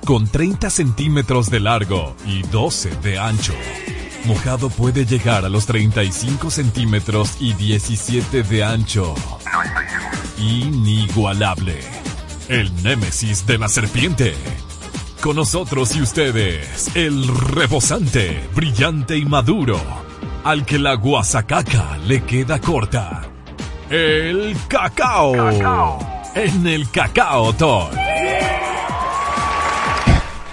Con 0.06 0.28
30 0.28 0.70
centímetros 0.70 1.50
de 1.50 1.58
largo 1.58 2.14
y 2.24 2.42
12 2.42 2.90
de 3.02 3.18
ancho. 3.18 3.54
Mojado 4.24 4.70
puede 4.70 5.04
llegar 5.06 5.44
a 5.44 5.48
los 5.48 5.66
35 5.66 6.50
centímetros 6.50 7.38
y 7.40 7.54
17 7.54 8.44
de 8.44 8.62
ancho. 8.62 9.16
Inigualable. 10.38 11.80
El 12.48 12.72
némesis 12.84 13.44
de 13.46 13.58
la 13.58 13.68
serpiente. 13.68 14.36
Con 15.20 15.34
nosotros 15.34 15.96
y 15.96 16.02
ustedes, 16.02 16.94
el 16.94 17.26
rebosante, 17.26 18.48
brillante 18.54 19.16
y 19.16 19.24
maduro. 19.24 19.80
Al 20.44 20.64
que 20.64 20.78
la 20.78 20.94
guasacaca 20.94 21.98
le 21.98 22.22
queda 22.22 22.60
corta. 22.60 23.29
El 23.90 24.56
cacao. 24.68 25.34
En 26.36 26.64
el 26.64 26.88
cacao 26.92 27.52
talk. 27.52 28.09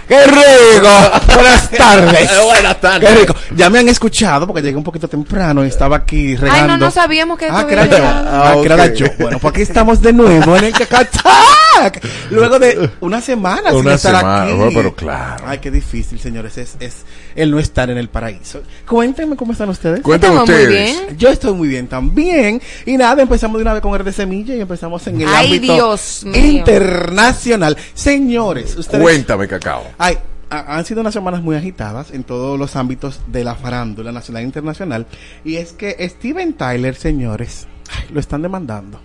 ¡Qué 0.07 0.23
rico! 0.25 0.89
Buenas 1.33 1.69
tardes. 1.71 2.29
Buenas 2.45 2.81
tardes. 2.81 3.09
Qué 3.09 3.15
rico. 3.15 3.35
Ya 3.55 3.69
me 3.69 3.79
han 3.79 3.89
escuchado 3.89 4.47
porque 4.47 4.61
llegué 4.61 4.77
un 4.77 4.83
poquito 4.83 5.07
temprano 5.07 5.65
y 5.65 5.67
estaba 5.67 5.97
aquí 5.97 6.35
regando. 6.35 6.61
Ay, 6.61 6.67
no, 6.67 6.77
no 6.77 6.91
sabíamos 6.91 7.37
que 7.37 7.47
Ah, 7.49 7.65
que 7.67 7.73
era 7.73 7.85
yo. 7.85 7.97
Ah, 8.01 8.55
que 8.61 8.65
era 8.65 8.75
ok. 8.85 8.93
yo. 8.93 9.07
Bueno, 9.19 9.39
pues 9.39 9.53
aquí 9.53 9.61
estamos 9.63 10.01
de 10.01 10.13
nuevo 10.13 10.55
en 10.55 10.63
el 10.65 10.73
Cacatac. 10.73 12.01
Luego 12.31 12.57
de 12.59 12.89
una 13.01 13.21
semana 13.21 13.69
sin 13.69 13.79
Una 13.79 13.93
estar 13.95 14.15
semana, 14.17 14.43
aquí. 14.45 14.53
bueno, 14.53 14.71
pero 14.73 14.95
claro. 14.95 15.43
Ay, 15.47 15.59
qué 15.59 15.69
difícil, 15.71 16.19
señores. 16.19 16.57
Es, 16.57 16.75
es 16.79 16.95
el 17.35 17.51
no 17.51 17.59
estar 17.59 17.89
en 17.89 17.97
el 17.97 18.09
paraíso. 18.09 18.61
Cuéntenme 18.87 19.35
cómo 19.35 19.51
están 19.51 19.69
ustedes. 19.69 20.01
Cuéntenme 20.01 20.35
muy 20.37 20.43
ustedes. 20.45 20.69
bien. 20.69 21.17
Yo 21.17 21.29
estoy 21.29 21.53
muy 21.53 21.67
bien 21.67 21.87
también. 21.87 22.61
Y 22.85 22.97
nada, 22.97 23.21
empezamos 23.21 23.57
de 23.57 23.61
una 23.63 23.73
vez 23.73 23.81
con 23.81 23.93
el 23.93 24.03
de 24.03 24.11
semilla 24.13 24.55
y 24.55 24.61
empezamos 24.61 25.05
en 25.07 25.21
el 25.21 25.27
Ay, 25.27 25.53
ámbito 25.55 25.73
Dios 25.73 26.21
mío. 26.25 26.37
internacional. 26.37 27.77
Señores, 27.93 28.75
ustedes. 28.75 29.01
Cuéntame, 29.03 29.47
Cacao. 29.47 29.83
Ay, 29.97 30.17
ha- 30.49 30.77
han 30.77 30.85
sido 30.85 31.01
unas 31.01 31.13
semanas 31.13 31.41
muy 31.41 31.55
agitadas 31.55 32.11
en 32.11 32.23
todos 32.23 32.57
los 32.59 32.75
ámbitos 32.75 33.19
de 33.27 33.43
la 33.43 33.55
farándula 33.55 34.11
nacional 34.11 34.43
e 34.43 34.45
internacional. 34.45 35.07
Y 35.43 35.55
es 35.57 35.73
que 35.73 35.95
Steven 36.09 36.53
Tyler, 36.53 36.95
señores, 36.95 37.67
ay, 37.91 38.13
lo 38.13 38.19
están 38.19 38.41
demandando. 38.41 38.99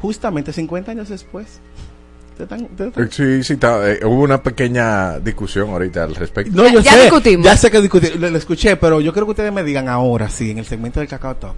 Justamente 0.00 0.52
50 0.52 0.90
años 0.92 1.08
después. 1.08 1.60
Te 2.36 2.44
están- 2.44 2.68
te 2.68 2.88
están- 2.88 3.10
Sí, 3.12 3.44
sí, 3.44 3.56
ta- 3.58 3.86
eh, 3.92 4.00
hubo 4.04 4.22
una 4.22 4.42
pequeña 4.42 5.18
discusión 5.18 5.68
ahorita 5.68 6.04
al 6.04 6.14
respecto. 6.14 6.50
No, 6.54 6.66
yo 6.68 6.80
Ya 6.80 6.92
sé, 6.94 7.02
discutimos. 7.02 7.44
ya 7.44 7.56
sé 7.56 7.70
que 7.70 7.82
discuti- 7.82 8.14
lo, 8.18 8.30
lo 8.30 8.38
escuché, 8.38 8.76
pero 8.76 9.00
yo 9.02 9.12
quiero 9.12 9.26
que 9.26 9.32
ustedes 9.32 9.52
me 9.52 9.62
digan 9.62 9.88
ahora, 9.88 10.30
sí, 10.30 10.50
en 10.50 10.58
el 10.58 10.64
segmento 10.64 11.00
del 11.00 11.08
Cacao 11.08 11.36
Talk. 11.36 11.56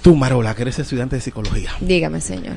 Tú, 0.00 0.16
Marola, 0.16 0.54
que 0.54 0.62
eres 0.62 0.78
estudiante 0.78 1.16
de 1.16 1.20
psicología, 1.22 1.70
Dígame, 1.80 2.20
señor. 2.22 2.56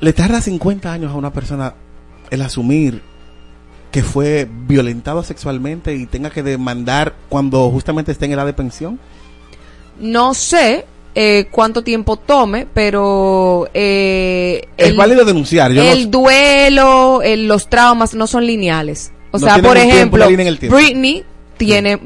¿le 0.00 0.12
tarda 0.14 0.40
50 0.40 0.92
años 0.92 1.12
a 1.12 1.14
una 1.14 1.32
persona 1.32 1.74
el 2.30 2.40
asumir 2.42 3.02
que 3.92 4.02
fue 4.02 4.48
violentado 4.66 5.22
sexualmente 5.22 5.94
y 5.94 6.06
tenga 6.06 6.30
que 6.30 6.42
demandar 6.42 7.14
cuando 7.28 7.70
justamente 7.70 8.10
esté 8.10 8.24
en 8.24 8.32
edad 8.32 8.46
de 8.46 8.52
pensión? 8.54 8.98
No 10.00 10.34
sé 10.34 10.86
eh, 11.14 11.46
cuánto 11.50 11.82
tiempo 11.84 12.16
tome, 12.16 12.66
pero 12.72 13.68
eh, 13.74 14.66
Es 14.76 14.88
el, 14.88 14.96
válido 14.96 15.24
denunciar. 15.24 15.70
Yo 15.72 15.82
el 15.82 16.04
no- 16.10 16.18
duelo, 16.22 17.22
el- 17.22 17.46
los 17.46 17.68
traumas 17.68 18.14
no 18.14 18.26
son 18.26 18.46
lineales. 18.46 19.12
O 19.30 19.38
No 19.38 19.46
sea, 19.46 19.62
por 19.62 19.76
ejemplo, 19.76 20.26
tiempo. 20.26 20.74
Britney 20.76 21.24
tiene, 21.58 21.98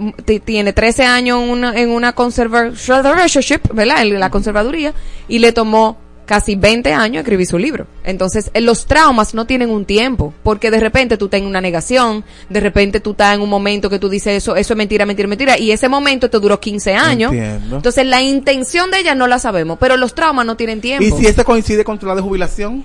tiene 0.44 0.72
13 0.72 1.04
años 1.04 1.40
en 1.42 1.48
una, 1.50 1.80
en 1.80 1.90
una 1.90 2.12
conservatorship, 2.14 3.60
¿verdad? 3.72 4.02
En 4.02 4.18
la 4.20 4.30
conservaduría, 4.30 4.92
y 5.28 5.38
le 5.38 5.52
tomó 5.52 5.96
casi 6.26 6.56
20 6.56 6.92
años 6.92 7.20
escribir 7.20 7.46
su 7.46 7.56
libro. 7.56 7.86
Entonces, 8.04 8.50
eh, 8.52 8.60
los 8.60 8.86
traumas 8.86 9.32
no 9.32 9.46
tienen 9.46 9.70
un 9.70 9.84
tiempo, 9.84 10.34
porque 10.42 10.70
de 10.70 10.80
repente 10.80 11.16
tú 11.16 11.26
estás 11.26 11.40
en 11.40 11.46
una 11.46 11.60
negación, 11.60 12.24
de 12.50 12.60
repente 12.60 13.00
tú 13.00 13.12
estás 13.12 13.34
en 13.34 13.40
un 13.40 13.48
momento 13.48 13.88
que 13.88 13.98
tú 13.98 14.08
dices 14.08 14.34
eso, 14.42 14.56
eso 14.56 14.74
es 14.74 14.76
mentira, 14.76 15.06
mentira, 15.06 15.28
mentira, 15.28 15.58
y 15.58 15.70
ese 15.70 15.88
momento 15.88 16.28
te 16.28 16.38
duró 16.38 16.60
15 16.60 16.94
años. 16.94 17.32
Entiendo. 17.32 17.76
Entonces, 17.76 18.04
la 18.06 18.20
intención 18.22 18.90
de 18.90 18.98
ella 18.98 19.14
no 19.14 19.26
la 19.26 19.38
sabemos, 19.38 19.78
pero 19.80 19.96
los 19.96 20.14
traumas 20.14 20.44
no 20.44 20.56
tienen 20.56 20.80
tiempo. 20.80 21.04
¿Y 21.04 21.12
si 21.12 21.26
este 21.26 21.44
coincide 21.44 21.84
con 21.84 21.98
tu 21.98 22.06
edad 22.06 22.16
de 22.16 22.22
jubilación? 22.22 22.84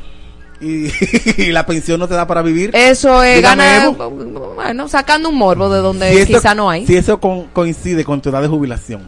Y, 0.61 0.91
y 1.41 1.51
la 1.51 1.65
pensión 1.65 1.99
no 1.99 2.07
te 2.07 2.13
da 2.13 2.27
para 2.27 2.43
vivir. 2.43 2.69
Eso 2.75 3.23
es 3.23 3.37
Dígame, 3.37 3.63
gana, 3.63 3.83
Evo. 3.85 4.53
bueno, 4.55 4.87
sacando 4.87 5.29
un 5.29 5.35
morbo 5.35 5.69
de 5.73 5.79
donde 5.79 6.11
Si 6.11 6.17
esto- 6.19 6.37
quizá 6.37 6.53
no 6.53 6.69
hay. 6.69 6.85
Si 6.85 6.95
eso 6.95 7.19
con- 7.19 7.45
coincide 7.47 8.03
con 8.05 8.21
tu 8.21 8.29
edad 8.29 8.43
de 8.43 8.47
jubilación. 8.47 9.01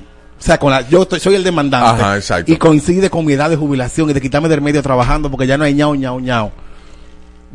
O 0.43 0.45
sea, 0.45 0.57
con 0.59 0.71
la, 0.71 0.81
yo 0.89 1.03
estoy- 1.03 1.21
soy 1.21 1.35
el 1.35 1.43
demandante. 1.45 2.01
Ajá, 2.03 2.17
exacto. 2.17 2.51
Y 2.51 2.57
coincide 2.57 3.09
con 3.09 3.23
mi 3.23 3.31
edad 3.31 3.49
de 3.49 3.55
jubilación 3.55 4.09
y 4.09 4.13
de 4.13 4.19
quitarme 4.19 4.49
del 4.49 4.59
medio 4.59 4.83
trabajando 4.83 5.31
porque 5.31 5.47
ya 5.47 5.57
no 5.57 5.63
hay 5.63 5.73
ñao, 5.73 5.95
ñao, 5.95 6.19
ñao. 6.19 6.51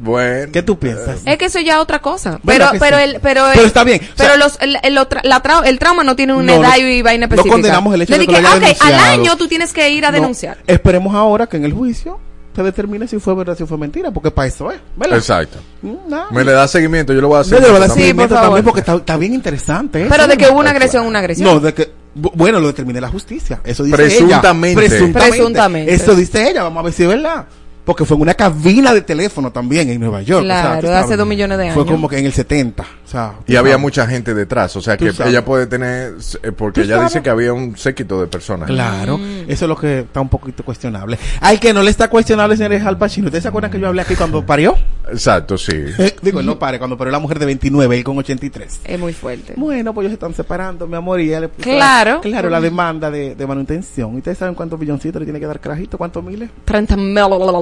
Bueno. 0.01 0.52
¿Qué 0.52 0.62
tú 0.62 0.78
piensas? 0.78 1.20
Es 1.27 1.36
que 1.39 1.47
eso 1.47 1.59
ya 1.60 1.74
es 1.74 1.81
otra 1.81 1.98
cosa. 1.98 2.39
¿Verdad 2.44 2.69
Pero, 2.70 2.81
pero 2.81 2.97
sí? 2.98 3.02
el, 3.02 3.10
pero, 3.20 3.44
Pero 3.51 3.60
el- 3.60 3.66
está 3.66 3.85
bien. 3.85 4.01
O 4.02 4.15
Pero 4.16 4.28
sea- 4.31 4.36
los, 4.39 4.56
el, 4.60 4.78
el, 4.82 4.97
otra- 4.97 5.20
la 5.24 5.43
trau- 5.43 5.66
el 5.66 5.78
trauma 5.78 6.05
no 6.05 6.15
tiene 6.16 6.35
una 6.35 6.55
No, 6.55 6.62
edad 6.62 6.77
no- 6.78 6.86
y 6.89 7.02
vaina 7.02 7.27
no 7.27 7.35
específica. 7.35 7.52
condenamos 7.52 7.94
el 7.94 8.02
hecho 8.02 8.16
de 8.16 8.27
que 8.27 8.40
lo 8.40 8.48
haya 8.48 8.77
al 8.81 8.94
año 8.94 9.36
tú 9.36 9.48
tienes 9.48 9.73
que 9.73 9.90
ir 9.90 10.06
a 10.06 10.10
No, 10.10 10.15
denunciar. 10.15 10.59
Esperemos 10.66 11.15
ahora 11.15 11.47
que 11.48 11.56
en 11.56 11.65
el 11.65 11.73
juicio 11.73 12.20
se 12.59 12.65
determine 12.65 13.07
si 13.07 13.21
fue 13.21 13.37
verdad 13.37 13.57
si 13.57 13.65
fue 13.65 13.79
mentira, 13.79 14.11
porque 14.11 14.33
para 14.33 14.49
eso 14.49 14.73
es. 14.73 14.81
¿verdad? 14.97 15.17
Exacto. 15.19 15.59
Mm. 15.83 16.35
Me 16.35 16.43
le 16.45 16.51
da 16.51 16.67
seguimiento, 16.67 17.13
yo 17.13 17.21
lo 17.21 17.29
voy 17.29 17.37
a 17.39 17.41
hacer. 17.43 17.61
Le 17.61 17.69
voy 17.69 17.77
a 17.77 17.81
dar 17.81 17.89
también. 17.89 18.17
por 18.17 18.65
porque 18.65 18.81
está, 18.81 18.97
está 18.97 19.17
bien 19.17 19.33
interesante. 19.33 20.01
eso. 20.01 20.11
Pero 20.11 20.27
de 20.27 20.37
que 20.37 20.49
hubo 20.49 20.59
una 20.59 20.71
agresión, 20.71 21.07
una 21.07 21.21
agresión. 21.21 21.49
No, 21.49 21.61
de 21.61 21.73
que 21.73 21.85
bu- 22.21 22.33
bueno, 22.35 22.59
lo 22.59 22.67
determine 22.67 23.01
la 23.01 23.09
justicia. 23.09 23.61
Eso 23.65 23.85
dice 23.85 23.97
Presuntamente. 23.97 24.81
ella. 24.81 24.89
Presuntamente. 24.91 25.37
Presuntamente. 25.37 25.95
Eso 25.95 26.15
dice 26.17 26.51
ella. 26.51 26.65
Vamos 26.65 26.81
a 26.81 26.83
ver 26.85 26.93
si 26.93 27.03
es 27.05 27.09
verdad. 27.09 27.47
Porque 27.85 28.05
fue 28.05 28.17
en 28.17 28.23
una 28.23 28.35
cabina 28.35 28.93
de 28.93 29.01
teléfono 29.03 29.51
también 29.53 29.89
en 29.89 29.99
Nueva 30.01 30.21
York. 30.21 30.45
Claro, 30.45 30.93
hace 30.95 31.17
dos 31.17 31.27
millones 31.27 31.57
de 31.57 31.73
Fue 31.73 31.83
años. 31.85 31.93
como 31.95 32.07
que 32.09 32.19
en 32.19 32.27
el 32.27 32.33
70. 32.35 32.85
O 33.09 33.11
sea, 33.11 33.33
tú 33.39 33.51
Y 33.51 33.57
había 33.57 33.73
sabes. 33.73 33.83
mucha 33.83 34.07
gente 34.07 34.35
detrás, 34.35 34.77
o 34.77 34.83
sea 34.83 34.99
que 34.99 35.15
sabes. 35.15 35.33
ella 35.33 35.43
puede 35.43 35.67
tener, 35.67 36.13
eh, 36.43 36.53
porque 36.53 36.83
ella 36.83 36.97
sabes. 36.97 37.13
dice 37.13 37.23
que 37.23 37.31
había 37.31 37.55
un 37.55 37.75
séquito 37.75 38.21
de 38.21 38.27
personas. 38.27 38.69
Claro, 38.69 39.17
Mm. 39.17 39.45
eso 39.49 39.65
es 39.65 39.69
lo 39.71 39.77
que 39.79 40.01
está 40.01 40.21
un 40.21 40.29
poquito 40.29 40.63
cuestionable. 40.63 41.19
Al 41.41 41.59
que 41.59 41.73
no 41.73 41.83
le 41.83 41.91
está 41.91 42.11
cuestionable, 42.11 42.55
señor, 42.59 42.75
es 42.75 42.85
Al 42.85 42.99
Pacino. 42.99 43.29
¿Ustedes 43.29 43.45
se 43.45 43.49
acuerdan 43.49 43.71
que 43.71 43.81
yo 43.81 43.89
hablé 43.89 44.03
aquí 44.03 44.15
cuando 44.15 44.45
parió? 44.45 44.77
Exacto, 45.11 45.57
sí. 45.57 45.73
Digo, 46.23 46.41
él 46.41 46.45
no 46.45 46.59
pare, 46.59 46.77
cuando 46.79 46.99
parió 46.99 47.11
la 47.11 47.19
mujer 47.19 47.39
de 47.39 47.47
29, 47.47 47.97
él 47.97 48.05
con 48.05 48.19
83. 48.19 48.81
Es 48.85 49.01
muy 49.01 49.15
fuerte. 49.15 49.55
Bueno, 49.57 49.95
pues 49.95 50.05
ellos 50.05 50.11
se 50.11 50.15
están 50.17 50.35
separando, 50.35 50.87
mi 50.87 50.97
amor, 50.97 51.19
y 51.19 51.29
ella 51.29 51.41
le 51.41 51.49
puso 51.49 51.63
Claro. 51.63 52.21
claro, 52.21 52.51
la 52.51 52.61
demanda 52.61 53.11
de, 53.11 53.35
de 53.35 53.47
manutención. 53.47 54.13
¿Y 54.17 54.19
ustedes 54.19 54.37
saben 54.37 54.55
cuántos 54.55 54.79
billoncitos 54.79 55.19
le 55.19 55.25
tiene 55.25 55.41
que 55.41 55.47
dar 55.47 55.61
Carajito? 55.61 55.97
¿Cuántos 55.97 56.23
miles? 56.23 56.51
30 56.67 56.95
mil. 56.99 57.15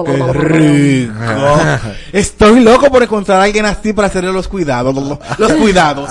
¡Qué 0.05 0.43
rico! 0.43 1.13
Estoy 2.11 2.59
loco 2.61 2.89
por 2.91 3.01
encontrar 3.03 3.39
a 3.39 3.43
alguien 3.43 3.65
así 3.65 3.93
para 3.93 4.07
hacerle 4.09 4.33
los 4.33 4.47
cuidados. 4.49 4.93
Los, 5.37 5.51
cuidados. 5.61 6.09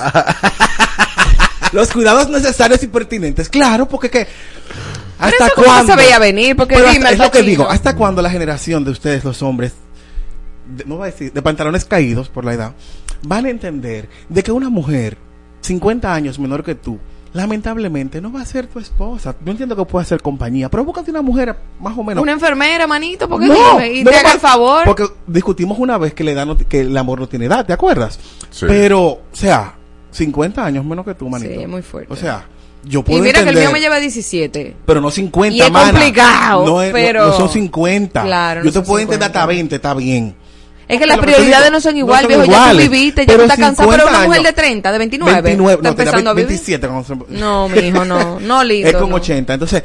los 1.72 1.90
cuidados 1.92 2.28
necesarios 2.28 2.82
y 2.82 2.86
pertinentes. 2.86 3.48
Claro, 3.48 3.88
porque 3.88 4.10
que... 4.10 4.26
¿Hasta 5.18 5.50
cuándo? 5.50 5.92
se 5.92 5.96
veía 5.98 6.18
venir, 6.18 6.54
porque 6.56 6.76
dime, 6.76 6.90
hasta- 6.96 7.10
es 7.12 7.18
lo 7.18 7.30
que 7.30 7.42
digo. 7.42 7.68
¿Hasta 7.68 7.96
cuándo 7.96 8.20
la 8.20 8.28
generación 8.30 8.84
de 8.84 8.90
ustedes, 8.90 9.24
los 9.24 9.42
hombres, 9.42 9.72
de- 10.76 10.84
no 10.84 10.96
voy 10.96 11.08
a 11.08 11.10
decir, 11.12 11.32
de 11.32 11.40
pantalones 11.42 11.84
caídos 11.86 12.28
por 12.28 12.44
la 12.44 12.52
edad, 12.52 12.72
van 13.22 13.46
a 13.46 13.50
entender 13.50 14.08
de 14.28 14.42
que 14.42 14.52
una 14.52 14.68
mujer 14.68 15.16
50 15.62 16.12
años 16.12 16.38
menor 16.38 16.62
que 16.62 16.74
tú, 16.74 16.98
lamentablemente 17.36 18.20
no 18.20 18.32
va 18.32 18.40
a 18.40 18.44
ser 18.46 18.66
tu 18.66 18.78
esposa. 18.78 19.34
Yo 19.44 19.50
entiendo 19.52 19.76
que 19.76 19.84
puede 19.84 20.06
ser 20.06 20.20
compañía, 20.22 20.68
pero 20.70 20.84
búscate 20.84 21.10
una 21.10 21.22
mujer 21.22 21.54
más 21.78 21.96
o 21.96 22.02
menos. 22.02 22.22
Una 22.22 22.32
enfermera, 22.32 22.86
manito, 22.86 23.28
porque 23.28 23.46
No, 23.46 23.54
y 23.84 24.02
no, 24.02 24.10
te 24.10 24.16
no, 24.16 24.20
haga 24.20 24.32
el 24.34 24.40
favor. 24.40 24.84
Porque 24.84 25.04
discutimos 25.26 25.78
una 25.78 25.98
vez 25.98 26.14
que, 26.14 26.24
la 26.24 26.32
edad 26.32 26.46
no- 26.46 26.56
que 26.56 26.80
el 26.80 26.96
amor 26.96 27.20
no 27.20 27.28
tiene 27.28 27.44
edad, 27.46 27.64
¿te 27.66 27.72
acuerdas? 27.72 28.18
Sí. 28.50 28.64
Pero, 28.66 29.02
o 29.04 29.20
sea, 29.32 29.74
50 30.10 30.64
años 30.64 30.84
menos 30.84 31.04
que 31.04 31.14
tú, 31.14 31.28
manito. 31.28 31.52
Sí, 31.54 31.60
es 31.62 31.68
muy 31.68 31.82
fuerte. 31.82 32.12
O 32.12 32.16
sea, 32.16 32.46
yo 32.84 33.00
y 33.00 33.02
puedo 33.02 33.20
mira 33.22 33.34
que 33.34 33.40
el 33.42 33.48
entender, 33.48 33.64
mío 33.64 33.72
me 33.72 33.80
lleva 33.80 33.98
17. 34.00 34.76
pero 34.86 35.00
no 35.00 35.10
50, 35.10 35.56
Y 35.56 35.60
es 35.60 35.70
mana. 35.70 35.90
complicado, 35.92 36.64
No, 36.66 36.82
es- 36.82 36.88
no- 36.88 36.94
pero- 36.94 37.26
no 37.26 37.32
son 37.36 37.48
50. 37.50 38.22
Claro, 38.22 38.60
Yo 38.60 38.66
no 38.66 38.72
te 38.72 38.80
puedo 38.80 39.00
entender 39.00 39.26
50. 39.26 39.26
hasta 39.26 39.46
20, 39.46 39.74
está 39.76 39.94
bien. 39.94 40.34
Es 40.88 40.98
que 41.00 41.06
las 41.06 41.18
prioridades 41.18 41.70
no 41.72 41.80
son 41.80 41.92
no 41.94 41.98
igual, 41.98 42.20
son 42.20 42.28
viejo. 42.28 42.42
Ya 42.44 42.46
tú 42.46 42.52
iguales, 42.52 42.90
viviste, 42.90 43.22
ya 43.22 43.26
pero 43.26 43.38
tú 43.38 43.42
estás 43.44 43.58
cansado. 43.58 43.88
Pero 43.90 44.02
50 44.04 44.18
una 44.18 44.26
mujer 44.28 44.40
años. 44.40 44.54
de 44.56 44.62
30, 44.62 44.92
de 44.92 44.98
29, 44.98 45.42
29, 45.42 45.72
está 45.74 45.82
no, 45.82 45.88
empezando 45.90 46.30
a 46.30 46.34
vivir. 46.34 46.46
27 46.48 46.86
cuando 46.88 47.04
se- 47.04 47.32
No, 47.38 47.68
mijo, 47.68 48.04
no. 48.04 48.40
No, 48.46 48.62
lindo. 48.64 48.88
es 48.88 48.94
con 48.96 49.10
no. 49.10 49.16
80. 49.16 49.54
Entonces, 49.54 49.82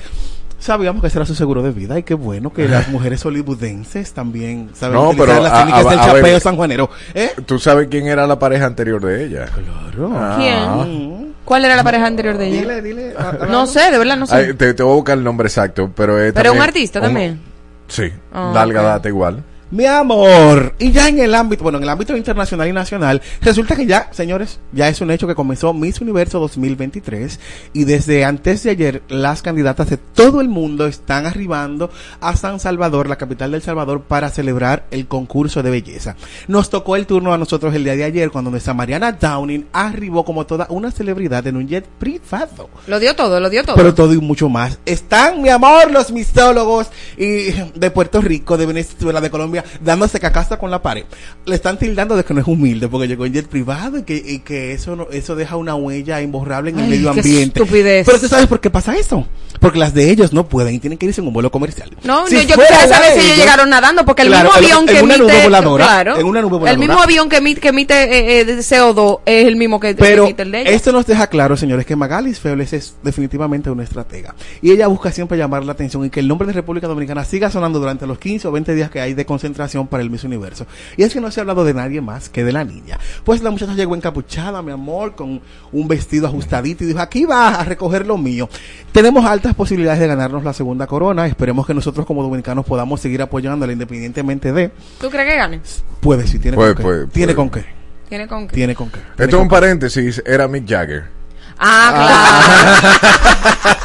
sabíamos 0.60 1.02
que 1.02 1.08
ese 1.08 1.18
era 1.18 1.26
su 1.26 1.34
seguro 1.34 1.64
de 1.64 1.72
vida 1.72 1.98
y 1.98 2.04
qué 2.04 2.14
bueno 2.14 2.54
que 2.54 2.68
las 2.68 2.88
mujeres 2.90 3.24
hollywoodenses 3.24 4.14
también 4.14 4.70
saben 4.76 4.94
No, 4.96 5.10
utilizar 5.10 5.28
pero 5.30 5.44
las 5.44 5.52
a- 5.54 5.58
técnicas 5.58 5.86
a- 5.86 5.90
del 5.90 6.00
a 6.00 6.06
ver. 6.14 6.16
chapeo 6.24 6.40
sanjuanero. 6.40 6.90
¿Eh? 7.16 7.32
¿Tú 7.48 7.58
sabes 7.58 7.88
quién 7.90 8.06
era 8.08 8.28
la 8.28 8.38
pareja 8.38 8.68
anterior 8.68 9.04
de 9.04 9.26
ella? 9.26 9.46
Claro. 9.48 10.12
Ah. 10.16 10.36
¿Quién? 10.40 11.32
¿Cuál 11.46 11.66
era 11.66 11.76
la 11.76 11.84
pareja 11.84 12.06
anterior 12.06 12.38
de 12.38 12.48
ella? 12.48 12.62
Dile, 12.62 12.82
dile. 12.84 13.14
a- 13.18 13.30
a- 13.44 13.46
No 13.48 13.66
sé, 13.66 13.90
de 13.92 13.98
verdad 13.98 14.18
no 14.18 14.28
sé. 14.28 14.36
Ay, 14.36 14.54
te, 14.54 14.76
te 14.76 14.84
voy 14.84 14.92
a 14.92 14.96
buscar 14.98 15.18
el 15.18 15.24
nombre 15.24 15.48
exacto, 15.48 15.92
pero 15.96 16.20
es 16.22 16.32
Pero 16.32 16.52
un 16.52 16.58
también 16.60 16.64
artista 16.70 17.00
un- 17.00 17.06
también. 17.06 17.42
Sí, 17.88 18.04
Ah, 18.32 18.52
larga 18.54 18.82
ok. 18.82 18.86
data 18.88 19.08
igual. 19.10 19.44
Mi 19.72 19.86
amor, 19.86 20.76
y 20.80 20.92
ya 20.92 21.08
en 21.08 21.20
el 21.20 21.34
ámbito, 21.34 21.64
bueno, 21.64 21.78
en 21.78 21.86
el 21.86 21.90
ámbito 21.90 22.18
internacional 22.18 22.68
y 22.68 22.74
nacional, 22.74 23.22
resulta 23.42 23.74
que 23.74 23.86
ya, 23.86 24.10
señores, 24.12 24.60
ya 24.74 24.90
es 24.90 25.00
un 25.00 25.12
hecho 25.12 25.28
que 25.28 25.34
comenzó 25.34 25.74
Miss 25.74 26.02
Universo 26.02 26.42
2023 26.42 27.40
y 27.72 27.86
desde 27.86 28.26
antes 28.26 28.64
de 28.64 28.72
ayer 28.72 29.02
las 29.08 29.42
candidatas 29.42 29.90
de 29.90 29.96
todo 29.96 30.42
el 30.42 30.50
mundo 30.50 30.88
están 30.88 31.26
arribando 31.26 31.90
a 32.20 32.36
San 32.36 32.60
Salvador, 32.60 33.08
la 33.08 33.16
capital 33.16 33.52
del 33.52 33.62
Salvador, 33.62 34.02
para 34.02 34.30
celebrar 34.30 34.88
el 34.92 35.08
concurso 35.08 35.64
de 35.64 35.70
belleza. 35.70 36.18
Nos 36.50 36.70
tocó 36.70 36.98
el 36.98 37.08
turno 37.08 37.34
a 37.34 37.38
nosotros 37.38 37.74
el 37.74 37.86
día 37.86 37.96
de 37.96 38.04
ayer 38.04 38.30
cuando 38.30 38.52
nuestra 38.52 38.74
Mariana 38.74 39.14
Downing 39.14 39.68
arribó 39.72 40.26
como 40.26 40.46
toda 40.46 40.68
una 40.70 40.92
celebridad 40.92 41.48
en 41.48 41.56
un 41.56 41.70
jet 41.70 41.88
privado. 41.88 42.70
Lo 42.88 43.00
dio 43.00 43.16
todo, 43.16 43.40
lo 43.40 43.50
dio 43.50 43.64
todo. 43.64 43.78
Pero 43.78 43.94
todo 43.94 44.14
y 44.14 44.18
mucho 44.18 44.50
más. 44.50 44.80
Están, 44.86 45.42
mi 45.42 45.48
amor, 45.48 45.90
los 45.92 46.12
mistólogos 46.12 46.88
y 47.16 47.52
de 47.74 47.92
Puerto 47.92 48.20
Rico, 48.20 48.58
de 48.58 48.66
Venezuela, 48.66 49.22
de 49.22 49.30
Colombia, 49.30 49.61
California 49.62 49.82
dándose 49.92 50.20
cacasta 50.20 50.58
con 50.58 50.72
la 50.72 50.82
pared. 50.82 51.06
Le 51.46 51.56
están 51.56 51.78
tildando 51.78 52.16
de 52.16 52.24
que 52.24 52.34
no 52.34 52.42
es 52.42 52.48
humilde 52.48 52.88
porque 52.88 53.08
llegó 53.08 53.26
en 53.26 53.34
jet 53.34 53.48
privado 53.48 53.98
y 54.00 54.04
que, 54.04 54.16
y 54.16 54.40
que 54.40 54.74
eso 54.74 54.96
no, 54.96 55.08
eso 55.12 55.36
deja 55.36 55.56
una 55.58 55.76
huella 55.76 56.22
imborrable 56.22 56.72
en 56.72 56.78
el 56.80 56.84
Ay, 56.86 56.90
medio 56.90 57.14
qué 57.14 57.20
ambiente. 57.20 57.60
estupidez. 57.62 58.06
Pero 58.06 58.20
tú 58.20 58.28
sabes 58.28 58.48
por 58.48 58.60
qué 58.60 58.70
pasa 58.70 58.96
eso. 58.96 59.26
Porque 59.60 59.78
las 59.80 59.94
de 59.94 60.10
ellos 60.10 60.34
no 60.34 60.48
pueden 60.48 60.74
y 60.76 60.80
tienen 60.80 60.98
que 60.98 61.06
irse 61.06 61.22
en 61.22 61.28
un 61.28 61.34
vuelo 61.34 61.52
comercial. 61.52 61.92
No, 62.04 62.28
Si 62.28 62.36
no, 62.36 62.42
yo 62.42 62.56
la 62.56 62.88
saber 62.88 63.14
si 63.20 63.26
ellos 63.26 63.38
llegaron 63.38 63.70
nadando, 63.70 64.06
porque 64.06 64.24
el 64.24 64.30
Claro, 64.30 64.50
mismo 64.50 64.58
avión 64.58 64.80
en 64.90 64.96
que 64.96 65.04
una 65.04 65.16
emite, 65.16 65.34
nube 65.34 65.44
voladora, 65.44 65.86
claro, 65.86 66.18
en 66.18 66.26
una 66.26 66.42
nube 66.42 66.56
el 66.56 66.60
voladora. 66.62 66.80
mismo 66.80 67.02
avión 67.02 67.30
que 67.30 67.38
emite, 67.38 67.62
que 67.62 67.68
emite 67.68 67.94
eh, 68.04 68.40
eh, 68.40 68.46
de 68.46 68.58
CO2 68.58 69.20
es 69.26 69.46
el 69.48 69.56
mismo 69.58 69.80
que, 69.80 69.94
Pero 69.94 70.24
emite 70.24 70.42
el 70.44 70.52
de 70.52 70.62
ellos. 70.62 70.74
esto 70.74 70.92
nos 70.92 71.06
deja 71.06 71.28
claro, 71.28 71.56
señores, 71.58 71.86
que 71.86 71.96
Magalis 71.96 72.40
Febles 72.40 72.74
es 72.74 72.96
definitivamente 73.04 73.70
una 73.70 73.84
estratega. 73.84 74.34
Y 74.62 74.72
ella 74.72 74.88
busca 74.88 75.12
siempre 75.12 75.38
llamar 75.38 75.64
la 75.64 75.74
atención 75.74 76.04
y 76.06 76.10
que 76.10 76.22
el 76.22 76.28
nombre 76.28 76.48
de 76.48 76.54
República 76.54 76.88
Dominicana 76.88 77.24
siga 77.24 77.52
sonando 77.52 77.80
durante 77.80 78.08
los 78.08 78.18
15 78.18 78.48
o 78.48 78.52
20 78.52 78.74
días 78.74 78.90
que 78.90 79.00
hay 79.02 79.14
de 79.14 79.26
concentración 79.26 79.51
para 79.54 80.04
el 80.04 80.10
Miss 80.10 80.24
Universo. 80.24 80.66
Y 80.98 81.04
es 81.04 81.14
que 81.14 81.22
no 81.22 81.32
se 81.32 81.40
ha 81.40 81.42
hablado 81.42 81.64
de 81.64 81.74
nadie 81.74 82.02
más 82.02 82.30
que 82.30 82.44
de 82.44 82.52
la 82.52 82.64
niña. 82.64 83.00
Pues 83.24 83.42
la 83.42 83.52
muchacha 83.52 83.74
llegó 83.74 83.96
encapuchada, 83.96 84.62
mi 84.62 84.72
amor, 84.72 85.16
con 85.16 85.42
un 85.72 85.88
vestido 85.88 86.28
ajustadito 86.28 86.84
y 86.84 86.88
dijo, 86.88 87.00
aquí 87.00 87.26
va 87.26 87.50
a 87.56 87.64
recoger 87.64 88.06
lo 88.06 88.18
mío. 88.18 88.50
Tenemos 88.92 89.26
altas 89.26 89.56
posibilidades 89.56 90.00
de 90.00 90.08
ganarnos 90.08 90.44
la 90.44 90.54
segunda 90.54 90.88
corona. 90.88 91.28
Esperemos 91.28 91.66
que 91.66 91.74
nosotros 91.74 92.06
como 92.06 92.24
dominicanos 92.24 92.66
podamos 92.66 93.00
seguir 93.02 93.22
apoyándola 93.22 93.74
independientemente 93.74 94.52
de... 94.52 94.72
¿Tú 95.00 95.10
crees 95.10 95.30
que 95.30 95.38
gane? 95.38 95.62
Puede, 96.00 96.28
si 96.28 96.40
tiene 96.40 96.58
Puede, 96.58 96.74
con 96.74 96.78
qué. 96.78 96.84
puede, 96.84 97.08
tiene 97.08 97.36
con 97.36 97.50
qué. 97.50 97.66
Tiene 98.10 98.28
con 98.28 98.48
qué. 98.48 98.56
Tiene 98.56 98.76
con 98.76 98.90
qué. 98.90 99.00
Esto 99.18 99.38
es 99.38 99.42
un 99.42 99.48
paréntesis, 99.48 100.22
era 100.26 100.48
Mick 100.48 100.68
Jagger. 100.68 101.22
Ah, 101.64 102.42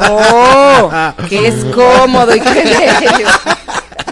claro. 0.00 0.10
oh, 1.20 1.28
que 1.28 1.48
es 1.48 1.64
cómodo 1.66 2.34
y 2.34 2.40
que 2.40 2.50
bello. 2.50 3.28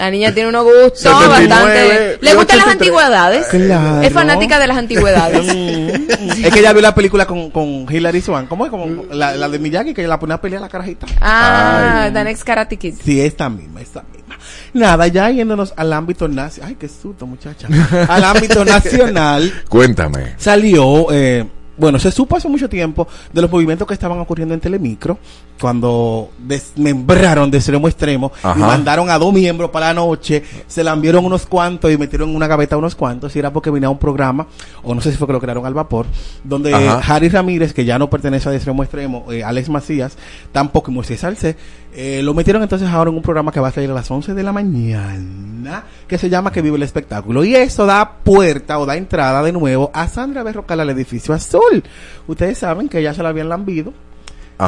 La 0.05 0.11
niña 0.11 0.35
tiene 0.35 0.51
unos 0.51 0.65
gustos 0.65 1.01
79 1.01 1.49
bastante. 1.49 2.19
¿Le 2.21 2.35
gustan 2.35 2.59
las 2.59 2.67
83. 2.67 2.73
antigüedades? 2.73 3.47
Claro. 3.47 4.03
Es 4.03 4.13
fanática 4.13 4.59
de 4.59 4.67
las 4.67 4.77
antigüedades. 4.77 5.49
es 6.45 6.53
que 6.53 6.61
ella 6.61 6.75
vio 6.75 6.83
la 6.83 6.95
película 6.95 7.25
con, 7.25 7.51
con 7.51 7.87
Hilary 7.89 8.21
Swank. 8.21 8.47
¿Cómo 8.47 8.67
es? 8.67 8.71
Como 8.71 9.05
la, 9.15 9.35
la 9.35 9.49
de 9.49 9.59
Miyagi, 9.59 9.95
que 9.95 10.07
la 10.07 10.19
pone 10.21 10.35
a 10.35 10.43
pelear 10.43 10.59
a 10.63 10.67
la 10.67 10.69
carajita. 10.69 11.07
Ah, 11.23 12.11
The 12.13 12.23
Next 12.23 12.45
Karate 12.45 12.77
Kid. 12.77 12.97
Sí, 13.03 13.19
esta 13.19 13.49
misma, 13.49 13.81
esta 13.81 14.03
misma. 14.13 14.37
Nada, 14.75 15.07
ya 15.07 15.31
yéndonos 15.31 15.73
al 15.75 15.91
ámbito 15.91 16.29
nacional. 16.29 16.73
Ay, 16.73 16.77
qué 16.79 16.87
susto, 16.87 17.27
muchacha. 17.27 17.67
Al 18.07 18.25
ámbito 18.25 18.63
nacional. 18.67 19.51
Cuéntame. 19.71 20.35
Salió, 20.37 21.07
eh, 21.13 21.47
bueno, 21.77 21.99
se 21.99 22.11
supo 22.11 22.37
hace 22.37 22.49
mucho 22.49 22.69
tiempo 22.69 23.07
de 23.33 23.43
los 23.43 23.51
movimientos 23.51 23.87
que 23.87 23.95
estaban 23.95 24.19
ocurriendo 24.19 24.55
en 24.55 24.61
Telemicro 24.61 25.19
cuando 25.61 26.31
desmembraron 26.39 27.51
de 27.51 27.59
extremo 27.59 27.87
a 27.87 27.91
extremo 27.91 28.33
y 28.57 28.59
mandaron 28.59 29.09
a 29.09 29.19
dos 29.19 29.33
miembros 29.33 29.71
para 29.71 29.87
la 29.87 29.95
noche, 29.95 30.43
se 30.67 30.83
la 30.83 30.93
enviaron 30.93 31.25
unos 31.25 31.47
cuantos 31.47 31.91
y 31.93 31.97
metieron 31.97 32.31
en 32.31 32.37
una 32.37 32.47
gaveta 32.47 32.77
unos 32.77 32.95
cuantos 32.95 33.35
y 33.35 33.39
era 33.39 33.53
porque 33.53 33.71
venía 33.71 33.89
un 33.89 33.99
programa, 33.99 34.47
o 34.83 34.95
no 34.95 35.01
sé 35.01 35.13
si 35.13 35.17
fue 35.17 35.27
que 35.27 35.33
lo 35.33 35.41
crearon 35.41 35.65
al 35.67 35.75
vapor, 35.75 36.07
donde 36.43 36.75
Ajá. 36.75 37.15
Harry 37.15 37.29
Ramírez, 37.29 37.73
que 37.73 37.85
ya 37.85 37.99
no 37.99 38.11
pertenece 38.11 38.49
a 38.49 38.53
de 38.53 38.57
extremo 38.57 38.83
a 38.83 38.85
extremo, 38.85 39.27
eh, 39.31 39.45
Alex 39.45 39.69
Macías, 39.69 40.17
tampoco 40.53 40.91
y 40.91 40.95
Moisés 40.95 41.21
Salce, 41.21 41.57
eh, 41.95 42.21
lo 42.23 42.35
metieron 42.35 42.63
entonces 42.63 42.89
ahora 42.89 43.11
en 43.11 43.17
un 43.17 43.23
programa 43.23 43.53
que 43.53 43.61
va 43.61 43.69
a 43.69 43.73
salir 43.73 43.91
a 43.91 43.95
las 43.95 44.11
11 44.11 44.35
de 44.35 44.43
la 44.43 44.53
mañana, 44.53 45.85
que 46.09 46.19
se 46.19 46.29
llama 46.29 46.51
Que 46.53 46.63
vive 46.63 46.77
el 46.77 46.83
espectáculo. 46.83 47.45
Y 47.45 47.55
eso 47.55 47.87
da 47.87 48.19
puerta 48.25 48.79
o 48.79 48.87
da 48.87 48.97
entrada 48.97 49.43
de 49.43 49.53
nuevo 49.53 49.91
a 49.95 50.09
Sandra 50.09 50.43
Berrocal 50.43 50.81
al 50.81 50.91
edificio 50.91 51.35
azul. 51.35 51.83
Ustedes 52.27 52.59
saben 52.59 52.89
que 52.89 53.03
ya 53.03 53.15
se 53.15 53.23
la 53.23 53.29
habían 53.31 53.49
lambido. 53.49 53.93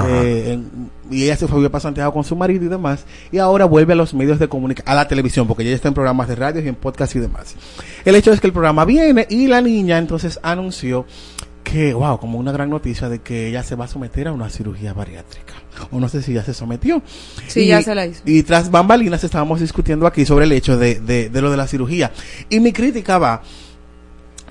Eh, 0.09 0.53
en- 0.55 0.90
y 1.11 1.24
ella 1.24 1.36
se 1.36 1.47
fue 1.47 1.69
para 1.70 1.81
Santiago 1.81 2.12
con 2.12 2.24
su 2.24 2.35
marido 2.35 2.65
y 2.65 2.69
demás. 2.69 3.05
Y 3.31 3.39
ahora 3.39 3.65
vuelve 3.66 3.93
a 3.93 3.97
los 3.97 4.15
medios 4.15 4.39
de 4.40 4.48
comunicación, 4.48 4.90
a 4.93 4.97
la 4.97 5.07
televisión, 5.07 5.47
porque 5.47 5.62
ella 5.62 5.74
está 5.77 5.86
en 5.89 5.94
programas 5.94 6.27
de 6.28 6.35
radio 6.35 6.61
y 6.61 6.69
en 6.69 6.74
podcast 6.74 7.15
y 7.15 7.20
demás. 7.20 7.55
El 8.05 8.16
hecho 8.16 8.32
es 8.32 8.40
que 8.40 8.48
el 8.48 8.53
programa 8.53 8.85
viene 8.85 9.27
y 9.31 9.47
la 9.47 9.61
niña 9.61 9.98
entonces 9.98 10.40
anunció 10.43 11.07
que, 11.68 11.93
wow, 11.94 12.18
como 12.18 12.38
una 12.38 12.52
gran 12.52 12.70
noticia 12.70 13.09
de 13.09 13.18
que 13.18 13.48
ella 13.48 13.62
se 13.64 13.74
va 13.74 13.86
a 13.86 13.88
someter 13.88 14.28
a 14.28 14.32
una 14.32 14.48
cirugía 14.48 14.93
bariátrica. 14.93 15.55
O 15.90 15.98
no 15.98 16.09
sé 16.09 16.22
si 16.22 16.32
ya 16.32 16.44
se 16.44 16.55
sometió. 16.55 17.02
Sí, 17.48 17.62
Y- 17.62 17.66
ya 17.66 17.82
se 17.82 17.93
la 17.94 18.06
hizo. 18.06 18.22
Y 18.24 18.44
tras 18.44 18.70
bambalinas 18.70 19.24
estábamos 19.24 19.59
discutiendo 19.60 20.06
aquí 20.06 20.24
sobre 20.24 20.44
el 20.44 20.52
hecho 20.52 20.78
de, 20.78 21.01
de, 21.01 21.28
de 21.28 21.43
lo 21.43 21.51
de 21.51 21.56
la 21.56 21.66
cirugía. 21.66 22.12
Y 22.48 22.60
mi 22.60 22.72
crítica 22.72 23.18
va, 23.18 23.43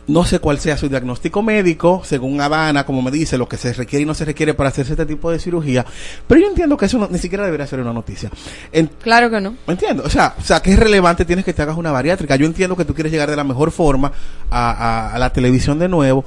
no 0.07 0.25
sé 0.25 0.39
cuál 0.39 0.59
sea 0.59 0.75
su 0.77 0.89
diagnóstico 0.89 1.41
médico, 1.41 2.01
según 2.03 2.39
Habana, 2.41 2.85
como 2.85 3.01
me 3.01 3.09
dice, 3.11 3.37
lo 3.37 3.47
que 3.47 3.55
se 3.57 3.71
requiere 3.71 4.03
y 4.03 4.05
no 4.05 4.13
se 4.13 4.25
requiere 4.25 4.53
para 4.53 4.69
hacerse 4.69 4.91
este 4.91 5.05
tipo 5.05 5.31
de 5.31 5.39
cirugía. 5.39 5.85
Pero 6.27 6.41
yo 6.41 6.47
entiendo 6.49 6.75
que 6.75 6.85
eso 6.85 6.97
no- 6.99 7.07
ni 7.09 7.17
siquiera 7.17 7.45
debería 7.45 7.65
ser 7.65 7.79
una 7.79 7.93
noticia. 7.93 8.29
En- 8.73 8.87
Claro 9.01 9.31
que 9.31 9.39
no. 9.39 9.51
¿Me 9.65 9.73
entiendo? 9.73 10.03
O 10.05 10.09
sea, 10.09 10.35
o 10.37 10.43
sea, 10.43 10.59
que 10.61 10.73
es 10.73 10.79
relevante 10.79 11.23
tienes 11.23 11.45
que 11.45 11.53
te 11.53 11.61
hagas 11.61 11.77
una 11.77 11.91
bariátrica. 11.91 12.35
Yo 12.35 12.45
entiendo 12.45 12.75
que 12.75 12.83
tú 12.85 12.93
quieres 12.93 13.11
llegar 13.13 13.29
de 13.29 13.37
la 13.37 13.43
mejor 13.45 13.71
forma 13.71 14.11
a, 14.51 14.71
a- 14.71 15.13
a 15.15 15.17
la 15.17 15.31
televisión 15.31 15.79
de 15.79 15.87
nuevo. 15.87 16.25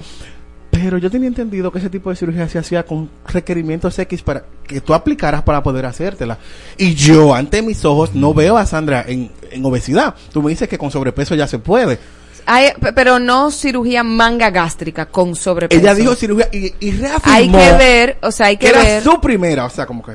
Pero 0.81 0.99
yo 0.99 1.11
tenía 1.11 1.27
entendido 1.29 1.73
que 1.73 1.79
ese 1.79 1.91
tipo 1.91 2.11
de 2.11 2.17
cirugía 2.17 2.49
se 2.49 2.59
hacía 2.59 2.85
con 2.85 3.11
requerimientos 3.27 3.99
X 3.99 4.23
para 4.23 4.45
que 4.65 4.81
tú 4.81 4.95
aplicaras 4.95 5.43
para 5.43 5.63
poder 5.63 5.87
hacértela. 5.87 6.39
Y 6.77 6.95
yo, 6.95 7.35
ante 7.35 7.63
mis 7.63 7.85
ojos, 7.85 8.15
no 8.15 8.33
veo 8.33 8.57
a 8.57 8.65
Sandra 8.65 9.05
en, 9.07 9.31
en 9.51 9.65
obesidad. 9.65 10.15
Tú 10.33 10.41
me 10.43 10.51
dices 10.51 10.69
que 10.69 10.79
con 10.79 10.91
sobrepeso 10.93 11.35
ya 11.35 11.49
se 11.49 11.59
puede. 11.59 11.99
Hay, 12.47 12.69
pero 12.95 13.19
no 13.19 13.51
cirugía 13.51 14.05
manga 14.05 14.51
gástrica 14.51 15.07
con 15.07 15.35
sobrepeso. 15.35 15.81
Ella 15.81 15.95
dijo 15.95 16.15
cirugía 16.15 16.49
y, 16.53 16.73
y 16.81 16.93
reafirmó 16.93 17.33
Hay 17.35 17.51
que 17.51 17.73
ver, 17.77 18.19
o 18.23 18.31
sea, 18.31 18.47
hay 18.47 18.57
que 18.57 18.69
era 18.69 18.83
ver. 18.83 19.03
su 19.03 19.21
primera, 19.21 19.65
o 19.65 19.71
sea, 19.71 19.85
como 19.85 20.03
que... 20.03 20.13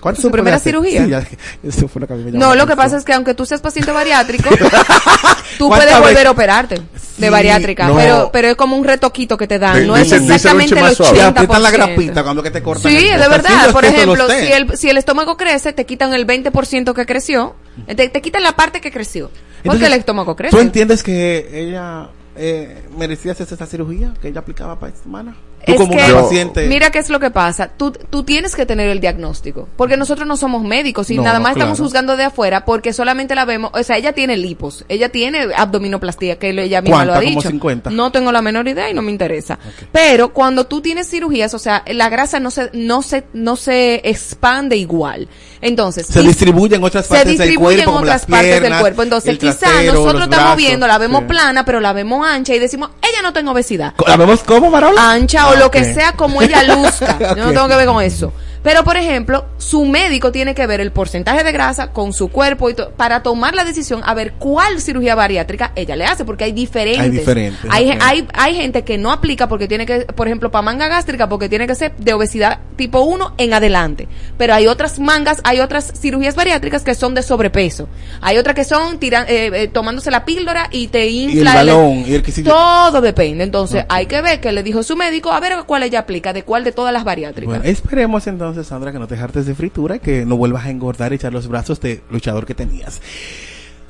¿cuánto 0.00 0.20
¿Su 0.22 0.30
primera 0.30 0.58
cirugía? 0.58 1.04
Sí, 1.04 1.10
ya, 1.10 1.24
eso 1.62 1.88
fue 1.88 2.00
lo 2.00 2.06
que 2.06 2.12
a 2.14 2.16
mí 2.16 2.24
me 2.24 2.32
llamó 2.32 2.44
No, 2.44 2.54
lo 2.54 2.66
que 2.66 2.76
pasa 2.76 2.96
es 2.96 3.04
que 3.04 3.12
aunque 3.12 3.34
tú 3.34 3.46
seas 3.46 3.60
paciente 3.60 3.92
bariátrico, 3.92 4.48
tú 5.58 5.68
¿Cuántas 5.68 5.88
puedes 5.88 6.00
volver 6.00 6.26
a 6.26 6.30
operarte 6.30 6.74
de 6.76 7.26
Sí, 7.26 7.28
bariátrica, 7.28 7.86
no. 7.88 7.96
pero 7.96 8.30
pero 8.32 8.48
es 8.48 8.54
como 8.56 8.76
un 8.76 8.84
retoquito 8.84 9.36
que 9.36 9.46
te 9.46 9.58
dan, 9.58 9.86
no 9.86 9.96
es 9.96 10.10
exactamente 10.10 10.74
el 10.74 10.80
Luchi 10.80 10.82
más 10.82 10.96
suave. 10.96 11.18
Te 11.18 11.24
80%. 11.24 11.28
aprietan 11.28 11.62
la 11.62 11.70
grapita 11.70 12.22
cuando 12.22 12.42
que 12.42 12.50
te 12.50 12.62
cortan 12.62 12.90
Sí, 12.90 12.96
el- 12.98 13.04
es 13.14 13.20
de 13.20 13.28
verdad. 13.28 13.72
Por 13.72 13.84
ejemplo, 13.84 14.26
si 14.30 14.52
el, 14.52 14.76
si 14.78 14.88
el 14.88 14.96
estómago 14.96 15.36
crece, 15.36 15.72
te 15.72 15.84
quitan 15.84 16.14
el 16.14 16.26
20% 16.26 16.94
que 16.94 17.06
creció. 17.06 17.54
Te, 17.86 18.08
te 18.08 18.20
quitan 18.22 18.42
la 18.42 18.52
parte 18.56 18.80
que 18.80 18.90
creció. 18.90 19.26
Porque 19.28 19.58
Entonces, 19.64 19.86
el 19.88 19.92
estómago 19.94 20.34
crece. 20.36 20.56
¿Tú 20.56 20.62
entiendes 20.62 21.02
que 21.02 21.48
ella 21.52 22.08
eh, 22.36 22.82
merecía 22.96 23.32
hacerse 23.32 23.54
esta 23.54 23.66
cirugía 23.66 24.14
que 24.22 24.28
ella 24.28 24.40
aplicaba 24.40 24.78
para 24.80 24.90
esta 24.92 25.02
semana? 25.04 25.36
Tú 25.64 25.72
Es 25.72 25.78
como 25.78 25.94
que, 25.96 26.02
una 26.12 26.22
paciente. 26.22 26.66
mira 26.68 26.90
qué 26.90 26.98
es 26.98 27.10
lo 27.10 27.20
que 27.20 27.30
pasa. 27.30 27.68
Tú, 27.68 27.92
tú 27.92 28.22
tienes 28.24 28.56
que 28.56 28.64
tener 28.66 28.88
el 28.88 29.00
diagnóstico. 29.00 29.68
Porque 29.76 29.96
nosotros 29.96 30.26
no 30.26 30.36
somos 30.36 30.62
médicos 30.62 31.10
y 31.10 31.16
No, 31.16 31.22
nada 31.24 31.38
no, 31.38 31.42
más 31.44 31.52
estamos 31.52 31.78
juzgando 31.78 32.16
de 32.16 32.24
afuera 32.24 32.64
porque 32.64 32.92
solamente 32.92 33.34
la 33.34 33.44
vemos. 33.44 33.70
O 33.74 33.82
sea, 33.82 33.96
ella 33.98 34.12
tiene 34.12 34.36
lipos. 34.36 34.84
Ella 34.88 35.10
tiene 35.10 35.48
abdominoplastía, 35.56 36.38
que 36.38 36.50
ella 36.50 36.80
misma 36.80 37.04
lo 37.04 37.14
ha 37.14 37.20
dicho. 37.20 37.34
Como 37.40 37.50
50. 37.50 37.90
No 37.90 38.10
tengo 38.12 38.32
la 38.32 38.42
menor 38.42 38.66
idea 38.68 38.88
y 38.90 38.94
no 38.94 39.02
me 39.02 39.10
interesa. 39.10 39.58
Pero 39.92 40.32
cuando 40.32 40.66
tú 40.66 40.80
tienes 40.80 41.08
cirugías, 41.10 41.52
o 41.54 41.58
sea, 41.58 41.84
la 41.88 42.08
grasa 42.08 42.40
no 42.40 42.50
se, 42.50 42.70
no 42.72 43.02
se, 43.02 43.24
no 43.32 43.56
se 43.56 44.00
expande 44.08 44.76
igual. 44.76 45.28
Entonces, 45.60 46.06
se 46.06 46.22
distribuye 46.22 46.76
en 46.76 46.84
otras 46.84 47.04
se 47.06 47.10
partes 47.10 47.26
del 47.36 47.48
distribuye 47.48 47.76
cuerpo, 47.76 47.80
en 47.82 47.84
como 47.86 47.98
otras 47.98 48.22
las 48.22 48.26
partes 48.26 48.62
del 48.62 48.78
cuerpo. 48.78 49.02
Entonces, 49.02 49.38
quizás 49.38 49.84
nosotros 49.84 50.22
estamos 50.24 50.56
viendo, 50.56 50.86
la 50.86 50.96
vemos 50.98 51.20
Sí. 51.20 51.26
plana, 51.26 51.64
pero 51.66 51.80
la 51.80 51.92
vemos 51.92 52.26
ancha 52.26 52.54
y 52.54 52.58
decimos, 52.58 52.90
ella 53.02 53.20
no 53.22 53.32
tiene 53.34 53.50
obesidad 53.50 53.92
¿La 54.06 54.16
vemos 54.16 54.42
como, 54.42 54.70
Marola? 54.70 55.10
ancha 55.12 55.49
o 55.50 55.56
lo 55.56 55.70
que 55.70 55.84
sea 55.84 56.12
como 56.12 56.42
ella 56.42 56.62
luzca. 56.62 57.18
Yo 57.36 57.44
no 57.44 57.52
tengo 57.52 57.68
que 57.68 57.76
ver 57.76 57.86
con 57.86 58.02
eso. 58.02 58.32
Pero, 58.62 58.84
por 58.84 58.96
ejemplo, 58.96 59.46
su 59.56 59.84
médico 59.86 60.32
tiene 60.32 60.54
que 60.54 60.66
ver 60.66 60.80
el 60.80 60.92
porcentaje 60.92 61.42
de 61.44 61.52
grasa 61.52 61.92
con 61.92 62.12
su 62.12 62.28
cuerpo 62.28 62.68
y 62.68 62.74
to- 62.74 62.90
para 62.90 63.22
tomar 63.22 63.54
la 63.54 63.64
decisión 63.64 64.02
a 64.04 64.12
ver 64.12 64.34
cuál 64.34 64.80
cirugía 64.82 65.14
bariátrica 65.14 65.72
ella 65.76 65.96
le 65.96 66.04
hace, 66.04 66.24
porque 66.26 66.44
hay 66.44 66.52
diferentes. 66.52 67.00
Hay 67.04 67.10
diferentes, 67.10 67.70
Hay, 67.70 67.90
hay, 68.00 68.28
hay 68.34 68.54
gente 68.56 68.82
que 68.82 68.98
no 68.98 69.12
aplica 69.12 69.48
porque 69.48 69.66
tiene 69.66 69.86
que, 69.86 70.00
por 70.00 70.26
ejemplo, 70.26 70.50
para 70.50 70.62
manga 70.62 70.88
gástrica, 70.88 71.28
porque 71.28 71.48
tiene 71.48 71.66
que 71.66 71.74
ser 71.74 71.96
de 71.96 72.12
obesidad 72.12 72.58
tipo 72.76 73.00
1 73.00 73.34
en 73.38 73.54
adelante. 73.54 74.08
Pero 74.36 74.52
hay 74.54 74.66
otras 74.66 74.98
mangas, 74.98 75.40
hay 75.44 75.60
otras 75.60 75.92
cirugías 75.98 76.34
bariátricas 76.34 76.82
que 76.82 76.94
son 76.94 77.14
de 77.14 77.22
sobrepeso. 77.22 77.88
Hay 78.20 78.36
otras 78.36 78.54
que 78.54 78.64
son 78.64 79.00
tiran- 79.00 79.24
eh, 79.28 79.50
eh, 79.54 79.68
tomándose 79.68 80.10
la 80.10 80.24
píldora 80.26 80.68
y 80.70 80.88
te 80.88 81.06
Y 81.06 81.24
el 81.24 81.30
infla 81.38 81.54
balón, 81.54 82.04
y 82.06 82.14
el 82.14 82.22
que 82.22 82.30
sigue. 82.32 82.50
todo 82.50 83.00
depende. 83.00 83.44
Entonces, 83.44 83.84
hay 83.88 84.04
que 84.06 84.20
ver 84.20 84.40
que 84.40 84.52
le 84.52 84.62
dijo 84.62 84.82
su 84.82 84.96
médico, 84.96 85.32
a 85.32 85.40
ver 85.40 85.54
cuál 85.66 85.82
ella 85.82 86.00
aplica, 86.00 86.32
de 86.34 86.42
cuál 86.42 86.62
de 86.64 86.72
todas 86.72 86.92
las 86.92 87.04
bariátricas. 87.04 87.58
Bueno, 87.58 87.64
esperemos 87.64 88.26
entonces, 88.26 88.49
Sandra, 88.64 88.92
que 88.92 88.98
no 88.98 89.06
te 89.06 89.16
hartes 89.16 89.46
de 89.46 89.54
fritura 89.54 89.96
y 89.96 90.00
que 90.00 90.24
no 90.26 90.36
vuelvas 90.36 90.66
a 90.66 90.70
engordar 90.70 91.12
y 91.12 91.16
echar 91.16 91.32
los 91.32 91.48
brazos 91.48 91.80
de 91.80 92.02
luchador 92.10 92.46
que 92.46 92.54
tenías. 92.54 93.00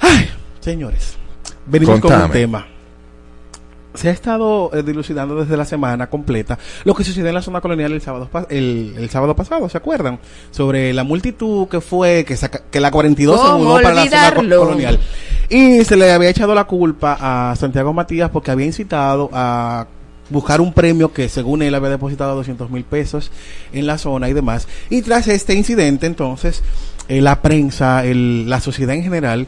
Ay, 0.01 0.29
señores, 0.61 1.15
venimos 1.67 2.01
con 2.01 2.11
un 2.13 2.31
tema. 2.33 2.67
Se 3.93 4.09
ha 4.09 4.13
estado 4.13 4.71
eh, 4.73 4.85
dilucidando 4.85 5.35
desde 5.35 5.57
la 5.57 5.65
semana 5.65 6.09
completa 6.09 6.57
lo 6.85 6.95
que 6.95 7.03
sucedió 7.03 7.27
en 7.29 7.35
la 7.35 7.43
zona 7.43 7.61
colonial 7.61 7.91
el 7.93 8.01
sábado, 8.01 8.29
pa- 8.31 8.47
el, 8.49 8.95
el 8.97 9.11
sábado 9.11 9.35
pasado, 9.35 9.69
¿se 9.69 9.77
acuerdan? 9.79 10.21
Sobre 10.53 10.93
la 10.93 11.03
multitud 11.03 11.67
que 11.67 11.81
fue, 11.81 12.25
que, 12.25 12.37
saca- 12.37 12.63
que 12.71 12.79
la 12.79 12.93
42 12.93 13.41
se 13.41 13.47
¿Cómo 13.47 13.59
mudó 13.59 13.75
para 13.83 13.95
la 13.97 14.03
zona 14.05 14.35
colonial. 14.61 15.01
Y 15.49 15.85
se 15.85 15.97
le 15.97 16.13
había 16.13 16.29
echado 16.31 16.55
la 16.55 16.65
culpa 16.65 17.19
a 17.51 17.57
Santiago 17.57 17.93
Matías 17.93 18.31
porque 18.31 18.53
había 18.53 18.67
incitado 18.67 19.29
a 19.33 19.89
buscar 20.31 20.61
un 20.61 20.73
premio 20.73 21.13
que 21.13 21.29
según 21.29 21.63
él 21.63 21.75
había 21.75 21.91
depositado 21.91 22.35
200 22.37 22.71
mil 22.71 22.85
pesos 22.85 23.31
en 23.73 23.87
la 23.87 23.99
zona 23.99 24.29
y 24.29 24.33
demás. 24.33 24.67
Y 24.89 25.03
tras 25.03 25.29
este 25.29 25.55
incidente, 25.55 26.07
entonces, 26.07 26.63
eh, 27.09 27.21
la 27.21 27.43
prensa, 27.43 28.05
el- 28.05 28.49
la 28.49 28.61
sociedad 28.61 28.95
en 28.95 29.03
general, 29.03 29.47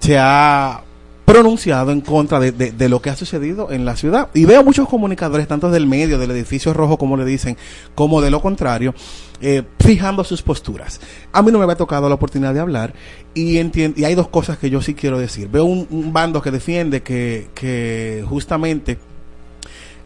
se 0.00 0.16
ha 0.18 0.82
pronunciado 1.24 1.92
en 1.92 2.00
contra 2.00 2.40
de, 2.40 2.88
lo 2.88 3.02
que 3.02 3.10
ha 3.10 3.16
sucedido 3.16 3.70
en 3.70 3.84
la 3.84 3.96
ciudad. 3.96 4.28
Y 4.32 4.46
veo 4.46 4.64
muchos 4.64 4.88
comunicadores, 4.88 5.46
tanto 5.46 5.70
del 5.70 5.86
medio, 5.86 6.18
del 6.18 6.30
edificio 6.30 6.72
rojo, 6.72 6.96
como 6.96 7.18
le 7.18 7.26
dicen, 7.26 7.58
como 7.94 8.22
de 8.22 8.30
lo 8.30 8.40
contrario, 8.40 8.94
eh, 9.42 9.62
fijando 9.78 10.24
sus 10.24 10.40
posturas. 10.40 11.02
A 11.32 11.42
mí 11.42 11.52
no 11.52 11.58
me 11.58 11.64
había 11.64 11.76
tocado 11.76 12.08
la 12.08 12.14
oportunidad 12.14 12.54
de 12.54 12.60
hablar 12.60 12.94
y, 13.34 13.58
y 13.58 14.04
hay 14.04 14.14
dos 14.14 14.28
cosas 14.28 14.56
que 14.56 14.70
yo 14.70 14.80
sí 14.80 14.94
quiero 14.94 15.18
decir. 15.18 15.48
Veo 15.48 15.66
un, 15.66 16.12
bando 16.14 16.40
que 16.40 16.50
defiende 16.50 17.02
que 17.02 18.24
justamente 18.26 18.98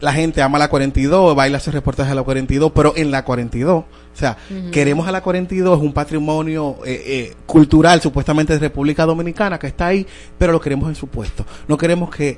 la 0.03 0.11
gente 0.11 0.41
ama 0.41 0.59
la 0.59 0.67
42, 0.67 1.33
baila 1.33 1.59
ese 1.59 1.71
reportaje 1.71 2.11
a 2.11 2.15
la 2.15 2.23
42, 2.23 2.73
pero 2.75 2.91
en 2.97 3.09
la 3.09 3.23
42, 3.23 3.85
o 3.85 3.85
sea, 4.11 4.35
queremos 4.69 5.07
a 5.07 5.13
la 5.13 5.21
42, 5.21 5.77
es 5.77 5.83
un 5.83 5.93
patrimonio 5.93 6.75
eh, 6.85 7.03
eh, 7.05 7.35
cultural 7.45 8.01
supuestamente 8.01 8.51
de 8.51 8.59
República 8.59 9.05
Dominicana 9.05 9.57
que 9.57 9.67
está 9.67 9.87
ahí, 9.87 10.05
pero 10.37 10.51
lo 10.51 10.59
queremos 10.59 10.89
en 10.89 10.95
su 10.95 11.07
puesto. 11.07 11.45
No 11.69 11.77
queremos 11.77 12.13
que 12.13 12.37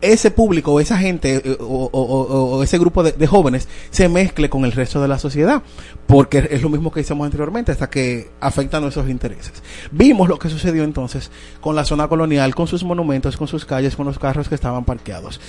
ese 0.00 0.30
público 0.30 0.72
o 0.72 0.80
esa 0.80 0.98
gente 0.98 1.42
eh, 1.44 1.56
o, 1.60 2.62
ese 2.62 2.78
grupo 2.78 3.02
de, 3.02 3.12
de 3.12 3.26
jóvenes 3.26 3.68
se 3.90 4.08
mezcle 4.08 4.48
con 4.48 4.64
el 4.64 4.72
resto 4.72 5.00
de 5.00 5.08
la 5.08 5.18
sociedad, 5.18 5.62
porque 6.06 6.48
es 6.50 6.62
lo 6.62 6.68
mismo 6.68 6.90
que 6.90 7.00
hicimos 7.00 7.24
anteriormente, 7.24 7.72
hasta 7.72 7.90
que 7.90 8.30
afecta 8.40 8.80
nuestros 8.80 9.08
intereses. 9.08 9.62
Vimos 9.90 10.28
lo 10.28 10.38
que 10.38 10.48
sucedió 10.48 10.84
entonces 10.84 11.30
con 11.60 11.74
la 11.74 11.84
zona 11.84 12.08
colonial, 12.08 12.54
con 12.54 12.66
sus 12.66 12.84
monumentos, 12.84 13.36
con 13.36 13.48
sus 13.48 13.64
calles, 13.64 13.96
con 13.96 14.06
los 14.06 14.18
carros 14.18 14.48
que 14.48 14.54
estaban 14.54 14.84
parqueados. 14.84 15.40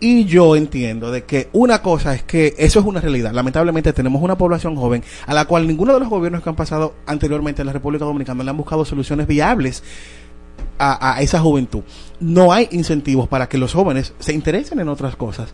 Y 0.00 0.24
yo 0.24 0.56
entiendo 0.56 1.12
de 1.12 1.22
que 1.22 1.48
una 1.52 1.80
cosa 1.80 2.12
es 2.14 2.24
que 2.24 2.54
eso 2.58 2.80
es 2.80 2.86
una 2.86 3.00
realidad. 3.00 3.32
Lamentablemente 3.32 3.92
tenemos 3.92 4.20
una 4.20 4.36
población 4.36 4.74
joven 4.74 5.04
a 5.26 5.34
la 5.34 5.44
cual 5.44 5.68
ninguno 5.68 5.94
de 5.94 6.00
los 6.00 6.08
gobiernos 6.08 6.42
que 6.42 6.48
han 6.48 6.56
pasado 6.56 6.94
anteriormente 7.06 7.62
en 7.62 7.66
la 7.66 7.72
República 7.72 8.04
Dominicana 8.04 8.42
le 8.42 8.50
han 8.50 8.56
buscado 8.56 8.84
soluciones 8.84 9.28
viables 9.28 9.84
a, 10.78 11.14
a 11.16 11.20
esa 11.22 11.40
juventud. 11.40 11.82
No 12.20 12.52
hay 12.52 12.68
incentivos 12.72 13.28
para 13.28 13.48
que 13.48 13.58
los 13.58 13.72
jóvenes 13.72 14.14
se 14.18 14.32
interesen 14.32 14.80
en 14.80 14.88
otras 14.88 15.16
cosas. 15.16 15.52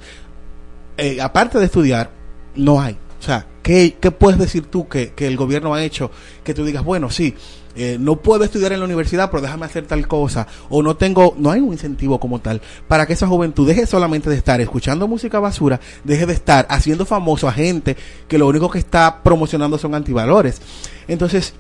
Eh, 0.97 1.21
aparte 1.21 1.59
de 1.59 1.65
estudiar, 1.65 2.11
no 2.57 2.81
hay. 2.81 2.97
O 3.21 3.23
sea, 3.23 3.47
¿qué, 3.63 3.97
qué 4.01 4.11
puedes 4.11 4.39
decir 4.39 4.67
tú 4.67 4.89
que, 4.89 5.13
que 5.13 5.27
el 5.27 5.37
gobierno 5.37 5.75
ha 5.75 5.83
hecho 5.83 6.11
que 6.45 6.55
tú 6.55 6.65
digas, 6.65 6.85
bueno, 6.85 7.11
sí, 7.11 7.35
eh, 7.75 7.97
no 8.01 8.17
puedo 8.17 8.43
estudiar 8.45 8.73
en 8.73 8.81
la 8.81 8.87
universidad, 8.87 9.31
pero 9.31 9.41
déjame 9.41 9.67
hacer 9.67 9.87
tal 9.87 10.09
cosa, 10.09 10.47
o 10.69 10.83
no 10.83 10.97
tengo, 10.97 11.35
no 11.39 11.51
hay 11.51 11.61
un 11.61 11.73
incentivo 11.73 12.19
como 12.19 12.41
tal 12.41 12.61
para 12.89 13.07
que 13.07 13.13
esa 13.13 13.29
juventud 13.29 13.69
deje 13.69 13.87
solamente 13.87 14.31
de 14.31 14.37
estar 14.37 14.61
escuchando 14.61 15.07
música 15.07 15.39
basura, 15.39 15.79
deje 16.03 16.27
de 16.27 16.33
estar 16.33 16.67
haciendo 16.71 17.07
famoso 17.07 17.47
a 17.47 17.53
gente 17.53 17.97
que 18.27 18.39
lo 18.39 18.49
único 18.49 18.69
que 18.71 18.79
está 18.79 19.23
promocionando 19.23 19.79
son 19.79 19.95
antivalores. 19.95 20.61
Entonces, 21.07 21.55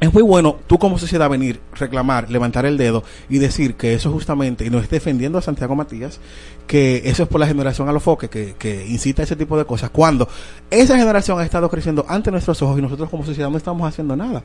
es 0.00 0.12
muy 0.12 0.22
bueno 0.22 0.56
tú 0.66 0.78
como 0.78 0.98
sociedad 0.98 1.30
venir, 1.30 1.58
reclamar, 1.74 2.30
levantar 2.30 2.66
el 2.66 2.76
dedo 2.76 3.02
y 3.30 3.38
decir 3.38 3.74
que 3.76 3.94
eso 3.94 4.12
justamente, 4.12 4.66
y 4.66 4.70
no 4.70 4.78
es 4.78 4.90
defendiendo 4.90 5.38
a 5.38 5.42
Santiago 5.42 5.74
Matías, 5.74 6.20
que 6.66 7.02
eso 7.06 7.22
es 7.22 7.28
por 7.28 7.40
la 7.40 7.46
generación 7.46 7.88
a 7.88 7.92
los 7.92 8.02
foques 8.02 8.28
que, 8.28 8.86
incita 8.88 9.22
a 9.22 9.24
ese 9.24 9.36
tipo 9.36 9.56
de 9.56 9.64
cosas, 9.64 9.88
cuando 9.90 10.28
esa 10.70 10.98
generación 10.98 11.38
ha 11.40 11.44
estado 11.44 11.70
creciendo 11.70 12.04
ante 12.08 12.30
nuestros 12.30 12.60
ojos 12.60 12.78
y 12.78 12.82
nosotros 12.82 13.08
como 13.08 13.24
sociedad 13.24 13.48
no 13.48 13.56
estamos 13.56 13.88
haciendo 13.88 14.14
nada. 14.16 14.42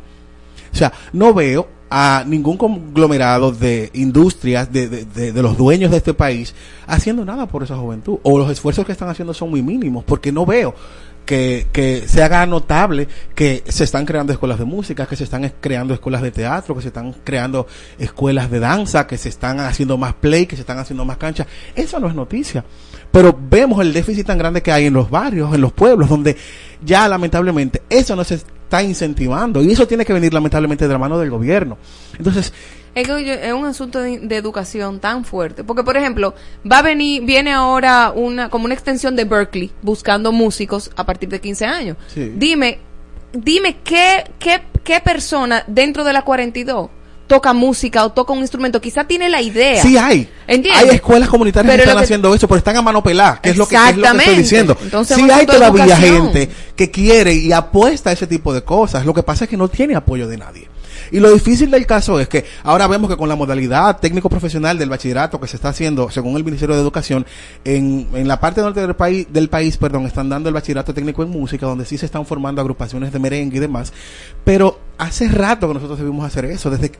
O 0.74 0.76
sea, 0.78 0.94
no 1.12 1.34
veo 1.34 1.68
a 1.90 2.24
ningún 2.26 2.56
conglomerado 2.56 3.52
de 3.52 3.90
industrias, 3.94 4.72
de- 4.72 4.88
de- 4.88 5.34
de 5.34 5.42
los 5.42 5.58
dueños 5.58 5.92
de 5.92 5.98
este 5.98 6.14
país, 6.14 6.56
haciendo 6.88 7.26
nada 7.26 7.46
por 7.48 7.64
esa 7.64 7.76
juventud. 7.76 8.20
O 8.24 8.40
los 8.40 8.50
esfuerzos 8.50 8.86
que 8.86 8.94
están 8.94 9.10
haciendo 9.10 9.34
son 9.34 9.50
muy 9.50 9.62
mínimos, 9.62 10.06
porque 10.06 10.32
no 10.32 10.46
veo 10.46 10.74
que, 11.72 12.04
se 12.08 12.22
haga 12.24 12.46
notable 12.46 13.08
que 13.34 13.64
se 13.68 13.84
están 13.86 14.06
creando 14.06 14.34
escuelas 14.34 14.60
de 14.60 14.66
música, 14.66 15.06
que 15.06 15.16
se 15.16 15.24
están 15.24 15.46
es- 15.46 15.54
creando 15.62 15.94
escuelas 15.94 16.22
de 16.22 16.32
teatro, 16.32 16.76
que 16.76 16.82
se 16.82 16.90
están 16.90 17.14
creando 17.24 17.68
escuelas 17.98 18.52
de 18.52 18.60
danza, 18.60 19.08
que 19.08 19.18
se 19.18 19.30
están 19.30 19.60
haciendo 19.60 19.98
más 19.98 20.14
play, 20.14 20.46
que 20.46 20.56
se 20.56 20.62
están 20.62 20.80
haciendo 20.80 21.06
más 21.06 21.18
canchas. 21.18 21.48
Eso 21.76 22.00
no 22.00 22.08
es 22.08 22.16
noticia. 22.16 22.66
Pero 23.12 23.38
vemos 23.50 23.82
el 23.82 23.94
déficit 23.94 24.28
tan 24.28 24.38
grande 24.38 24.62
que 24.62 24.72
hay 24.72 24.86
en 24.88 24.94
los 24.94 25.10
barrios, 25.10 25.54
en 25.54 25.62
los 25.62 25.72
pueblos, 25.72 26.10
donde 26.10 26.36
ya 26.84 27.08
lamentablemente 27.08 27.82
eso 27.90 28.16
no 28.16 28.24
se 28.24 28.36
está 28.36 28.84
incentivando. 28.84 29.62
Y 29.62 29.72
eso 29.72 29.88
tiene 29.88 30.06
que 30.06 30.14
venir 30.14 30.34
lamentablemente 30.34 30.88
de 30.88 30.94
la 30.94 31.00
mano 31.00 31.18
del 31.18 31.30
gobierno. 31.30 31.78
Entonces, 32.18 32.54
Es 32.94 33.08
que 33.08 33.26
yo- 33.26 33.34
es 33.34 33.54
un 33.54 33.66
asunto 33.66 34.00
de, 34.00 34.20
de 34.20 34.36
educación 34.36 35.00
tan 35.00 35.24
fuerte. 35.24 35.64
Porque, 35.64 35.84
por 35.84 35.96
ejemplo, 35.98 36.34
va 36.70 36.80
a 36.80 36.82
venir, 36.82 37.24
viene 37.24 37.52
ahora 37.54 38.12
una, 38.14 38.50
como 38.50 38.66
una 38.66 38.74
extensión 38.74 39.16
de 39.16 39.24
Berkeley 39.26 39.72
buscando 39.82 40.32
músicos 40.32 40.92
a 40.96 41.06
partir 41.06 41.30
de 41.30 41.40
15 41.40 41.66
años. 41.66 41.98
Sí. 42.14 42.34
Dime, 42.36 42.80
dime 43.34 43.78
qué, 43.84 44.26
qué, 44.40 44.62
qué 44.84 45.00
persona 45.00 45.64
dentro 45.68 46.04
de 46.04 46.14
la 46.14 46.24
42 46.24 46.90
toca 47.28 47.54
música 47.54 48.04
o 48.04 48.12
toca 48.12 48.34
un 48.34 48.40
instrumento. 48.40 48.82
Quizá 48.82 49.06
tiene 49.06 49.30
la 49.30 49.42
idea. 49.42 49.82
Sí 49.82 49.96
hay. 49.98 50.28
¿Entiendes? 50.48 50.84
Hay 50.84 50.90
escuelas 50.96 51.30
comunitarias 51.30 51.72
Pero 51.72 51.84
que 51.84 51.90
están 51.90 51.98
que- 52.00 52.04
haciendo 52.04 52.36
eso, 52.36 52.46
pero 52.46 52.58
están 52.58 52.76
a 52.76 52.82
mano 52.82 53.02
pelada, 53.02 53.40
que 53.42 53.52
es 53.52 53.58
lo 53.58 53.66
que, 53.70 53.76
es 53.76 53.96
lo 53.96 54.04
que 54.12 54.18
estoy 54.18 54.36
diciendo. 54.36 54.78
Entonces, 54.82 55.16
sí 55.16 55.32
hay 55.32 55.46
todavía 55.46 55.86
educación. 55.86 56.24
gente 56.34 56.50
que 56.76 56.92
quiere 56.92 57.34
y 57.34 57.54
apuesta 57.54 58.10
a 58.10 58.14
ese 58.14 58.28
tipo 58.28 58.54
de 58.54 58.64
cosas. 58.66 59.06
Lo 59.06 59.14
que 59.14 59.24
pasa 59.24 59.46
es 59.46 59.50
que 59.50 59.56
no 59.56 59.70
tiene 59.70 59.96
apoyo 59.96 60.28
de 60.28 60.36
nadie. 60.38 60.68
Y 61.12 61.20
lo 61.20 61.32
difícil 61.32 61.70
del 61.70 61.86
caso 61.86 62.20
es 62.20 62.28
que 62.28 62.46
ahora 62.64 62.88
vemos 62.88 63.10
que 63.10 63.18
con 63.18 63.28
la 63.28 63.36
modalidad 63.36 64.00
técnico 64.00 64.30
profesional 64.30 64.78
del 64.78 64.90
bachillerato 64.90 65.40
que 65.40 65.48
se 65.48 65.58
está 65.58 65.70
haciendo, 65.70 66.10
según 66.10 66.38
el 66.38 66.44
Ministerio 66.44 66.76
de 66.76 66.82
Educación, 66.82 67.26
en, 67.66 68.08
en 68.14 68.28
la 68.28 68.40
parte 68.40 68.62
norte 68.62 68.80
del 68.82 68.96
país, 68.96 69.28
del 69.32 69.50
país, 69.50 69.78
perdón, 69.78 70.06
están 70.06 70.30
dando 70.30 70.50
el 70.50 70.56
bachillerato 70.56 70.94
técnico 70.94 71.24
en 71.24 71.30
música, 71.30 71.66
donde 71.66 71.86
sí 71.86 71.98
se 71.98 72.06
están 72.06 72.26
formando 72.26 72.62
agrupaciones 72.62 73.12
de 73.12 73.20
merengue 73.20 73.58
y 73.58 73.60
demás. 73.60 73.92
Pero 74.44 74.80
hace 74.98 75.28
rato 75.28 75.68
que 75.68 75.74
nosotros 75.74 76.00
debimos 76.00 76.26
hacer 76.26 76.46
eso, 76.46 76.70
desde, 76.70 76.92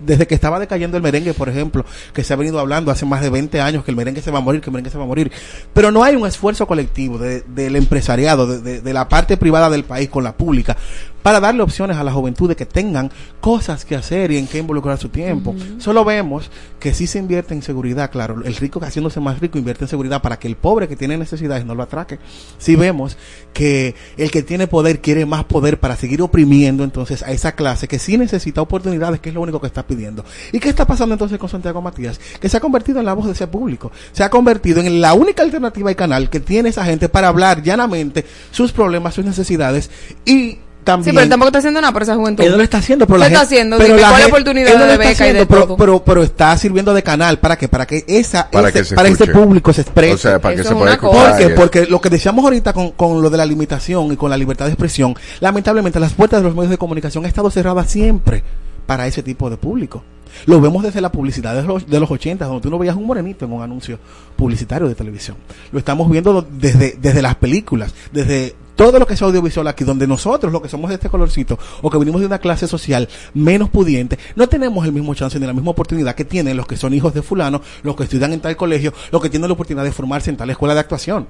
desde 0.00 0.26
que 0.26 0.34
estaba 0.34 0.58
decayendo 0.58 0.96
el 0.96 1.02
merengue, 1.02 1.34
por 1.34 1.48
ejemplo, 1.48 1.84
que 2.12 2.24
se 2.24 2.32
ha 2.32 2.36
venido 2.36 2.58
hablando 2.58 2.90
hace 2.90 3.06
más 3.06 3.20
de 3.20 3.30
20 3.30 3.60
años 3.60 3.84
que 3.84 3.90
el 3.90 3.96
merengue 3.96 4.22
se 4.22 4.30
va 4.30 4.38
a 4.38 4.42
morir, 4.42 4.60
que 4.60 4.70
el 4.70 4.72
merengue 4.72 4.90
se 4.90 4.98
va 4.98 5.04
a 5.04 5.06
morir. 5.06 5.30
Pero 5.72 5.90
no 5.90 6.02
hay 6.02 6.16
un 6.16 6.26
esfuerzo 6.26 6.66
colectivo 6.66 7.18
de- 7.18 7.42
del 7.42 7.76
empresariado, 7.76 8.46
de, 8.46 8.60
de- 8.60 8.80
de 8.80 8.92
la 8.92 9.08
parte 9.08 9.36
privada 9.36 9.70
del 9.70 9.84
país 9.84 10.08
con 10.08 10.24
la 10.24 10.36
pública, 10.36 10.76
para 11.22 11.40
darle 11.40 11.62
opciones 11.62 11.96
a 11.96 12.04
la 12.04 12.12
juventud 12.12 12.48
de 12.48 12.54
que 12.54 12.66
tengan 12.66 13.10
cosas 13.40 13.84
que 13.84 13.96
hacer 13.96 14.30
y 14.30 14.38
en 14.38 14.46
qué 14.46 14.58
involucrar 14.58 14.96
su 14.96 15.08
tiempo. 15.08 15.56
Solo 15.78 16.04
vemos 16.04 16.50
que 16.78 16.94
sí 16.94 17.08
se 17.08 17.18
invierte 17.18 17.52
en 17.52 17.62
seguridad, 17.62 18.12
claro, 18.12 18.40
el 18.44 18.54
rico 18.54 18.78
que 18.78 18.86
haciéndose 18.86 19.18
más 19.18 19.40
rico 19.40 19.58
invierte 19.58 19.82
en 19.84 19.88
seguridad 19.88 20.22
para 20.22 20.38
que 20.38 20.46
el 20.46 20.54
pobre 20.56 20.86
que 20.86 20.94
tiene 20.94 21.18
necesidades 21.18 21.64
no 21.66 21.74
lo 21.74 21.82
atraque. 21.82 22.20
Sí 22.58 22.76
vemos 22.76 23.16
que 23.52 23.96
el 24.16 24.30
que 24.30 24.42
tiene 24.44 24.68
poder 24.68 25.00
quiere 25.00 25.26
más 25.26 25.44
poder 25.44 25.80
para 25.80 25.96
seguir 25.96 26.22
oprimiendo 26.22 26.84
entonces 26.84 27.24
a 27.24 27.32
esa 27.32 27.52
clase 27.56 27.88
que 27.88 27.98
sí 27.98 28.16
necesita 28.16 28.60
oportunidades, 28.62 29.18
que 29.18 29.30
es 29.30 29.34
lo 29.34 29.40
único 29.40 29.60
que 29.60 29.65
está 29.66 29.86
pidiendo. 29.86 30.24
¿Y 30.52 30.60
qué 30.60 30.68
está 30.68 30.86
pasando 30.86 31.14
entonces 31.14 31.38
con 31.38 31.48
Santiago 31.48 31.80
Matías? 31.82 32.18
Que 32.40 32.48
se 32.48 32.56
ha 32.56 32.60
convertido 32.60 33.00
en 33.00 33.06
la 33.06 33.12
voz 33.14 33.26
de 33.26 33.32
ese 33.32 33.46
público, 33.46 33.92
se 34.12 34.22
ha 34.24 34.30
convertido 34.30 34.80
en 34.80 35.00
la 35.00 35.14
única 35.14 35.42
alternativa 35.42 35.90
y 35.90 35.94
canal 35.94 36.30
que 36.30 36.40
tiene 36.40 36.68
esa 36.70 36.84
gente 36.84 37.08
para 37.08 37.28
hablar 37.28 37.62
llanamente 37.62 38.24
sus 38.50 38.72
problemas, 38.72 39.14
sus 39.14 39.24
necesidades 39.24 39.90
y 40.24 40.58
también 40.84 41.12
Sí, 41.14 41.16
pero 41.16 41.28
tampoco 41.28 41.48
está 41.48 41.58
haciendo 41.58 41.80
nada 41.80 41.92
por 41.92 42.02
esa 42.04 42.14
juventud. 42.14 42.44
él 42.44 42.52
no 42.52 42.58
lo 42.58 42.62
está 42.62 42.78
haciendo, 42.78 43.06
pero 43.08 43.16
¿Qué 43.16 43.20
la 43.20 43.26
está 43.26 43.40
gente- 43.40 43.54
haciendo? 43.56 43.76
pero 43.78 43.88
Dime, 43.88 44.00
la 44.02 44.08
¿cuál 44.08 44.12
es 44.12 44.18
la 44.20 44.24
gente- 44.26 44.32
oportunidad 44.40 44.68
él 44.68 44.74
no 44.78 44.78
lo 44.78 44.86
de 44.86 44.92
está 44.92 45.08
beca 45.08 45.10
y 45.10 45.16
de 45.16 45.30
haciendo, 45.40 45.48
pero, 45.48 45.66
todo? 45.66 45.76
pero, 45.76 46.04
pero 46.04 46.22
está 46.22 46.56
sirviendo 46.58 46.94
de 46.94 47.02
canal 47.02 47.38
para 47.40 47.58
que 47.58 47.66
para 47.66 47.86
que 47.86 48.04
esa 48.06 48.48
Para 48.48 48.68
ese, 48.68 48.78
que 48.78 48.84
se 48.84 48.94
para 48.94 49.08
ese 49.08 49.26
público 49.26 49.72
se 49.72 49.80
exprese. 49.80 50.14
O 50.14 50.18
sea, 50.18 50.38
para 50.40 50.54
que 50.54 50.60
Eso 50.60 50.68
se 50.70 50.74
es 50.74 50.78
pueda 50.78 50.92
una 50.92 51.00
cosa. 51.00 51.30
escuchar. 51.40 51.54
Porque 51.56 51.86
lo 51.86 52.00
que 52.00 52.08
decíamos 52.08 52.44
ahorita 52.44 52.72
con, 52.72 52.92
con 52.92 53.20
lo 53.20 53.28
de 53.30 53.36
la 53.36 53.44
limitación 53.46 54.12
y 54.12 54.16
con 54.16 54.30
la 54.30 54.36
libertad 54.36 54.66
de 54.66 54.70
expresión, 54.74 55.16
lamentablemente 55.40 55.98
las 55.98 56.12
puertas 56.12 56.40
de 56.40 56.44
los 56.46 56.54
medios 56.54 56.70
de 56.70 56.78
comunicación 56.78 57.24
han 57.24 57.28
estado 57.30 57.50
cerradas 57.50 57.90
siempre 57.90 58.44
para 58.86 59.06
ese 59.06 59.22
tipo 59.22 59.50
de 59.50 59.56
público. 59.56 60.02
Lo 60.44 60.60
vemos 60.60 60.82
desde 60.82 61.00
la 61.00 61.10
publicidad 61.10 61.54
de 61.54 61.62
los, 61.62 61.86
de 61.86 62.00
los 62.00 62.10
80, 62.10 62.44
donde 62.44 62.60
tú 62.60 62.70
no 62.70 62.78
veías 62.78 62.96
un 62.96 63.06
morenito 63.06 63.44
en 63.44 63.52
un 63.52 63.62
anuncio 63.62 63.98
publicitario 64.36 64.88
de 64.88 64.94
televisión. 64.94 65.36
Lo 65.72 65.78
estamos 65.78 66.10
viendo 66.10 66.42
desde, 66.42 66.98
desde 67.00 67.22
las 67.22 67.36
películas, 67.36 67.94
desde 68.12 68.54
todo 68.76 68.98
lo 68.98 69.06
que 69.06 69.14
es 69.14 69.22
audiovisual 69.22 69.66
aquí, 69.68 69.84
donde 69.84 70.06
nosotros, 70.06 70.52
los 70.52 70.60
que 70.60 70.68
somos 70.68 70.90
de 70.90 70.96
este 70.96 71.08
colorcito, 71.08 71.58
o 71.80 71.90
que 71.90 71.98
venimos 71.98 72.20
de 72.20 72.26
una 72.26 72.38
clase 72.38 72.68
social 72.68 73.08
menos 73.32 73.70
pudiente, 73.70 74.18
no 74.36 74.48
tenemos 74.48 74.84
el 74.84 74.92
mismo 74.92 75.14
chance 75.14 75.40
ni 75.40 75.46
la 75.46 75.54
misma 75.54 75.70
oportunidad 75.70 76.14
que 76.14 76.26
tienen 76.26 76.56
los 76.56 76.66
que 76.66 76.76
son 76.76 76.92
hijos 76.92 77.14
de 77.14 77.22
fulano, 77.22 77.62
los 77.82 77.96
que 77.96 78.04
estudian 78.04 78.34
en 78.34 78.40
tal 78.40 78.56
colegio, 78.56 78.92
los 79.10 79.22
que 79.22 79.30
tienen 79.30 79.48
la 79.48 79.54
oportunidad 79.54 79.84
de 79.84 79.92
formarse 79.92 80.30
en 80.30 80.36
tal 80.36 80.50
escuela 80.50 80.74
de 80.74 80.80
actuación. 80.80 81.26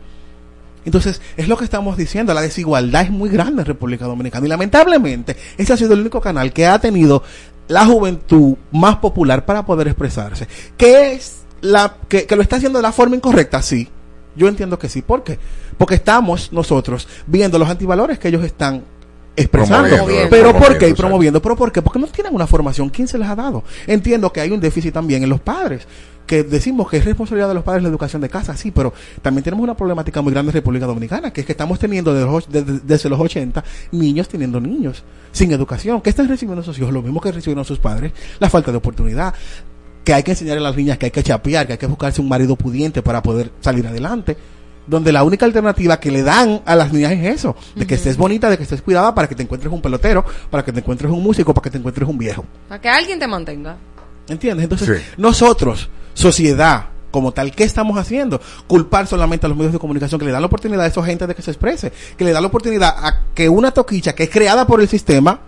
Entonces, 0.87 1.21
es 1.37 1.49
lo 1.49 1.59
que 1.59 1.65
estamos 1.65 1.97
diciendo, 1.97 2.33
la 2.33 2.41
desigualdad 2.41 3.03
es 3.03 3.11
muy 3.11 3.29
grande 3.29 3.63
en 3.63 3.67
República 3.67 4.07
Dominicana 4.07 4.47
y 4.47 4.49
lamentablemente 4.49 5.37
ese 5.59 5.73
ha 5.73 5.77
sido 5.77 5.93
el 5.93 6.01
único 6.01 6.21
canal 6.21 6.53
que 6.53 6.67
ha 6.67 6.79
tenido 6.79 7.23
la 7.69 7.85
juventud 7.85 8.57
más 8.73 8.97
popular 8.97 9.45
para 9.45 9.67
poder 9.67 9.89
expresarse. 9.89 10.47
¿Qué 10.77 11.13
es 11.13 11.43
la 11.61 11.97
que, 12.09 12.25
que 12.27 12.37
lo 12.37 12.43
está 12.43 12.57
haciendo 12.57 12.79
de 12.79 12.85
la 12.85 12.93
forma 12.93 13.17
incorrecta? 13.17 13.61
Sí. 13.61 13.89
Yo 14.37 14.49
entiendo 14.49 14.79
que 14.79 14.89
sí. 14.89 15.03
¿Por 15.03 15.25
qué? 15.25 15.39
Porque 15.77 15.97
estamos 15.97 16.53
nosotros 16.53 17.09
viendo 17.27 17.59
los 17.59 17.69
antivalores 17.69 18.19
que 18.19 18.29
ellos 18.29 18.45
están 18.45 18.85
expresando. 19.35 19.89
Promoviendo, 19.89 20.31
Pero 20.31 20.45
¿por 20.45 20.53
promoviendo, 20.53 20.79
qué? 20.79 20.89
Y 20.89 20.95
promoviendo. 20.95 21.43
¿Pero 21.43 21.57
por 21.57 21.73
qué? 21.73 21.83
Porque 21.83 21.99
no 21.99 22.07
tienen 22.07 22.35
una 22.35 22.47
formación. 22.47 22.91
¿Quién 22.91 23.09
se 23.09 23.19
les 23.19 23.29
ha 23.29 23.35
dado? 23.35 23.65
Entiendo 23.87 24.33
que 24.33 24.41
hay 24.41 24.51
un 24.51 24.61
déficit 24.61 24.95
también 24.95 25.23
en 25.23 25.29
los 25.29 25.41
padres. 25.41 25.87
Que 26.27 26.43
decimos 26.43 26.91
que 26.91 26.97
es 26.97 27.05
responsabilidad 27.05 27.49
de 27.49 27.55
los 27.55 27.63
padres 27.63 27.83
la 27.85 27.89
educación 27.89 28.21
de 28.21 28.29
casa, 28.29 28.57
sí, 28.57 28.73
pero 28.73 28.93
también 29.23 29.45
tenemos 29.45 29.63
una 29.63 29.77
problemática 29.77 30.21
muy 30.23 30.33
grande 30.33 30.51
en 30.51 30.55
República 30.55 30.87
Dominicana, 30.87 31.33
que 31.33 31.43
es 31.43 31.47
que 31.47 31.53
estamos 31.53 31.79
teniendo 31.79 32.13
desde 32.13 32.27
los, 32.27 32.51
desde, 32.51 32.81
desde 32.81 33.09
los 33.09 33.21
80 33.21 33.63
niños 33.93 34.29
teniendo 34.29 34.61
niños 34.61 35.05
sin 35.33 35.53
educación. 35.53 36.01
¿Qué 36.01 36.11
están 36.11 36.29
recibiendo 36.29 36.63
sus 36.63 36.79
hijos? 36.79 36.93
Lo 36.93 37.03
mismo 37.03 37.21
que 37.21 37.31
recibieron 37.31 37.65
sus 37.65 37.79
padres, 37.79 38.13
la 38.39 38.51
falta 38.51 38.71
de 38.71 38.79
oportunidad. 38.79 39.35
que 40.05 40.15
hay 40.15 40.23
que 40.23 40.33
enseñar 40.33 40.57
a 40.59 40.61
las 40.61 40.77
niñas 40.77 40.99
que 40.99 41.07
hay 41.07 41.11
que 41.11 41.23
chapear, 41.23 41.67
que 41.67 41.73
hay 41.75 41.79
que 41.79 41.87
buscarse 41.87 42.21
un 42.21 42.29
marido 42.29 42.57
pudiente 42.57 43.03
para 43.03 43.23
poder 43.23 43.51
salir 43.61 43.87
adelante. 43.87 44.37
Donde 44.87 45.11
la 45.11 45.25
única 45.25 45.45
alternativa 45.45 45.99
que 45.99 46.13
le 46.13 46.23
dan 46.23 46.63
a 46.65 46.77
las 46.77 46.93
niñas 46.93 47.11
es 47.11 47.39
eso, 47.39 47.57
de 47.75 47.89
que 47.89 47.97
estés 47.97 48.17
bonita, 48.17 48.49
de 48.49 48.57
que 48.57 48.63
estés 48.63 48.83
cuidada 48.83 49.13
para 49.17 49.29
que 49.29 49.35
te 49.35 49.43
encuentres 49.43 49.73
un 49.73 49.83
pelotero, 49.83 50.25
para 50.49 50.65
que 50.65 50.73
te 50.73 50.79
encuentres 50.79 51.11
un 51.11 51.23
músico, 51.25 51.53
para 51.53 51.65
que 51.65 51.71
te 51.71 51.79
encuentres 51.79 52.09
un 52.09 52.17
viejo. 52.17 52.45
Para 52.69 52.81
que 52.81 52.89
alguien 52.89 53.19
te 53.19 53.27
mantenga. 53.27 53.77
¿Entiendes? 54.29 54.65
Entonces, 54.65 55.03
nosotros, 55.17 55.89
sociedad, 56.15 56.87
como 57.11 57.33
tal, 57.33 57.53
¿qué 57.53 57.65
estamos 57.65 57.97
haciendo? 57.99 58.41
Culpar 58.67 59.07
solamente 59.07 59.47
a 59.47 59.49
los 59.49 59.57
medios 59.57 59.73
de 59.73 59.79
comunicación 59.79 60.19
que 60.19 60.27
le 60.27 60.33
dan 60.33 60.43
la 60.43 60.47
oportunidad 60.47 60.85
a 60.85 60.89
esa 60.89 61.03
gente 61.05 61.27
de 61.27 61.35
que 61.35 61.43
se 61.43 61.51
exprese, 61.51 61.93
que 62.17 62.25
le 62.25 62.33
dan 62.33 62.43
la 62.43 62.49
oportunidad 62.49 62.95
a 62.99 63.21
que 63.35 63.49
una 63.49 63.71
toquicha 63.71 64.15
que 64.15 64.25
es 64.25 64.31
creada 64.31 64.67
por 64.67 64.81
el 64.81 64.89
sistema 64.89 65.41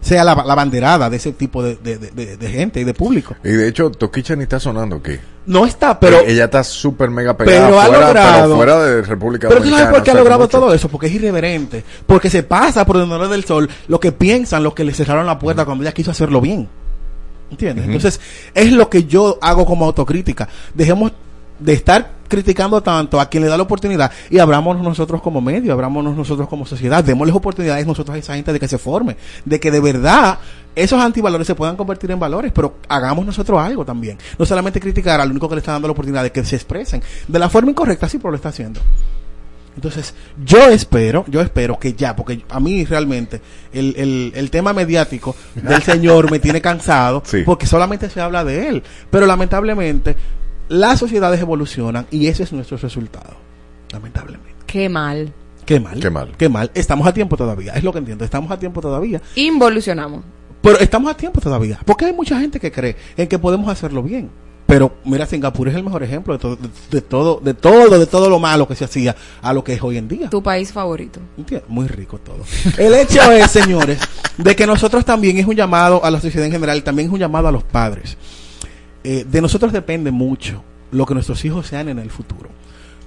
sea 0.00 0.24
la, 0.24 0.34
la 0.34 0.54
banderada 0.56 1.08
de 1.08 1.16
ese 1.16 1.32
tipo 1.32 1.62
de, 1.62 1.76
de- 1.76 1.96
de- 1.96 2.36
de 2.36 2.48
gente 2.50 2.80
y 2.80 2.84
de 2.84 2.92
público. 2.92 3.36
Y 3.44 3.50
de 3.50 3.68
hecho, 3.68 3.88
Toquicha 3.90 4.34
ni 4.34 4.42
está 4.42 4.58
sonando 4.58 4.96
aquí. 4.96 5.12
No 5.46 5.64
está, 5.64 5.98
pero... 5.98 6.18
Eh, 6.18 6.24
ella 6.32 6.46
está 6.46 6.64
súper 6.64 7.08
mega 7.10 7.36
pegada 7.36 7.66
pero 7.68 7.80
ha 7.80 7.88
logrado- 7.88 8.42
pero 8.42 8.56
fuera 8.56 8.82
de 8.84 9.02
República 9.02 9.46
Pero 9.48 9.60
tú 9.60 9.64
Dominicana. 9.66 9.84
sabes 9.86 9.98
por 10.00 10.04
qué 10.04 10.10
ha 10.10 10.14
logrado 10.14 10.40
mucho. 10.40 10.58
todo 10.60 10.74
eso, 10.74 10.88
porque 10.88 11.06
es 11.06 11.14
irreverente, 11.14 11.84
porque 12.06 12.30
se 12.30 12.42
pasa 12.42 12.84
por 12.84 12.96
no 12.96 13.18
le 13.18 13.28
del 13.28 13.44
sol 13.44 13.68
lo 13.86 14.00
que 14.00 14.10
piensan 14.12 14.64
los 14.64 14.74
que 14.74 14.82
le 14.84 14.92
cerraron 14.92 15.24
la 15.24 15.38
puerta 15.38 15.64
cuando 15.64 15.84
ella 15.84 15.92
quiso 15.92 16.10
hacerlo 16.10 16.40
bien. 16.40 16.68
¿Entiendes? 17.52 17.84
Entonces, 17.84 18.20
es 18.54 18.72
lo 18.72 18.88
que 18.88 19.04
yo 19.04 19.38
hago 19.42 19.66
como 19.66 19.84
autocrítica. 19.84 20.48
Dejemos 20.74 21.12
de 21.58 21.74
estar 21.74 22.10
criticando 22.28 22.82
tanto 22.82 23.20
a 23.20 23.26
quien 23.26 23.42
le 23.42 23.48
da 23.50 23.58
la 23.58 23.62
oportunidad 23.62 24.10
y 24.30 24.38
abrámonos 24.38 24.82
nosotros 24.82 25.20
como 25.20 25.42
medio, 25.42 25.70
abrámonos 25.74 26.16
nosotros 26.16 26.48
como 26.48 26.64
sociedad, 26.64 27.04
démosles 27.04 27.36
oportunidades 27.36 27.86
nosotros 27.86 28.16
a 28.16 28.18
esa 28.18 28.34
gente 28.34 28.54
de 28.54 28.58
que 28.58 28.66
se 28.68 28.78
forme, 28.78 29.18
de 29.44 29.60
que 29.60 29.70
de 29.70 29.80
verdad 29.80 30.38
esos 30.74 30.98
antivalores 30.98 31.46
se 31.46 31.54
puedan 31.54 31.76
convertir 31.76 32.10
en 32.10 32.18
valores, 32.18 32.50
pero 32.54 32.76
hagamos 32.88 33.26
nosotros 33.26 33.60
algo 33.60 33.84
también. 33.84 34.16
No 34.38 34.46
solamente 34.46 34.80
criticar 34.80 35.20
al 35.20 35.30
único 35.30 35.46
que 35.46 35.56
le 35.56 35.58
está 35.58 35.72
dando 35.72 35.88
la 35.88 35.92
oportunidad 35.92 36.22
de 36.22 36.32
que 36.32 36.42
se 36.42 36.56
expresen 36.56 37.02
de 37.28 37.38
la 37.38 37.50
forma 37.50 37.70
incorrecta, 37.70 38.08
sí, 38.08 38.16
pero 38.16 38.30
lo 38.30 38.36
está 38.36 38.48
haciendo. 38.48 38.80
Entonces, 39.74 40.14
yo 40.44 40.68
espero, 40.68 41.24
yo 41.28 41.40
espero 41.40 41.78
que 41.78 41.94
ya, 41.94 42.14
porque 42.14 42.42
a 42.48 42.60
mí 42.60 42.84
realmente 42.84 43.40
el, 43.72 43.94
el, 43.96 44.32
el 44.34 44.50
tema 44.50 44.72
mediático 44.72 45.34
del 45.54 45.82
señor 45.82 46.30
me 46.30 46.38
tiene 46.38 46.60
cansado, 46.60 47.22
porque 47.44 47.66
solamente 47.66 48.10
se 48.10 48.20
habla 48.20 48.44
de 48.44 48.68
él. 48.68 48.82
Pero 49.10 49.26
lamentablemente, 49.26 50.14
las 50.68 50.98
sociedades 50.98 51.40
evolucionan 51.40 52.06
y 52.10 52.26
ese 52.26 52.42
es 52.42 52.52
nuestro 52.52 52.76
resultado. 52.76 53.36
Lamentablemente. 53.92 54.52
Qué 54.66 54.88
mal. 54.88 55.32
Qué 55.64 55.80
mal. 55.80 56.00
Qué 56.00 56.10
mal. 56.10 56.32
Qué 56.36 56.48
mal. 56.48 56.70
Estamos 56.74 57.06
a 57.06 57.14
tiempo 57.14 57.36
todavía, 57.36 57.72
es 57.72 57.84
lo 57.84 57.92
que 57.92 57.98
entiendo. 57.98 58.24
Estamos 58.24 58.50
a 58.50 58.58
tiempo 58.58 58.80
todavía. 58.80 59.22
Involucionamos. 59.36 60.24
Pero 60.60 60.78
estamos 60.78 61.10
a 61.10 61.16
tiempo 61.16 61.40
todavía. 61.40 61.78
Porque 61.84 62.04
hay 62.04 62.12
mucha 62.12 62.38
gente 62.38 62.60
que 62.60 62.70
cree 62.70 62.96
en 63.16 63.26
que 63.26 63.38
podemos 63.38 63.68
hacerlo 63.68 64.02
bien. 64.02 64.30
Pero 64.72 64.90
mira, 65.04 65.26
Singapur 65.26 65.68
es 65.68 65.74
el 65.74 65.84
mejor 65.84 66.02
ejemplo 66.02 66.32
de 66.32 66.38
todo, 66.38 66.56
de, 66.56 66.68
de 66.90 67.00
todo, 67.02 67.40
de 67.44 67.52
todo, 67.52 67.98
de 67.98 68.06
todo 68.06 68.30
lo 68.30 68.38
malo 68.38 68.66
que 68.66 68.74
se 68.74 68.86
hacía 68.86 69.14
a 69.42 69.52
lo 69.52 69.62
que 69.62 69.74
es 69.74 69.82
hoy 69.82 69.98
en 69.98 70.08
día. 70.08 70.30
Tu 70.30 70.42
país 70.42 70.72
favorito. 70.72 71.20
Muy 71.68 71.88
rico 71.88 72.18
todo. 72.18 72.42
El 72.78 72.94
hecho 72.94 73.20
es, 73.32 73.50
señores, 73.50 73.98
de 74.38 74.56
que 74.56 74.66
nosotros 74.66 75.04
también 75.04 75.36
es 75.36 75.46
un 75.46 75.56
llamado 75.56 76.02
a 76.02 76.10
la 76.10 76.18
sociedad 76.22 76.46
en 76.46 76.52
general, 76.52 76.82
también 76.82 77.08
es 77.08 77.12
un 77.12 77.20
llamado 77.20 77.48
a 77.48 77.52
los 77.52 77.64
padres. 77.64 78.16
Eh, 79.04 79.26
de 79.28 79.42
nosotros 79.42 79.74
depende 79.74 80.10
mucho 80.10 80.64
lo 80.90 81.04
que 81.04 81.12
nuestros 81.12 81.44
hijos 81.44 81.66
sean 81.66 81.90
en 81.90 81.98
el 81.98 82.10
futuro. 82.10 82.48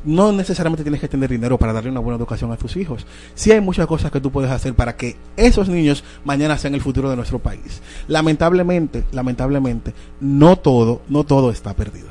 No 0.05 0.31
necesariamente 0.31 0.83
tienes 0.83 1.01
que 1.01 1.07
tener 1.07 1.29
dinero 1.29 1.57
para 1.57 1.73
darle 1.73 1.89
una 1.89 1.99
buena 1.99 2.17
educación 2.17 2.51
a 2.51 2.57
tus 2.57 2.77
hijos. 2.77 3.05
Sí 3.33 3.51
hay 3.51 3.59
muchas 3.61 3.87
cosas 3.87 4.11
que 4.11 4.21
tú 4.21 4.31
puedes 4.31 4.51
hacer 4.51 4.73
para 4.75 4.95
que 4.95 5.15
esos 5.35 5.67
niños 5.67 6.03
mañana 6.23 6.57
sean 6.57 6.75
el 6.75 6.81
futuro 6.81 7.09
de 7.09 7.15
nuestro 7.15 7.39
país. 7.39 7.81
Lamentablemente, 8.07 9.03
lamentablemente, 9.11 9.93
no 10.19 10.57
todo, 10.57 11.01
no 11.09 11.23
todo 11.23 11.49
está 11.51 11.73
perdido. 11.73 12.07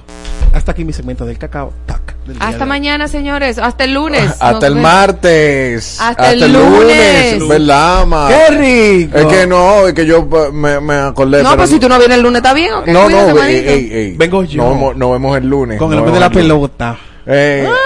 Hasta 0.52 0.70
aquí 0.72 0.84
mi 0.84 0.92
segmento 0.92 1.24
del 1.26 1.36
cacao. 1.36 1.72
Tac, 1.84 2.16
del 2.26 2.38
día 2.38 2.48
Hasta 2.48 2.64
mañana, 2.64 3.08
señores. 3.08 3.58
Hasta 3.58 3.84
el 3.84 3.94
lunes. 3.94 4.36
Hasta 4.40 4.66
el 4.68 4.76
martes. 4.76 6.00
Hasta 6.00 6.32
el 6.32 6.52
lunes. 6.52 7.48
¿Verdad, 7.48 8.06
ma? 8.06 8.28
¡Qué 8.28 8.54
rico! 8.56 9.18
Es 9.18 9.26
que 9.26 9.46
no, 9.48 9.88
es 9.88 9.94
que 9.94 10.06
yo 10.06 10.28
pa, 10.28 10.50
me, 10.52 10.80
me 10.80 10.94
acordé. 10.94 11.42
No, 11.42 11.50
pero 11.50 11.62
pues 11.62 11.70
si 11.70 11.80
tú 11.80 11.88
no 11.88 11.98
vienes 11.98 12.16
el 12.18 12.22
lunes, 12.22 12.38
¿está 12.38 12.54
bien? 12.54 12.72
¿O 12.72 12.84
qué? 12.84 12.92
No, 12.92 13.04
Cuídate, 13.04 13.32
no, 13.34 13.42
ey, 13.42 13.56
ey, 13.56 13.90
ey. 13.92 14.16
Vengo 14.16 14.44
yo. 14.44 14.94
Nos 14.94 15.12
vemos, 15.12 15.36
el 15.36 15.48
lunes. 15.48 15.78
Con 15.78 15.90
el 15.90 15.96
Nos 15.96 16.02
hombre 16.02 16.14
de 16.14 16.20
la 16.20 16.28
lunes. 16.28 16.42
pelota. 16.42 16.98
Eh. 17.26 17.68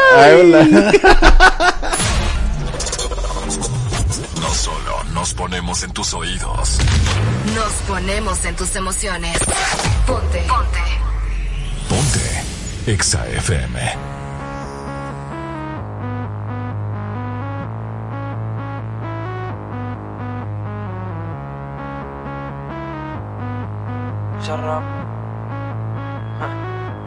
No 4.40 4.54
solo 4.54 5.04
nos 5.12 5.34
ponemos 5.34 5.82
en 5.82 5.92
tus 5.92 6.14
oídos. 6.14 6.78
Nos 7.54 7.72
ponemos 7.86 8.44
en 8.44 8.56
tus 8.56 8.74
emociones. 8.76 9.38
Ponte. 10.06 10.44
Ponte. 10.48 10.80
Ponte. 11.88 12.44
Exa 12.92 13.26
FM. 13.28 14.18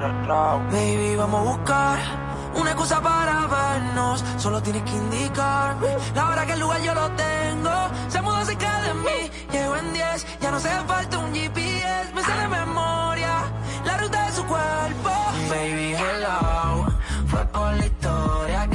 Baby, 0.02 1.15
vamos 1.15 1.41
a 1.41 1.52
buscar 1.52 1.99
una 2.56 2.72
excusa 2.72 2.99
para 3.02 3.45
vernos. 3.45 4.23
Solo 4.38 4.60
tienes 4.60 4.82
que 4.82 4.95
indicarme 4.95 5.95
la 6.15 6.30
hora 6.30 6.45
que 6.48 6.53
el 6.53 6.60
lugar 6.60 6.82
yo 6.82 6.95
lo 6.95 7.07
tengo. 7.11 7.72
Se 8.07 8.19
mudó 8.19 8.44
cerca 8.44 8.82
de 8.82 8.94
mí, 8.95 9.32
llego 9.52 9.76
en 9.76 9.94
10. 9.94 10.40
Ya 10.41 10.49
no 10.49 10.57
hace 10.57 10.69
falta 10.88 11.19
un 11.19 11.32
GPS, 11.32 12.14
me 12.15 12.23
sé 12.23 12.32
de 12.32 12.48
memoria 12.48 13.44
la 13.86 13.98
ruta 13.98 14.26
de 14.26 14.32
su 14.32 14.44
cuerpo. 14.45 15.11
Baby, 15.49 15.94
hello. 15.94 16.88
Fue 17.28 17.45
por 17.45 17.72
la 17.76 17.86
historia 17.86 18.68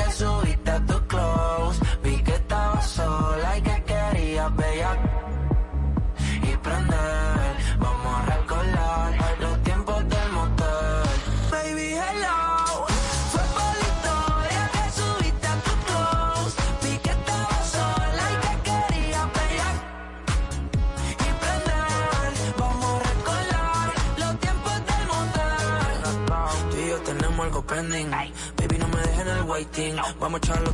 Baby, 27.76 28.78
no 28.78 28.88
me 28.88 28.96
dejen 29.02 29.28
el 29.28 29.42
waiting. 29.42 29.96
Vamos 30.18 30.40
a 30.40 30.46
echarlo 30.46 30.72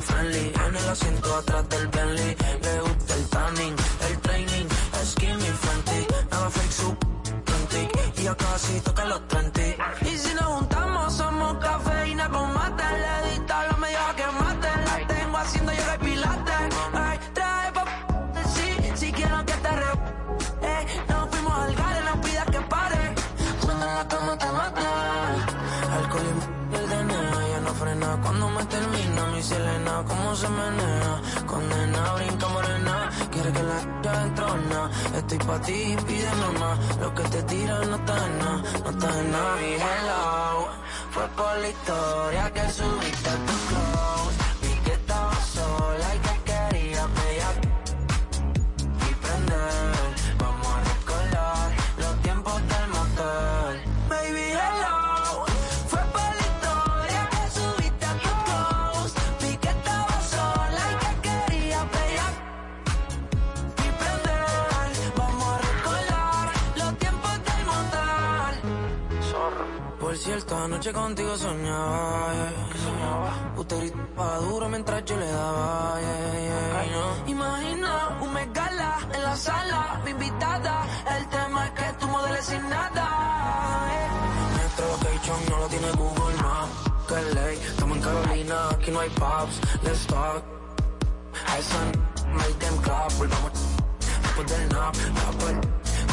friendly. 0.00 0.52
En 0.66 0.74
el 0.74 0.88
asiento 0.88 1.36
atrás 1.36 1.68
del 1.68 1.86
Bentley. 1.86 2.36
Le 2.62 2.80
gusta 2.80 3.14
el 3.14 3.28
tanning, 3.28 3.76
el 4.08 4.18
training. 4.18 4.66
Skinny 5.04 5.44
frantic. 5.44 6.30
Nada 6.32 6.50
fake, 6.50 6.72
su 6.72 6.96
frantic. 7.44 8.18
Y 8.18 8.22
ya 8.24 8.34
casi 8.34 8.80
toca 8.80 9.04
los 9.04 9.28
30. 9.28 9.60
Cuando 28.22 28.48
me 28.50 28.64
termina 28.66 29.26
mi 29.32 29.42
Selena, 29.42 30.04
cómo 30.06 30.36
se 30.36 30.48
menea, 30.48 31.22
condena, 31.46 32.12
brinca 32.14 32.48
morena, 32.48 33.10
quiere 33.32 33.52
que 33.52 33.62
la 33.62 33.80
ya 34.02 34.22
entrona, 34.22 34.90
estoy 35.16 35.38
pa' 35.38 35.60
ti, 35.62 35.96
pídeme 36.06 36.58
más, 36.58 36.78
lo 37.00 37.14
que 37.14 37.22
te 37.22 37.42
tiran 37.44 37.90
no 37.90 37.96
está 37.96 38.26
en 38.26 38.38
nada, 38.38 38.62
no 38.84 38.90
está 38.90 39.20
en 39.20 39.32
nada, 39.32 39.56
mi 39.56 39.72
hello, 39.74 40.68
fue 41.10 41.26
por 41.28 41.56
la 41.56 41.68
historia 41.68 42.52
que 42.52 42.68
subiste 42.68 43.30
a 43.30 43.36
tu 43.46 43.54
close, 43.68 43.89
anoche 70.90 70.92
contigo 70.92 71.36
soñaba, 71.36 72.32
yeah. 72.32 73.56
Usted 73.56 73.78
gritaba 73.78 74.38
duro 74.38 74.68
mientras 74.68 75.04
yo 75.04 75.16
le 75.16 75.26
daba. 75.26 75.98
Imagina 77.26 78.18
un 78.20 78.32
megala 78.32 78.98
en 79.12 79.22
la 79.22 79.36
sala, 79.36 80.00
mi 80.04 80.10
invitada. 80.10 80.84
El 81.16 81.28
tema 81.28 81.66
es 81.66 81.70
que 81.72 81.92
tú 81.98 82.08
modeles 82.08 82.44
sin 82.44 82.68
nada. 82.68 83.06
Nuestro 84.56 84.86
location 84.88 85.38
no 85.48 85.58
lo 85.58 85.66
tiene 85.66 85.90
Google 85.92 86.36
Maps. 86.42 86.72
Que 87.08 87.34
ley, 87.34 87.58
estamos 87.58 87.96
en 87.96 88.02
Carolina, 88.02 88.68
aquí 88.70 88.90
no 88.90 89.00
hay 89.00 89.10
pubs. 89.10 89.60
Let's 89.82 90.06
talk. 90.06 90.42
Hay 91.46 91.62
sun, 91.62 91.92
make 92.34 92.58
them 92.58 92.76
clap. 92.82 93.12
Volvamos 93.18 93.52
después 94.22 94.46
del 94.48 94.68
nap. 94.68 94.94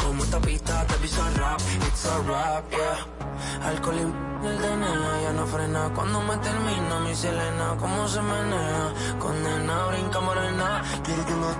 Como 0.08 0.24
esta 0.24 0.40
pista 0.40 0.86
te 0.86 0.94
pisa 0.94 1.22
rap. 1.36 1.60
It's 1.86 2.06
a 2.06 2.18
rap, 2.22 2.64
yeah. 2.70 3.68
Alcohol 3.68 3.96
y 4.42 4.46
el 4.46 4.58
DNA 4.58 5.22
ya 5.22 5.32
no 5.34 5.46
frena. 5.46 5.90
Cuando 5.94 6.22
me 6.22 6.36
termina 6.38 7.00
mi 7.00 7.14
Selena, 7.14 7.76
cómo 7.78 8.08
se 8.08 8.22
menea. 8.22 8.94
Condena, 9.18 9.86
brinca 9.88 10.20
morena. 10.20 10.82
Quiero 11.04 11.26
que 11.26 11.34
la 11.34 11.50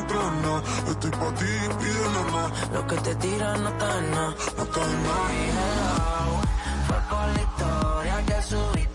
entrena. 0.00 0.62
Estoy 0.88 1.10
pa' 1.10 1.34
ti, 1.34 1.52
pídele 1.80 2.22
más. 2.32 2.70
Lo 2.72 2.86
que 2.86 2.96
te 2.96 3.14
tiran 3.16 3.62
no 3.62 3.68
está 3.68 3.98
en 3.98 4.10
nada. 4.10 4.34
No 4.56 4.62
está 4.62 4.80
en 4.80 5.04
nada. 5.04 5.28
La 7.34 7.42
historia 7.42 8.24
que 8.24 8.42
subiste 8.42 8.87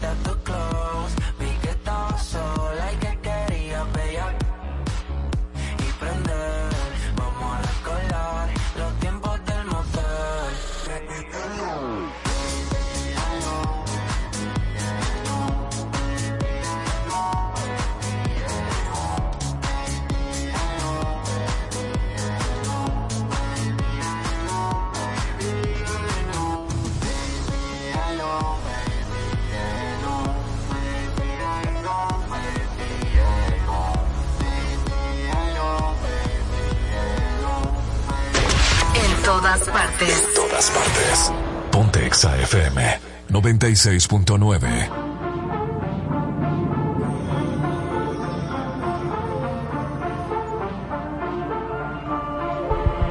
todas 39.53 39.69
partes. 39.69 40.33
todas 40.33 40.71
partes. 40.71 41.31
Ponte 41.71 42.05
Exa 42.07 42.35
FM 42.37 42.99
96.9. 43.29 44.89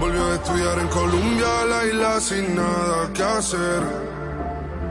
Volvió 0.01 0.27
a 0.27 0.35
estudiar 0.35 0.79
en 0.81 0.89
Colombia, 0.89 1.47
la 1.69 1.85
isla 1.85 2.21
sin 2.21 2.57
nada 2.57 3.13
que 3.15 3.23
hacer. 3.23 3.83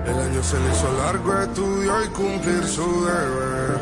El 0.05 0.19
año 0.19 0.43
se 0.43 0.57
le 0.57 0.71
hizo 0.71 0.97
largo, 0.99 1.41
estudió 1.41 2.05
y 2.05 2.07
cumplir 2.09 2.63
su 2.65 3.05
deber. 3.05 3.77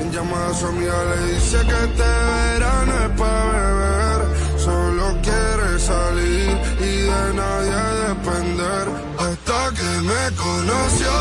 En 0.00 0.12
llamada 0.12 0.50
a 0.50 0.54
su 0.54 0.66
amiga 0.66 1.04
le 1.04 1.34
dice 1.34 1.58
que 1.58 1.84
este 1.84 2.02
verano 2.02 2.92
es 3.04 3.18
para 3.18 3.52
beber. 3.52 4.20
Solo 4.58 5.18
quiere 5.22 5.59
salir 5.80 6.50
y 6.80 6.92
de 7.10 7.34
nadie 7.34 7.80
depender. 8.08 8.84
Hasta 9.18 9.60
que 9.78 9.90
me 10.10 10.36
conoció, 10.36 11.12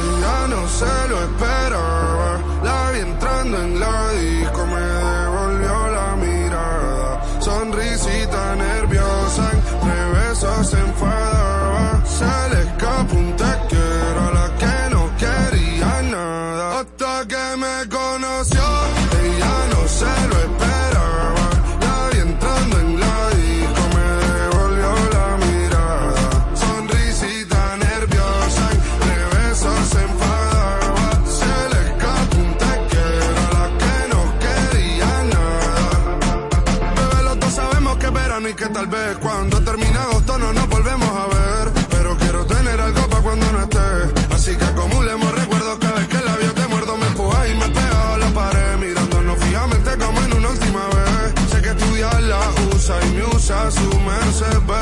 ella 0.00 0.38
no 0.48 0.68
se 0.68 1.08
lo 1.10 1.16
esperaba. 1.28 2.40
La 2.62 2.90
vi 2.92 3.00
entrando 3.00 3.56
en 3.58 3.80
la 3.80 4.10
disco, 4.12 4.66
me 4.66 4.80
devolvió 4.80 5.76
la 5.98 6.16
mirada. 6.16 7.40
Sonrisita 7.40 8.56
nerviosa, 8.56 9.50
entre 9.52 10.10
besos 10.18 10.70
se 10.70 10.78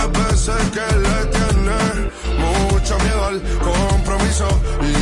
bebé. 0.07 0.37
Sé 0.37 0.53
que 0.75 0.87
le 1.05 1.27
tiene 1.37 2.11
mucho 2.39 2.99
miedo 2.99 3.25
al 3.25 3.43
compromiso. 3.61 4.49
Y 4.81 5.02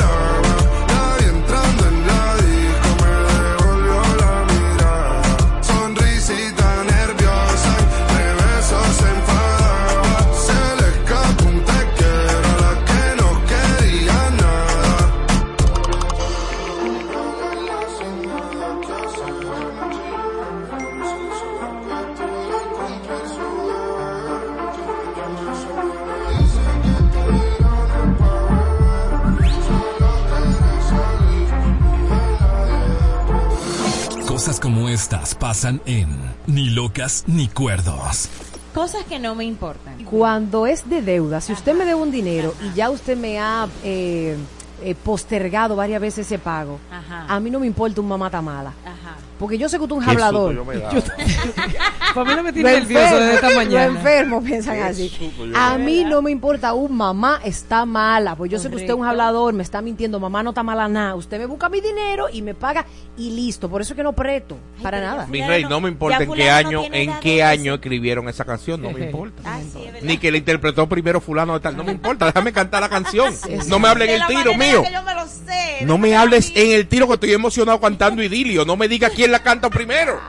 Como 34.61 34.87
estas 34.89 35.33
pasan 35.35 35.81
en 35.85 36.07
Ni 36.45 36.69
locas 36.69 37.23
ni 37.27 37.47
cuerdos. 37.47 38.29
Cosas 38.73 39.03
que 39.05 39.19
no 39.19 39.35
me 39.35 39.43
importan. 39.43 40.05
Cuando 40.05 40.67
es 40.67 40.87
de 40.89 41.01
deuda, 41.01 41.41
si 41.41 41.51
usted 41.51 41.73
me 41.73 41.79
debe 41.83 41.95
un 41.95 42.11
dinero 42.11 42.53
y 42.63 42.73
ya 42.73 42.89
usted 42.89 43.17
me 43.17 43.39
ha 43.39 43.67
eh, 43.83 44.37
eh, 44.83 44.95
postergado 44.95 45.75
varias 45.75 45.99
veces 45.99 46.27
ese 46.27 46.39
pago, 46.39 46.79
Ajá. 46.89 47.25
a 47.27 47.39
mí 47.39 47.49
no 47.49 47.59
me 47.59 47.67
importa 47.67 47.99
un 47.99 48.07
mamá 48.07 48.29
mala. 48.41 48.73
Ajá. 48.85 49.17
Porque 49.41 49.57
yo 49.57 49.67
sé 49.67 49.79
que 49.79 49.87
tú 49.87 49.95
un 49.95 50.05
Qué 50.05 50.11
hablador. 50.11 50.53
yo 50.53 50.63
me. 50.63 50.75
Yo- 50.93 51.01
Para 52.13 52.29
mí 52.29 52.35
no 52.35 52.43
me 52.43 52.53
tiene 52.53 52.71
nervioso 52.73 53.15
desde 53.15 53.33
esta 53.35 53.47
enfermo- 53.49 53.55
mañana. 53.55 53.85
Lo 53.87 53.95
enfermo 53.97 54.43
piensan 54.43 54.75
Qué 54.75 54.83
así. 54.83 55.33
A 55.55 55.77
mí 55.79 56.03
no 56.05 56.21
me 56.21 56.29
importa 56.29 56.73
un 56.73 56.95
mamá 56.95 57.39
está 57.43 57.85
mala. 57.85 58.35
Pues 58.35 58.51
yo 58.51 58.59
sé 58.59 58.69
que 58.69 58.75
usted 58.75 58.89
es 58.89 58.93
un 58.95 59.05
hablador, 59.05 59.53
me 59.53 59.63
está 59.63 59.81
mintiendo, 59.81 60.19
mamá 60.19 60.43
no 60.43 60.51
está 60.51 60.61
mala 60.61 60.87
nada. 60.87 61.15
Usted 61.15 61.39
me 61.39 61.47
busca 61.47 61.69
mi 61.69 61.81
dinero 61.81 62.27
y 62.31 62.43
me 62.43 62.53
paga 62.53 62.85
y 63.17 63.31
listo. 63.31 63.67
Por 63.67 63.81
eso 63.81 63.93
es 63.93 63.97
que 63.97 64.03
no 64.03 64.13
preto. 64.13 64.57
Para 64.83 65.01
nada. 65.01 65.25
Mi 65.25 65.41
rey, 65.41 65.63
no 65.63 65.81
me 65.81 65.89
importa 65.89 66.21
en 66.21 66.31
qué 66.33 66.45
no 66.45 66.51
año, 66.53 66.83
en 66.91 67.19
qué 67.19 67.41
año 67.41 67.73
escribieron 67.75 68.29
esa 68.29 68.45
canción, 68.45 68.79
no 68.81 68.91
me 68.91 69.05
importa. 69.05 69.41
Ah, 69.45 69.59
Ni 70.03 70.17
que 70.19 70.29
la 70.31 70.37
interpretó 70.37 70.87
primero 70.87 71.19
fulano 71.19 71.53
de 71.55 71.61
tal, 71.61 71.75
no 71.75 71.83
me 71.83 71.91
importa, 71.93 72.27
déjame 72.27 72.53
cantar 72.53 72.81
la 72.81 72.89
canción. 72.89 73.33
Sí, 73.33 73.57
sí. 73.61 73.69
No 73.69 73.79
me 73.79 73.87
hablen 73.87 74.09
el 74.11 74.25
tiro 74.27 74.53
mío. 74.55 74.83
me 74.83 75.27
sé. 75.27 75.85
No 75.85 75.97
me 75.97 76.15
hables 76.15 76.51
en 76.55 76.71
el 76.71 76.87
tiro 76.87 77.07
que 77.07 77.13
estoy 77.15 77.33
emocionado 77.33 77.79
cantando 77.79 78.21
idilio. 78.21 78.65
No 78.65 78.75
me 78.75 78.87
digas 78.87 79.11
quién 79.15 79.30
la 79.31 79.39
canta 79.41 79.69
primero. 79.69 80.19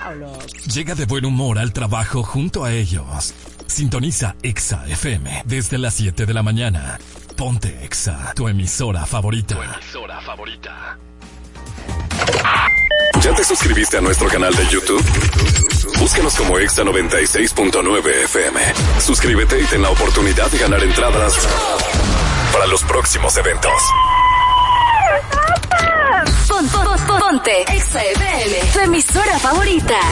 Llega 0.73 0.95
de 0.95 1.05
buen 1.07 1.24
humor 1.24 1.59
al 1.59 1.73
trabajo 1.73 2.23
junto 2.23 2.65
a 2.65 2.73
ellos. 2.73 3.35
Sintoniza 3.66 4.37
Exa 4.43 4.85
FM 4.87 5.43
desde 5.47 5.79
las 5.79 5.95
7 5.95 6.27
de 6.27 6.35
la 6.35 6.43
mañana. 6.43 6.99
Ponte 7.37 7.85
Exa, 7.85 8.33
tu 8.35 8.49
emisora 8.49 9.05
favorita. 9.07 9.57
emisora 9.57 10.20
favorita. 10.20 10.99
¿Ya 13.20 13.35
te 13.35 13.45
suscribiste 13.45 13.99
a 13.99 14.01
nuestro 14.01 14.29
canal 14.29 14.55
de 14.55 14.66
YouTube? 14.69 15.05
Búscanos 15.99 16.35
como 16.35 16.59
Exa 16.59 16.83
96.9 16.83 18.24
FM. 18.24 18.61
Suscríbete 19.01 19.61
y 19.61 19.65
ten 19.66 19.83
la 19.83 19.91
oportunidad 19.91 20.51
de 20.51 20.59
ganar 20.59 20.83
entradas 20.83 21.35
para 22.53 22.66
los 22.66 22.83
próximos 22.83 23.37
eventos. 23.37 23.73
Pon- 26.12 26.68
pon- 26.68 26.98
pon- 27.09 27.20
Ponte 27.20 27.64
Exa 27.74 28.01
FM, 28.16 28.52
tu 28.72 28.78
emisora 28.80 29.36
favorita. 29.44 30.02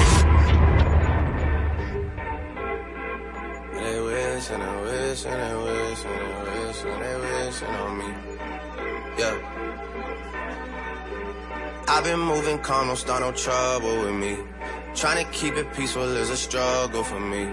They 3.75 4.01
wish 4.01 4.51
and 4.51 4.63
they 4.63 4.77
wish 4.87 5.25
and 5.27 5.41
they 5.43 5.55
wish 5.65 6.05
and 6.11 6.17
they 6.21 6.33
wish 6.65 6.85
and 6.85 7.03
they 7.03 7.17
wishing 7.25 7.75
on 7.85 7.99
me. 7.99 8.09
Yeah. 9.19 9.37
I've 11.89 12.05
been 12.05 12.21
moving 12.21 12.59
calm, 12.61 12.87
don't 12.87 12.97
start 12.97 13.21
no 13.21 13.33
trouble 13.33 13.95
with 14.05 14.15
me. 14.15 14.39
Trying 14.95 15.25
to 15.27 15.31
keep 15.33 15.55
it 15.57 15.71
peaceful 15.75 16.17
is 16.17 16.31
a 16.31 16.37
struggle 16.37 17.05
for 17.05 17.21
me. 17.21 17.53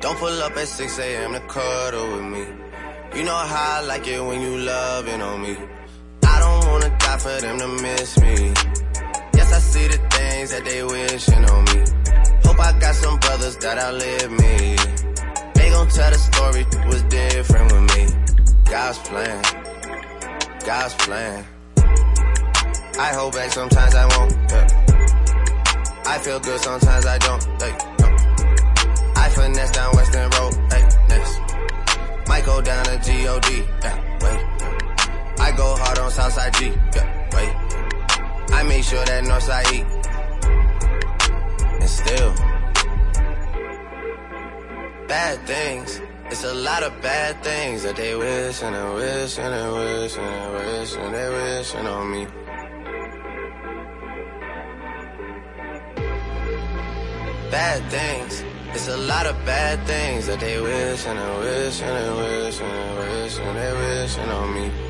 Don't 0.00 0.16
pull 0.18 0.42
up 0.42 0.56
at 0.56 0.68
6 0.68 0.98
a.m. 1.00 1.32
to 1.32 1.40
cuddle 1.40 2.08
with 2.12 2.24
me. 2.24 2.44
You 3.16 3.24
know 3.24 3.34
how 3.34 3.78
I 3.78 3.80
like 3.82 4.06
it 4.06 4.20
when 4.24 4.40
you 4.40 4.58
loving 4.58 5.20
on 5.20 5.42
me. 5.42 5.56
Wanna 6.70 6.90
die 6.98 7.18
for 7.18 7.40
them 7.40 7.58
to 7.58 7.68
miss 7.82 8.20
me. 8.20 8.36
Yes, 9.36 9.52
I 9.52 9.60
see 9.72 9.86
the 9.88 9.98
things 10.14 10.50
that 10.52 10.64
they 10.64 10.82
wishing 10.84 11.44
on 11.44 11.64
me. 11.70 11.78
Hope 12.44 12.60
I 12.60 12.78
got 12.78 12.94
some 12.94 13.18
brothers 13.18 13.56
that 13.56 13.76
outlive 13.78 14.30
me. 14.30 14.76
They 15.54 15.70
gon' 15.70 15.88
tell 15.88 16.10
the 16.10 16.20
story 16.30 16.64
was 16.86 17.02
different 17.04 17.72
with 17.72 17.86
me. 17.94 18.02
God's 18.70 18.98
plan, 18.98 19.42
God's 20.64 20.94
plan. 20.94 21.44
I 22.98 23.14
hold 23.14 23.32
back 23.32 23.50
sometimes 23.50 23.94
I 23.94 24.06
won't. 24.14 24.32
Yeah. 24.50 24.80
I 26.06 26.18
feel 26.18 26.40
good 26.40 26.60
sometimes 26.60 27.06
I 27.06 27.18
don't. 27.18 27.42
Hey, 27.62 27.74
no. 28.00 28.06
I 29.16 29.28
finesse 29.30 29.70
down 29.72 29.96
Western 29.96 30.30
Road. 30.30 30.54
Hey, 30.72 30.84
next. 31.08 31.40
Might 32.28 32.44
go 32.44 32.60
down 32.60 32.84
to 32.84 32.96
God. 32.96 33.46
Yeah, 33.82 34.18
wait. 34.22 34.49
I 35.46 35.52
go 35.56 35.74
hard 35.76 35.98
on 35.98 36.10
Southside 36.10 36.54
G. 36.54 36.66
Yeah, 36.94 37.06
wait. 37.34 37.52
I 38.52 38.62
make 38.62 38.84
sure 38.84 39.04
that 39.04 39.24
Northside 39.24 39.72
E. 39.72 39.80
And 41.80 41.88
still, 41.88 42.30
bad 45.08 45.36
things. 45.46 46.00
It's 46.30 46.44
a 46.44 46.54
lot 46.54 46.82
of 46.82 46.92
bad 47.02 47.42
things 47.42 47.82
that 47.82 47.96
they 47.96 48.14
wish 48.14 48.62
and 48.62 48.74
they 48.76 48.94
wish 48.94 49.38
and 49.38 49.52
they 49.52 49.68
wish 49.78 50.16
and 50.16 50.28
they 50.32 50.48
wish 50.58 50.94
and 50.94 51.14
they 51.14 51.28
wishing 51.38 51.86
on 51.86 52.04
me. 52.12 52.22
Bad 57.50 57.80
things. 57.90 58.44
It's 58.74 58.88
a 58.88 58.96
lot 58.96 59.26
of 59.26 59.34
bad 59.44 59.84
things 59.86 60.26
that 60.28 60.38
they 60.38 60.60
wish 60.60 61.06
and 61.06 61.18
they 61.18 61.38
wish 61.40 61.82
and 61.82 61.96
they 61.98 62.10
wish 62.20 62.60
and 62.60 62.72
they 62.76 63.22
wish 63.22 63.38
and 63.38 63.56
they 63.58 63.72
wishing 63.80 64.28
on 64.28 64.54
me. 64.54 64.89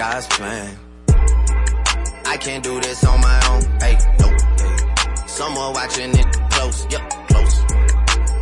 God's 0.00 0.26
plan. 0.28 0.78
I 2.24 2.38
can't 2.38 2.64
do 2.64 2.80
this 2.80 3.04
on 3.04 3.20
my 3.20 3.38
own. 3.50 3.62
Hey, 3.80 3.98
no. 4.18 4.34
Someone 5.26 5.74
watching 5.74 6.10
it 6.18 6.26
close. 6.52 6.86
Yep, 6.90 7.10
close. 7.28 7.60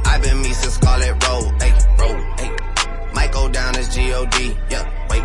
I've 0.05 0.23
been 0.23 0.41
me 0.41 0.53
since 0.53 0.75
Scarlet 0.75 1.15
Road. 1.27 1.61
Hey, 1.61 1.73
road. 1.99 2.21
Hey. 2.39 2.57
Might 3.13 3.33
go 3.33 3.49
down 3.49 3.75
as 3.75 3.93
G-O-D. 3.93 4.57
Yep, 4.71 5.11
wait. 5.11 5.23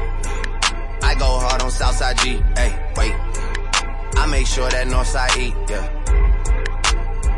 I 1.04 1.16
go 1.20 1.38
hard 1.38 1.62
on 1.62 1.70
Southside 1.70 2.18
G. 2.18 2.42
Hey, 2.58 2.72
wait. 2.98 3.14
I 4.18 4.26
make 4.26 4.48
sure 4.48 4.68
that 4.72 4.88
Northside 4.88 5.38
E. 5.38 5.54
Yeah. 5.70 5.86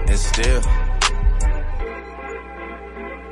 And 0.07 0.17
still. 0.17 0.84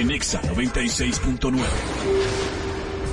En 0.00 0.10
Exa 0.10 0.40
96.9. 0.42 1.58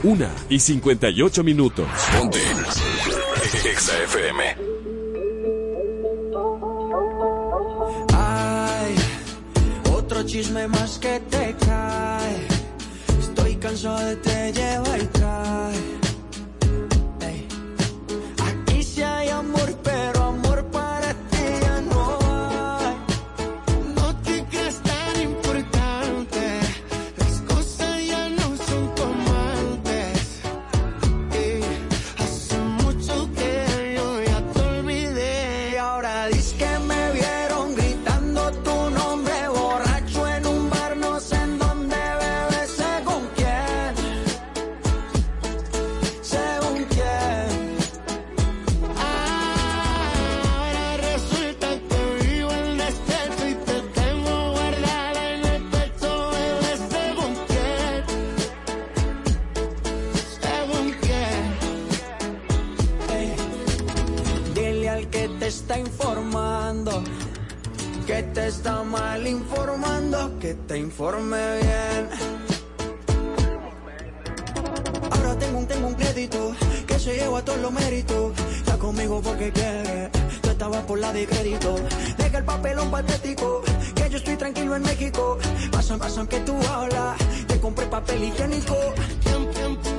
Una 0.03 0.30
y 0.49 0.60
58 0.60 1.44
minutos. 1.44 1.88
Ponte. 2.18 2.40
Exa 3.72 4.03
FM. 4.03 4.56
Ay, 8.14 8.95
otro 9.94 10.24
chisme 10.24 10.68
más 10.68 10.99
que 10.99 11.20
te 11.22 11.56
cae. 11.66 12.48
Estoy 13.20 13.56
cansado 13.56 13.99
de 14.06 14.16
te 14.18 14.53
lleva 14.53 14.98
informando, 69.23 70.37
que 70.39 70.53
te 70.53 70.77
informe 70.77 71.37
bien. 71.61 72.09
Ahora 75.11 75.39
tengo 75.39 75.59
un, 75.59 75.67
tengo 75.67 75.87
un 75.87 75.93
crédito 75.93 76.53
que 76.85 76.99
se 76.99 77.15
lleva 77.15 77.41
todos 77.43 77.59
los 77.59 77.71
méritos. 77.71 78.33
Está 78.57 78.77
conmigo 78.77 79.21
porque 79.21 79.51
quiere, 79.51 80.09
tú 80.41 80.49
estabas 80.49 80.83
por 80.83 80.99
la 80.99 81.13
de 81.13 81.25
crédito. 81.25 81.75
Deja 82.17 82.37
el 82.37 82.43
papelón 82.43 82.91
patético, 82.91 83.61
que 83.95 84.09
yo 84.09 84.17
estoy 84.17 84.35
tranquilo 84.35 84.75
en 84.75 84.83
México. 84.83 85.37
Pasan, 85.71 85.97
pasan 85.97 86.27
que 86.27 86.39
tú 86.41 86.55
hablas, 86.69 87.17
te 87.47 87.59
compré 87.59 87.85
papel 87.85 88.23
higiénico. 88.25 88.75
¿Quién, 89.23 89.47
quién 89.53 89.94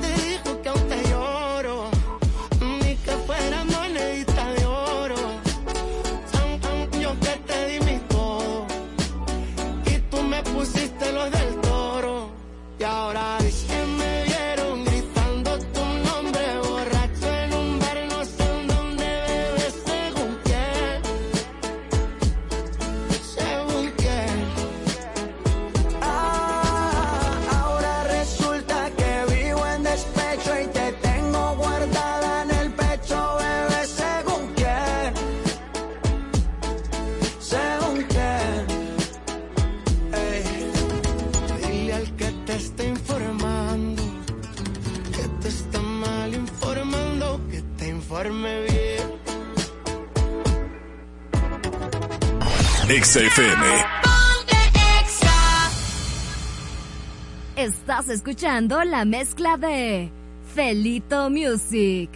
XFM. 52.89 53.63
Estás 57.55 58.09
escuchando 58.09 58.83
la 58.83 59.05
mezcla 59.05 59.57
de 59.57 60.09
Felito 60.55 61.29
Music. 61.29 62.09